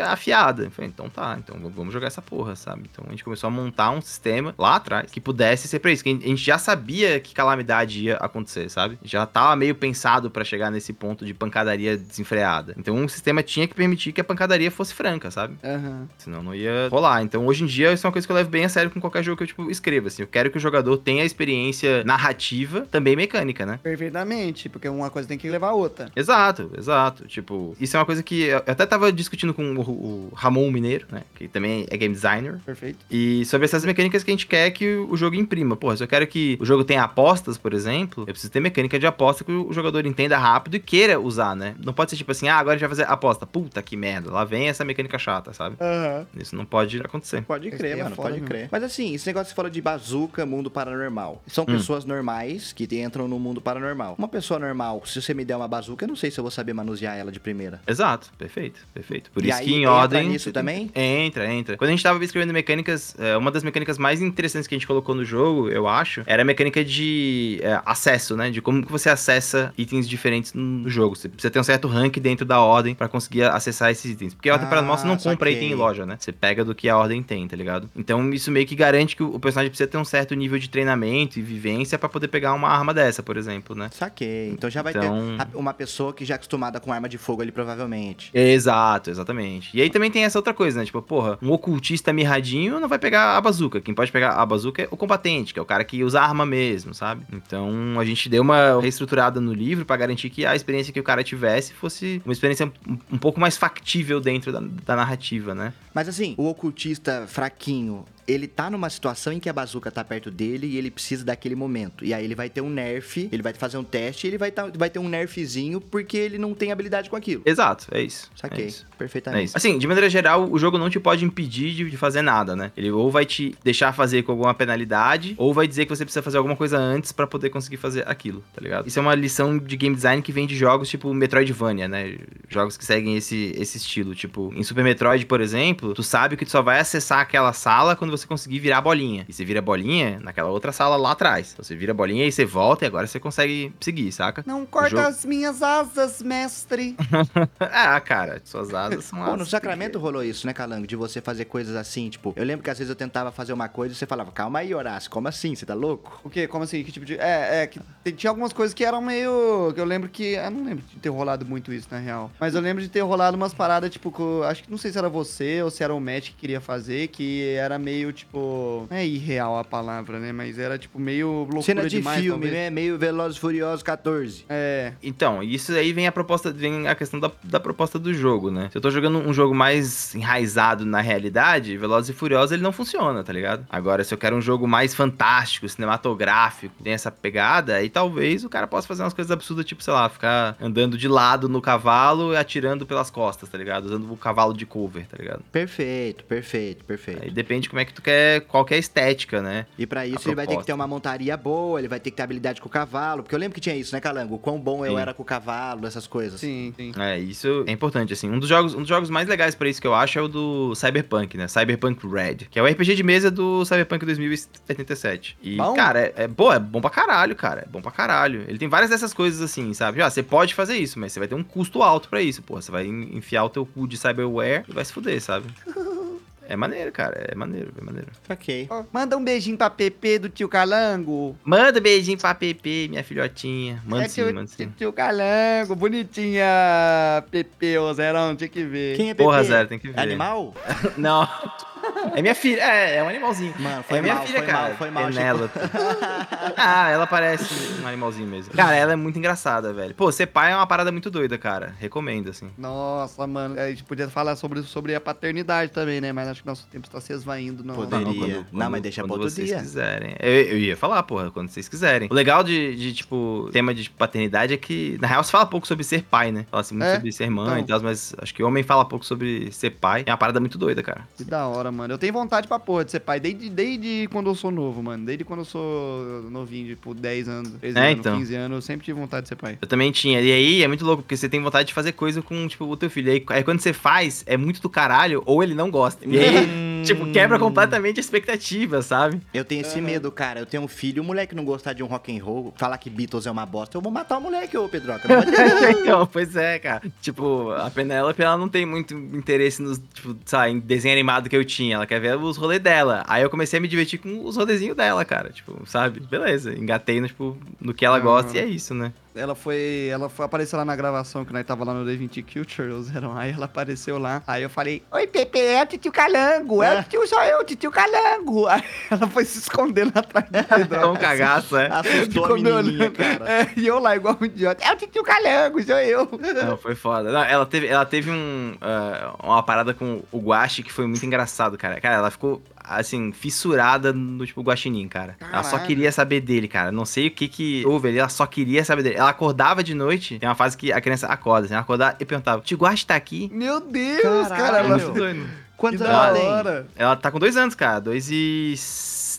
afiada. 0.00 0.64
Eu 0.64 0.70
falei, 0.70 0.90
então 0.90 1.08
tá, 1.10 1.36
então 1.38 1.56
vamos 1.74 1.92
jogar 1.92 2.06
essa 2.06 2.22
porra, 2.22 2.56
sabe? 2.56 2.88
Então 2.90 3.04
a 3.06 3.10
gente 3.10 3.24
começou 3.24 3.48
a 3.48 3.50
montar 3.50 3.90
um 3.90 4.00
sistema 4.00 4.31
sistema 4.32 4.54
lá 4.58 4.76
atrás 4.76 5.10
que 5.10 5.20
pudesse 5.20 5.68
ser 5.68 5.78
pra 5.78 5.92
isso. 5.92 6.02
Que 6.02 6.10
a 6.10 6.12
gente 6.12 6.42
já 6.42 6.58
sabia 6.58 7.20
que 7.20 7.34
calamidade 7.34 8.04
ia 8.04 8.16
acontecer, 8.16 8.68
sabe? 8.70 8.98
Já 9.02 9.26
tava 9.26 9.54
meio 9.56 9.74
pensado 9.74 10.30
pra 10.30 10.44
chegar 10.44 10.70
nesse 10.70 10.92
ponto 10.92 11.24
de 11.24 11.34
pancadaria 11.34 11.96
desenfreada. 11.96 12.74
Então 12.78 12.94
um 12.94 13.08
sistema 13.08 13.42
tinha 13.42 13.66
que 13.66 13.74
permitir 13.74 14.12
que 14.12 14.20
a 14.20 14.24
pancadaria 14.24 14.70
fosse 14.70 14.94
franca, 14.94 15.30
sabe? 15.30 15.56
Aham. 15.62 16.08
Senão 16.18 16.42
não 16.42 16.54
ia 16.54 16.88
rolar. 16.90 17.22
Então, 17.22 17.46
hoje 17.46 17.64
em 17.64 17.66
dia, 17.66 17.92
isso 17.92 18.06
é 18.06 18.08
uma 18.08 18.12
coisa 18.12 18.26
que 18.26 18.32
eu 18.32 18.36
levo 18.36 18.50
bem 18.50 18.64
a 18.64 18.68
sério 18.68 18.90
com 18.90 19.00
qualquer 19.00 19.22
jogo 19.22 19.36
que 19.36 19.42
eu, 19.42 19.46
tipo, 19.46 19.70
escreva, 19.70 20.08
assim. 20.08 20.22
Eu 20.22 20.28
quero 20.28 20.50
que 20.50 20.56
o 20.56 20.60
jogador 20.60 20.96
tenha 20.98 21.22
a 21.22 21.26
experiência 21.26 22.04
narrativa, 22.04 22.86
também 22.90 23.16
mecânica, 23.16 23.66
né? 23.66 23.78
Perfeitamente, 23.82 24.68
porque 24.68 24.88
uma 24.88 25.10
coisa 25.10 25.28
tem 25.28 25.38
que 25.38 25.48
levar 25.48 25.68
a 25.68 25.74
outra. 25.74 26.10
Exato, 26.14 26.70
exato. 26.76 27.26
Tipo, 27.26 27.76
isso 27.80 27.96
é 27.96 28.00
uma 28.00 28.06
coisa 28.06 28.22
que 28.22 28.42
eu 28.42 28.58
até 28.58 28.86
tava 28.86 29.12
discutindo 29.12 29.54
com 29.54 29.74
o, 29.74 29.80
o 29.80 30.32
Ramon 30.34 30.70
Mineiro, 30.70 31.06
né? 31.10 31.22
Que 31.34 31.48
também 31.48 31.86
é 31.90 31.96
game 31.96 32.14
designer. 32.14 32.60
Perfeito. 32.64 32.98
E 33.10 33.44
sobre 33.46 33.64
essas 33.64 33.84
mecânicas 33.84 34.21
que 34.24 34.30
a 34.30 34.34
gente 34.34 34.46
quer 34.46 34.70
que 34.70 34.94
o 34.96 35.16
jogo 35.16 35.36
imprima. 35.36 35.76
Porra, 35.76 35.96
se 35.96 36.02
eu 36.04 36.08
quero 36.08 36.26
que 36.26 36.56
o 36.60 36.64
jogo 36.64 36.84
tenha 36.84 37.02
apostas, 37.02 37.56
por 37.58 37.72
exemplo, 37.74 38.22
eu 38.22 38.32
preciso 38.32 38.52
ter 38.52 38.60
mecânica 38.60 38.98
de 38.98 39.06
aposta 39.06 39.44
que 39.44 39.52
o 39.52 39.72
jogador 39.72 40.06
entenda 40.06 40.36
rápido 40.38 40.74
e 40.76 40.80
queira 40.80 41.18
usar, 41.20 41.54
né? 41.56 41.74
Não 41.84 41.92
pode 41.92 42.10
ser 42.10 42.16
tipo 42.16 42.32
assim, 42.32 42.48
ah, 42.48 42.56
agora 42.56 42.74
a 42.74 42.78
gente 42.78 42.88
vai 42.88 42.96
fazer 42.96 43.10
aposta. 43.10 43.46
Puta 43.46 43.82
que 43.82 43.96
merda, 43.96 44.30
lá 44.30 44.44
vem 44.44 44.68
essa 44.68 44.84
mecânica 44.84 45.18
chata, 45.18 45.52
sabe? 45.52 45.76
Aham. 45.80 46.26
Isso 46.36 46.54
não 46.56 46.64
pode 46.64 46.98
acontecer. 47.00 47.42
Pode 47.42 47.70
crer, 47.70 47.98
é 47.98 48.02
mano, 48.02 48.16
pode 48.16 48.32
mesmo. 48.34 48.46
crer. 48.46 48.68
Mas 48.70 48.82
assim, 48.82 49.14
esse 49.14 49.26
negócio 49.26 49.46
que 49.46 49.50
você 49.50 49.56
falou 49.56 49.70
de 49.70 49.80
bazuca, 49.80 50.44
mundo 50.46 50.70
paranormal. 50.70 51.42
São 51.46 51.62
Hum. 51.64 51.66
pessoas 51.66 52.04
normais 52.04 52.72
que 52.72 52.88
entram 53.02 53.26
no 53.28 53.38
mundo 53.38 53.60
paranormal. 53.60 54.14
Uma 54.18 54.28
pessoa 54.28 54.58
normal, 54.60 55.02
se 55.06 55.20
você 55.20 55.32
me 55.34 55.44
der 55.44 55.56
uma 55.56 55.68
bazuca, 55.68 56.04
eu 56.04 56.08
não 56.08 56.16
sei 56.16 56.30
se 56.30 56.38
eu 56.38 56.42
vou 56.42 56.50
saber 56.50 56.72
manusear 56.72 57.16
ela 57.16 57.30
de 57.32 57.40
primeira. 57.40 57.80
Exato, 57.86 58.30
perfeito, 58.38 58.80
perfeito. 58.92 59.30
Por 59.30 59.44
E 59.44 59.48
isso 59.48 59.58
aí, 59.58 59.64
que 59.66 59.72
em 59.74 59.78
entra 59.82 59.92
ordem. 59.92 60.28
nisso 60.28 60.44
você 60.44 60.52
tem- 60.52 60.60
também? 60.60 60.90
Entra, 60.94 61.52
entra. 61.52 61.76
Quando 61.76 61.88
a 61.88 61.92
gente 61.92 62.02
tava 62.02 62.22
escrevendo 62.24 62.52
mecânicas, 62.52 63.14
é, 63.18 63.36
uma 63.36 63.50
das 63.50 63.62
mecânicas 63.62 63.98
mais 63.98 64.11
interessantes 64.20 64.66
que 64.66 64.74
a 64.74 64.78
gente 64.78 64.86
colocou 64.86 65.14
no 65.14 65.24
jogo, 65.24 65.68
eu 65.68 65.86
acho, 65.88 66.22
era 66.26 66.42
a 66.42 66.44
mecânica 66.44 66.84
de 66.84 67.58
é, 67.62 67.80
acesso, 67.84 68.36
né? 68.36 68.50
De 68.50 68.60
como 68.60 68.84
que 68.84 68.90
você 68.92 69.08
acessa 69.08 69.72
itens 69.78 70.08
diferentes 70.08 70.52
no 70.54 70.88
jogo. 70.88 71.16
Você 71.16 71.28
precisa 71.28 71.50
ter 71.50 71.58
um 71.60 71.64
certo 71.64 71.88
rank 71.88 72.16
dentro 72.18 72.44
da 72.44 72.60
ordem 72.60 72.94
pra 72.94 73.08
conseguir 73.08 73.44
acessar 73.44 73.90
esses 73.90 74.10
itens. 74.10 74.34
Porque 74.34 74.48
a 74.48 74.52
ordem 74.54 74.66
Ah, 74.66 74.70
paranormal 74.70 74.98
você 74.98 75.06
não 75.06 75.16
compra 75.16 75.50
item 75.50 75.72
em 75.72 75.74
loja, 75.74 76.04
né? 76.06 76.16
Você 76.18 76.32
pega 76.32 76.64
do 76.64 76.74
que 76.74 76.88
a 76.88 76.96
ordem 76.96 77.22
tem, 77.22 77.46
tá 77.48 77.56
ligado? 77.56 77.88
Então 77.96 78.30
isso 78.32 78.50
meio 78.50 78.66
que 78.66 78.74
garante 78.74 79.16
que 79.16 79.22
o 79.22 79.38
personagem 79.38 79.70
precisa 79.70 79.88
ter 79.88 79.98
um 79.98 80.04
certo 80.04 80.34
nível 80.34 80.58
de 80.58 80.68
treinamento 80.68 81.38
e 81.38 81.42
vivência 81.42 81.98
pra 81.98 82.08
poder 82.08 82.28
pegar 82.28 82.52
uma 82.54 82.68
arma 82.68 82.92
dessa, 82.92 83.22
por 83.22 83.36
exemplo, 83.36 83.74
né? 83.76 83.88
Saquei. 83.92 84.50
Então 84.50 84.68
já 84.70 84.82
vai 84.82 84.92
Então- 84.92 85.36
ter 85.38 85.56
uma 85.56 85.72
pessoa 85.74 86.12
que 86.12 86.24
já 86.24 86.34
é 86.34 86.36
acostumada 86.36 86.80
com 86.80 86.92
arma 86.92 87.08
de 87.08 87.18
fogo 87.18 87.42
ali, 87.42 87.52
provavelmente. 87.52 88.30
Exato, 88.34 89.10
exatamente. 89.10 89.70
E 89.76 89.80
aí 89.82 89.90
também 89.90 90.10
tem 90.10 90.24
essa 90.24 90.38
outra 90.38 90.52
coisa, 90.54 90.78
né? 90.80 90.84
Tipo, 90.86 91.00
porra, 91.02 91.38
um 91.42 91.50
ocultista 91.50 92.12
mirradinho 92.12 92.80
não 92.80 92.88
vai 92.88 92.98
pegar 92.98 93.36
a 93.36 93.40
bazuca. 93.40 93.80
Quem 93.80 93.94
pode 94.02 94.10
pegar 94.10 94.30
a 94.30 94.44
bazuca 94.44 94.82
é 94.82 94.88
o 94.90 94.96
combatente, 94.96 95.52
que 95.52 95.60
é 95.60 95.62
o 95.62 95.64
cara 95.64 95.84
que 95.84 96.02
usa 96.02 96.20
arma 96.20 96.44
mesmo, 96.44 96.92
sabe? 96.92 97.24
Então 97.32 97.98
a 98.00 98.04
gente 98.04 98.28
deu 98.28 98.42
uma 98.42 98.80
reestruturada 98.80 99.40
no 99.40 99.54
livro 99.54 99.84
pra 99.84 99.96
garantir 99.96 100.28
que 100.28 100.44
a 100.44 100.56
experiência 100.56 100.92
que 100.92 100.98
o 100.98 101.04
cara 101.04 101.22
tivesse 101.22 101.72
fosse 101.72 102.20
uma 102.24 102.32
experiência 102.32 102.66
um, 102.66 102.98
um 103.12 103.18
pouco 103.18 103.38
mais 103.38 103.56
factível 103.56 104.20
dentro 104.20 104.52
da, 104.52 104.60
da 104.60 104.96
narrativa, 104.96 105.54
né? 105.54 105.72
Mas 105.94 106.08
assim, 106.08 106.34
o 106.36 106.48
ocultista 106.48 107.26
fraquinho, 107.28 108.04
ele 108.26 108.46
tá 108.46 108.70
numa 108.70 108.88
situação 108.90 109.32
em 109.32 109.40
que 109.40 109.48
a 109.48 109.52
bazuca 109.52 109.90
tá 109.90 110.04
perto 110.04 110.30
dele 110.30 110.66
e 110.66 110.76
ele 110.78 110.90
precisa 110.90 111.24
daquele 111.24 111.54
momento. 111.54 112.04
E 112.04 112.12
aí 112.14 112.24
ele 112.24 112.34
vai 112.34 112.48
ter 112.48 112.60
um 112.60 112.70
nerf, 112.70 113.28
ele 113.32 113.42
vai 113.42 113.52
fazer 113.54 113.76
um 113.78 113.84
teste 113.84 114.26
e 114.26 114.30
ele 114.30 114.38
vai, 114.38 114.50
tá- 114.50 114.70
vai 114.76 114.88
ter 114.90 114.98
um 114.98 115.08
nerfzinho 115.08 115.80
porque 115.80 116.16
ele 116.16 116.38
não 116.38 116.54
tem 116.54 116.70
habilidade 116.72 117.10
com 117.10 117.16
aquilo. 117.16 117.42
Exato, 117.44 117.86
é 117.90 118.02
isso. 118.02 118.30
Saquei, 118.36 118.64
É 118.64 118.68
isso. 118.68 118.86
É 118.92 118.96
perfeitamente. 118.96 119.44
isso. 119.46 119.56
Assim, 119.56 119.78
de 119.78 119.86
maneira 119.86 120.08
geral, 120.08 120.48
o 120.50 120.58
jogo 120.58 120.78
não 120.78 120.88
te 120.88 121.00
pode 121.00 121.24
impedir 121.24 121.74
de, 121.74 121.90
de 121.90 121.96
fazer 121.96 122.22
nada, 122.22 122.54
né? 122.54 122.70
Ele 122.76 122.90
ou 122.90 123.10
vai 123.10 123.24
te 123.24 123.54
deixar 123.64 123.92
fazer 123.92 124.22
com 124.22 124.32
alguma 124.32 124.54
penalidade, 124.54 125.34
ou 125.38 125.52
vai 125.52 125.66
dizer 125.66 125.84
que 125.86 125.90
você 125.94 126.04
precisa 126.04 126.22
fazer 126.22 126.38
alguma 126.38 126.56
coisa 126.56 126.78
antes 126.78 127.12
pra 127.12 127.26
poder 127.26 127.50
conseguir 127.50 127.76
fazer 127.76 128.06
aquilo, 128.08 128.42
tá 128.54 128.60
ligado? 128.60 128.86
Isso 128.86 128.98
é 128.98 129.02
uma 129.02 129.14
lição 129.14 129.58
de 129.58 129.76
game 129.76 129.94
design 129.94 130.22
que 130.22 130.32
vem 130.32 130.46
de 130.46 130.56
jogos 130.56 130.88
tipo 130.88 131.12
Metroidvania, 131.12 131.88
né? 131.88 132.16
Jogos 132.48 132.76
que 132.76 132.84
seguem 132.84 133.16
esse, 133.16 133.52
esse 133.56 133.78
estilo. 133.78 134.14
Tipo, 134.14 134.52
em 134.54 134.62
Super 134.62 134.84
Metroid, 134.84 135.26
por 135.26 135.40
exemplo, 135.40 135.94
tu 135.94 136.02
sabe 136.02 136.36
que 136.36 136.44
tu 136.44 136.50
só 136.50 136.62
vai 136.62 136.78
acessar 136.78 137.20
aquela 137.20 137.52
sala 137.52 137.96
quando 137.96 138.11
você 138.12 138.26
conseguir 138.26 138.58
virar 138.58 138.78
a 138.78 138.80
bolinha. 138.80 139.24
E 139.28 139.32
você 139.32 139.44
vira 139.44 139.58
a 139.58 139.62
bolinha 139.62 140.20
naquela 140.20 140.50
outra 140.50 140.72
sala 140.72 140.96
lá 140.96 141.12
atrás. 141.12 141.50
Então, 141.52 141.64
você 141.64 141.74
vira 141.74 141.92
a 141.92 141.94
bolinha 141.94 142.26
e 142.26 142.32
você 142.32 142.44
volta 142.44 142.84
e 142.84 142.88
agora 142.88 143.06
você 143.06 143.18
consegue 143.18 143.72
seguir, 143.80 144.12
saca? 144.12 144.42
Não 144.46 144.64
corta 144.64 144.90
jogo- 144.90 145.02
as 145.02 145.24
minhas 145.24 145.62
asas, 145.62 146.22
mestre. 146.22 146.96
ah, 147.60 148.00
cara, 148.00 148.40
suas 148.44 148.72
asas 148.72 149.04
são 149.04 149.22
Pô, 149.24 149.36
no 149.36 149.46
Sacramento 149.46 149.98
rolou 149.98 150.22
isso, 150.22 150.46
né, 150.46 150.52
Calango? 150.52 150.86
De 150.86 150.96
você 150.96 151.20
fazer 151.20 151.46
coisas 151.46 151.74
assim, 151.76 152.08
tipo, 152.10 152.32
eu 152.36 152.44
lembro 152.44 152.62
que 152.62 152.70
às 152.70 152.78
vezes 152.78 152.90
eu 152.90 152.96
tentava 152.96 153.30
fazer 153.32 153.52
uma 153.52 153.68
coisa 153.68 153.94
e 153.94 153.96
você 153.96 154.06
falava, 154.06 154.30
calma 154.30 154.58
aí, 154.60 154.74
Horácio, 154.74 155.10
como 155.10 155.28
assim? 155.28 155.54
Você 155.54 155.64
tá 155.66 155.74
louco? 155.74 156.20
O 156.24 156.30
quê? 156.30 156.46
Como 156.46 156.64
assim? 156.64 156.82
Que 156.82 156.92
tipo 156.92 157.06
de. 157.06 157.16
É, 157.16 157.62
é, 157.62 157.66
que 157.66 157.80
tinha 158.12 158.30
algumas 158.30 158.52
coisas 158.52 158.74
que 158.74 158.84
eram 158.84 159.00
meio. 159.00 159.72
Que 159.74 159.80
eu 159.80 159.84
lembro 159.84 160.08
que. 160.08 160.34
Eu 160.34 160.50
não 160.50 160.64
lembro 160.64 160.84
de 160.84 160.96
ter 160.98 161.08
rolado 161.08 161.44
muito 161.46 161.72
isso, 161.72 161.88
na 161.90 161.98
real. 161.98 162.30
Mas 162.40 162.54
eu 162.54 162.60
lembro 162.60 162.82
de 162.82 162.88
ter 162.88 163.00
rolado 163.00 163.36
umas 163.36 163.54
paradas, 163.54 163.90
tipo, 163.90 164.10
que 164.10 164.22
acho 164.46 164.64
que 164.64 164.70
não 164.70 164.78
sei 164.78 164.90
se 164.92 164.98
era 164.98 165.08
você 165.08 165.62
ou 165.62 165.70
se 165.70 165.82
era 165.82 165.94
o 165.94 166.00
Matt 166.00 166.30
que 166.30 166.32
queria 166.34 166.60
fazer, 166.60 167.08
que 167.08 167.54
era 167.54 167.78
meio, 167.78 168.01
tipo. 168.10 168.86
Não 168.90 168.96
é 168.96 169.06
irreal 169.06 169.58
a 169.58 169.64
palavra, 169.64 170.18
né? 170.18 170.32
Mas 170.32 170.58
era, 170.58 170.78
tipo, 170.78 170.98
meio 170.98 171.28
loucura 171.44 171.62
Cena 171.62 171.82
de 171.82 171.98
demais, 171.98 172.22
filme, 172.22 172.46
talvez. 172.46 172.52
né? 172.52 172.70
Meio 172.70 172.96
Velozes 172.96 173.36
e 173.36 173.40
Furiosos 173.40 173.82
14. 173.82 174.46
É. 174.48 174.94
Então, 175.02 175.42
isso 175.42 175.72
aí 175.72 175.92
vem 175.92 176.06
a 176.06 176.12
proposta, 176.12 176.50
vem 176.50 176.88
a 176.88 176.94
questão 176.94 177.20
da, 177.20 177.30
da 177.44 177.60
proposta 177.60 177.98
do 177.98 178.14
jogo, 178.14 178.50
né? 178.50 178.68
Se 178.72 178.78
eu 178.78 178.80
tô 178.80 178.90
jogando 178.90 179.18
um 179.18 179.32
jogo 179.34 179.54
mais 179.54 180.14
enraizado 180.14 180.86
na 180.86 181.02
realidade, 181.02 181.76
Velozes 181.76 182.08
e 182.08 182.12
Furiosos 182.12 182.52
ele 182.52 182.62
não 182.62 182.72
funciona, 182.72 183.22
tá 183.22 183.32
ligado? 183.32 183.66
Agora, 183.68 184.02
se 184.04 184.14
eu 184.14 184.18
quero 184.18 184.34
um 184.34 184.40
jogo 184.40 184.66
mais 184.66 184.94
fantástico, 184.94 185.68
cinematográfico, 185.68 186.74
tem 186.82 186.92
essa 186.92 187.10
pegada, 187.10 187.74
aí 187.76 187.90
talvez 187.90 188.44
o 188.44 188.48
cara 188.48 188.66
possa 188.66 188.86
fazer 188.88 189.02
umas 189.02 189.12
coisas 189.14 189.30
absurdas, 189.30 189.64
tipo, 189.64 189.82
sei 189.82 189.92
lá, 189.92 190.08
ficar 190.08 190.56
andando 190.60 190.96
de 190.96 191.08
lado 191.08 191.48
no 191.48 191.60
cavalo 191.60 192.32
e 192.32 192.36
atirando 192.36 192.86
pelas 192.86 193.10
costas, 193.10 193.48
tá 193.48 193.58
ligado? 193.58 193.86
Usando 193.86 194.10
o 194.12 194.16
cavalo 194.16 194.54
de 194.54 194.64
cover, 194.64 195.06
tá 195.06 195.16
ligado? 195.18 195.42
Perfeito, 195.52 196.24
perfeito, 196.24 196.84
perfeito. 196.84 197.22
Aí 197.22 197.30
depende 197.30 197.68
como 197.68 197.80
é 197.80 197.84
que 197.84 197.91
tu 197.92 198.02
quer, 198.02 198.40
qual 198.42 198.64
que 198.64 198.74
é 198.74 198.76
a 198.76 198.80
estética, 198.80 199.40
né? 199.42 199.66
E 199.78 199.86
pra 199.86 200.06
isso 200.06 200.26
A 200.26 200.30
ele 200.30 200.34
vai 200.36 200.46
ter 200.46 200.50
que 200.50 200.54
proposta. 200.56 200.66
ter 200.66 200.72
uma 200.72 200.86
montaria 200.86 201.36
boa, 201.36 201.78
ele 201.80 201.88
vai 201.88 202.00
ter 202.00 202.10
que 202.10 202.16
ter 202.16 202.22
habilidade 202.22 202.60
com 202.60 202.68
o 202.68 202.70
cavalo. 202.70 203.22
Porque 203.22 203.34
eu 203.34 203.38
lembro 203.38 203.54
que 203.54 203.60
tinha 203.60 203.74
isso, 203.76 203.94
né, 203.94 204.00
Calango? 204.00 204.34
O 204.34 204.38
quão 204.38 204.58
bom 204.58 204.84
eu 204.84 204.94
Sim. 204.94 205.00
era 205.00 205.14
com 205.14 205.22
o 205.22 205.26
cavalo, 205.26 205.86
essas 205.86 206.06
coisas. 206.06 206.40
Sim, 206.40 206.72
sim. 206.76 206.92
É, 206.98 207.18
isso 207.18 207.64
é 207.66 207.72
importante, 207.72 208.12
assim. 208.12 208.30
Um 208.30 208.38
dos 208.38 208.48
jogos, 208.48 208.74
um 208.74 208.78
dos 208.80 208.88
jogos 208.88 209.10
mais 209.10 209.28
legais 209.28 209.54
pra 209.54 209.68
isso 209.68 209.80
que 209.80 209.86
eu 209.86 209.94
acho 209.94 210.18
é 210.18 210.22
o 210.22 210.28
do 210.28 210.74
Cyberpunk, 210.74 211.36
né? 211.36 211.48
Cyberpunk 211.48 212.06
Red, 212.06 212.46
que 212.50 212.58
é 212.58 212.62
o 212.62 212.66
RPG 212.66 212.94
de 212.94 213.02
mesa 213.02 213.30
do 213.30 213.64
Cyberpunk 213.64 214.04
2077. 214.06 215.36
E, 215.42 215.56
Bom? 215.56 215.74
cara, 215.74 216.00
é, 216.00 216.12
é, 216.16 216.28
pô, 216.28 216.52
é 216.52 216.58
bom 216.58 216.80
pra 216.80 216.90
caralho, 216.90 217.34
cara. 217.36 217.62
É 217.62 217.66
bom 217.68 217.80
pra 217.80 217.90
caralho. 217.90 218.44
Ele 218.48 218.58
tem 218.58 218.68
várias 218.68 218.90
dessas 218.90 219.12
coisas 219.14 219.40
assim, 219.40 219.72
sabe? 219.74 220.00
Ah, 220.02 220.10
você 220.10 220.22
pode 220.22 220.54
fazer 220.54 220.76
isso, 220.76 220.98
mas 220.98 221.12
você 221.12 221.18
vai 221.18 221.28
ter 221.28 221.34
um 221.34 221.42
custo 221.42 221.82
alto 221.82 222.08
pra 222.08 222.20
isso, 222.22 222.42
pô. 222.42 222.60
Você 222.60 222.70
vai 222.70 222.86
en- 222.86 223.16
enfiar 223.16 223.44
o 223.44 223.50
teu 223.50 223.64
cu 223.66 223.86
de 223.86 223.96
cyberware 223.96 224.64
e 224.68 224.72
vai 224.72 224.84
se 224.84 224.92
fuder, 224.92 225.20
sabe? 225.20 225.46
É 226.48 226.56
maneiro, 226.56 226.92
cara. 226.92 227.26
É 227.30 227.34
maneiro, 227.34 227.72
é 227.76 227.84
maneiro. 227.84 228.08
Ok. 228.28 228.68
Manda 228.92 229.16
um 229.16 229.24
beijinho 229.24 229.56
pra 229.56 229.70
Pepe 229.70 230.18
do 230.18 230.28
tio 230.28 230.48
Calango. 230.48 231.36
Manda 231.44 231.80
beijinho 231.80 232.18
pra 232.18 232.34
Pepe, 232.34 232.88
minha 232.88 233.04
filhotinha. 233.04 233.82
Manda 233.86 234.04
é 234.04 234.08
sim, 234.08 234.22
tio, 234.22 234.34
manda 234.34 234.46
sim. 234.48 234.68
tio 234.76 234.92
Calango, 234.92 235.74
bonitinha 235.74 237.24
Pepe, 237.30 237.78
ô 237.78 237.92
Zerão, 237.94 238.36
tinha 238.36 238.48
que 238.48 238.64
ver. 238.64 238.96
Quem 238.96 239.10
é 239.10 239.14
Pepe? 239.14 239.24
Porra, 239.24 239.42
Zé, 239.44 239.64
tem 239.64 239.78
que 239.78 239.88
ver. 239.88 239.98
É 239.98 240.02
animal? 240.02 240.54
Não. 240.96 241.28
É 242.14 242.22
minha 242.22 242.34
filha. 242.34 242.60
É, 242.62 242.96
é 242.96 243.02
um 243.02 243.08
animalzinho. 243.08 243.54
Mano, 243.58 243.82
foi 243.82 243.98
é 243.98 244.02
minha 244.02 244.14
mal, 244.14 244.24
filha, 244.26 244.38
foi 244.38 244.46
cara. 244.46 244.68
mal, 244.68 244.76
foi 244.76 244.90
mal, 244.90 245.06
Penélope. 245.06 245.58
ah, 246.56 246.88
ela 246.90 247.06
parece 247.06 247.54
um 247.82 247.86
animalzinho 247.86 248.26
mesmo. 248.28 248.52
Cara, 248.54 248.74
ela 248.74 248.92
é 248.92 248.96
muito 248.96 249.18
engraçada, 249.18 249.72
velho. 249.72 249.94
Pô, 249.94 250.10
ser 250.12 250.26
pai 250.26 250.52
é 250.52 250.56
uma 250.56 250.66
parada 250.66 250.90
muito 250.92 251.10
doida, 251.10 251.36
cara. 251.38 251.74
Recomendo, 251.78 252.30
assim. 252.30 252.50
Nossa, 252.58 253.26
mano, 253.26 253.58
a 253.58 253.68
gente 253.70 253.84
podia 253.84 254.08
falar 254.08 254.36
sobre, 254.36 254.62
sobre 254.62 254.94
a 254.94 255.00
paternidade 255.00 255.70
também, 255.72 256.00
né? 256.00 256.12
Mas 256.12 256.28
acho 256.28 256.42
que 256.42 256.46
nosso 256.46 256.66
tempo 256.68 256.86
está 256.86 257.00
se 257.00 257.12
esvaindo. 257.12 257.64
Não. 257.64 257.74
Poderia. 257.74 258.46
Não, 258.52 258.70
mas 258.70 258.82
deixa 258.82 259.02
quando 259.02 259.08
pra 259.08 259.14
outro 259.22 259.30
vocês 259.30 259.48
dia. 259.48 259.58
quiserem. 259.58 260.16
Eu, 260.20 260.32
eu 260.32 260.58
ia 260.58 260.76
falar, 260.76 261.02
porra, 261.02 261.30
quando 261.30 261.48
vocês 261.48 261.68
quiserem. 261.68 262.08
O 262.10 262.14
legal 262.14 262.42
de, 262.42 262.74
de, 262.76 262.92
tipo, 262.92 263.48
tema 263.52 263.74
de 263.74 263.88
paternidade 263.90 264.54
é 264.54 264.56
que, 264.56 264.98
na 265.00 265.08
real, 265.08 265.22
se 265.24 265.30
fala 265.30 265.46
pouco 265.46 265.66
sobre 265.66 265.84
ser 265.84 266.02
pai, 266.02 266.30
né? 266.32 266.46
Fala-se 266.50 266.74
muito 266.74 266.86
É? 266.86 266.94
sobre 266.96 267.12
ser 267.12 267.30
mãe 267.30 267.60
e 267.60 267.62
Então. 267.62 267.78
tal, 267.78 267.82
mas 267.88 268.14
acho 268.18 268.34
que 268.34 268.42
homem 268.42 268.62
fala 268.62 268.84
pouco 268.84 269.04
sobre 269.04 269.50
ser 269.52 269.70
pai. 269.70 270.02
É 270.06 270.10
uma 270.10 270.16
parada 270.18 270.40
muito 270.40 270.58
doida, 270.58 270.82
cara. 270.82 271.02
Que 271.16 271.24
da 271.24 271.46
hora, 271.46 271.71
mano. 271.72 271.94
Eu 271.94 271.98
tenho 271.98 272.12
vontade 272.12 272.46
pra 272.46 272.58
porra 272.58 272.84
de 272.84 272.90
ser 272.90 273.00
pai 273.00 273.18
desde, 273.18 273.48
desde 273.48 274.08
quando 274.10 274.28
eu 274.28 274.34
sou 274.34 274.50
novo, 274.50 274.82
mano. 274.82 275.04
Desde 275.04 275.24
quando 275.24 275.40
eu 275.40 275.44
sou 275.44 276.22
novinho, 276.30 276.68
tipo, 276.68 276.94
10 276.94 277.28
anos, 277.28 277.52
13 277.60 277.78
É, 277.78 277.80
anos, 277.82 277.98
então. 277.98 278.18
15 278.18 278.34
anos, 278.34 278.56
eu 278.56 278.62
sempre 278.62 278.84
tive 278.84 279.00
vontade 279.00 279.22
de 279.24 279.28
ser 279.28 279.36
pai. 279.36 279.58
Eu 279.60 279.68
também 279.68 279.90
tinha. 279.90 280.20
E 280.20 280.32
aí 280.32 280.62
é 280.62 280.68
muito 280.68 280.84
louco, 280.84 281.02
porque 281.02 281.16
você 281.16 281.28
tem 281.28 281.40
vontade 281.42 281.68
de 281.68 281.74
fazer 281.74 281.92
coisa 281.92 282.22
com, 282.22 282.46
tipo, 282.46 282.64
o 282.64 282.76
teu 282.76 282.90
filho. 282.90 283.10
Aí, 283.10 283.24
aí 283.28 283.44
quando 283.44 283.60
você 283.60 283.72
faz, 283.72 284.22
é 284.26 284.36
muito 284.36 284.60
do 284.60 284.68
caralho, 284.68 285.22
ou 285.26 285.42
ele 285.42 285.54
não 285.54 285.70
gosta. 285.70 286.04
E 286.06 286.18
aí, 286.18 286.72
Tipo, 286.84 287.10
quebra 287.12 287.38
completamente 287.38 287.98
a 287.98 288.00
expectativa, 288.00 288.82
sabe? 288.82 289.20
Eu 289.32 289.44
tenho 289.44 289.60
esse 289.60 289.80
medo, 289.80 290.10
cara. 290.10 290.40
Eu 290.40 290.46
tenho 290.46 290.62
um 290.62 290.68
filho, 290.68 291.02
o 291.02 291.06
moleque 291.06 291.34
não 291.34 291.44
gostar 291.44 291.72
de 291.72 291.82
um 291.82 291.86
rock 291.86 292.16
and 292.16 292.22
roll, 292.22 292.52
falar 292.56 292.76
que 292.78 292.90
Beatles 292.90 293.26
é 293.26 293.30
uma 293.30 293.46
bosta, 293.46 293.76
eu 293.76 293.80
vou 293.80 293.92
matar 293.92 294.18
o 294.18 294.20
moleque, 294.20 294.56
ô 294.56 294.68
Pedroca. 294.68 295.08
Então, 295.82 296.06
pois 296.06 296.36
é, 296.36 296.58
cara. 296.58 296.82
Tipo, 297.00 297.50
a 297.52 297.70
Penélope, 297.70 298.22
ela 298.22 298.36
não 298.36 298.48
tem 298.48 298.64
muito 298.66 298.94
interesse 298.94 299.62
nos, 299.62 299.80
tipo, 299.92 300.16
sabe, 300.24 300.52
em 300.52 300.58
desenho 300.60 300.94
animado 300.94 301.28
que 301.28 301.36
eu 301.36 301.44
tinha. 301.44 301.61
Ela 301.70 301.86
quer 301.86 302.00
ver 302.00 302.16
os 302.16 302.38
rolês 302.38 302.60
dela. 302.60 303.04
Aí 303.06 303.22
eu 303.22 303.28
comecei 303.28 303.58
a 303.58 303.60
me 303.60 303.68
divertir 303.68 303.98
com 303.98 304.24
os 304.24 304.36
rolezinhos 304.36 304.74
dela, 304.74 305.04
cara. 305.04 305.28
Tipo, 305.30 305.60
sabe? 305.66 306.00
Beleza. 306.00 306.54
Engatei 306.54 306.98
no, 307.00 307.06
tipo, 307.06 307.36
no 307.60 307.74
que 307.74 307.84
ela 307.84 307.96
Aham. 307.98 308.04
gosta 308.04 308.36
e 308.36 308.40
é 308.40 308.46
isso, 308.46 308.72
né? 308.72 308.92
Ela 309.14 309.34
foi. 309.34 309.88
Ela 309.90 310.08
foi 310.08 310.24
aparecer 310.24 310.56
lá 310.56 310.64
na 310.64 310.74
gravação 310.74 311.24
que 311.24 311.32
nós 311.32 311.44
tava 311.44 311.64
lá 311.64 311.74
no 311.74 311.84
The 311.84 311.94
20 311.96 312.22
Culture, 312.22 312.70
aí, 313.18 313.32
ela 313.32 313.44
apareceu 313.44 313.98
lá. 313.98 314.22
Aí 314.26 314.42
eu 314.42 314.50
falei, 314.50 314.82
Oi, 314.90 315.06
Pepe, 315.06 315.38
é 315.38 315.62
o 315.62 315.66
tio 315.66 315.92
Calango. 315.92 316.62
É, 316.62 316.80
o 316.80 316.82
tio, 316.84 317.06
sou 317.06 317.22
eu, 317.22 317.44
tio 317.44 317.70
Calango. 317.70 318.46
Aí 318.52 318.62
ela 318.90 319.06
foi 319.08 319.24
se 319.24 319.38
escondendo 319.38 319.92
atrás 319.94 320.26
do 320.26 320.32
Pedro. 320.44 320.80
Tão 320.80 320.96
cagaço, 320.96 321.56
é. 321.56 321.66
Assustou 321.70 322.24
a 322.24 322.28
menininha, 322.30 322.56
olhando. 322.56 322.92
cara. 322.92 323.30
É, 323.30 323.52
e 323.56 323.66
eu 323.66 323.78
lá, 323.78 323.94
igual 323.96 324.16
um 324.20 324.24
idiota. 324.24 324.64
É 324.64 324.72
o 324.72 324.76
tio 324.76 325.02
Calango, 325.02 325.62
sou 325.62 325.78
eu. 325.78 326.08
Não, 326.46 326.56
foi 326.56 326.74
foda. 326.74 327.12
Não, 327.12 327.22
ela 327.22 327.44
teve, 327.44 327.66
ela 327.66 327.84
teve 327.84 328.10
um, 328.10 328.54
ah, 328.60 329.14
uma 329.22 329.42
parada 329.42 329.74
com 329.74 330.02
o 330.10 330.18
Guache 330.18 330.62
que 330.62 330.72
foi 330.72 330.86
muito 330.86 331.04
engraçado, 331.04 331.58
cara. 331.58 331.80
Cara, 331.80 331.96
ela 331.96 332.10
ficou, 332.10 332.42
assim, 332.64 333.12
fissurada 333.12 333.92
no, 333.92 334.24
tipo, 334.26 334.42
Guaxinim, 334.42 334.88
cara. 334.88 335.16
Ela 335.20 335.42
só 335.42 335.50
Caralho. 335.52 335.66
queria 335.66 335.92
saber 335.92 336.20
dele, 336.20 336.48
cara. 336.48 336.70
Não 336.72 336.84
sei 336.84 337.08
o 337.08 337.10
que 337.10 337.28
que 337.28 337.64
houve 337.66 337.88
ali, 337.88 337.98
ela 337.98 338.08
só 338.08 338.26
queria 338.26 338.64
saber 338.64 338.82
dele. 338.82 338.96
Ela 338.96 339.10
acordava 339.10 339.62
de 339.62 339.74
noite, 339.74 340.18
tem 340.18 340.28
uma 340.28 340.34
fase 340.34 340.56
que 340.56 340.72
a 340.72 340.80
criança 340.80 341.06
acorda, 341.06 341.46
assim, 341.46 341.54
ela 341.54 341.62
acordava 341.62 341.96
e 341.98 342.04
perguntava, 342.04 342.42
tio 342.42 342.56
Guache 342.58 342.86
tá 342.86 342.94
aqui? 342.96 343.30
Meu 343.32 343.60
Deus, 343.60 344.28
Caralho. 344.28 344.28
cara. 344.28 344.58
Ela. 344.58 345.41
Quantos 345.62 345.80
que 345.80 345.86
anos 345.86 345.96
ela 345.96 346.12
tem? 346.12 346.28
hora. 346.28 346.66
Ela 346.74 346.96
tá 346.96 347.10
com 347.12 347.18
dois 347.20 347.36
anos, 347.36 347.54
cara. 347.54 347.78
Dois 347.80 348.08
e... 348.10 348.54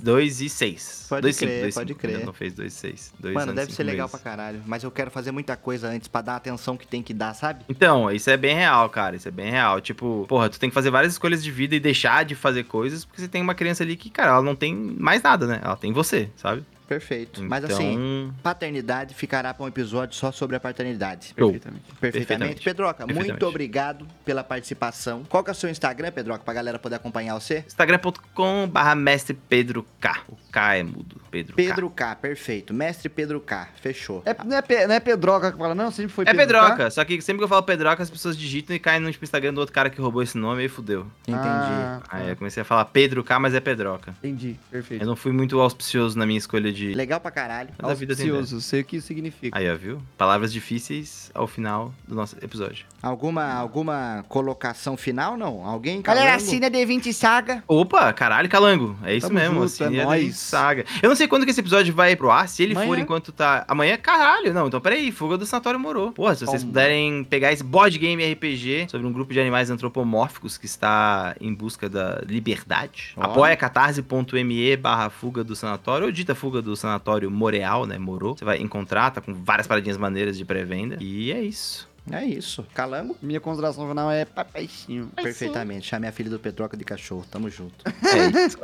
Dois 0.01 0.41
e 0.41 0.49
seis. 0.49 1.05
Pode 1.07 1.21
dois, 1.21 1.37
crer, 1.37 1.49
cinco, 1.49 1.61
dois, 1.61 1.75
pode 1.75 1.87
cinco. 1.89 1.99
crer. 1.99 2.13
Ainda 2.15 2.25
Não 2.25 2.33
fez 2.33 2.53
dois 2.53 2.73
e 2.73 2.75
seis. 2.75 3.13
Dois 3.19 3.33
Mano, 3.35 3.51
anos, 3.51 3.55
deve 3.61 3.71
ser 3.73 3.83
legal 3.83 4.07
meses. 4.07 4.19
pra 4.21 4.31
caralho. 4.31 4.61
Mas 4.65 4.83
eu 4.83 4.89
quero 4.91 5.11
fazer 5.11 5.31
muita 5.31 5.55
coisa 5.55 5.87
antes 5.87 6.07
pra 6.07 6.21
dar 6.21 6.33
a 6.33 6.35
atenção 6.37 6.75
que 6.75 6.85
tem 6.87 7.01
que 7.03 7.13
dar, 7.13 7.33
sabe? 7.35 7.63
Então, 7.69 8.11
isso 8.11 8.29
é 8.29 8.35
bem 8.35 8.55
real, 8.55 8.89
cara. 8.89 9.15
Isso 9.15 9.27
é 9.27 9.31
bem 9.31 9.51
real. 9.51 9.79
Tipo, 9.79 10.25
porra, 10.27 10.49
tu 10.49 10.59
tem 10.59 10.69
que 10.69 10.73
fazer 10.73 10.89
várias 10.89 11.13
escolhas 11.13 11.43
de 11.43 11.51
vida 11.51 11.75
e 11.75 11.79
deixar 11.79 12.25
de 12.25 12.33
fazer 12.35 12.63
coisas, 12.63 13.05
porque 13.05 13.21
você 13.21 13.27
tem 13.27 13.41
uma 13.41 13.53
criança 13.53 13.83
ali 13.83 13.95
que, 13.95 14.09
cara, 14.09 14.31
ela 14.31 14.41
não 14.41 14.55
tem 14.55 14.73
mais 14.75 15.21
nada, 15.21 15.45
né? 15.45 15.61
Ela 15.63 15.75
tem 15.77 15.93
você, 15.93 16.29
sabe? 16.35 16.63
Perfeito. 16.93 17.39
Então, 17.39 17.49
Mas 17.49 17.63
assim, 17.65 18.31
paternidade 18.43 19.13
ficará 19.15 19.53
pra 19.53 19.65
um 19.65 19.67
episódio 19.67 20.15
só 20.15 20.31
sobre 20.31 20.55
a 20.55 20.59
paternidade. 20.59 21.33
Perfeitamente. 21.33 21.83
Perfeitamente. 21.99 21.99
Perfeitamente. 21.99 22.63
Pedroca, 22.63 23.03
muito 23.05 23.15
Perfeitamente. 23.15 23.45
obrigado 23.45 24.07
pela 24.23 24.43
participação. 24.43 25.23
Qual 25.27 25.43
que 25.43 25.49
é 25.49 25.53
o 25.53 25.55
seu 25.55 25.69
Instagram, 25.69 26.11
Pedroca, 26.11 26.43
pra 26.43 26.53
galera 26.53 26.77
poder 26.79 26.95
acompanhar 26.95 27.33
você? 27.35 27.63
Instagram.com 27.67 28.67
barra 28.67 28.95
mestre 28.95 29.33
Pedro 29.49 29.85
K. 29.99 30.21
O 30.29 30.35
K 30.51 30.75
é 30.75 30.83
mudo. 30.83 31.21
Pedro, 31.31 31.55
Pedro 31.55 31.89
K, 31.89 32.15
perfeito. 32.15 32.73
Mestre 32.73 33.09
Pedro 33.09 33.39
K, 33.41 33.67
fechou. 33.81 34.21
É, 34.23 34.35
não, 34.43 34.55
é, 34.57 34.87
não 34.87 34.93
é 34.95 34.99
Pedroca 34.99 35.51
que 35.51 35.57
fala, 35.57 35.73
não? 35.73 35.89
Sempre 35.89 36.13
foi 36.13 36.25
K. 36.25 36.31
É 36.31 36.33
Pedro 36.35 36.59
Pedroca, 36.59 36.91
só 36.91 37.03
que 37.03 37.19
sempre 37.21 37.39
que 37.39 37.43
eu 37.45 37.47
falo 37.47 37.63
Pedroca, 37.63 38.03
as 38.03 38.09
pessoas 38.09 38.37
digitam 38.37 38.75
e 38.75 38.79
caem 38.79 38.99
no 38.99 39.11
tipo, 39.11 39.23
Instagram 39.25 39.53
do 39.53 39.59
outro 39.59 39.73
cara 39.73 39.89
que 39.89 39.99
roubou 39.99 40.21
esse 40.21 40.37
nome 40.37 40.61
e 40.61 40.63
aí 40.63 40.69
fudeu. 40.69 41.07
Entendi. 41.27 41.39
Ah, 41.43 42.01
Aí 42.09 42.29
eu 42.29 42.35
comecei 42.35 42.61
a 42.61 42.65
falar 42.65 42.85
Pedro 42.85 43.23
K, 43.23 43.39
mas 43.39 43.55
é 43.55 43.59
Pedroca. 43.59 44.11
entendi, 44.23 44.55
perfeito. 44.69 45.01
Eu 45.01 45.07
não 45.07 45.15
fui 45.15 45.31
muito 45.31 45.59
auspicioso 45.59 46.17
na 46.19 46.25
minha 46.25 46.37
escolha 46.37 46.71
de. 46.71 46.82
Legal 46.93 47.19
pra 47.19 47.31
caralho. 47.31 47.69
Mas 47.81 47.91
a 47.91 47.93
vida 47.93 48.15
tem 48.15 48.29
Auspicioso, 48.29 48.61
sei 48.61 48.81
o 48.81 48.85
que 48.85 48.97
isso 48.97 49.07
significa. 49.07 49.57
Aí, 49.57 49.69
ó, 49.71 49.75
viu? 49.75 50.01
Palavras 50.17 50.51
difíceis 50.51 51.31
ao 51.33 51.47
final 51.47 51.93
do 52.07 52.15
nosso 52.15 52.35
episódio. 52.41 52.85
Alguma, 53.03 53.43
alguma 53.55 54.23
colocação 54.29 54.95
final, 54.95 55.35
não? 55.35 55.65
Alguém? 55.65 56.01
Galera, 56.01 56.27
Calango? 56.27 56.43
assina 56.43 56.71
D20 56.71 57.11
Saga. 57.11 57.61
Opa, 57.67 58.13
caralho, 58.13 58.47
Calango. 58.47 58.95
É 59.03 59.13
isso 59.13 59.27
Tamo 59.27 59.39
mesmo, 59.39 59.55
junto, 59.55 59.65
assim, 59.65 59.97
é 59.97 59.99
é 59.99 60.05
nóis. 60.05 60.37
saga. 60.37 60.85
Eu 61.01 61.09
não 61.09 61.15
sei 61.17 61.27
quando 61.27 61.43
que 61.43 61.51
esse 61.51 61.59
episódio 61.59 61.93
vai 61.93 62.15
pro 62.15 62.31
ar, 62.31 62.47
se 62.47 62.63
ele 62.63 62.71
Amanhã. 62.73 62.87
for 62.87 62.97
enquanto 62.99 63.31
tá. 63.33 63.65
Amanhã, 63.67 63.97
caralho. 63.97 64.53
Não, 64.53 64.67
então 64.67 64.79
peraí, 64.79 65.11
Fuga 65.11 65.37
do 65.37 65.45
Sanatório 65.45 65.77
Morou. 65.77 66.13
Porra, 66.13 66.33
se 66.33 66.45
vocês 66.45 66.61
Toma. 66.61 66.71
puderem 66.73 67.25
pegar 67.25 67.51
esse 67.51 67.61
board 67.63 67.97
game 67.99 68.23
RPG 68.33 68.87
sobre 68.89 69.05
um 69.05 69.11
grupo 69.11 69.33
de 69.33 69.39
animais 69.41 69.69
antropomórficos 69.69 70.57
que 70.57 70.65
está 70.65 71.35
em 71.41 71.53
busca 71.53 71.89
da 71.89 72.21
liberdade, 72.25 73.13
Ó. 73.17 73.23
apoia 73.23 73.57
catarse.me 73.57 74.77
barra 74.77 75.09
Fuga 75.09 75.43
do 75.43 75.55
Sanatório, 75.55 76.05
ou 76.05 76.11
dita 76.11 76.33
Fuga 76.33 76.61
do 76.61 76.73
Sanatório 76.75 77.29
Moreal, 77.29 77.85
né? 77.85 77.97
Morou. 77.97 78.37
Você 78.37 78.45
vai 78.45 78.59
encontrar, 78.59 79.11
tá 79.11 79.19
com 79.19 79.33
várias 79.33 79.67
paradinhas 79.67 79.97
maneiras 79.97 80.37
de 80.37 80.45
pré-venda. 80.45 80.97
E 81.01 81.31
é 81.31 81.41
isso. 81.41 81.91
É 82.11 82.25
isso. 82.25 82.65
Calango? 82.73 83.15
Minha 83.21 83.39
consideração 83.39 83.87
final 83.87 84.11
é 84.11 84.25
papaizinho. 84.25 85.09
Perfeitamente. 85.15 85.87
Chame 85.87 86.07
a 86.07 86.11
filha 86.11 86.29
do 86.29 86.39
Pedroca 86.39 86.75
de 86.75 86.83
cachorro. 86.83 87.25
Tamo 87.29 87.49
junto. 87.49 87.73
É 88.13 88.45
isso. 88.45 88.57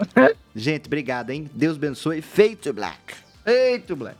Gente, 0.55 0.87
obrigado, 0.87 1.29
hein? 1.31 1.49
Deus 1.53 1.77
abençoe. 1.77 2.21
Feito, 2.21 2.71
Black. 2.73 3.15
Eita, 3.45 3.95
Black. 3.95 4.17